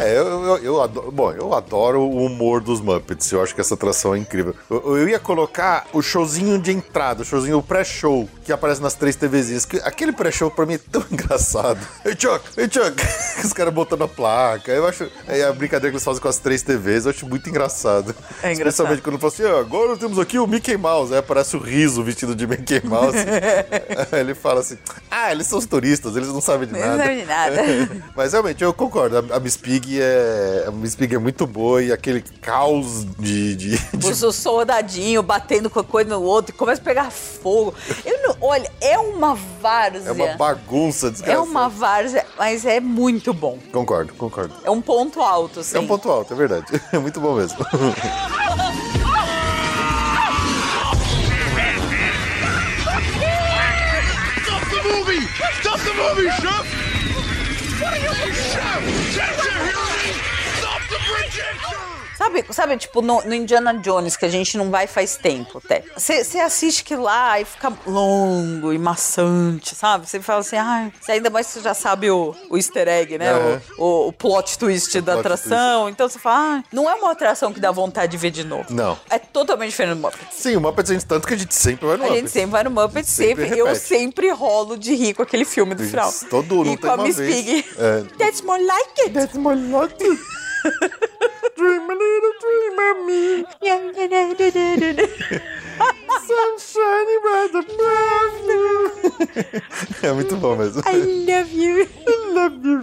É, 0.02 0.18
eu, 0.18 0.24
eu, 0.44 0.56
eu 0.58 0.82
adoro. 0.82 1.10
Bom, 1.12 1.32
eu 1.32 1.54
adoro 1.54 2.00
o 2.00 2.24
humor 2.24 2.60
dos 2.60 2.80
Muppets. 2.80 3.30
Eu 3.32 3.42
acho 3.42 3.54
que 3.54 3.60
essa 3.60 3.74
atração 3.74 4.14
é 4.14 4.18
incrível. 4.18 4.54
Eu, 4.70 4.96
eu 4.98 5.08
ia 5.08 5.18
colocar 5.18 5.86
o 5.92 6.02
showzinho 6.02 6.58
de 6.60 6.72
entrada, 6.72 7.22
o 7.22 7.24
showzinho 7.24 7.62
pré-show, 7.62 8.28
que 8.44 8.52
aparece 8.52 8.80
nas 8.82 8.94
três 8.94 9.16
TVzinhas. 9.16 9.64
Que, 9.64 9.78
aquele 9.78 10.12
pré-show 10.12 10.50
pra 10.50 10.66
mim 10.66 10.74
é 10.74 10.78
tão 10.78 11.04
engraçado. 11.10 11.78
Hey 12.04 12.14
Chuck, 12.18 12.40
hey 12.56 12.68
Chuck! 12.70 12.96
Os 13.44 13.52
caras 13.52 13.72
botando 13.72 14.02
a 14.02 14.08
placa. 14.08 14.70
Eu 14.72 14.86
acho. 14.86 15.08
É 15.26 15.44
a 15.44 15.52
brincadeira 15.52 15.90
que 15.90 15.96
eles 15.96 16.04
fazem 16.04 16.20
com 16.20 16.28
as 16.28 16.38
três 16.38 16.62
TVs, 16.62 17.04
eu 17.04 17.10
acho 17.10 17.26
muito 17.26 17.48
engraçado. 17.48 18.14
É 18.42 18.52
engraçado. 18.52 18.58
Especialmente 18.92 19.02
quando 19.02 19.18
falam 19.18 19.34
assim: 19.34 19.44
"Ah, 19.44 19.60
agora 19.60 19.96
temos 19.96 20.18
aqui 20.18 20.38
o 20.38 20.46
Mickey 20.46 20.76
Mouse. 20.76 21.12
Aí 21.12 21.18
aparece 21.18 21.56
o 21.56 21.60
riso 21.60 22.02
vestido 22.02 22.34
de 22.34 22.46
Mickey 22.46 22.80
Mouse. 22.84 23.16
Ele 24.12 24.34
fala 24.34 24.60
assim: 24.60 24.78
ah, 25.10 25.32
eles 25.32 25.46
são 25.46 25.58
os 25.58 25.66
turistas, 25.66 26.16
eles 26.16 26.28
não 26.28 26.40
sabem 26.40 26.68
de 26.68 26.74
Eles 26.74 26.84
não 26.86 26.96
nada. 26.96 27.02
sabem 27.04 27.18
de 27.20 27.26
nada. 27.26 27.62
Mas 28.16 28.32
realmente, 28.32 28.62
eu 28.62 28.72
concordo. 28.72 29.18
A, 29.32 29.36
a 29.36 29.40
Miss 29.40 29.56
Pig 29.56 29.87
é. 30.00 30.68
Miss 30.72 30.94
Pig 30.96 31.14
é 31.14 31.18
muito 31.18 31.46
boa 31.46 31.82
e 31.82 31.92
aquele 31.92 32.20
caos 32.42 33.04
de. 33.18 33.54
de, 33.56 33.78
de- 33.78 34.06
Os, 34.06 34.22
os 34.22 34.36
soldadinhos 34.36 35.24
batendo 35.24 35.70
com 35.70 35.80
a 35.80 35.84
coisa 35.84 36.10
no 36.10 36.22
outro 36.22 36.54
e 36.54 36.58
começa 36.58 36.80
a 36.80 36.84
pegar 36.84 37.10
fogo. 37.10 37.72
Eu 38.04 38.22
não, 38.22 38.36
olha, 38.40 38.70
é 38.80 38.98
uma 38.98 39.34
várzea. 39.60 40.08
é 40.08 40.12
uma 40.12 40.36
bagunça 40.36 41.06
É 41.06 41.10
desgraçada. 41.10 41.42
uma 41.42 41.68
várzea, 41.68 42.26
mas 42.36 42.64
é 42.66 42.80
muito 42.80 43.32
bom. 43.32 43.58
Concordo, 43.72 44.12
concordo. 44.14 44.54
É 44.64 44.70
um 44.70 44.80
ponto 44.80 45.22
alto, 45.22 45.60
assim. 45.60 45.76
É 45.76 45.80
um 45.80 45.86
ponto 45.86 46.10
alto, 46.10 46.32
é 46.32 46.36
verdade. 46.36 46.66
É 46.92 46.98
muito 46.98 47.20
bom 47.20 47.34
mesmo. 47.34 47.58
Stop 54.42 54.62
the 54.70 54.82
movie! 54.82 55.28
Stop 55.60 55.80
the 55.80 55.92
movie, 55.94 56.30
Chef! 56.40 56.87
What 57.80 57.92
are 57.92 58.26
you, 58.26 58.32
Chef? 58.34 58.82
Chef, 59.12 59.44
you 59.44 59.50
hear 59.50 59.66
me? 59.66 60.20
Stop 60.58 60.82
the 60.88 60.98
projector! 60.98 61.97
Sabe, 62.18 62.44
sabe, 62.50 62.76
tipo, 62.76 63.00
no, 63.00 63.22
no 63.22 63.32
Indiana 63.32 63.72
Jones, 63.74 64.16
que 64.16 64.24
a 64.24 64.28
gente 64.28 64.58
não 64.58 64.72
vai 64.72 64.88
faz 64.88 65.16
tempo 65.16 65.62
até. 65.64 65.84
Você 65.96 66.40
assiste 66.40 66.82
que 66.82 66.96
lá 66.96 67.40
e 67.40 67.44
fica 67.44 67.72
longo 67.86 68.72
e 68.72 68.78
maçante, 68.78 69.72
sabe? 69.76 70.08
Você 70.10 70.20
fala 70.20 70.40
assim, 70.40 70.56
ah, 70.56 70.90
você 71.00 71.12
ainda 71.12 71.30
mais 71.30 71.46
que 71.46 71.52
você 71.52 71.60
já 71.60 71.74
sabe 71.74 72.10
o, 72.10 72.34
o 72.50 72.56
easter 72.56 72.88
egg, 72.88 73.16
né? 73.18 73.30
Aham. 73.30 73.62
O, 73.78 73.84
o, 73.84 74.08
o 74.08 74.12
plot 74.12 74.58
twist 74.58 75.00
da 75.00 75.12
Plot 75.12 75.20
atração. 75.20 75.88
Então 75.88 76.08
você 76.08 76.18
fala, 76.18 76.58
ah, 76.58 76.64
não 76.72 76.90
é 76.90 76.94
uma 76.94 77.12
atração 77.12 77.52
que 77.52 77.60
dá 77.60 77.70
vontade 77.70 78.10
de 78.10 78.16
ver 78.18 78.32
de 78.32 78.42
novo. 78.42 78.66
Não. 78.68 78.98
É 79.08 79.20
totalmente 79.20 79.70
diferente 79.70 79.94
do 79.94 80.00
Muppets. 80.00 80.34
Sim, 80.34 80.56
o 80.56 80.60
Muppets 80.60 80.90
a 80.90 80.94
gente 80.94 81.06
tanto 81.06 81.28
que 81.28 81.34
a 81.34 81.36
gente 81.36 81.54
sempre 81.54 81.86
vai 81.86 81.96
no 81.98 82.04
A 82.04 82.08
gente 82.08 82.30
sempre 82.30 82.50
vai 82.50 82.64
no 82.64 82.70
Muppets, 82.70 83.10
Sempre 83.10 83.44
sempre. 83.44 83.58
Eu 83.60 83.74
sempre 83.76 84.30
rolo 84.30 84.76
de 84.76 84.92
rir 84.92 85.14
com 85.14 85.22
aquele 85.22 85.44
filme 85.44 85.76
do 85.76 85.84
final. 85.84 86.12
Todo- 86.28 86.64
não 86.64 86.72
e 86.72 86.76
tem 86.76 86.78
com 86.78 86.90
a 86.90 86.96
Miss. 86.96 87.16
Pig. 87.16 87.64
É. 87.78 88.02
That's 88.18 88.42
more 88.42 88.60
like 88.60 89.02
it. 89.02 89.10
That's 89.12 89.34
my 89.36 89.54
lucky. 89.54 90.18
dream 91.58 91.90
a 91.90 91.94
little 91.94 92.34
dream 92.40 92.78
of 92.88 92.98
me. 93.04 93.44
Sunshine 96.28 97.14
by 97.24 97.48
the 97.52 97.62
É 100.02 100.12
muito 100.12 100.36
bom 100.36 100.56
mesmo. 100.56 100.82
I 100.86 100.96
love 101.26 101.52
you. 101.52 101.88
love 102.34 102.64
you. 102.64 102.82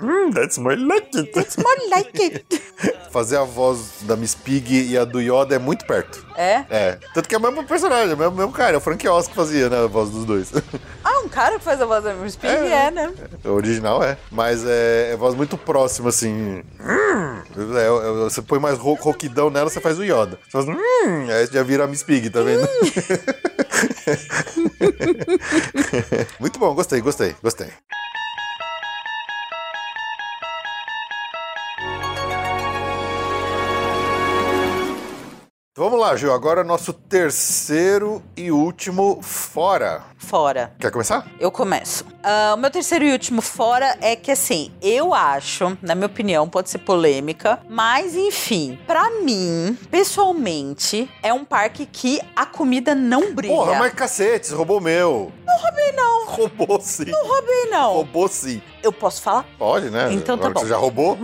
Mm, 0.00 0.32
that's 0.32 0.58
my 0.58 0.74
lucky. 0.74 1.30
It's 1.36 1.56
more 1.58 1.76
like 1.90 2.18
it. 2.22 2.62
fazer 3.10 3.36
a 3.36 3.44
voz 3.44 4.02
da 4.02 4.16
Miss 4.16 4.34
Pig 4.34 4.90
e 4.90 4.96
a 4.96 5.04
do 5.04 5.20
Yoda 5.20 5.56
é 5.56 5.58
muito 5.58 5.84
perto. 5.84 6.24
É? 6.36 6.64
É. 6.70 6.98
Tanto 7.12 7.28
que 7.28 7.34
é 7.34 7.38
o 7.38 7.40
mesmo 7.40 7.64
personagem, 7.64 8.12
é 8.12 8.14
o 8.14 8.16
mesmo, 8.16 8.32
mesmo 8.36 8.52
cara, 8.52 8.74
é 8.74 8.78
o 8.78 8.80
Frank 8.80 9.06
Oz 9.08 9.28
que 9.28 9.34
fazia, 9.34 9.68
né, 9.68 9.84
a 9.84 9.86
voz 9.86 10.10
dos 10.10 10.24
dois. 10.24 10.52
Ah, 11.02 11.20
um 11.20 11.28
cara 11.28 11.58
que 11.58 11.64
faz 11.64 11.80
a 11.80 11.86
voz 11.86 12.04
da 12.04 12.14
Miss 12.14 12.36
Pig 12.36 12.52
É. 12.52 12.86
é, 12.86 12.90
né? 12.90 13.12
o 13.44 13.48
original 13.50 14.02
é. 14.02 14.16
Mas 14.30 14.64
é, 14.64 15.10
é 15.12 15.16
voz 15.16 15.34
muito 15.34 15.56
próxima, 15.58 16.08
assim. 16.10 16.62
É, 17.62 17.86
é, 17.86 18.12
você 18.24 18.42
põe 18.42 18.58
mais 18.58 18.76
ro 18.78 18.94
roquidão 18.94 19.50
nela, 19.50 19.70
você 19.70 19.80
faz 19.80 19.96
o 19.98 20.04
Yoda. 20.04 20.38
Você 20.44 20.50
faz. 20.50 20.66
Hum, 20.66 21.28
aí 21.30 21.46
já 21.46 21.62
vira 21.62 21.84
a 21.84 21.86
Miss 21.86 22.02
Pig, 22.02 22.28
tá 22.30 22.42
vendo? 22.42 22.68
muito 26.40 26.58
bom, 26.58 26.74
gostei, 26.74 27.00
gostei, 27.00 27.36
gostei. 27.42 27.68
Vamos 35.80 35.98
lá, 35.98 36.14
Gil. 36.14 36.30
Agora 36.30 36.62
nosso 36.62 36.92
terceiro 36.92 38.22
e 38.36 38.52
último 38.52 39.20
fora. 39.22 40.02
Fora. 40.18 40.74
Quer 40.78 40.90
começar? 40.90 41.26
Eu 41.40 41.50
começo. 41.50 42.04
Ah, 42.22 42.52
o 42.54 42.60
meu 42.60 42.70
terceiro 42.70 43.02
e 43.06 43.12
último 43.12 43.40
fora 43.40 43.96
é 44.02 44.14
que, 44.14 44.30
assim, 44.30 44.70
eu 44.82 45.14
acho, 45.14 45.78
na 45.80 45.94
minha 45.94 46.06
opinião, 46.06 46.46
pode 46.46 46.68
ser 46.68 46.78
polêmica, 46.80 47.60
mas 47.66 48.14
enfim, 48.14 48.78
pra 48.86 49.08
mim, 49.22 49.76
pessoalmente, 49.90 51.10
é 51.22 51.32
um 51.32 51.46
parque 51.46 51.86
que 51.86 52.20
a 52.36 52.44
comida 52.44 52.94
não 52.94 53.34
brilha. 53.34 53.54
Porra, 53.54 53.78
mas 53.78 53.94
cacete, 53.94 54.52
roubou 54.52 54.82
meu. 54.82 55.32
Não 55.46 55.56
roubei, 55.56 55.92
não. 55.92 56.26
Roubou 56.26 56.80
sim. 56.82 57.06
Não 57.06 57.26
roubei, 57.26 57.70
não. 57.70 57.92
Roubou 57.94 58.28
sim. 58.28 58.60
Eu 58.82 58.92
posso 58.92 59.22
falar? 59.22 59.46
Pode, 59.58 59.88
né? 59.88 60.12
Então 60.12 60.36
tá 60.36 60.46
Agora 60.46 60.54
bom. 60.54 60.60
Você 60.60 60.68
já 60.68 60.76
roubou? 60.76 61.18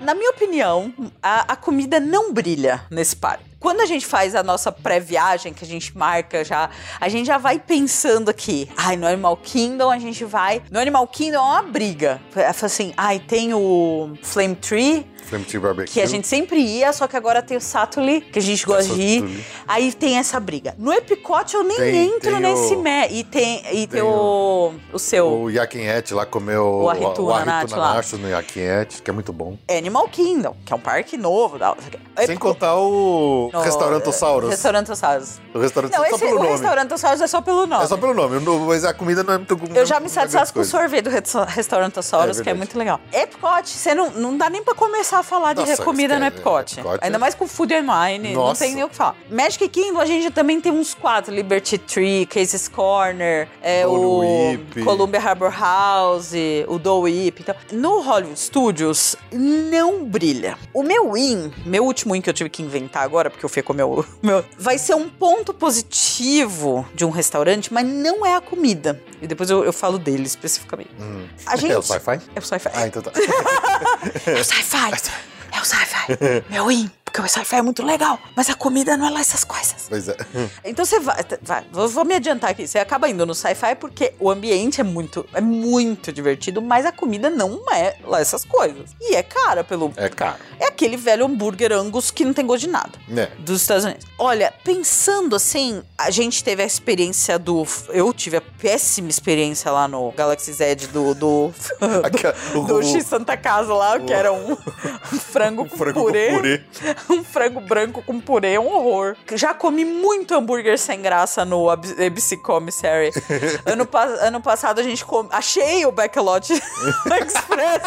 Na 0.00 0.14
minha 0.14 0.30
opinião, 0.30 0.94
a, 1.20 1.52
a 1.52 1.56
comida 1.56 1.98
não 1.98 2.32
brilha 2.32 2.82
nesse 2.88 3.16
parque. 3.16 3.55
Quando 3.66 3.80
a 3.80 3.86
gente 3.86 4.06
faz 4.06 4.36
a 4.36 4.44
nossa 4.44 4.70
pré-viagem, 4.70 5.52
que 5.52 5.64
a 5.64 5.66
gente 5.66 5.98
marca 5.98 6.44
já, 6.44 6.70
a 7.00 7.08
gente 7.08 7.26
já 7.26 7.36
vai 7.36 7.58
pensando 7.58 8.28
aqui. 8.28 8.70
Ai, 8.76 8.96
no 8.96 9.08
Animal 9.08 9.36
Kingdom 9.38 9.90
a 9.90 9.98
gente 9.98 10.24
vai. 10.24 10.62
No 10.70 10.78
Animal 10.78 11.04
Kingdom 11.08 11.38
é 11.38 11.40
uma 11.40 11.62
briga. 11.62 12.20
Assim, 12.62 12.94
ai, 12.96 13.18
tem 13.18 13.52
o 13.52 14.16
Flame 14.22 14.54
Tree, 14.54 15.04
Flame 15.26 15.44
Tree 15.44 15.60
Barbecue. 15.60 15.92
que 15.92 16.00
a 16.00 16.06
gente 16.06 16.26
sempre 16.26 16.60
ia, 16.60 16.92
só 16.92 17.06
que 17.06 17.16
agora 17.16 17.42
tem 17.42 17.56
o 17.56 17.60
Satuli, 17.60 18.20
que 18.20 18.38
a 18.38 18.42
gente 18.42 18.64
gosta 18.64 18.94
de 18.94 19.00
ir. 19.02 19.44
Aí 19.66 19.92
tem 19.92 20.18
essa 20.18 20.38
briga. 20.38 20.74
No 20.78 20.92
Epcot 20.92 21.52
eu 21.54 21.62
nem 21.64 21.76
Tem- 21.76 22.06
entro 22.08 22.30
tem 22.32 22.40
nesse 22.40 22.74
o- 22.74 22.80
mé. 22.82 23.08
E 23.10 23.24
tem, 23.24 23.58
e 23.72 23.86
tem, 23.86 23.86
tem 23.88 24.02
o, 24.02 24.72
o 24.92 24.98
seu 24.98 25.26
O 25.26 25.50
Yakinette 25.50 26.14
lá 26.14 26.24
comeu 26.24 26.64
O 26.64 26.88
Arrituna. 26.90 27.44
Nacho 27.76 28.16
no 28.18 28.28
Yakinette, 28.28 29.02
que 29.02 29.10
é 29.10 29.12
muito 29.12 29.32
bom. 29.32 29.56
Animal 29.68 30.08
Kingdom, 30.08 30.56
que 30.64 30.72
é 30.72 30.76
um 30.76 30.80
parque 30.80 31.16
novo. 31.16 31.56
O 31.56 31.76
quê. 31.90 31.98
Sem 32.26 32.36
contar 32.36 32.76
o 32.76 33.50
no- 33.52 33.60
Restaurantosaurus. 33.60 34.50
Restaurantosaurus. 34.50 35.40
O 35.54 35.58
restaurante 35.58 35.92
Não, 35.92 35.98
só 35.98 36.06
esse, 36.06 36.18
pelo 36.18 36.32
o 36.32 36.38
nome. 36.38 36.50
Restaurantosaurus 36.50 37.20
é 37.20 37.26
só 37.26 37.40
pelo 37.40 37.66
nome. 37.66 37.84
É 37.84 37.86
só 37.86 37.96
pelo 37.96 38.14
nome, 38.14 38.38
no- 38.40 38.66
mas 38.66 38.84
a 38.84 38.94
comida 38.94 39.22
não 39.22 39.34
é 39.34 39.38
muito 39.38 39.58
Eu 39.74 39.84
já 39.86 39.98
me 40.00 40.06
é 40.06 40.08
satisfaço 40.08 40.52
com 40.54 40.60
o 40.60 40.64
sorvete 40.64 41.04
do 41.04 41.10
Resta- 41.10 41.44
Restaurantosaurus, 41.44 42.40
É 42.40 42.42
que 42.42 42.50
é 42.50 42.54
muito 42.54 42.78
legal. 42.78 43.00
Epcot, 43.12 43.68
você 43.68 43.94
não, 43.94 44.10
não 44.10 44.36
dá 44.36 44.48
nem 44.48 44.62
pra 44.62 44.74
começar 44.74 45.15
a 45.18 45.22
falar 45.22 45.52
de 45.54 45.60
Nossa, 45.60 45.82
comida 45.84 46.18
no 46.18 46.24
Epcot. 46.26 46.78
Epcot 46.78 46.98
Ainda 47.00 47.16
é- 47.16 47.18
mais 47.18 47.34
com 47.34 47.46
Food 47.46 47.74
and 47.74 47.86
Wine, 47.86 48.32
não 48.32 48.46
Nossa. 48.46 48.64
tem 48.64 48.74
nem 48.74 48.84
o 48.84 48.88
que 48.88 48.96
falar. 48.96 49.16
Magic 49.30 49.68
Kingdom, 49.68 50.00
a 50.00 50.06
gente 50.06 50.30
também 50.30 50.60
tem 50.60 50.72
uns 50.72 50.94
quatro. 50.94 51.34
Liberty 51.34 51.78
Tree, 51.78 52.26
Cases 52.26 52.68
Corner, 52.68 53.48
é, 53.62 53.86
o 53.86 54.18
Whip. 54.20 54.82
Columbia 54.84 55.20
Harbor 55.20 55.50
House, 55.50 56.32
o 56.68 56.78
Dole 56.78 57.12
Whip. 57.12 57.42
Então, 57.42 57.54
no 57.72 58.00
Hollywood 58.00 58.38
Studios, 58.38 59.16
não 59.32 60.04
brilha. 60.04 60.56
O 60.72 60.82
meu 60.82 61.12
win, 61.12 61.52
meu 61.64 61.84
último 61.84 62.14
win 62.14 62.20
que 62.20 62.30
eu 62.30 62.34
tive 62.34 62.50
que 62.50 62.62
inventar 62.62 63.02
agora, 63.02 63.30
porque 63.30 63.44
eu 63.44 63.48
fui 63.48 63.62
com 63.62 63.72
o 63.72 63.76
meu, 63.76 64.04
meu... 64.22 64.44
Vai 64.58 64.78
ser 64.78 64.94
um 64.94 65.08
ponto 65.08 65.52
positivo 65.54 66.86
de 66.94 67.04
um 67.04 67.10
restaurante, 67.10 67.72
mas 67.72 67.86
não 67.86 68.24
é 68.24 68.34
a 68.34 68.40
comida. 68.40 69.00
E 69.20 69.26
depois 69.26 69.50
eu, 69.50 69.64
eu 69.64 69.72
falo 69.72 69.98
dele 69.98 70.24
especificamente. 70.24 70.90
Hum. 71.00 71.26
A 71.46 71.56
gente... 71.56 71.72
É 71.72 71.78
o 71.78 71.82
sci-fi? 71.82 72.20
É 72.34 72.38
o 72.38 72.42
sci-fi. 72.42 72.68
Ah, 72.74 72.86
então 72.86 73.02
tá. 73.02 73.10
É 74.26 74.40
o 74.40 74.44
sci-fi. 74.44 75.10
É 75.52 75.60
o 75.60 75.64
sci-fi. 75.64 76.44
Meu 76.50 76.66
win. 76.66 76.90
Porque 77.16 77.22
o 77.22 77.28
sci-fi 77.32 77.56
é 77.56 77.62
muito 77.62 77.82
legal, 77.82 78.18
mas 78.34 78.50
a 78.50 78.54
comida 78.54 78.94
não 78.94 79.06
é 79.06 79.10
lá 79.10 79.20
essas 79.20 79.42
coisas. 79.42 79.86
pois 79.88 80.06
é. 80.08 80.16
Então 80.64 80.84
você 80.84 81.00
vai, 81.00 81.24
vai 81.40 81.64
vou, 81.72 81.88
vou 81.88 82.04
me 82.04 82.14
adiantar 82.14 82.50
aqui. 82.50 82.66
Você 82.66 82.78
acaba 82.78 83.08
indo 83.08 83.24
no 83.24 83.34
sci-fi 83.34 83.74
porque 83.74 84.12
o 84.20 84.30
ambiente 84.30 84.80
é 84.82 84.84
muito, 84.84 85.26
é 85.32 85.40
muito 85.40 86.12
divertido, 86.12 86.60
mas 86.60 86.84
a 86.84 86.92
comida 86.92 87.30
não 87.30 87.62
é 87.72 87.96
lá 88.04 88.20
essas 88.20 88.44
coisas. 88.44 88.90
E 89.00 89.14
é 89.14 89.22
cara 89.22 89.64
pelo. 89.64 89.92
É 89.96 90.10
caro. 90.10 90.36
É 90.60 90.66
aquele 90.66 90.96
velho 90.98 91.24
hambúrguer 91.24 91.72
Angus 91.72 92.10
que 92.10 92.22
não 92.24 92.34
tem 92.34 92.44
gosto 92.44 92.62
de 92.64 92.68
nada. 92.68 92.92
Né? 93.08 93.28
Dos 93.38 93.62
Estados 93.62 93.84
Unidos. 93.86 94.06
Olha, 94.18 94.52
pensando 94.62 95.34
assim, 95.36 95.82
a 95.96 96.10
gente 96.10 96.44
teve 96.44 96.62
a 96.62 96.66
experiência 96.66 97.38
do. 97.38 97.66
Eu 97.88 98.12
tive 98.12 98.36
a 98.36 98.40
péssima 98.42 99.08
experiência 99.08 99.70
lá 99.70 99.88
no 99.88 100.10
Galaxy 100.12 100.52
Z 100.52 100.74
do. 100.92 101.14
Do, 101.14 101.54
do, 102.52 102.60
o- 102.60 102.64
do 102.66 102.82
X 102.82 103.06
Santa 103.06 103.36
Casa 103.38 103.72
lá, 103.72 103.98
que 103.98 104.12
era 104.12 104.32
um, 104.32 104.54
frango 105.18 105.66
com 105.66 105.76
frango 105.78 106.00
com 106.00 106.04
purê. 106.12 106.62
um 107.10 107.22
frango 107.24 107.60
branco 107.60 108.02
com 108.02 108.20
purê, 108.20 108.54
é 108.54 108.60
um 108.60 108.68
horror. 108.68 109.16
Já 109.34 109.54
comi 109.54 109.84
muito 109.84 110.34
hambúrguer 110.34 110.78
sem 110.78 111.00
graça 111.00 111.44
no 111.44 111.68
Ab- 111.70 111.86
ABC 112.04 112.36
Commissary. 112.38 113.10
ano, 113.66 113.86
pa- 113.86 114.04
ano 114.20 114.40
passado 114.40 114.80
a 114.80 114.82
gente 114.82 115.04
achei 115.30 115.84
o 115.86 115.92
Backlot 115.92 116.52
Express. 116.52 117.82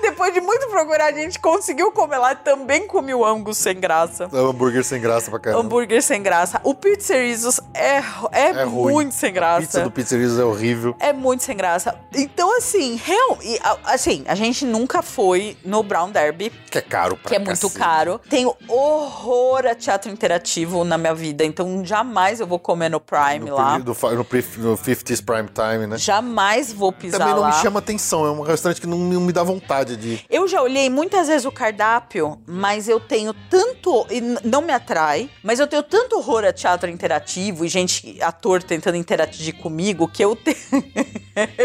Depois 0.00 0.32
de 0.32 0.40
muito 0.40 0.66
procurar, 0.68 1.06
a 1.06 1.12
gente 1.12 1.38
conseguiu 1.38 1.90
comer 1.92 2.18
lá. 2.18 2.34
Também 2.34 2.86
comi 2.86 3.14
o 3.14 3.24
Angus 3.24 3.58
sem 3.58 3.78
graça. 3.78 4.28
É 4.32 4.36
um 4.36 4.48
hambúrguer 4.50 4.84
sem 4.84 5.00
graça 5.00 5.30
pra 5.30 5.38
caramba. 5.38 5.62
Hambúrguer 5.62 6.02
sem 6.02 6.22
graça. 6.22 6.60
O 6.62 6.74
Pizzeritos 6.74 7.60
é, 7.72 7.98
é, 8.32 8.50
É 8.50 8.64
ruim. 8.64 8.92
muito 8.92 9.14
sem 9.14 9.30
A 9.30 9.32
graça. 9.32 9.60
pizza 9.60 9.80
do 9.82 9.90
Pizzerias 9.90 10.38
é 10.38 10.44
horrível. 10.44 10.96
É 11.00 11.12
muito 11.12 11.42
sem 11.42 11.56
graça. 11.56 11.94
Então, 12.14 12.56
assim, 12.56 12.96
real, 12.96 13.38
e, 13.42 13.58
a- 13.62 13.78
assim, 13.92 14.24
a 14.26 14.34
gente 14.34 14.64
nunca 14.64 15.02
foi 15.02 15.56
no 15.64 15.82
Brown 15.82 16.10
Derby, 16.10 16.50
Que 16.70 16.78
é 16.78 16.80
caro 16.80 17.16
pra 17.16 17.28
que 17.30 17.36
é 17.36 17.38
muito 17.38 17.50
cacete. 17.68 17.78
caro. 17.78 18.20
Tenho 18.28 18.54
horror 18.68 19.66
a 19.66 19.74
teatro 19.74 20.10
interativo 20.10 20.84
na 20.84 20.96
minha 20.96 21.14
vida, 21.14 21.44
então 21.44 21.84
jamais 21.84 22.40
eu 22.40 22.46
vou 22.46 22.58
comer 22.58 22.88
no 22.88 22.98
Prime 23.00 23.50
No, 23.50 23.54
lá. 23.56 23.78
no, 23.78 24.24
pri- 24.24 24.44
no 24.58 24.76
50s 24.76 25.22
Prime 25.24 25.48
Time, 25.48 25.86
né? 25.86 25.98
Jamais 25.98 26.72
vou 26.72 26.92
pisar 26.92 27.18
Também 27.18 27.34
não 27.34 27.42
lá. 27.42 27.48
me 27.48 27.54
chama 27.62 27.78
atenção, 27.78 28.24
é 28.26 28.30
um 28.30 28.40
restaurante 28.40 28.80
que 28.80 28.86
não, 28.86 28.98
não 28.98 29.20
me 29.20 29.32
dá 29.32 29.42
vontade 29.42 29.96
de 29.96 30.08
ir. 30.14 30.24
Eu 30.30 30.48
já 30.48 30.62
olhei 30.62 30.88
muitas 30.88 31.28
vezes 31.28 31.44
o 31.44 31.52
cardápio, 31.52 32.38
mas 32.46 32.88
eu 32.88 32.98
tenho 32.98 33.34
tanto. 33.50 34.06
E 34.10 34.20
não 34.20 34.62
me 34.62 34.72
atrai, 34.72 35.28
mas 35.42 35.60
eu 35.60 35.66
tenho 35.66 35.82
tanto 35.82 36.16
horror 36.16 36.44
a 36.44 36.52
teatro 36.52 36.88
interativo 36.90 37.64
e 37.64 37.68
gente, 37.68 38.20
ator 38.22 38.62
tentando 38.62 38.96
interagir 38.96 39.56
comigo, 39.56 40.08
que 40.08 40.24
eu 40.24 40.34
tenho. 40.36 40.56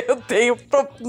eu 0.08 0.16
tenho. 0.28 0.58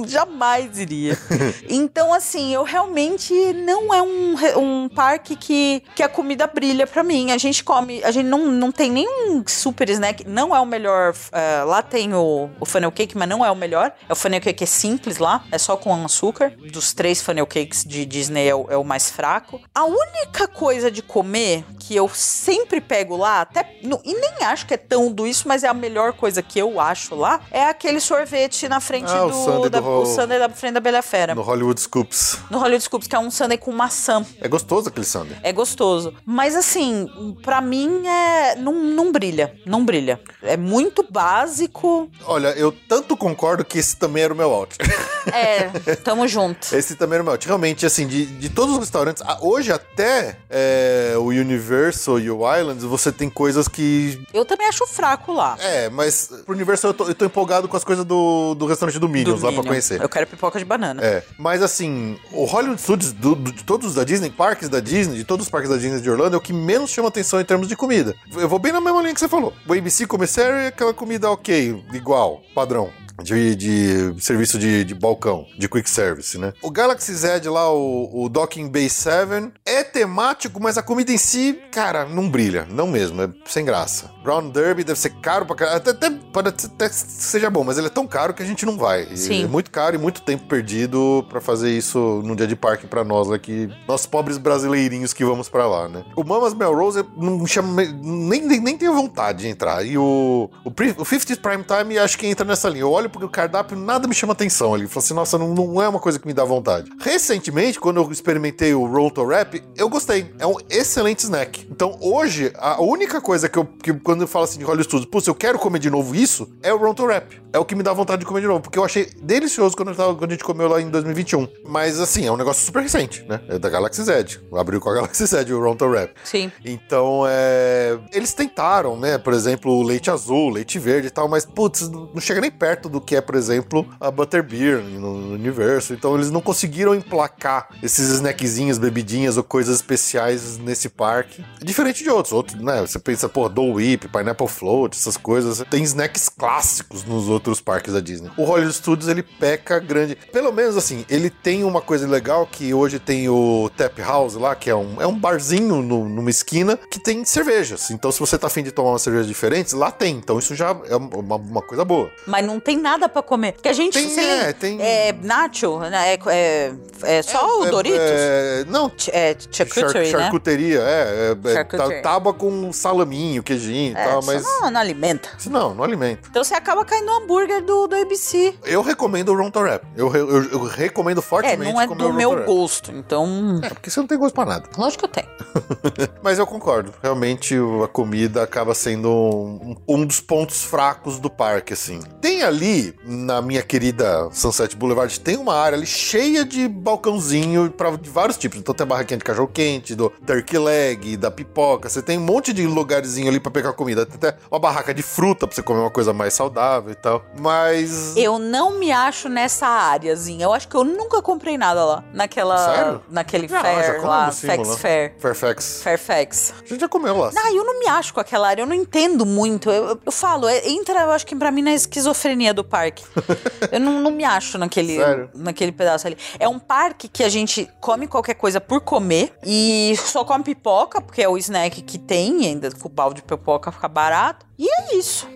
Jamais 0.06 0.78
iria. 0.78 1.18
então, 1.68 2.12
assim, 2.14 2.54
eu 2.54 2.62
realmente 2.62 3.32
não 3.54 3.92
é 3.92 4.02
um, 4.02 4.34
um 4.58 4.88
parque 4.88 5.36
que, 5.40 5.82
que 5.96 6.02
a 6.02 6.08
comida 6.08 6.46
brilha 6.46 6.86
pra 6.86 7.02
mim. 7.02 7.32
A 7.32 7.38
gente 7.38 7.64
come. 7.64 8.02
A 8.04 8.10
gente 8.10 8.26
não, 8.26 8.46
não 8.46 8.70
tem 8.70 8.90
nenhum 8.90 9.42
super 9.46 9.88
snack. 9.90 10.24
Não 10.26 10.54
é 10.54 10.60
o 10.60 10.66
melhor. 10.66 11.14
eh, 11.32 11.62
lá 11.64 11.82
tem 11.82 12.14
o, 12.14 12.48
o 12.60 12.66
funnel 12.66 12.92
cake, 12.92 13.16
mas 13.16 13.28
não 13.28 13.44
é 13.44 13.50
o 13.50 13.56
melhor. 13.56 13.92
É 14.08 14.12
o 14.12 14.16
funnel 14.16 14.40
cake 14.40 14.62
é 14.64 14.66
simples 14.66 15.18
lá, 15.18 15.44
é 15.50 15.58
só 15.58 15.76
com 15.76 16.04
açúcar. 16.04 16.52
Dos 16.72 16.92
três 16.92 17.20
funnel 17.22 17.46
cakes 17.46 17.84
de 17.84 18.04
Disney 18.04 18.46
é 18.48 18.54
o, 18.54 18.66
é 18.70 18.76
o 18.76 18.84
mais 18.84 19.10
fraco. 19.10 19.60
A 19.74 19.84
única 19.84 20.46
coisa 20.46 20.90
de 20.90 21.02
comer 21.02 21.64
que 21.78 21.96
eu 21.96 22.08
sempre 22.08 22.80
pego 22.80 23.16
lá, 23.16 23.40
até. 23.40 23.78
no- 23.82 24.00
e 24.04 24.14
nem 24.14 24.44
acho 24.44 24.66
que 24.66 24.74
é 24.74 24.76
tão 24.76 25.10
do 25.10 25.26
isso, 25.26 25.48
mas 25.48 25.64
é 25.64 25.68
a 25.68 25.74
melhor 25.74 26.12
coisa 26.12 26.42
que 26.42 26.58
eu 26.58 26.78
acho 26.80 27.14
lá, 27.14 27.40
é 27.50 27.64
aquele 27.64 28.00
sorvete 28.00 28.68
na 28.68 28.80
frente 28.80 29.10
Ah, 29.10 29.24
o 29.24 29.30
do. 29.30 29.34
sundae 29.34 29.70
da, 29.70 29.80
do 29.80 29.88
o 29.88 30.06
sundae 30.06 30.38
da 30.38 30.48
frente 30.50 30.74
da 30.74 30.80
Bela 30.80 31.02
Fera. 31.02 31.34
no 31.34 31.40
No, 31.40 31.46
Hollywood 31.46 31.80
Scoops. 31.80 32.38
Hollywood 32.52 32.84
Scoops, 32.84 33.08
que 33.08 33.16
é 33.16 33.18
um 33.18 33.30
sundae 33.30 33.56
com 33.58 33.72
maçã. 33.72 34.24
É 34.40 34.48
gostoso 34.48 34.88
aquele 34.88 35.06
sundae. 35.06 35.29
É 35.42 35.52
gostoso. 35.52 36.14
Mas 36.24 36.54
assim, 36.56 37.08
pra 37.42 37.60
mim 37.60 38.06
é. 38.06 38.54
Não, 38.56 38.72
não 38.72 39.12
brilha. 39.12 39.54
Não 39.66 39.84
brilha. 39.84 40.20
É 40.42 40.56
muito 40.56 41.04
básico. 41.08 42.10
Olha, 42.26 42.48
eu 42.48 42.72
tanto 42.88 43.16
concordo 43.16 43.64
que 43.64 43.78
esse 43.78 43.96
também 43.96 44.22
era 44.22 44.32
o 44.34 44.36
meu 44.36 44.52
out. 44.52 44.76
É, 45.34 45.68
tamo 45.96 46.26
junto. 46.26 46.74
Esse 46.74 46.94
também 46.96 47.16
era 47.16 47.22
o 47.22 47.24
meu 47.26 47.32
out. 47.34 47.46
Realmente, 47.46 47.84
assim, 47.84 48.06
de, 48.06 48.24
de 48.24 48.48
todos 48.48 48.72
os 48.74 48.80
restaurantes, 48.80 49.22
hoje 49.42 49.70
até 49.70 50.38
é, 50.48 51.12
o 51.18 51.24
Universal 51.24 52.18
e 52.18 52.30
o 52.30 52.40
Islands, 52.56 52.82
você 52.84 53.12
tem 53.12 53.28
coisas 53.28 53.68
que. 53.68 54.18
Eu 54.32 54.46
também 54.46 54.66
acho 54.66 54.86
fraco 54.86 55.30
lá. 55.34 55.56
É, 55.60 55.90
mas 55.90 56.30
pro 56.46 56.54
Universal 56.54 56.90
eu 56.90 56.94
tô, 56.94 57.04
eu 57.08 57.14
tô 57.14 57.24
empolgado 57.26 57.68
com 57.68 57.76
as 57.76 57.84
coisas 57.84 58.02
do, 58.04 58.54
do 58.54 58.64
restaurante 58.66 58.98
do 58.98 59.10
Minions 59.10 59.40
Do 59.40 59.44
lá 59.46 59.52
pra 59.52 59.58
Minion. 59.58 59.68
conhecer. 59.72 60.00
Eu 60.00 60.08
quero 60.08 60.26
pipoca 60.26 60.58
de 60.58 60.64
banana. 60.64 61.04
É, 61.04 61.22
mas 61.38 61.62
assim, 61.62 62.18
o 62.32 62.46
Hollywood 62.46 62.80
Studios, 62.80 63.12
do- 63.12 63.34
do- 63.34 63.52
de 63.52 63.62
todos 63.62 63.88
os 63.88 63.94
da 63.96 64.04
Disney, 64.04 64.30
parques 64.30 64.70
da 64.70 64.80
Disney, 64.80 65.19
de 65.20 65.24
todos 65.26 65.46
os 65.46 65.50
parques 65.50 65.70
da 65.70 65.76
Disney 65.76 66.00
de 66.00 66.10
Orlando, 66.10 66.34
é 66.34 66.38
o 66.38 66.40
que 66.40 66.52
menos 66.52 66.90
chama 66.90 67.08
atenção 67.08 67.40
em 67.40 67.44
termos 67.44 67.68
de 67.68 67.76
comida. 67.76 68.14
Eu 68.34 68.48
vou 68.48 68.58
bem 68.58 68.72
na 68.72 68.80
mesma 68.80 69.02
linha 69.02 69.12
que 69.12 69.20
você 69.20 69.28
falou. 69.28 69.52
O 69.68 69.72
ABC 69.72 70.06
Commissary 70.06 70.64
é 70.64 70.66
aquela 70.68 70.94
comida 70.94 71.30
ok, 71.30 71.84
igual, 71.92 72.42
padrão. 72.54 72.90
De, 73.22 73.54
de 73.54 74.14
serviço 74.22 74.58
de, 74.58 74.84
de 74.84 74.94
balcão, 74.94 75.46
de 75.58 75.68
quick 75.68 75.88
service, 75.88 76.38
né? 76.38 76.52
O 76.62 76.70
Galaxy 76.70 77.14
Z 77.14 77.48
lá, 77.48 77.72
o, 77.72 78.24
o 78.24 78.28
Docking 78.28 78.68
Bay 78.68 78.88
7, 78.88 79.52
é 79.64 79.82
temático, 79.82 80.60
mas 80.60 80.78
a 80.78 80.82
comida 80.82 81.12
em 81.12 81.18
si, 81.18 81.58
cara, 81.70 82.04
não 82.04 82.28
brilha. 82.28 82.66
Não 82.70 82.86
mesmo, 82.86 83.22
é 83.22 83.30
sem 83.46 83.64
graça. 83.64 84.10
Brown 84.22 84.48
Derby 84.48 84.84
deve 84.84 84.98
ser 84.98 85.10
caro 85.20 85.46
pra 85.46 85.56
caralho. 85.56 85.78
Até, 85.78 85.90
até, 85.90 86.10
pode 86.10 86.48
até 86.48 86.88
que 86.88 86.94
seja 86.94 87.50
bom, 87.50 87.64
mas 87.64 87.78
ele 87.78 87.86
é 87.86 87.90
tão 87.90 88.06
caro 88.06 88.34
que 88.34 88.42
a 88.42 88.46
gente 88.46 88.64
não 88.66 88.76
vai. 88.76 89.08
E 89.10 89.16
Sim. 89.16 89.44
É 89.44 89.46
muito 89.46 89.70
caro 89.70 89.96
e 89.96 89.98
muito 89.98 90.22
tempo 90.22 90.44
perdido 90.46 91.24
pra 91.28 91.40
fazer 91.40 91.70
isso 91.70 92.22
num 92.24 92.34
dia 92.34 92.46
de 92.46 92.56
parque 92.56 92.86
pra 92.86 93.04
nós 93.04 93.30
aqui, 93.30 93.68
nós 93.86 94.06
pobres 94.06 94.38
brasileirinhos 94.38 95.12
que 95.12 95.24
vamos 95.24 95.48
pra 95.48 95.66
lá, 95.66 95.88
né? 95.88 96.04
O 96.16 96.24
Mamas 96.24 96.54
Melrose 96.54 97.04
não 97.16 97.46
chama, 97.46 97.82
nem, 97.82 98.42
nem, 98.42 98.60
nem 98.60 98.78
tenho 98.78 98.94
vontade 98.94 99.40
de 99.40 99.48
entrar. 99.48 99.84
E 99.84 99.96
o, 99.98 100.50
o, 100.64 100.70
o 100.98 101.04
50 101.04 101.36
Prime 101.40 101.64
Time 101.64 101.98
acho 101.98 102.18
que 102.18 102.26
entra 102.26 102.44
nessa 102.44 102.68
linha. 102.68 102.82
Eu 102.82 102.90
olho 102.90 103.09
porque 103.10 103.24
o 103.26 103.28
cardápio 103.28 103.76
nada 103.76 104.06
me 104.08 104.14
chama 104.14 104.32
atenção 104.32 104.74
ali. 104.74 104.84
Eu 104.84 104.88
falo 104.88 105.04
assim, 105.04 105.14
nossa, 105.14 105.38
não, 105.38 105.54
não 105.54 105.82
é 105.82 105.88
uma 105.88 105.98
coisa 106.00 106.18
que 106.18 106.26
me 106.26 106.32
dá 106.32 106.44
vontade. 106.44 106.90
Recentemente, 107.00 107.78
quando 107.78 107.98
eu 107.98 108.10
experimentei 108.10 108.72
o 108.74 108.86
Roll 108.86 109.10
to 109.10 109.22
Wrap, 109.22 109.62
eu 109.76 109.88
gostei. 109.88 110.32
É 110.38 110.46
um 110.46 110.54
excelente 110.70 111.20
snack. 111.20 111.66
Então 111.70 111.96
hoje, 112.00 112.52
a 112.56 112.80
única 112.80 113.20
coisa 113.20 113.48
que 113.48 113.58
eu, 113.58 113.64
que 113.64 113.92
quando 113.92 114.22
eu 114.22 114.28
falo 114.28 114.44
assim 114.44 114.58
de 114.58 114.64
Hollywood 114.64 114.84
Studios, 114.88 115.10
putz, 115.10 115.26
eu 115.26 115.34
quero 115.34 115.58
comer 115.58 115.78
de 115.78 115.90
novo 115.90 116.14
isso, 116.14 116.48
é 116.62 116.72
o 116.72 116.76
Roll 116.78 116.94
to 116.94 117.04
Wrap. 117.04 117.40
É 117.52 117.58
o 117.58 117.64
que 117.64 117.74
me 117.74 117.82
dá 117.82 117.92
vontade 117.92 118.20
de 118.20 118.26
comer 118.26 118.40
de 118.42 118.46
novo, 118.46 118.60
porque 118.60 118.78
eu 118.78 118.84
achei 118.84 119.06
delicioso 119.20 119.76
quando, 119.76 119.88
eu 119.88 119.94
tava- 119.96 120.14
quando 120.14 120.30
a 120.30 120.34
gente 120.34 120.44
comeu 120.44 120.68
lá 120.68 120.80
em 120.80 120.88
2021. 120.88 121.48
Mas 121.66 121.98
assim, 121.98 122.26
é 122.26 122.30
um 122.32 122.36
negócio 122.36 122.64
super 122.64 122.80
recente, 122.82 123.24
né? 123.28 123.40
É 123.48 123.58
da 123.58 123.68
Galaxy 123.68 124.02
Z. 124.04 124.40
Abriu 124.56 124.80
com 124.80 124.88
a 124.90 124.94
Galaxy 124.94 125.26
Z 125.26 125.52
o 125.52 125.60
Roll 125.60 125.74
to 125.74 125.86
Wrap. 125.86 126.12
Sim. 126.24 126.50
Então, 126.64 127.24
é... 127.28 127.98
eles 128.12 128.32
tentaram, 128.32 128.96
né? 128.96 129.18
Por 129.18 129.32
exemplo, 129.32 129.72
o 129.72 129.82
leite 129.82 130.10
azul, 130.10 130.50
leite 130.50 130.78
verde 130.78 131.08
e 131.08 131.10
tal, 131.10 131.28
mas, 131.28 131.44
putz, 131.44 131.88
não 131.88 132.20
chega 132.20 132.40
nem 132.40 132.50
perto 132.50 132.88
do 132.88 132.99
que 133.00 133.16
é, 133.16 133.20
por 133.20 133.34
exemplo, 133.34 133.86
a 134.00 134.10
Butterbeer 134.10 134.78
no 134.82 135.32
universo. 135.34 135.92
Então, 135.92 136.14
eles 136.14 136.30
não 136.30 136.40
conseguiram 136.40 136.94
emplacar 136.94 137.68
esses 137.82 138.08
snackzinhos, 138.10 138.78
bebidinhas 138.78 139.36
ou 139.36 139.42
coisas 139.44 139.76
especiais 139.76 140.58
nesse 140.58 140.88
parque. 140.88 141.44
Diferente 141.62 142.02
de 142.02 142.10
outros. 142.10 142.32
Outros, 142.32 142.60
né? 142.62 142.80
Você 142.82 142.98
pensa, 142.98 143.28
pô, 143.28 143.48
Dole 143.48 143.72
Whip, 143.72 144.08
Pineapple 144.08 144.48
Float, 144.48 144.96
essas 144.98 145.16
coisas. 145.16 145.62
Tem 145.70 145.82
snacks 145.82 146.28
clássicos 146.28 147.04
nos 147.04 147.28
outros 147.28 147.60
parques 147.60 147.92
da 147.94 148.00
Disney. 148.00 148.30
O 148.36 148.44
Hollywood 148.44 148.74
Studios, 148.74 149.08
ele 149.08 149.22
peca 149.22 149.78
grande. 149.78 150.16
Pelo 150.32 150.52
menos, 150.52 150.76
assim, 150.76 151.04
ele 151.08 151.30
tem 151.30 151.64
uma 151.64 151.80
coisa 151.80 152.06
legal 152.06 152.46
que 152.46 152.72
hoje 152.74 152.98
tem 152.98 153.28
o 153.28 153.70
Tap 153.76 153.98
House 154.00 154.34
lá, 154.34 154.54
que 154.54 154.68
é 154.70 154.74
um, 154.74 155.00
é 155.00 155.06
um 155.06 155.18
barzinho 155.18 155.82
no- 155.82 156.08
numa 156.08 156.30
esquina 156.30 156.76
que 156.90 156.98
tem 156.98 157.24
cervejas. 157.24 157.90
Então, 157.90 158.10
se 158.12 158.18
você 158.20 158.38
tá 158.38 158.46
afim 158.46 158.62
de 158.62 158.72
tomar 158.72 158.90
umas 158.90 159.02
cervejas 159.02 159.26
diferentes, 159.26 159.72
lá 159.72 159.90
tem. 159.90 160.16
Então, 160.16 160.38
isso 160.38 160.54
já 160.54 160.76
é 160.88 160.96
uma, 160.96 161.36
uma 161.36 161.62
coisa 161.62 161.84
boa. 161.84 162.10
Mas 162.26 162.44
não 162.44 162.58
tem 162.60 162.79
nada 162.80 163.08
pra 163.08 163.22
comer. 163.22 163.52
Porque 163.52 163.68
a 163.68 163.72
gente. 163.72 163.92
Tem, 163.94 164.08
se 164.08 164.20
é, 164.20 164.52
tem- 164.52 164.80
É 164.80 165.12
nacho, 165.22 165.78
né? 165.80 166.14
É, 166.14 166.18
é, 166.28 166.72
é 167.02 167.22
só 167.22 167.60
o 167.60 167.66
É, 167.66 167.70
Doritos? 167.70 168.00
é, 168.00 168.64
não, 168.68 168.90
Ch- 168.96 169.10
É 169.12 169.36
charcuterie, 169.50 170.10
char- 170.10 170.18
né? 170.18 170.24
charcuteria, 170.24 170.80
é. 170.80 171.36
é, 171.44 171.50
é 171.50 171.54
Charcuterie. 171.54 172.02
tá- 172.02 172.10
tábua 172.10 172.34
com 172.34 172.72
salaminho, 172.72 173.42
queijinho 173.42 173.92
e 173.92 173.96
É, 173.96 174.04
tal, 174.04 174.22
mas. 174.24 174.42
não, 174.42 174.70
não 174.70 174.80
alimenta. 174.80 175.28
Isso 175.38 175.50
não, 175.50 175.74
não 175.74 175.84
alimenta. 175.84 176.28
Então 176.30 176.42
você 176.42 176.54
acaba 176.54 176.84
caindo 176.84 177.06
no 177.06 177.12
hambúrguer 177.22 177.62
do, 177.64 177.86
do 177.86 177.94
ABC. 177.96 178.54
Eu 178.64 178.82
recomendo 178.82 179.30
o 179.30 179.36
Ronto 179.36 179.60
Rap. 179.62 179.84
Eu, 179.96 180.14
eu, 180.14 180.42
eu 180.50 180.62
recomendo 180.64 181.18
É, 181.18 181.22
fortemente 181.22 181.72
não 181.72 181.80
é 181.80 181.86
comer 181.86 182.04
o 182.04 182.08
do 182.08 182.14
meu 182.14 182.30
Wrap. 182.30 182.46
gosto. 182.46 182.90
Então. 182.92 183.60
É, 183.62 183.68
porque 183.68 183.90
você 183.90 184.00
não 184.00 184.06
tem 184.06 184.18
gosto 184.18 184.34
pra 184.34 184.44
nada. 184.44 184.68
Lógico 184.76 185.08
que 185.08 185.18
eu 185.18 185.22
tenho. 185.22 185.28
Mas 186.22 186.38
eu 186.38 186.46
concordo. 186.46 186.92
Realmente 187.02 187.58
o- 187.58 187.82
a 187.84 187.88
comida 187.88 188.42
acaba 188.42 188.74
sendo 188.74 189.10
um, 189.10 189.76
um 189.88 190.04
dos 190.06 190.20
pontos 190.20 190.62
fracos 190.62 191.18
do 191.18 191.28
parque, 191.30 191.72
assim. 191.72 192.00
Tem 192.20 192.42
ali, 192.42 192.69
na 193.04 193.40
minha 193.42 193.62
querida 193.62 194.28
Sunset 194.32 194.76
Boulevard, 194.76 195.18
tem 195.20 195.36
uma 195.36 195.54
área 195.54 195.76
ali 195.76 195.86
cheia 195.86 196.44
de 196.44 196.68
balcãozinho 196.68 197.70
pra, 197.70 197.90
de 197.90 198.08
vários 198.10 198.36
tipos. 198.36 198.58
Então 198.58 198.74
tem 198.74 198.84
a 198.84 198.88
barraquinha 198.88 199.18
de 199.18 199.24
cachorro 199.24 199.48
quente, 199.52 199.94
do 199.94 200.10
turkey 200.26 200.58
leg, 200.58 201.16
da 201.16 201.30
pipoca. 201.30 201.88
Você 201.88 202.02
tem 202.02 202.18
um 202.18 202.22
monte 202.22 202.52
de 202.52 202.66
lugarzinho 202.66 203.28
ali 203.28 203.40
pra 203.40 203.50
pegar 203.50 203.72
comida. 203.72 204.04
Tem 204.06 204.16
até 204.16 204.38
uma 204.50 204.58
barraca 204.60 204.92
de 204.94 205.02
fruta 205.02 205.46
pra 205.46 205.54
você 205.54 205.62
comer 205.62 205.80
uma 205.80 205.90
coisa 205.90 206.12
mais 206.12 206.34
saudável 206.34 206.92
e 206.92 206.94
tal. 206.94 207.24
Mas. 207.38 208.16
Eu 208.16 208.38
não 208.38 208.78
me 208.78 208.92
acho 208.92 209.28
nessa 209.28 209.66
áreazinha. 209.66 210.44
Eu 210.44 210.52
acho 210.52 210.68
que 210.68 210.74
eu 210.76 210.84
nunca 210.84 211.20
comprei 211.22 211.56
nada 211.58 211.84
lá. 211.84 212.04
Naquela. 212.12 212.58
Sério? 212.74 213.02
Naquele 213.10 213.46
Ah, 213.46 213.48
já 213.48 213.60
fair 213.62 214.02
lá. 214.02 214.30
Fax 214.32 214.68
lá. 214.68 214.76
Fair. 214.76 215.14
Fairfax. 215.18 215.80
Fairfax. 215.82 216.54
A 216.64 216.66
gente 216.68 216.80
já 216.80 216.88
comeu 216.88 217.16
lá. 217.16 217.30
Ah, 217.36 217.52
eu 217.52 217.64
não 217.64 217.78
me 217.80 217.86
acho 217.88 218.12
com 218.14 218.20
aquela 218.20 218.48
área, 218.48 218.62
eu 218.62 218.66
não 218.66 218.74
entendo 218.74 219.24
muito. 219.26 219.70
Eu, 219.70 219.88
eu- 219.90 220.00
eu 220.06 220.12
falo, 220.12 220.46
é- 220.48 220.68
entra, 220.68 221.00
eu 221.02 221.10
acho 221.10 221.26
que 221.26 221.34
pra 221.34 221.50
mim 221.50 221.62
na 221.62 221.72
esquizofrenia 221.72 222.52
do 222.54 222.59
parque. 222.64 223.04
eu 223.70 223.80
não, 223.80 224.00
não 224.00 224.10
me 224.10 224.24
acho 224.24 224.58
naquele, 224.58 224.96
Sério? 224.96 225.30
naquele 225.34 225.72
pedaço 225.72 226.06
ali. 226.06 226.16
É 226.38 226.48
um 226.48 226.58
parque 226.58 227.08
que 227.08 227.22
a 227.22 227.28
gente 227.28 227.68
come 227.80 228.06
qualquer 228.06 228.34
coisa 228.34 228.60
por 228.60 228.80
comer 228.80 229.32
e 229.44 229.94
só 229.96 230.24
come 230.24 230.44
pipoca, 230.44 231.00
porque 231.00 231.22
é 231.22 231.28
o 231.28 231.36
snack 231.38 231.82
que 231.82 231.98
tem, 231.98 232.46
ainda 232.46 232.70
com 232.70 232.88
o 232.88 232.90
balde 232.90 233.16
de 233.16 233.22
pipoca 233.22 233.70
fica 233.72 233.88
barato. 233.88 234.49
E 234.62 234.66
é 234.68 234.94
isso. 234.94 235.26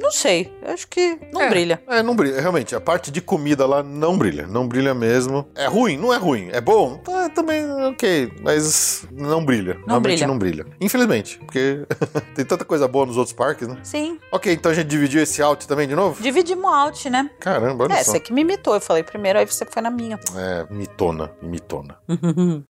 Não 0.00 0.10
sei, 0.10 0.50
eu 0.62 0.72
acho 0.72 0.88
que 0.88 1.18
não 1.30 1.42
É, 1.42 1.50
brilha. 1.50 1.82
É, 1.86 2.02
não 2.02 2.16
brilha. 2.16 2.40
Realmente, 2.40 2.74
a 2.74 2.80
parte 2.80 3.10
de 3.10 3.20
comida 3.20 3.66
lá 3.66 3.82
não 3.82 4.16
brilha. 4.16 4.46
Não 4.46 4.66
brilha 4.66 4.94
mesmo. 4.94 5.46
É 5.54 5.66
ruim? 5.66 5.98
Não 5.98 6.10
é 6.12 6.16
ruim. 6.16 6.48
É 6.52 6.58
bom? 6.60 6.96
Tá, 6.96 7.28
também 7.28 7.70
ok. 7.70 8.32
Mas 8.40 9.06
não 9.12 9.44
brilha. 9.44 9.78
Realmente 9.86 10.00
brilha. 10.14 10.26
não 10.26 10.38
brilha. 10.38 10.66
Infelizmente. 10.80 11.38
Porque 11.40 11.84
tem 12.34 12.46
tanta 12.46 12.64
coisa 12.64 12.88
boa 12.88 13.04
nos 13.04 13.18
outros 13.18 13.34
parques, 13.34 13.68
né? 13.68 13.76
Sim. 13.82 14.18
Ok, 14.32 14.50
então 14.50 14.72
a 14.72 14.74
gente 14.74 14.86
dividiu 14.86 15.22
esse 15.22 15.42
out 15.42 15.68
também 15.68 15.86
de 15.86 15.94
novo? 15.94 16.22
Dividimos 16.22 16.64
out, 16.72 17.10
né? 17.10 17.30
Caramba, 17.40 17.84
olha 17.84 17.92
É, 17.92 18.02
só. 18.02 18.12
você 18.12 18.20
que 18.20 18.32
me 18.32 18.40
imitou. 18.40 18.74
Eu 18.74 18.80
falei 18.80 19.02
primeiro, 19.02 19.38
aí 19.38 19.44
você 19.46 19.66
foi 19.66 19.82
na 19.82 19.90
minha. 19.90 20.18
É, 20.34 20.66
mitona. 20.72 21.30
Mitona. 21.42 21.98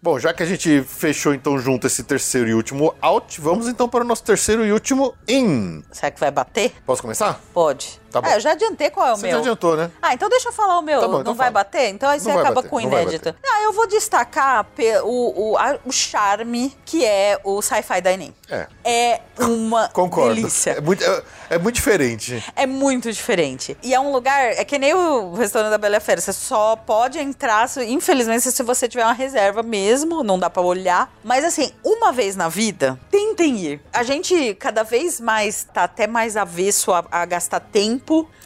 Bom, 0.00 0.16
já 0.16 0.32
que 0.32 0.44
a 0.44 0.46
gente 0.46 0.80
fechou 0.82 1.34
então 1.34 1.58
junto 1.58 1.88
esse 1.88 2.04
terceiro 2.04 2.48
e 2.48 2.54
último 2.54 2.94
out, 3.02 3.40
vamos 3.40 3.66
então 3.66 3.88
para 3.88 4.04
o 4.04 4.06
nosso 4.06 4.22
terceiro 4.22 4.64
e 4.64 4.72
último 4.72 5.12
in. 5.26 5.82
Será 5.90 6.12
que 6.12 6.20
vai 6.20 6.30
bater? 6.30 6.72
Posso 6.86 7.02
começar? 7.02 7.40
Pode. 7.52 8.00
Tá 8.10 8.20
bom. 8.22 8.28
É, 8.28 8.36
eu 8.36 8.40
já 8.40 8.52
adiantei 8.52 8.90
qual 8.90 9.06
é 9.06 9.12
o 9.12 9.16
Você 9.16 9.22
meu. 9.26 9.32
já 9.32 9.38
adiantou, 9.40 9.76
né? 9.76 9.90
Ah, 10.00 10.14
então 10.14 10.28
deixa 10.28 10.48
eu 10.48 10.52
falar 10.52 10.78
o 10.78 10.82
meu. 10.82 11.00
Tá 11.00 11.06
bom, 11.06 11.12
não 11.14 11.20
então 11.20 11.34
vai 11.34 11.46
fala. 11.48 11.64
bater? 11.64 11.88
Então 11.90 12.08
aí 12.08 12.18
você 12.20 12.28
Não 12.32 12.38
acaba 12.40 12.54
bater, 12.56 12.68
com 12.70 12.76
o 12.76 12.80
não 12.80 12.86
inédito. 12.88 13.34
Ah, 13.46 13.62
eu 13.62 13.72
vou 13.72 13.86
destacar 13.86 14.66
o, 15.04 15.50
o, 15.52 15.56
a- 15.58 15.78
o 15.84 15.92
charme 15.92 16.74
que 16.84 17.04
é 17.04 17.38
o 17.44 17.60
Sci-Fi 17.60 18.00
Dining. 18.00 18.34
É. 18.50 18.66
É 18.84 19.20
uma 19.38 19.88
Concordo. 19.92 20.34
delícia. 20.34 20.70
É 20.72 20.80
muito, 20.80 21.04
é, 21.04 21.22
é 21.50 21.58
muito 21.58 21.74
diferente. 21.74 22.44
É 22.56 22.66
muito 22.66 23.12
diferente. 23.12 23.76
E 23.82 23.92
é 23.94 24.00
um 24.00 24.10
lugar, 24.12 24.42
é 24.52 24.64
que 24.64 24.78
nem 24.78 24.94
o 24.94 25.34
restaurante 25.34 25.70
da 25.70 25.78
Bela 25.78 26.00
Fera. 26.00 26.20
Você 26.20 26.32
só 26.32 26.76
pode 26.76 27.18
entrar, 27.18 27.68
infelizmente, 27.86 28.50
se 28.50 28.62
você 28.62 28.88
tiver 28.88 29.04
uma 29.04 29.12
reserva 29.12 29.62
mesmo, 29.62 30.22
não 30.22 30.38
dá 30.38 30.48
pra 30.48 30.62
olhar. 30.62 31.12
Mas 31.22 31.44
assim, 31.44 31.72
uma 31.84 32.10
vez 32.12 32.36
na 32.36 32.48
vida, 32.48 32.98
tentem 33.10 33.56
ir. 33.58 33.80
A 33.92 34.02
gente 34.02 34.54
cada 34.54 34.82
vez 34.82 35.20
mais 35.20 35.64
tá 35.64 35.84
até 35.84 36.06
mais 36.06 36.36
avesso 36.36 36.92
a, 36.92 37.04
a 37.10 37.24
gastar 37.26 37.60
tempo. 37.60 37.97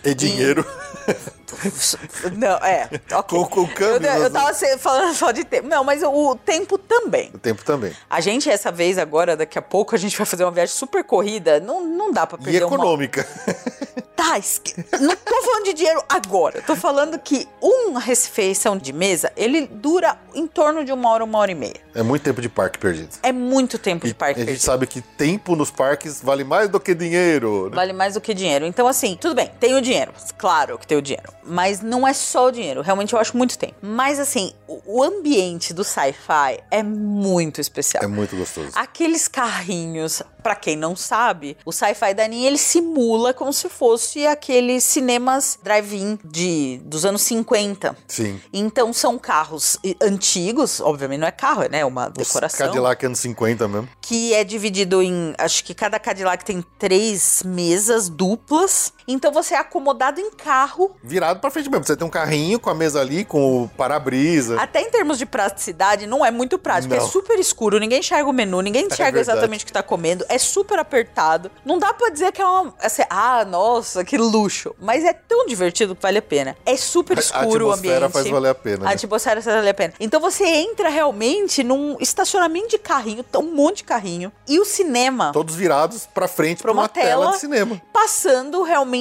E 0.04 0.14
dinheiro. 0.14 0.64
Não, 2.36 2.56
é. 2.58 2.88
ok. 3.12 3.38
Com- 3.38 3.44
com 3.46 3.66
câmbio, 3.68 4.08
Eu, 4.08 4.14
eu 4.14 4.30
né? 4.30 4.30
tava 4.30 4.54
se- 4.54 4.78
falando 4.78 5.14
só 5.14 5.30
de 5.32 5.44
tempo. 5.44 5.68
Não, 5.68 5.84
mas 5.84 6.02
o 6.02 6.34
tempo 6.36 6.78
também. 6.78 7.30
O 7.34 7.38
tempo 7.38 7.62
também. 7.64 7.92
A 8.08 8.20
gente, 8.20 8.48
essa 8.50 8.72
vez, 8.72 8.96
agora, 8.98 9.36
daqui 9.36 9.58
a 9.58 9.62
pouco, 9.62 9.94
a 9.94 9.98
gente 9.98 10.16
vai 10.16 10.26
fazer 10.26 10.44
uma 10.44 10.50
viagem 10.50 10.74
super 10.74 11.04
corrida. 11.04 11.60
Não, 11.60 11.84
não 11.84 12.10
dá 12.10 12.26
pra 12.26 12.38
E 12.40 12.44
perder 12.44 12.64
uma 12.64 12.74
econômica. 12.76 13.26
Tá, 14.14 14.38
esque... 14.38 14.74
não 15.00 15.16
tô 15.16 15.42
falando 15.42 15.64
de 15.64 15.74
dinheiro 15.74 16.02
agora. 16.08 16.62
Tô 16.62 16.76
falando 16.76 17.18
que 17.18 17.48
uma 17.60 17.98
refeição 18.00 18.76
de 18.76 18.92
mesa, 18.92 19.32
ele 19.36 19.66
dura 19.66 20.18
em 20.34 20.46
torno 20.46 20.84
de 20.84 20.92
uma 20.92 21.10
hora, 21.10 21.24
uma 21.24 21.38
hora 21.38 21.50
e 21.50 21.54
meia. 21.54 21.80
É 21.94 22.02
muito 22.02 22.22
tempo 22.22 22.40
de 22.40 22.48
parque 22.48 22.78
perdido. 22.78 23.08
É 23.22 23.32
muito 23.32 23.78
tempo 23.78 24.06
E 24.06 24.10
de 24.10 24.14
parque 24.14 24.34
a 24.40 24.44
gente 24.44 24.46
perdido. 24.46 24.64
sabe 24.64 24.86
que 24.86 25.00
tempo 25.00 25.56
nos 25.56 25.70
parques 25.70 26.20
vale 26.22 26.44
mais 26.44 26.68
do 26.68 26.78
que 26.78 26.94
dinheiro. 26.94 27.68
né? 27.70 27.76
Vale 27.76 27.92
mais 27.92 28.14
do 28.14 28.20
que 28.20 28.32
dinheiro. 28.34 28.64
Então, 28.66 28.86
assim, 28.86 29.16
tudo 29.20 29.34
bem, 29.34 29.50
tem 29.58 29.74
o 29.74 29.80
dinheiro. 29.80 30.12
Claro 30.38 30.78
que 30.78 30.86
tem 30.86 30.96
o 30.98 31.02
dinheiro. 31.02 31.32
Mas 31.44 31.80
não 31.80 32.06
é 32.06 32.12
só 32.12 32.46
o 32.46 32.50
dinheiro. 32.52 32.80
Realmente 32.82 33.12
eu 33.14 33.18
acho 33.18 33.36
muito 33.36 33.58
tempo. 33.58 33.74
Mas, 33.82 34.18
assim, 34.20 34.52
o 34.68 35.02
ambiente 35.02 35.72
do 35.74 35.82
sci-fi 35.84 36.60
é 36.70 36.82
muito 36.82 37.60
especial. 37.60 38.02
É 38.04 38.06
muito 38.06 38.36
gostoso. 38.36 38.70
Aqueles 38.74 39.26
carrinhos, 39.28 40.22
pra 40.42 40.54
quem 40.54 40.76
não 40.76 40.94
sabe, 40.96 41.56
o 41.64 41.72
Sci-Fi 41.72 42.14
Dining 42.14 42.44
ele 42.44 42.58
simula 42.58 43.32
como 43.34 43.52
se 43.52 43.68
fosse 43.68 44.11
fosse 44.12 44.26
aqueles 44.26 44.84
cinemas 44.84 45.58
drive-in 45.62 46.18
de 46.22 46.80
dos 46.84 47.04
anos 47.04 47.22
50. 47.22 47.96
Sim. 48.06 48.40
Então 48.52 48.92
são 48.92 49.18
carros 49.18 49.78
antigos, 50.02 50.80
obviamente 50.80 51.20
não 51.20 51.28
é 51.28 51.30
carro, 51.30 51.62
né? 51.70 51.78
É 51.78 51.86
uma 51.86 52.08
decoração. 52.10 52.66
Cadillac 52.66 53.06
anos 53.06 53.18
50 53.20 53.68
mesmo. 53.68 53.88
Que 54.00 54.34
é 54.34 54.44
dividido 54.44 55.02
em. 55.02 55.34
Acho 55.38 55.64
que 55.64 55.74
cada 55.74 55.98
Cadillac 55.98 56.44
tem 56.44 56.62
três 56.78 57.42
mesas 57.44 58.08
duplas. 58.08 58.92
Então 59.06 59.32
você 59.32 59.54
é 59.54 59.58
acomodado 59.58 60.20
em 60.20 60.30
carro. 60.30 60.96
Virado 61.02 61.40
pra 61.40 61.50
frente 61.50 61.70
mesmo. 61.70 61.84
Você 61.84 61.96
tem 61.96 62.06
um 62.06 62.10
carrinho 62.10 62.58
com 62.60 62.70
a 62.70 62.74
mesa 62.74 63.00
ali, 63.00 63.24
com 63.24 63.64
o 63.64 63.68
para-brisa. 63.68 64.60
Até 64.60 64.80
em 64.80 64.90
termos 64.90 65.18
de 65.18 65.26
praticidade, 65.26 66.06
não 66.06 66.24
é 66.24 66.30
muito 66.30 66.58
prático. 66.58 66.94
Não. 66.94 67.02
É 67.04 67.08
super 67.08 67.38
escuro, 67.38 67.78
ninguém 67.78 67.98
enxerga 68.00 68.28
o 68.28 68.32
menu, 68.32 68.60
ninguém 68.60 68.86
enxerga 68.86 69.12
verdade. 69.18 69.30
exatamente 69.38 69.64
o 69.64 69.66
que 69.66 69.72
tá 69.72 69.82
comendo. 69.82 70.24
É 70.28 70.38
super 70.38 70.78
apertado. 70.78 71.50
Não 71.64 71.78
dá 71.78 71.92
pra 71.92 72.08
dizer 72.10 72.32
que 72.32 72.40
é 72.40 72.46
uma. 72.46 72.74
assim, 72.80 73.02
ah, 73.10 73.44
nossa, 73.44 74.04
que 74.04 74.16
luxo. 74.16 74.74
Mas 74.80 75.04
é 75.04 75.12
tão 75.12 75.46
divertido 75.46 75.94
que 75.96 76.02
vale 76.02 76.18
a 76.18 76.22
pena. 76.22 76.56
É 76.64 76.76
super 76.76 77.16
A 77.16 77.20
escuro 77.20 77.66
o 77.66 77.70
atmosfera 77.72 77.96
ambiente. 78.06 78.12
faz 78.12 78.28
valer 78.28 78.48
a 78.50 78.54
pena, 78.54 78.84
A 78.86 78.88
né? 78.88 78.94
atmosfera 78.94 79.42
faz 79.42 79.56
valer 79.56 79.70
a 79.70 79.74
pena. 79.74 79.94
Então 79.98 80.20
você 80.20 80.44
entra 80.44 80.88
realmente 80.88 81.62
num 81.64 81.96
estacionamento 82.00 82.68
de 82.68 82.78
carrinho, 82.78 83.22
tá 83.22 83.38
um 83.38 83.54
monte 83.54 83.78
de 83.78 83.84
carrinho. 83.84 84.32
E 84.48 84.60
o 84.60 84.64
cinema. 84.64 85.32
Todos 85.32 85.54
virados 85.54 86.06
pra 86.06 86.28
frente 86.28 86.58
Pra 86.58 86.64
pra 86.64 86.72
uma, 86.72 86.82
uma 86.82 86.88
tela, 86.88 87.08
tela. 87.24 87.32
de 87.32 87.38
cinema. 87.38 87.80
Passando 87.92 88.62
realmente 88.62 88.91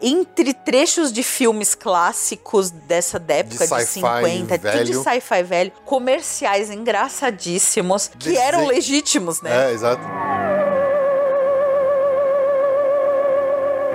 entre 0.00 0.52
trechos 0.54 1.12
de 1.12 1.22
filmes 1.22 1.74
clássicos 1.74 2.70
dessa 2.70 3.16
época 3.28 3.66
de, 3.66 3.68
sci-fi 3.68 3.84
50, 3.86 4.58
tudo 4.58 4.70
de 4.84 4.92
velho. 4.92 5.02
sci-fi 5.02 5.42
velho, 5.42 5.72
comerciais 5.84 6.70
engraçadíssimos, 6.70 8.08
que 8.08 8.18
Desenho- 8.30 8.40
eram 8.40 8.66
legítimos, 8.66 9.40
né? 9.42 9.70
É, 9.70 9.72
exato. 9.72 10.02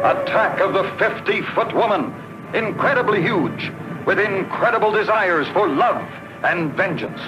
Attack 0.03 0.61
of 0.61 0.73
the 0.73 0.83
50 0.97 1.43
foot 1.55 1.73
woman. 1.73 2.13
Incredibly 2.53 3.21
huge, 3.21 3.71
with 4.05 4.19
incredible 4.19 4.91
desires 4.91 5.47
for 5.53 5.67
love 5.67 6.01
and 6.43 6.75
vengeance. 6.75 7.21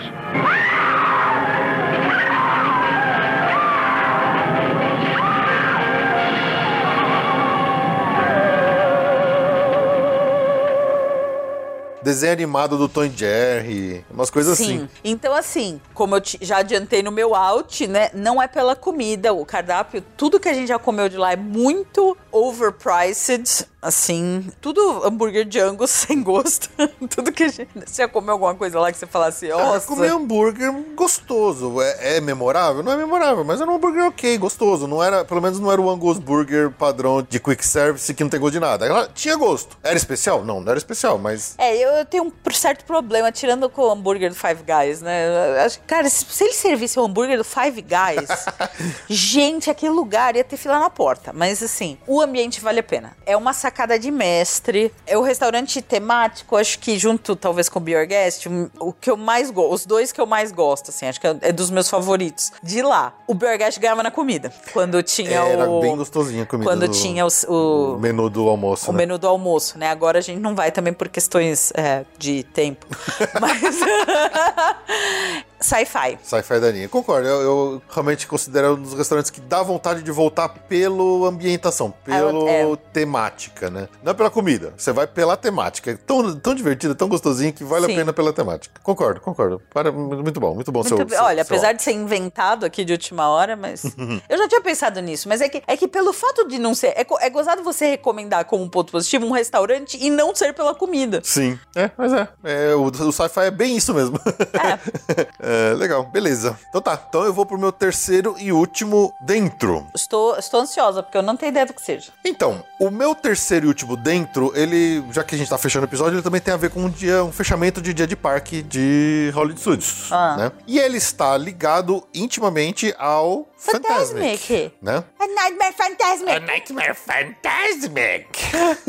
Desenho 12.06 12.34
animado 12.34 12.78
do 12.78 12.88
Tom 12.88 13.10
Jerry, 13.10 14.06
umas 14.12 14.30
coisas 14.30 14.56
Sim. 14.60 14.76
assim. 14.76 14.90
Então, 15.04 15.34
assim, 15.34 15.82
como 15.92 16.16
eu 16.16 16.22
já 16.40 16.58
adiantei 16.58 17.02
no 17.02 17.12
meu 17.12 17.34
out, 17.34 17.88
né? 17.88 18.12
Não 18.14 18.40
é 18.40 18.48
pela 18.48 18.76
comida. 18.76 19.34
O 19.34 19.44
cardápio, 19.44 20.04
tudo 20.16 20.40
que 20.40 20.48
a 20.48 20.54
gente 20.54 20.68
já 20.68 20.78
comeu 20.78 21.10
de 21.10 21.18
lá 21.18 21.34
é 21.34 21.36
muito 21.36 22.16
overpriced. 22.32 23.68
Assim, 23.86 24.48
tudo 24.60 25.06
hambúrguer 25.06 25.46
de 25.46 25.60
Angus 25.60 25.92
sem 25.92 26.24
gosto. 26.24 26.70
tudo 27.08 27.32
que 27.32 27.44
a 27.44 27.48
gente. 27.50 27.70
Você 27.86 28.02
já 28.02 28.08
comeu 28.08 28.32
alguma 28.34 28.56
coisa 28.56 28.80
lá 28.80 28.92
que 28.92 28.98
você 28.98 29.06
falasse, 29.06 29.52
Ah, 29.52 29.58
nossa. 29.58 29.86
comer 29.86 30.10
hambúrguer 30.12 30.74
gostoso. 30.96 31.80
É, 31.82 32.18
é 32.18 32.22
memorável? 32.22 32.82
Não 32.82 32.92
é 32.92 32.98
memorável, 32.98 33.44
mas 33.44 33.62
era 33.62 33.70
um 33.70 33.76
hambúrguer 33.76 34.06
ok, 34.08 34.38
gostoso. 34.40 34.88
Não 34.88 35.04
era, 35.04 35.24
pelo 35.24 35.40
menos 35.40 35.60
não 35.60 35.72
era 35.72 35.80
o 35.80 35.88
Angus 35.90 36.18
Burger 36.18 36.72
padrão 36.72 37.22
de 37.22 37.40
quick 37.40 37.66
service 37.66 38.12
que 38.12 38.24
não 38.24 38.30
tem 38.30 38.40
gosto 38.40 38.54
de 38.54 38.60
nada. 38.60 38.86
Ela 38.88 39.08
tinha 39.14 39.36
gosto. 39.36 39.78
Era 39.84 39.96
especial? 39.96 40.44
Não, 40.44 40.60
não 40.60 40.70
era 40.72 40.78
especial, 40.80 41.20
mas 41.20 41.54
É, 41.60 41.76
eu, 41.78 41.90
eu 41.92 42.06
tenho 42.06 42.24
um 42.26 42.32
certo 42.52 42.86
problema, 42.86 43.32
tirando 43.32 43.70
com 43.70 43.84
o 43.84 43.92
hambúrguer 43.92 44.30
do 44.30 44.36
Five 44.36 44.64
Guys, 44.64 45.02
né? 45.02 45.28
Eu 45.58 45.62
acho 45.66 45.80
Cara, 45.86 46.10
se, 46.10 46.26
se 46.26 46.44
ele 46.44 46.54
servisse 46.54 47.00
o 47.00 47.04
hambúrguer 47.04 47.38
do 47.38 47.44
Five 47.44 47.82
Guys, 47.84 48.46
gente, 49.08 49.70
aquele 49.70 49.92
lugar 49.92 50.36
ia 50.36 50.44
ter 50.44 50.58
fila 50.58 50.80
na 50.80 50.90
porta. 50.90 51.32
Mas 51.34 51.62
assim, 51.62 51.98
o 52.08 52.20
ambiente 52.22 52.60
vale 52.62 52.80
a 52.80 52.84
pena. 52.84 53.16
É 53.26 53.36
uma 53.38 53.54
sacada 53.76 54.00
de 54.00 54.10
mestre. 54.10 54.90
É 55.06 55.18
o 55.18 55.22
restaurante 55.22 55.82
temático, 55.82 56.56
acho 56.56 56.80
que 56.80 56.98
junto 56.98 57.36
talvez 57.36 57.68
com 57.68 57.78
o 57.78 57.82
Be 57.82 57.92
Your 57.92 58.08
Guest, 58.08 58.46
um- 58.48 58.70
o 58.80 58.94
que 58.94 59.12
eu 59.12 59.18
mais 59.18 59.52
gosto, 59.52 59.74
os 59.74 59.86
dois 59.86 60.14
que 60.14 60.22
eu 60.22 60.26
mais 60.26 60.52
gosto, 60.54 60.90
assim, 60.92 61.06
acho 61.06 61.20
que 61.20 61.28
é 61.28 61.36
é 61.42 61.52
dos 61.52 61.70
meus 61.70 61.90
favoritos. 61.90 62.54
De 62.64 62.82
lá, 62.82 63.14
o 63.28 63.34
Be 63.34 63.46
Your 63.48 63.58
Guest 63.58 63.78
ganhava 63.80 64.02
na 64.02 64.10
comida. 64.12 64.52
Quando 64.72 65.04
tinha 65.04 65.42
era 65.42 65.70
o. 65.70 65.82
bem 65.82 65.96
gostosinha 65.98 66.44
a 66.44 66.46
comida. 66.46 66.70
Quando 66.72 66.88
do- 66.88 66.94
tinha 66.94 67.26
os- 67.26 67.44
o, 67.44 67.96
o 67.96 68.00
menu 68.00 68.30
do 68.30 68.48
almoço. 68.48 68.90
o 68.90 68.94
né? 68.94 69.00
menu 69.00 69.18
do 69.18 69.28
almoço, 69.28 69.78
né? 69.78 69.90
Agora 69.90 70.20
a 70.20 70.22
gente 70.22 70.40
não 70.40 70.56
vai 70.56 70.72
também 70.72 70.94
por 70.94 71.10
questões 71.10 71.74
é, 71.76 72.06
de 72.18 72.44
tempo. 72.44 72.86
Mas. 73.42 73.76
Sci-fi. 75.60 76.18
Sci-fi 76.24 76.60
da 76.60 76.72
linha. 76.72 76.90
Concordo, 76.90 77.28
eu, 77.28 77.42
eu 77.42 77.82
realmente 77.90 78.28
considero 78.28 78.74
um 78.74 78.82
dos 78.82 78.94
restaurantes 78.94 79.32
que 79.32 79.42
dá 79.42 79.64
vontade 79.64 80.04
de 80.04 80.12
voltar 80.12 80.50
pelo 80.50 81.26
ambientação, 81.26 81.94
pelo 82.04 82.48
é. 82.48 82.76
temática, 82.92 83.70
né? 83.70 83.88
Não 84.04 84.12
é 84.12 84.14
pela 84.14 84.30
comida, 84.30 84.74
você 84.78 84.92
vai 84.92 85.08
pela 85.08 85.38
temática. 85.38 85.92
É 85.92 85.98
tão, 85.98 86.36
tão 86.36 86.54
divertido, 86.54 86.94
tão 86.96 87.08
gostosinho 87.08 87.54
que 87.54 87.64
vale 87.64 87.86
Sim. 87.86 87.94
a 87.94 87.96
pena 87.96 88.14
pela 88.14 88.34
temática. 88.34 88.80
Concordo, 88.84 89.22
concordo. 89.22 89.62
Para, 89.74 89.92
muito 89.92 90.40
bom, 90.40 90.54
muito 90.54 90.72
bom. 90.72 90.80
Muito 90.80 90.90
seu, 90.90 90.98
bem. 90.98 91.10
seu- 91.10 91.24
Olha, 91.24 91.44
seu 91.44 91.56
apesar 91.56 91.74
de 91.74 91.82
ser 91.82 91.94
inventado 91.94 92.66
aqui 92.66 92.84
de 92.84 92.92
última 92.92 93.30
hora, 93.30 93.56
mas. 93.56 93.84
eu 94.30 94.38
já 94.38 94.48
tinha 94.48 94.62
pensado 94.62 95.00
nisso, 95.02 95.28
mas 95.30 95.42
é 95.42 95.50
que, 95.50 95.64
é 95.66 95.78
que 95.78 95.88
pelo 95.88 96.14
fato 96.14 96.48
de 96.48 96.60
não 96.60 96.76
ser. 96.76 96.88
É, 96.88 97.06
é 97.22 97.30
gozado 97.30 97.64
você 97.64 97.92
recomendar 97.92 98.46
como 98.46 98.64
um 98.64 98.70
ponto 98.70 98.92
positivo 98.92 99.26
um 99.26 99.32
restaurante 99.32 99.98
e 100.00 100.10
não 100.10 100.36
ser 100.36 100.54
pela 100.54 100.76
comida. 100.76 101.22
Sim, 101.24 101.58
é, 101.76 101.90
mas 101.98 102.14
é. 102.14 102.28
É, 102.44 102.76
o, 102.76 102.86
o 102.86 103.12
sci-fi 103.12 103.42
é 103.42 103.52
bem 103.52 103.78
isso 103.78 103.94
mesmo. 103.94 104.20
É, 104.54 105.26
legal, 105.78 106.04
beleza. 106.04 106.58
Então 106.70 106.82
tá, 106.82 107.00
então 107.08 107.24
eu 107.24 107.34
vou 107.34 107.46
pro 107.46 107.58
meu 107.58 107.72
terceiro 107.72 108.36
e 108.40 108.52
último 108.52 109.14
dentro. 109.22 109.86
Estou, 109.94 110.38
estou 110.38 110.62
ansiosa, 110.62 111.04
porque 111.04 111.18
eu 111.18 111.22
não 111.22 111.36
tenho 111.38 111.50
ideia 111.52 111.66
do 111.66 111.74
que 111.74 111.82
seja. 111.82 112.12
Então, 112.24 112.64
o 112.80 112.90
meu 112.90 113.14
terceiro 113.14 113.66
e 113.66 113.70
último 113.70 113.96
dentro, 113.96 114.52
ele, 114.56 115.04
já 115.12 115.24
que 115.24 115.36
a 115.36 115.38
gente 115.38 115.50
tá 115.50 115.58
fechando 115.58 115.86
o 115.86 115.90
episódio, 115.90 116.16
ele 116.16 116.24
também 116.24 116.42
tem 116.42 116.54
a 116.54 116.58
ver 116.58 116.70
com 116.70 116.82
um 116.82 116.90
dia, 116.90 117.24
um 117.24 117.32
fechamento 117.32 117.82
de 117.82 117.94
dia 117.94 118.08
de 118.08 118.16
parque 118.16 118.62
de 118.62 119.32
Hollywood 119.34 119.60
Studios, 119.60 120.12
Ah. 120.12 120.36
né? 120.38 120.52
E 120.68 120.80
ele 120.80 120.98
está 120.98 121.38
ligado 121.38 122.04
intimamente 122.14 122.94
ao 122.98 123.48
Fantasmic, 123.58 124.38
Fantasmic. 124.38 124.74
né? 124.82 125.04
A 125.20 125.28
Nightmare 125.28 125.74
Fantasmic. 125.74 126.40
Nightmare 126.46 126.96
Fantasmic. 126.96 128.28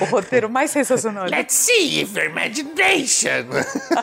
O 0.00 0.04
roteiro 0.04 0.48
mais 0.48 0.70
sensacional. 0.70 1.24
Let's 1.26 1.54
see 1.54 2.00
if 2.02 2.14
your 2.14 2.26
imagination. 2.26 3.46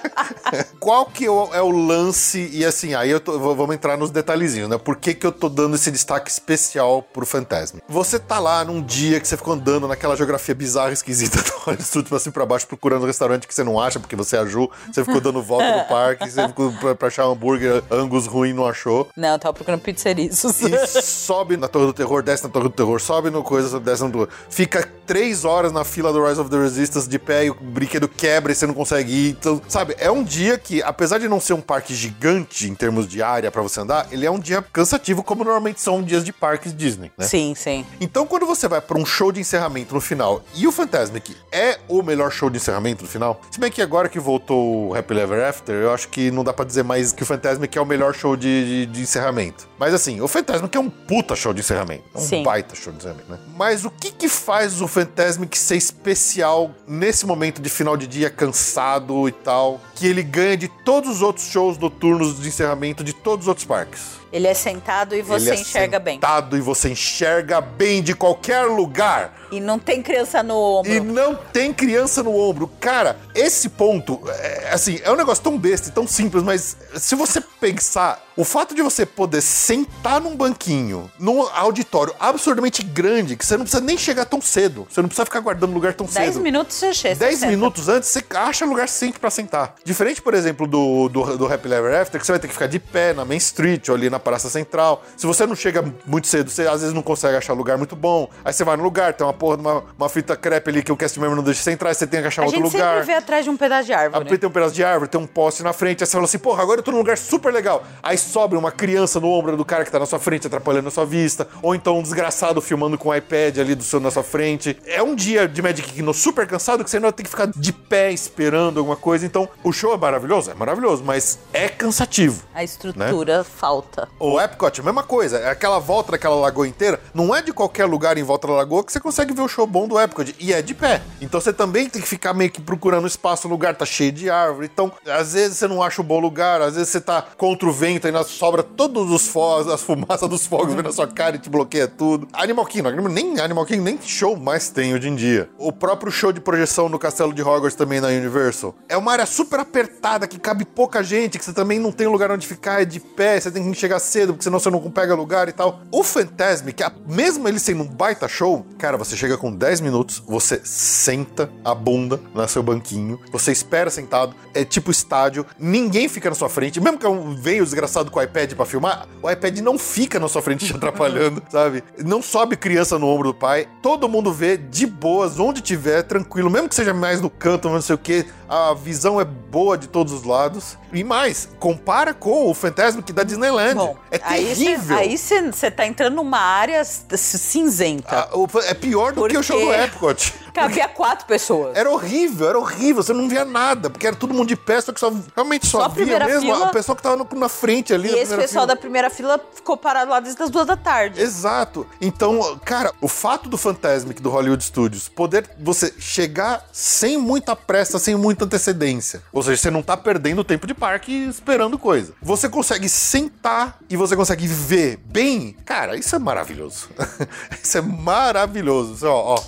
Qual 0.80 1.06
que 1.06 1.26
é 1.26 1.30
o, 1.30 1.54
é 1.54 1.62
o 1.62 1.70
lance? 1.70 2.50
E 2.52 2.66
assim, 2.66 2.94
aí 2.96 3.10
eu 3.12 3.20
tô- 3.20 3.38
vamos 3.56 3.76
entrar 3.76 3.96
nos 3.98 4.10
detalhezinhos, 4.12 4.68
né? 4.70 4.78
Por 4.78 4.98
que, 4.98 5.14
que 5.14 5.26
eu 5.26 5.32
tô 5.32 5.48
dando 5.50 5.76
esse 5.76 5.92
destaque 5.92 6.30
especial 6.30 7.02
pro 7.02 7.26
Fantasma? 7.26 7.80
Você 7.88 8.18
tá 8.20 8.40
lá 8.40 8.64
num 8.66 8.82
dia 8.82 9.20
que 9.20 9.28
você 9.28 9.38
ficou 9.38 9.54
andando 9.54 9.88
naquela 9.88 10.16
geografia 10.16 10.56
bizarra, 10.56 10.92
esquisita 10.92 11.38
do 11.44 11.52
Hollywood 11.60 11.84
Studios 11.84 12.10
pra 12.10 12.20
cima 12.20 12.32
e 12.32 12.34
pra 12.34 12.46
baixo, 12.46 12.68
procurando 12.68 13.04
um 13.04 13.08
restaurante 13.08 13.48
que 13.48 13.54
você 13.54 13.64
não 13.64 13.80
acha, 13.80 14.00
porque 14.00 14.16
você 14.16 14.36
é 14.36 14.40
a 14.40 14.46
Ju, 14.46 14.70
você 14.92 15.06
ficou 15.06 15.22
dando 15.22 15.42
volta 15.42 15.78
no 15.78 15.84
parque, 15.88 16.30
você 16.30 16.48
ficou 16.48 16.72
pra, 16.74 16.96
pra 16.96 17.08
achar 17.08 17.28
um 17.28 17.34
hambúrguer 17.34 17.84
Angus 17.92 18.26
ruim, 18.26 18.52
não 18.54 18.66
achou. 18.66 19.08
Não, 19.16 19.30
eu 19.34 19.40
tava 19.54 19.56
procurando 19.56 19.82
pizzeriços. 19.82 20.62
E 20.62 21.02
sobe 21.02 21.56
na 21.56 21.68
Torre 21.68 21.86
do 21.86 21.94
Terror, 21.94 22.24
desce 22.24 22.44
na 22.44 22.50
Torre 22.50 22.66
do 22.66 22.72
Terror, 22.72 23.00
sobe 23.00 23.30
no 23.30 23.44
coisa, 23.44 23.80
desce 23.80 24.04
no 24.04 24.12
Terror. 24.12 24.28
Fica 24.50 24.84
três 25.06 25.46
horas 25.46 25.72
na 25.72 25.84
fila 25.84 26.12
do 26.12 26.26
Rise 26.26 26.40
of 26.40 26.50
the 26.50 26.58
Resistance 26.58 27.08
de 27.08 27.20
pé 27.20 27.46
e 27.46 27.50
o 27.50 27.54
brinquedo 27.56 28.08
quebra 28.08 28.52
e 28.52 28.56
você 28.56 28.66
não 28.66 28.74
consegue 28.74 29.12
ir. 29.12 29.30
Então, 29.32 29.62
sabe, 29.68 29.96
é 29.98 30.10
um 30.10 30.24
dia 30.24 30.58
que, 30.58 30.82
apesar 30.82 31.18
de 31.18 31.28
não 31.28 31.40
ser 31.40 31.54
um 31.54 31.62
parque 31.62 31.94
gigante 31.94 32.68
em 32.70 32.76
termos 32.76 33.08
de 33.08 33.22
área 33.22 33.52
pra 33.52 33.62
você 33.62 33.80
andar, 33.80 34.08
ele 34.12 34.26
é 34.26 34.32
um 34.32 34.40
dia 34.40 34.62
cansativo, 34.62 35.24
como 35.24 35.44
normalmente 35.44 35.82
são 35.82 36.02
dias 36.02 36.24
de 36.24 36.32
parques 36.32 36.76
Disney, 36.76 37.12
né? 37.18 37.26
Sim, 37.26 37.54
sim. 37.56 37.86
Então, 38.00 38.26
quando 38.26 38.46
você 38.46 38.68
vai 38.68 38.82
pra 38.82 38.98
um 38.98 39.06
show 39.06 39.32
de 39.32 39.40
encerramento 39.40 39.94
no 39.94 40.02
final 40.02 40.44
e 40.56 40.68
o 40.68 40.72
Fantasmic 40.72 41.36
é 41.52 41.80
o 41.88 42.02
melhor 42.02 42.32
show 42.32 42.50
de 42.50 42.58
encerramento 42.58 43.04
no 43.04 43.10
final, 43.10 43.42
se 43.52 43.60
bem 43.60 43.72
que 43.72 43.82
agora 43.82 44.10
que 44.10 44.20
voltou 44.20 44.90
o 44.90 44.96
Happy 44.96 45.18
Ever 45.18 45.48
After, 45.48 45.76
eu 45.76 45.92
acho 45.94 46.08
que 46.10 46.32
não 46.32 46.44
dá 46.44 46.54
pra 46.54 46.66
dizer 46.66 46.84
mais 46.84 47.12
que 47.12 47.24
o 47.24 47.26
Fantasmic 47.26 47.78
é 47.78 47.82
o 47.82 47.86
melhor 47.86 48.14
show 48.14 48.36
de, 48.36 48.86
de, 48.86 48.92
de 48.92 49.02
encerramento. 49.02 49.68
Mas 49.78 49.94
assim, 49.94 50.22
o 50.22 50.28
Fantasmic 50.28 50.76
é 50.76 50.80
um 50.80 50.90
puta 50.90 51.36
show 51.36 51.54
de 51.54 51.60
encerramento. 51.60 52.04
É 52.14 52.18
um 52.18 52.22
Sim. 52.22 52.44
baita 52.44 52.76
show 52.76 52.92
de 52.92 53.00
encerramento, 53.00 53.32
né? 53.32 53.40
Mas 53.56 53.86
o 53.86 53.90
que 53.90 54.12
que 54.12 54.28
faz 54.28 54.82
o 54.82 54.88
Fantasmic 54.94 55.58
ser 55.58 55.76
especial 55.76 56.72
nesse 56.88 57.26
momento 57.26 57.60
de 57.60 57.68
final 57.68 57.98
de 57.98 58.06
dia 58.06 58.30
cansado 58.30 59.28
e 59.28 59.32
tal, 59.32 59.82
que 59.96 60.08
ele 60.08 60.24
ganha 60.24 60.58
de 60.58 60.68
todos 60.68 61.10
os 61.10 61.22
outros 61.22 61.46
shows 61.48 61.78
noturnos 61.78 62.40
de 62.42 62.48
encerramento 62.48 63.04
de 63.04 63.14
todos 63.14 63.46
os 63.46 63.48
outros 63.48 63.66
parques? 63.66 64.24
Ele 64.32 64.48
é 64.48 64.54
sentado 64.56 65.16
e 65.16 65.22
você 65.22 65.50
Ele 65.52 65.58
é 65.58 65.62
enxerga 65.62 66.00
bem. 66.00 66.16
sentado 66.16 66.58
e 66.58 66.62
você 66.62 66.90
enxerga 66.90 67.62
bem 67.62 68.02
de 68.02 68.16
qualquer 68.16 68.64
lugar. 68.66 69.48
E 69.52 69.60
não 69.60 69.78
tem 69.78 70.02
criança 70.02 70.42
no 70.42 70.56
ombro. 70.56 70.92
E 70.92 71.00
não 71.00 71.36
tem 71.36 71.72
criança 71.72 72.24
no 72.24 72.36
ombro. 72.36 72.68
Cara, 72.80 73.20
esse 73.36 73.70
ponto, 73.70 74.20
é, 74.28 74.70
assim, 74.72 75.00
é 75.04 75.12
um 75.12 75.16
negócio 75.16 75.44
tão 75.44 75.56
besta 75.56 75.90
e 75.90 75.92
tão 75.92 76.08
simples, 76.08 76.42
mas 76.42 76.76
se 76.96 77.14
você 77.14 77.40
pensar, 77.40 78.26
o 78.36 78.44
fato 78.44 78.74
de 78.74 78.82
você 78.82 79.06
poder 79.06 79.40
sentar 79.42 80.20
num 80.20 80.36
banquinho, 80.36 81.12
num 81.20 81.44
auditório 81.54 82.16
absurdamente 82.20 82.82
grande, 82.82 83.36
que 83.38 83.46
você 83.46 83.56
não 83.56 83.66
precisa 83.66 83.84
nem 83.84 83.96
chegar 84.00 84.26
tão 84.26 84.42
cedo, 84.42 84.88
você 84.90 85.00
não 85.00 85.10
precisa 85.10 85.26
ficar 85.26 85.42
guardando 85.42 85.72
lugar 85.72 85.94
tão 85.94 86.08
10 86.08 86.34
cedo. 86.34 86.42
minutos 86.42 86.76
você 86.76 86.92
chega. 86.92 87.16
10 87.18 87.34
você 87.36 87.40
senta. 87.42 87.52
minutos 87.52 87.88
antes, 87.88 88.10
você 88.10 88.24
acha 88.34 88.66
lugar 88.66 88.90
sempre 88.90 89.20
pra 89.20 89.30
sentar. 89.30 89.76
Diferente, 89.86 90.22
por 90.22 90.34
exemplo, 90.34 90.66
do, 90.66 91.10
do, 91.10 91.38
do 91.38 91.46
Happy 91.54 91.72
Ever 91.72 92.02
After, 92.02 92.20
que 92.20 92.26
você 92.26 92.32
vai 92.32 92.40
ter 92.40 92.48
que 92.48 92.54
ficar 92.54 92.68
de 92.68 92.80
pé 92.80 93.14
na 93.14 93.26
Main 93.26 93.38
Street 93.38 93.90
ou 93.90 93.96
ali 93.96 94.10
na 94.10 94.18
Praça 94.18 94.50
Central. 94.50 95.04
Se 95.18 95.28
você 95.28 95.46
não 95.46 95.56
chega 95.56 95.84
muito 96.06 96.28
cedo, 96.28 96.50
você 96.50 96.66
às 96.66 96.80
vezes 96.80 96.94
não 96.94 97.02
consegue 97.02 97.36
achar 97.36 97.52
lugar 97.54 97.78
muito 97.78 97.94
bom. 97.96 98.30
Aí 98.46 98.54
você 98.54 98.64
vai 98.64 98.78
no 98.78 98.84
lugar, 98.84 99.14
tem 99.14 99.28
uma 99.28 99.34
porra 99.34 99.58
de 99.58 99.64
uma, 99.64 99.84
uma 99.98 100.08
fita 100.08 100.38
crepe 100.38 100.70
ali 100.70 100.84
que 100.84 100.92
o 100.92 100.96
cast 100.96 101.20
member 101.20 101.36
não 101.36 101.44
deixa 101.44 101.62
você 101.62 101.72
entrar, 101.72 101.90
aí 101.90 101.96
você 101.96 102.08
tem 102.08 102.22
que 102.22 102.28
achar 102.28 102.44
A 102.44 102.46
outro 102.46 102.62
gente 102.62 102.72
lugar. 102.72 102.94
sempre 102.94 103.08
vê 103.08 103.14
atrás 103.14 103.44
de 103.44 103.50
um 103.50 103.58
pedaço 103.58 103.86
de 103.88 103.94
árvore. 103.94 104.30
Aí 104.32 104.38
tem 104.38 104.50
um 104.50 104.52
pedaço 104.52 104.74
de 104.74 104.84
árvore, 104.86 105.10
tem 105.10 105.20
um 105.20 105.28
poste 105.28 105.64
na 105.64 105.74
frente, 105.74 106.02
aí 106.02 106.08
você 106.08 106.14
fala 106.14 106.24
assim, 106.24 106.40
porra, 106.40 106.64
agora 106.64 106.80
eu 106.80 106.84
tô 106.84 106.92
num 106.92 107.00
lugar 107.00 107.18
super 107.18 107.52
legal. 107.54 107.84
Aí 108.02 108.18
sobra 108.18 108.58
uma 108.58 108.72
criança 108.72 109.20
no 109.20 109.28
ombro 109.28 109.58
do 109.58 109.66
cara 109.66 109.84
que 109.84 109.92
tá 109.92 110.00
na 110.00 110.06
sua 110.06 110.20
frente, 110.20 110.48
atrapalhando 110.48 110.88
a 110.88 110.92
sua 110.92 111.06
vista, 111.06 111.46
ou 111.62 111.76
então 111.76 112.00
um 112.00 112.02
desgraçado 112.02 112.62
filmando 112.62 112.98
com 112.98 113.10
o 113.10 113.16
iPad 113.16 113.58
ali 113.58 113.76
do 113.76 113.84
seu 113.84 114.00
na 114.00 114.12
sua 114.12 114.24
frente. 114.24 114.78
É 114.86 115.04
um 115.04 115.14
dia 115.14 115.46
de 115.46 115.62
Magic 115.62 115.92
Kingdom 115.92 116.14
super 116.14 116.48
cansado 116.48 116.86
que 116.86 116.90
você 116.90 116.98
ainda 116.98 117.12
tem 117.12 117.26
que 117.26 117.30
ficar 117.30 117.48
de 117.48 117.74
pé 117.74 118.14
esperando 118.14 118.78
alguma 118.80 118.96
coisa. 118.96 119.26
Então, 119.26 119.50
o 119.62 119.73
show 119.74 119.94
é 119.94 119.98
maravilhoso? 119.98 120.52
É 120.52 120.54
maravilhoso, 120.54 121.04
mas 121.04 121.40
é 121.52 121.68
cansativo. 121.68 122.44
A 122.54 122.64
estrutura 122.64 123.44
falta. 123.44 124.08
O 124.20 124.40
Epcot, 124.40 124.80
a 124.80 124.84
mesma 124.84 125.04
coisa. 125.04 125.38
É 125.38 125.50
aquela 125.50 125.80
volta 125.80 126.14
daquela 126.14 126.36
lagoa 126.36 126.68
inteira. 126.68 127.00
Não 127.14 127.36
é 127.36 127.42
de 127.42 127.52
qualquer 127.52 127.86
lugar 127.86 128.18
em 128.18 128.24
volta 128.24 128.48
da 128.48 128.54
lagoa 128.54 128.84
que 128.84 128.92
você 128.92 129.00
consegue 129.00 129.34
ver 129.34 129.42
o 129.42 129.48
show 129.48 129.66
bom 129.66 129.88
do 129.88 130.00
Epcot. 130.00 130.36
E 130.40 130.54
é 130.54 130.62
de 130.62 130.74
pé. 130.74 131.02
Então 131.22 131.40
você 131.40 131.52
também 131.52 131.90
tem 131.90 132.02
que 132.02 132.08
ficar 132.08 132.34
meio 132.34 132.52
que 132.52 132.62
procurando 132.62 133.08
espaço. 133.08 133.48
O 133.48 133.52
lugar 133.52 133.76
tá 133.76 133.86
cheio 133.86 134.12
de 134.12 134.30
árvore. 134.30 134.70
Então, 134.72 134.92
às 135.08 135.34
vezes 135.34 135.58
você 135.58 135.68
não 135.68 135.82
acha 135.82 136.02
um 136.02 136.06
bom 136.06 136.20
lugar. 136.20 136.62
Às 136.62 136.76
vezes 136.76 136.90
você 136.90 137.02
tá 137.02 137.22
contra 137.38 137.68
o 137.68 137.72
vento 137.72 138.08
e 138.08 138.24
sobra 138.24 138.64
todos 138.64 139.12
os 139.12 139.28
fogos, 139.28 139.72
as 139.72 139.82
fumaças 139.82 140.30
dos 140.30 140.46
fogos 140.46 140.74
vendo 140.74 140.86
na 140.86 140.92
sua 140.92 141.08
cara 141.08 141.36
e 141.36 141.40
te 141.40 141.50
bloqueia 141.50 141.88
tudo. 141.88 142.28
Animal 142.34 142.66
Kingdom, 142.66 142.92
nem 143.10 143.40
Animal 143.40 143.66
Kingdom, 143.66 143.84
nem 143.84 144.00
show 144.02 144.36
mais 144.36 144.70
tem 144.70 144.94
hoje 144.94 145.10
em 145.10 145.16
dia. 145.16 145.50
O 145.58 145.72
próprio 145.72 146.12
show 146.12 146.32
de 146.32 146.40
projeção 146.40 146.90
no 146.90 147.00
Castelo 147.00 147.34
de 147.34 147.42
Hogwarts 147.42 147.76
também 147.76 148.00
na 148.00 148.08
Universal. 148.08 148.76
É 148.88 148.98
uma 148.98 149.12
área 149.12 149.26
super 149.26 149.60
apertada, 149.64 150.28
que 150.28 150.40
cabe 150.40 150.64
pouca 150.66 151.02
gente, 151.04 151.38
que 151.40 151.44
você 151.46 151.54
também 151.54 151.80
não 151.80 151.92
tem 151.92 152.08
lugar 152.08 152.30
onde 152.32 152.46
ficar, 152.48 152.82
é 152.82 152.86
de 152.86 153.00
pé, 153.00 153.40
você 153.40 153.50
tem 153.52 153.70
que 153.72 153.78
chegar 153.78 154.00
cedo, 154.00 154.34
porque 154.34 154.44
senão 154.44 154.60
você 154.60 154.70
não 154.70 154.80
pega 154.92 155.16
lugar 155.16 155.50
e 155.50 155.52
tal. 155.52 155.82
O 155.92 156.04
Fantasmic, 156.04 156.84
a- 156.84 156.92
mesmo 157.08 157.48
ele 157.48 157.60
sendo 157.60 157.84
um 157.84 157.88
baita 157.88 158.28
show, 158.28 158.66
cara, 158.78 158.98
você 158.98 159.16
chega 159.18 159.38
com 159.38 159.52
10 159.54 159.82
minutos, 159.82 160.22
você 160.26 160.62
senta 160.64 161.50
a 161.64 161.74
bunda 161.74 162.20
no 162.34 162.48
seu 162.48 162.62
banquinho, 162.62 163.20
você 163.32 163.52
espera 163.52 163.90
sentado, 163.90 164.36
é 164.54 164.64
tipo 164.66 164.92
estádio, 164.92 165.46
ninguém 165.58 166.08
fica 166.08 166.30
na 166.30 166.36
sua 166.36 166.50
frente, 166.50 166.80
mesmo 166.82 166.98
que 167.00 167.08
venha 167.42 167.62
o 167.62 167.66
desgraçado 167.66 168.12
com 168.12 168.20
o 168.20 168.24
iPad 168.24 168.54
pra 168.54 168.66
filmar, 168.66 169.08
o 169.22 169.30
iPad 169.32 169.60
não 169.60 169.78
fica 169.80 170.20
na 170.20 170.28
sua 170.28 170.42
frente 170.42 170.66
te 170.68 170.76
atrapalhando, 170.76 171.42
sabe? 171.50 171.84
Não 172.06 172.22
sobe 172.22 172.56
criança 172.58 173.00
no 173.00 173.08
ombro 173.08 173.30
do 173.30 173.34
pai, 173.34 173.68
todo 173.82 174.08
mundo 174.10 174.32
vê 174.32 174.58
de 174.58 174.86
boas, 174.86 175.40
onde 175.40 175.62
tiver, 175.62 176.04
tranquilo, 176.04 176.50
mesmo 176.50 176.70
que 176.70 176.76
seja 176.76 176.94
mais 176.94 177.22
no 177.22 177.30
canto, 177.30 177.70
não 177.70 177.82
sei 177.82 177.96
o 177.96 177.98
que, 177.98 178.26
a 178.50 178.74
visão 178.74 179.20
é 179.20 179.26
boa 179.54 179.78
de 179.78 179.88
todos 179.88 180.12
os 180.12 180.24
lados. 180.24 180.76
E 180.92 181.04
mais, 181.04 181.48
compara 181.60 182.12
com 182.12 182.50
o 182.50 182.54
Fantasmic 182.56 183.14
da 183.14 183.22
Disneyland. 183.22 183.76
Bom, 183.76 183.96
é 184.10 184.18
terrível. 184.18 184.98
Aí 184.98 185.16
você 185.16 185.70
tá 185.70 185.86
entrando 185.86 186.16
numa 186.16 186.40
área 186.40 186.84
cinzenta. 186.84 188.28
Ah, 188.32 188.64
É 188.66 188.74
pior 188.74 189.14
do 189.14 189.28
que 189.28 189.38
o 189.38 189.44
show 189.44 189.60
do 189.60 189.68
Porque- 189.68 189.82
Epcot. 189.84 190.34
Cabia 190.64 190.88
quatro 190.88 191.26
pessoas. 191.26 191.76
Era 191.76 191.90
horrível, 191.90 192.48
era 192.50 192.60
horrível. 192.60 193.02
Você 193.04 193.12
não 193.14 193.28
via 193.28 193.44
nada, 193.44 193.90
porque 193.90 194.06
era 194.08 194.16
todo 194.16 194.34
mundo 194.34 194.48
de 194.48 194.56
pé, 194.56 194.80
só 194.82 194.92
que 194.94 195.00
só, 195.00 195.12
realmente 195.36 195.66
só, 195.68 195.80
Só 195.80 195.86
a 195.86 195.88
via 195.90 196.20
mesmo 196.26 196.42
fila. 196.54 196.66
a 196.68 196.70
pessoa 196.70 196.96
que 196.96 197.02
tava 197.02 197.18
no- 197.18 197.28
na 197.36 197.50
frente 197.50 197.94
ali. 197.94 198.10
E 198.10 198.20
esse 198.20 198.36
pessoal 198.36 198.66
fila. 198.66 198.68
da 198.68 198.76
primeira 198.76 199.10
fila 199.10 199.40
ficou 199.54 199.76
parado 199.76 200.12
lá 200.12 200.20
desde 200.20 200.42
as 200.44 200.50
duas 200.50 200.68
da 200.68 200.78
tarde. 200.78 201.20
Exato. 201.22 201.86
Então, 202.00 202.60
cara, 202.64 202.92
o 203.02 203.08
fato 203.08 203.50
do 203.50 203.58
Fantasmic 203.58 204.22
do 204.22 204.30
Hollywood 204.30 204.64
Studios 204.64 205.10
poder 205.10 205.50
você 205.60 205.94
chegar 205.98 206.66
sem 206.72 207.18
muita 207.18 207.56
pressa, 207.56 207.98
sem 207.98 208.16
muita 208.16 208.46
antecedência. 208.46 209.24
Ou 209.32 209.42
seja, 209.42 209.62
você 209.62 209.72
não 209.72 209.82
tá 209.82 209.98
perdendo 209.98 210.44
tempo 210.44 210.68
de 210.68 210.74
parque 210.74 211.12
esperando 211.28 211.78
coisa. 211.80 212.14
Você 212.22 212.48
consegue 212.48 212.88
sentar 212.88 213.78
e 213.90 213.98
você 213.98 214.16
consegue 214.16 214.46
ver 214.48 214.98
bem. 214.98 215.56
Cara, 215.66 215.96
isso 215.98 216.16
é 216.16 216.20
maravilhoso. 216.20 216.90
isso 217.64 217.78
é 217.78 217.82
maravilhoso. 217.82 218.94
Isso, 218.94 219.08
ó, 219.08 219.36
ó. 219.36 219.44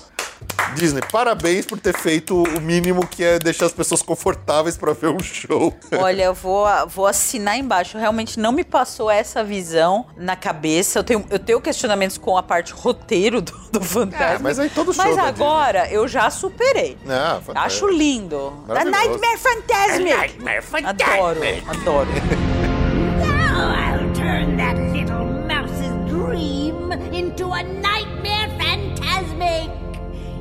Disney, 0.76 1.01
parabéns 1.11 1.65
por 1.65 1.80
ter 1.80 1.97
feito 1.97 2.43
o 2.43 2.61
mínimo 2.61 3.05
que 3.07 3.23
é 3.23 3.39
deixar 3.39 3.65
as 3.65 3.72
pessoas 3.72 4.01
confortáveis 4.01 4.77
pra 4.77 4.93
ver 4.93 5.07
um 5.07 5.19
show. 5.19 5.73
Olha, 5.99 6.23
eu 6.23 6.34
vou, 6.35 6.65
vou 6.88 7.07
assinar 7.07 7.57
embaixo. 7.57 7.97
Realmente 7.97 8.39
não 8.39 8.51
me 8.51 8.63
passou 8.63 9.09
essa 9.09 9.43
visão 9.43 10.05
na 10.17 10.35
cabeça. 10.35 10.99
Eu 10.99 11.03
tenho, 11.03 11.26
eu 11.30 11.39
tenho 11.39 11.61
questionamentos 11.61 12.17
com 12.17 12.38
a 12.38 12.43
parte 12.43 12.73
roteiro 12.73 13.41
do, 13.41 13.53
do 13.72 13.81
Fantasma. 13.81 14.26
É, 14.26 14.39
mas 14.39 14.59
aí 14.59 14.69
todo 14.69 14.93
show 14.93 15.05
Mas 15.05 15.17
agora 15.17 15.89
eu 15.89 16.07
já 16.07 16.30
superei. 16.30 16.97
Ah. 17.07 17.39
Acho 17.55 17.88
lindo. 17.88 18.53
The. 18.67 18.85
Nightmare 18.85 19.38
Fantasmic. 19.38 20.43
Nightmare 20.43 20.85
Adoro, 20.85 21.39
adoro. 21.69 22.09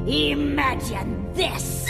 Imagine 0.07 1.33
this. 1.33 1.87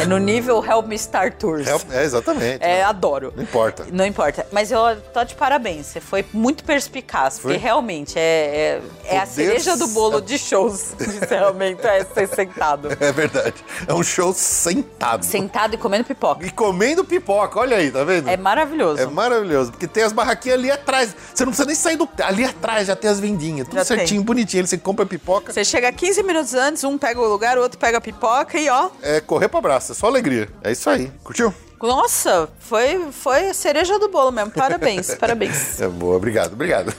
É 0.00 0.06
no 0.06 0.18
nível 0.18 0.64
Help 0.64 0.86
Me 0.86 0.98
Star 0.98 1.32
Tours. 1.34 1.66
É, 1.66 2.00
é, 2.00 2.04
exatamente. 2.04 2.62
É, 2.62 2.82
adoro. 2.82 3.32
Não 3.36 3.42
importa. 3.42 3.86
Não 3.92 4.06
importa. 4.06 4.46
Mas 4.52 4.70
eu 4.70 4.80
tô 5.12 5.24
de 5.24 5.34
parabéns. 5.34 5.86
Você 5.86 6.00
foi 6.00 6.24
muito 6.32 6.64
perspicaz. 6.64 7.38
Foi? 7.38 7.52
Porque 7.52 7.64
realmente 7.64 8.18
é, 8.18 8.80
é, 9.04 9.14
é 9.16 9.18
a 9.18 9.26
cereja 9.26 9.76
do 9.76 9.86
bolo 9.88 10.20
de 10.20 10.38
shows 10.38 10.94
de 10.98 11.04
encerramento 11.04 11.86
é 11.86 12.04
ser 12.04 12.28
sentado. 12.28 12.88
É 13.00 13.12
verdade. 13.12 13.54
É 13.88 13.94
um 13.94 14.02
show 14.02 14.32
sentado. 14.32 15.24
Sentado 15.24 15.74
e 15.74 15.78
comendo 15.78 16.04
pipoca. 16.04 16.44
E 16.44 16.50
comendo 16.50 17.04
pipoca, 17.04 17.58
olha 17.58 17.76
aí, 17.78 17.90
tá 17.90 18.04
vendo? 18.04 18.28
É 18.28 18.36
maravilhoso. 18.36 19.00
É 19.00 19.06
maravilhoso, 19.06 19.70
porque 19.70 19.86
tem 19.86 20.02
as 20.02 20.12
barraquinhas 20.12 20.58
ali 20.58 20.70
atrás. 20.70 21.14
Você 21.34 21.44
não 21.44 21.50
precisa 21.50 21.66
nem 21.66 21.74
sair 21.74 21.96
do. 21.96 22.08
Ali 22.22 22.44
atrás 22.44 22.86
já 22.86 22.94
tem 22.94 23.10
as 23.10 23.18
vendinhas, 23.18 23.66
tudo 23.66 23.78
Já 23.78 23.84
certinho, 23.84 24.20
tem. 24.20 24.26
bonitinho. 24.26 24.62
Aí 24.62 24.66
Você 24.66 24.76
compra 24.78 25.06
pipoca, 25.06 25.52
Você 25.52 25.64
chega 25.64 25.90
15 25.90 26.22
minutos 26.22 26.54
antes, 26.54 26.84
um 26.84 26.98
pega 26.98 27.20
o 27.20 27.26
lugar, 27.28 27.56
o 27.58 27.62
outro 27.62 27.78
pega 27.78 27.98
a 27.98 28.00
pipoca 28.00 28.58
e 28.58 28.68
ó. 28.68 28.90
é 29.02 29.20
correr 29.20 29.48
pra 29.48 29.60
braço, 29.60 29.89
é 29.92 29.94
só 29.94 30.06
alegria. 30.06 30.48
É 30.62 30.72
isso 30.72 30.88
aí. 30.88 31.10
Curtiu? 31.22 31.52
Nossa, 31.80 32.48
foi, 32.58 33.08
foi 33.10 33.54
cereja 33.54 33.98
do 33.98 34.08
bolo 34.08 34.30
mesmo. 34.30 34.50
Parabéns, 34.50 35.14
parabéns. 35.16 35.80
É 35.80 35.88
boa, 35.88 36.16
obrigado, 36.16 36.52
obrigado. 36.52 36.92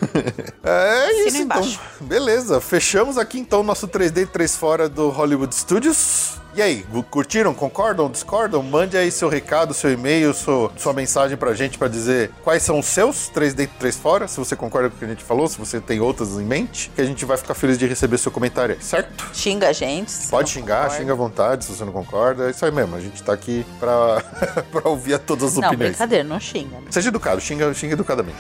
É 0.64 1.06
Assina 1.06 1.28
isso, 1.28 1.38
então. 1.38 1.58
embaixo. 1.60 1.80
Beleza, 2.00 2.60
fechamos 2.62 3.18
aqui 3.18 3.40
então 3.40 3.62
o 3.62 3.64
nosso 3.64 3.88
3D 3.88 4.28
3 4.28 4.56
fora 4.56 4.90
do 4.90 5.10
Hollywood 5.10 5.54
Studios. 5.54 6.40
E 6.54 6.62
aí, 6.62 6.86
curtiram, 7.10 7.54
concordam, 7.54 8.12
discordam? 8.12 8.62
Mande 8.62 8.98
aí 8.98 9.10
seu 9.10 9.30
recado, 9.30 9.74
seu 9.74 9.90
e-mail, 9.90 10.34
sua, 10.34 10.70
sua 10.76 10.92
mensagem 10.92 11.38
pra 11.38 11.54
gente 11.54 11.78
pra 11.78 11.88
dizer 11.88 12.30
quais 12.44 12.62
são 12.62 12.78
os 12.78 12.88
seus 12.88 13.32
3D 13.34 13.70
3 13.80 13.96
fora, 13.96 14.28
se 14.28 14.38
você 14.38 14.54
concorda 14.54 14.90
com 14.90 14.98
o 14.98 15.00
que 15.00 15.06
a 15.06 15.08
gente 15.08 15.24
falou, 15.24 15.48
se 15.48 15.58
você 15.58 15.80
tem 15.80 16.02
outras 16.02 16.32
em 16.32 16.44
mente, 16.44 16.92
que 16.94 17.00
a 17.00 17.06
gente 17.06 17.24
vai 17.24 17.38
ficar 17.38 17.54
feliz 17.54 17.78
de 17.78 17.88
receber 17.88 18.18
seu 18.18 18.30
comentário 18.34 18.76
aí, 18.76 18.84
certo? 18.84 19.30
Xinga 19.34 19.70
a 19.70 19.72
gente. 19.72 20.28
Pode 20.28 20.50
xingar, 20.50 20.82
concorda. 20.82 20.98
xinga 20.98 21.14
à 21.14 21.16
vontade 21.16 21.64
se 21.64 21.72
você 21.72 21.86
não 21.86 21.94
concorda. 21.94 22.48
É 22.48 22.50
isso 22.50 22.66
aí 22.66 22.72
mesmo, 22.72 22.98
a 22.98 23.00
gente 23.00 23.24
tá 23.24 23.32
aqui 23.32 23.66
pra, 23.80 24.22
pra 24.82 24.90
ouvir 24.90 25.14
a 25.16 25.20
todas 25.20 25.52
as 25.54 25.58
Não, 25.58 25.68
opiniões. 25.68 25.92
brincadeira, 25.92 26.24
não 26.24 26.40
xinga. 26.40 26.78
né? 26.78 26.84
Seja 26.90 27.10
educado, 27.10 27.42
xinga, 27.42 27.74
xinga 27.74 27.94
educadamente. 27.94 28.38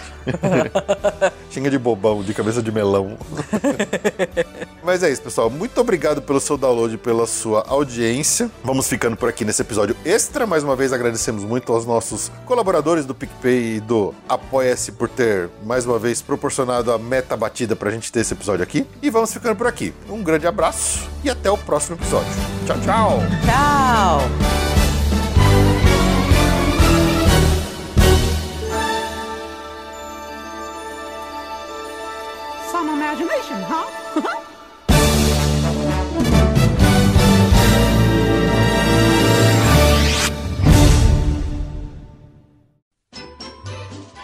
xinga 1.51 1.69
de 1.69 1.77
bobão, 1.77 2.23
de 2.23 2.33
cabeça 2.33 2.61
de 2.61 2.71
melão. 2.71 3.17
Mas 4.83 5.03
é 5.03 5.09
isso, 5.11 5.21
pessoal. 5.21 5.49
Muito 5.49 5.79
obrigado 5.79 6.21
pelo 6.21 6.39
seu 6.39 6.57
download, 6.57 6.97
pela 6.97 7.27
sua 7.27 7.63
audiência. 7.67 8.49
Vamos 8.63 8.87
ficando 8.87 9.15
por 9.15 9.29
aqui 9.29 9.45
nesse 9.45 9.61
episódio 9.61 9.95
extra. 10.05 10.47
Mais 10.47 10.63
uma 10.63 10.75
vez, 10.75 10.91
agradecemos 10.93 11.43
muito 11.43 11.71
aos 11.71 11.85
nossos 11.85 12.31
colaboradores 12.45 13.05
do 13.05 13.13
PicPay 13.13 13.75
e 13.75 13.79
do 13.79 14.13
Apoia-se 14.27 14.91
por 14.93 15.07
ter, 15.09 15.49
mais 15.63 15.85
uma 15.85 15.99
vez, 15.99 16.21
proporcionado 16.21 16.91
a 16.91 16.97
meta 16.97 17.35
batida 17.37 17.75
pra 17.75 17.91
gente 17.91 18.11
ter 18.11 18.21
esse 18.21 18.33
episódio 18.33 18.63
aqui. 18.63 18.87
E 19.01 19.09
vamos 19.09 19.31
ficando 19.33 19.55
por 19.55 19.67
aqui. 19.67 19.93
Um 20.09 20.23
grande 20.23 20.47
abraço 20.47 21.07
e 21.23 21.29
até 21.29 21.49
o 21.51 21.57
próximo 21.57 21.95
episódio. 21.97 22.31
Tchau, 22.65 22.77
tchau! 22.81 23.19
Tchau! 23.45 24.80
Ha 34.13 34.19
ha! 34.27 34.50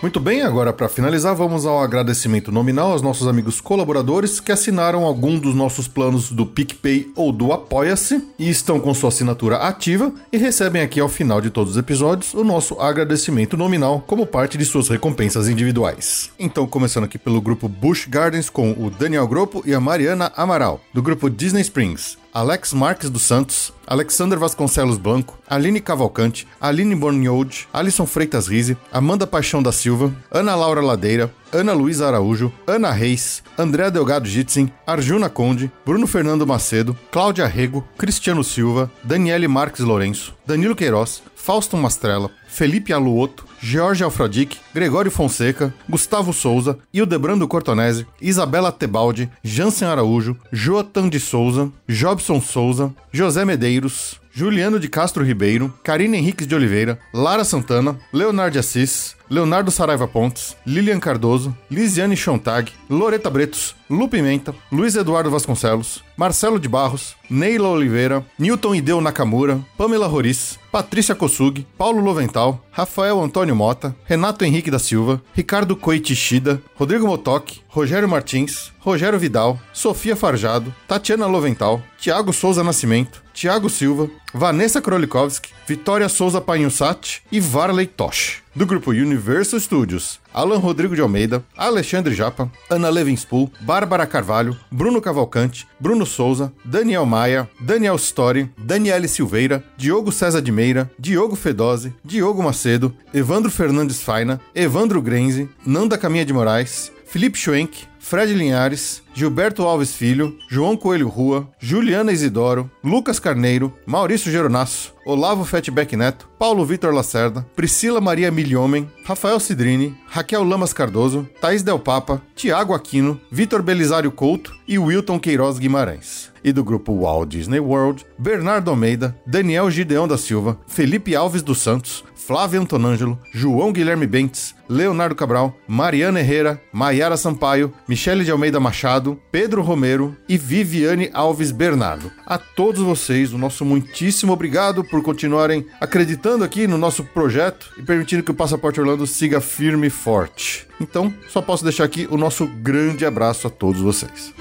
Muito 0.08 0.22
bem, 0.22 0.42
agora 0.42 0.72
para 0.72 0.88
finalizar, 0.88 1.36
vamos 1.36 1.66
ao 1.66 1.84
agradecimento 1.84 2.50
nominal 2.50 2.94
aos 2.94 3.02
nossos 3.02 3.28
amigos 3.28 3.60
colaboradores 3.60 4.40
que 4.40 4.54
assinaram 4.54 5.04
algum 5.04 5.38
dos 5.38 5.54
nossos 5.54 5.86
planos 5.86 6.32
do 6.32 6.46
PicPay 6.46 7.12
ou 7.14 7.30
do 7.30 7.52
Apoia-se 7.52 8.26
e 8.40 8.50
estão 8.50 8.80
com 8.80 8.94
sua 8.94 9.10
assinatura 9.10 9.58
ativa 9.58 10.14
e 10.32 10.38
recebem 10.38 10.82
aqui 10.82 11.02
ao 11.02 11.10
final 11.10 11.42
de 11.42 11.50
todos 11.50 11.74
os 11.74 11.78
episódios 11.78 12.34
o 12.34 12.42
nosso 12.42 12.80
agradecimento 12.80 13.58
nominal 13.58 14.02
como 14.08 14.26
parte 14.26 14.58
de 14.58 14.64
suas 14.64 14.88
recompensas 14.88 15.50
individuais. 15.50 16.32
Então, 16.40 16.66
começando 16.66 17.04
aqui 17.04 17.18
pelo 17.18 17.42
grupo 17.42 17.68
Bush 17.68 18.08
Gardens 18.08 18.50
com 18.50 18.72
o 18.72 18.90
Daniel 18.90 19.28
Gropo 19.28 19.62
e 19.66 19.74
a 19.74 19.80
Mariana 19.82 20.32
Amaral, 20.38 20.80
do 20.94 21.02
grupo 21.02 21.30
Disney 21.30 21.64
Springs. 21.64 22.18
Alex 22.38 22.72
Marques 22.72 23.10
dos 23.10 23.24
Santos, 23.24 23.74
Alexander 23.88 24.38
Vasconcelos 24.38 25.00
Blanco, 25.00 25.40
Aline 25.50 25.82
Cavalcante, 25.82 26.48
Aline 26.62 26.96
Bornhold, 26.96 27.68
Alisson 27.74 28.06
Freitas 28.06 28.48
Rize, 28.48 28.78
Amanda 28.94 29.26
Paixão 29.26 29.64
da 29.64 29.72
Silva, 29.72 30.14
Ana 30.30 30.54
Laura 30.54 30.80
Ladeira, 30.80 31.34
Ana 31.52 31.74
Luísa 31.74 32.06
Araújo, 32.06 32.54
Ana 32.68 32.92
Reis, 32.92 33.42
André 33.58 33.90
Delgado 33.90 34.28
Jitsin, 34.28 34.72
Arjuna 34.86 35.30
Conde, 35.30 35.72
Bruno 35.84 36.06
Fernando 36.06 36.46
Macedo, 36.46 36.96
Cláudia 37.10 37.48
Rego, 37.48 37.84
Cristiano 37.98 38.44
Silva, 38.44 38.92
Daniele 39.04 39.48
Marques 39.48 39.84
Lourenço, 39.84 40.36
Danilo 40.46 40.76
Queiroz, 40.76 41.24
Fausto 41.36 41.76
Mastrella, 41.76 42.30
Felipe 42.48 42.94
Aluoto, 42.94 43.47
Jorge 43.62 44.04
Alfradique, 44.04 44.60
Gregório 44.74 45.12
Fonseca, 45.12 45.74
Gustavo 45.90 46.32
Souza, 46.34 46.78
Hildebrando 46.94 47.48
Cortonese, 47.48 48.06
Isabela 48.22 48.72
Tebaldi, 48.72 49.30
Jansen 49.44 49.88
Araújo, 49.88 50.38
Joatan 50.52 51.10
de 51.10 51.20
Souza, 51.20 51.70
Jobson 51.88 52.40
Souza, 52.40 52.94
José 53.14 53.46
Medeiros, 53.46 54.20
Juliano 54.38 54.80
de 54.80 54.88
Castro 54.88 55.24
Ribeiro, 55.24 55.74
Karine 55.84 56.20
Henriques 56.20 56.46
de 56.46 56.54
Oliveira, 56.54 57.00
Lara 57.12 57.44
Santana, 57.44 57.98
Leonardo 58.14 58.60
Assis, 58.60 59.16
Leonardo 59.28 59.72
Saraiva 59.72 60.08
Pontes, 60.08 60.56
Lilian 60.64 61.00
Cardoso, 61.00 61.58
Lisiane 61.72 62.16
Chontag, 62.16 62.70
Loreta 62.88 63.32
Bretos, 63.32 63.76
Lu 63.90 64.08
Pimenta, 64.08 64.54
Luiz 64.72 64.96
Eduardo 64.96 65.32
Vasconcelos, 65.32 66.04
Marcelo 66.16 66.60
de 66.60 66.68
Barros, 66.68 67.16
Neila 67.28 67.70
Oliveira, 67.70 68.24
Newton 68.38 68.76
Ideu 68.76 69.02
Nakamura, 69.02 69.60
Pamela 69.76 70.06
Roriz, 70.06 70.60
Patrícia 70.72 71.16
Kossug, 71.16 71.66
Paulo 71.76 72.00
Lovental, 72.00 72.62
Rafael 72.72 73.20
Antônio 73.20 73.56
Mota, 73.56 73.96
Renato 74.06 74.46
Henrique 74.46 74.70
da 74.70 74.78
Silva, 74.78 75.20
Ricardo 75.36 75.76
Coitishida, 75.76 76.62
Rodrigo 76.80 77.08
Motoc, 77.08 77.58
Rogério 77.70 78.08
Martins, 78.08 78.72
Rogério 78.80 79.18
Vidal, 79.18 79.60
Sofia 79.74 80.16
Farjado, 80.16 80.72
Tatiana 80.88 81.26
Lovental, 81.26 81.82
Tiago 81.98 82.32
Souza 82.32 82.64
Nascimento, 82.64 83.26
Tiago 83.38 83.70
Silva, 83.70 84.10
Vanessa 84.34 84.82
Krolikowski, 84.82 85.54
Vitória 85.68 86.10
Souza 86.10 86.42
Panhussat 86.42 87.22
e 87.32 87.40
Varley 87.40 87.86
Tosh. 87.86 88.42
Do 88.56 88.66
grupo 88.66 88.90
Universal 88.90 89.60
Studios, 89.60 90.20
Alan 90.34 90.58
Rodrigo 90.58 90.96
de 90.96 91.02
Almeida, 91.04 91.46
Alexandre 91.56 92.16
Japa, 92.16 92.52
Ana 92.68 92.90
Levenspool, 92.90 93.52
Bárbara 93.62 94.08
Carvalho, 94.08 94.58
Bruno 94.72 95.00
Cavalcante, 95.00 95.68
Bruno 95.80 96.04
Souza, 96.04 96.52
Daniel 96.66 97.06
Maia, 97.06 97.48
Daniel 97.60 97.98
Story, 97.98 98.52
Daniele 98.58 99.08
Silveira, 99.08 99.64
Diogo 99.78 100.12
César 100.12 100.42
de 100.42 100.52
Meira, 100.52 100.90
Diogo 100.98 101.36
Fedose, 101.36 101.94
Diogo 102.04 102.42
Macedo, 102.42 102.92
Evandro 103.14 103.52
Fernandes 103.52 104.02
Faina, 104.02 104.42
Evandro 104.56 105.00
Grenze, 105.00 105.48
Nanda 105.64 105.96
Caminha 105.96 106.26
de 106.26 106.34
Moraes, 106.34 106.92
Felipe 107.06 107.38
Schwenk, 107.38 107.86
Fred 108.10 108.34
Linhares, 108.34 109.04
Gilberto 109.14 109.64
Alves 109.64 109.94
Filho, 109.94 110.38
João 110.48 110.78
Coelho 110.78 111.10
Rua, 111.10 111.46
Juliana 111.60 112.14
Isidoro, 112.14 112.72
Lucas 112.82 113.20
Carneiro, 113.20 113.74
Maurício 113.86 114.32
Geronasso, 114.32 114.94
Olavo 115.06 115.44
Fatback 115.44 115.94
Neto, 115.98 116.30
Paulo 116.40 116.64
Vitor 116.64 116.94
Lacerda, 116.94 117.46
Priscila 117.54 118.00
Maria 118.00 118.32
Milhomem, 118.32 118.90
Rafael 119.04 119.38
Cidrini, 119.42 119.94
Raquel 120.08 120.46
Lamas 120.46 120.72
Cardoso, 120.72 121.28
Thaís 121.42 121.64
Del 121.64 121.80
Papa, 121.80 122.22
Tiago 122.34 122.74
Aquino, 122.74 123.20
Vitor 123.30 123.62
Belisário 123.62 124.10
Couto 124.10 124.56
e 124.66 124.80
Wilton 124.80 125.20
Queiroz 125.20 125.60
Guimarães. 125.60 126.32
E 126.42 126.54
do 126.54 126.64
grupo 126.64 126.94
Walt 126.94 127.28
Disney 127.28 127.60
World, 127.60 128.06
Bernardo 128.18 128.70
Almeida, 128.70 129.18
Daniel 129.26 129.70
Gideão 129.70 130.08
da 130.08 130.18
Silva, 130.18 130.58
Felipe 130.66 131.14
Alves 131.14 131.42
dos 131.42 131.58
Santos, 131.58 132.06
Flávio 132.28 132.60
Antonângelo, 132.60 133.18
João 133.34 133.72
Guilherme 133.72 134.06
Bentes, 134.06 134.54
Leonardo 134.68 135.16
Cabral, 135.16 135.56
Mariana 135.66 136.20
Herrera, 136.20 136.62
Maiara 136.74 137.16
Sampaio, 137.16 137.74
Michele 137.88 138.26
de 138.26 138.32
Almeida 138.32 138.60
Machado, 138.60 139.18
Pedro 139.32 139.62
Romero 139.62 140.14
e 140.28 140.38
Viviane 140.38 141.10
Alves 141.14 141.52
Bernardo. 141.52 142.12
A 142.26 142.38
todos 142.38 142.82
vocês, 142.82 143.32
o 143.32 143.38
nosso 143.38 143.64
muitíssimo 143.64 144.34
obrigado 144.34 144.84
por 144.84 145.02
continuarem 145.02 145.66
acreditando 145.80 146.44
aqui 146.44 146.68
no 146.68 146.78
nosso 146.78 147.02
projeto 147.02 147.72
e 147.78 147.82
permitindo 147.82 148.24
que 148.24 148.32
o 148.32 148.36
Passaporte 148.36 148.82
Orlando 148.82 149.08
siga 149.08 149.40
firme 149.40 149.88
e 149.88 149.90
forte. 149.90 150.68
Então, 150.82 151.14
só 151.30 151.42
posso 151.42 151.64
deixar 151.64 151.86
aqui 151.86 152.10
o 152.12 152.18
nosso 152.18 152.46
grande 152.46 153.06
abraço 153.06 153.48
a 153.48 153.50
todos 153.50 153.80
vocês. 153.80 154.34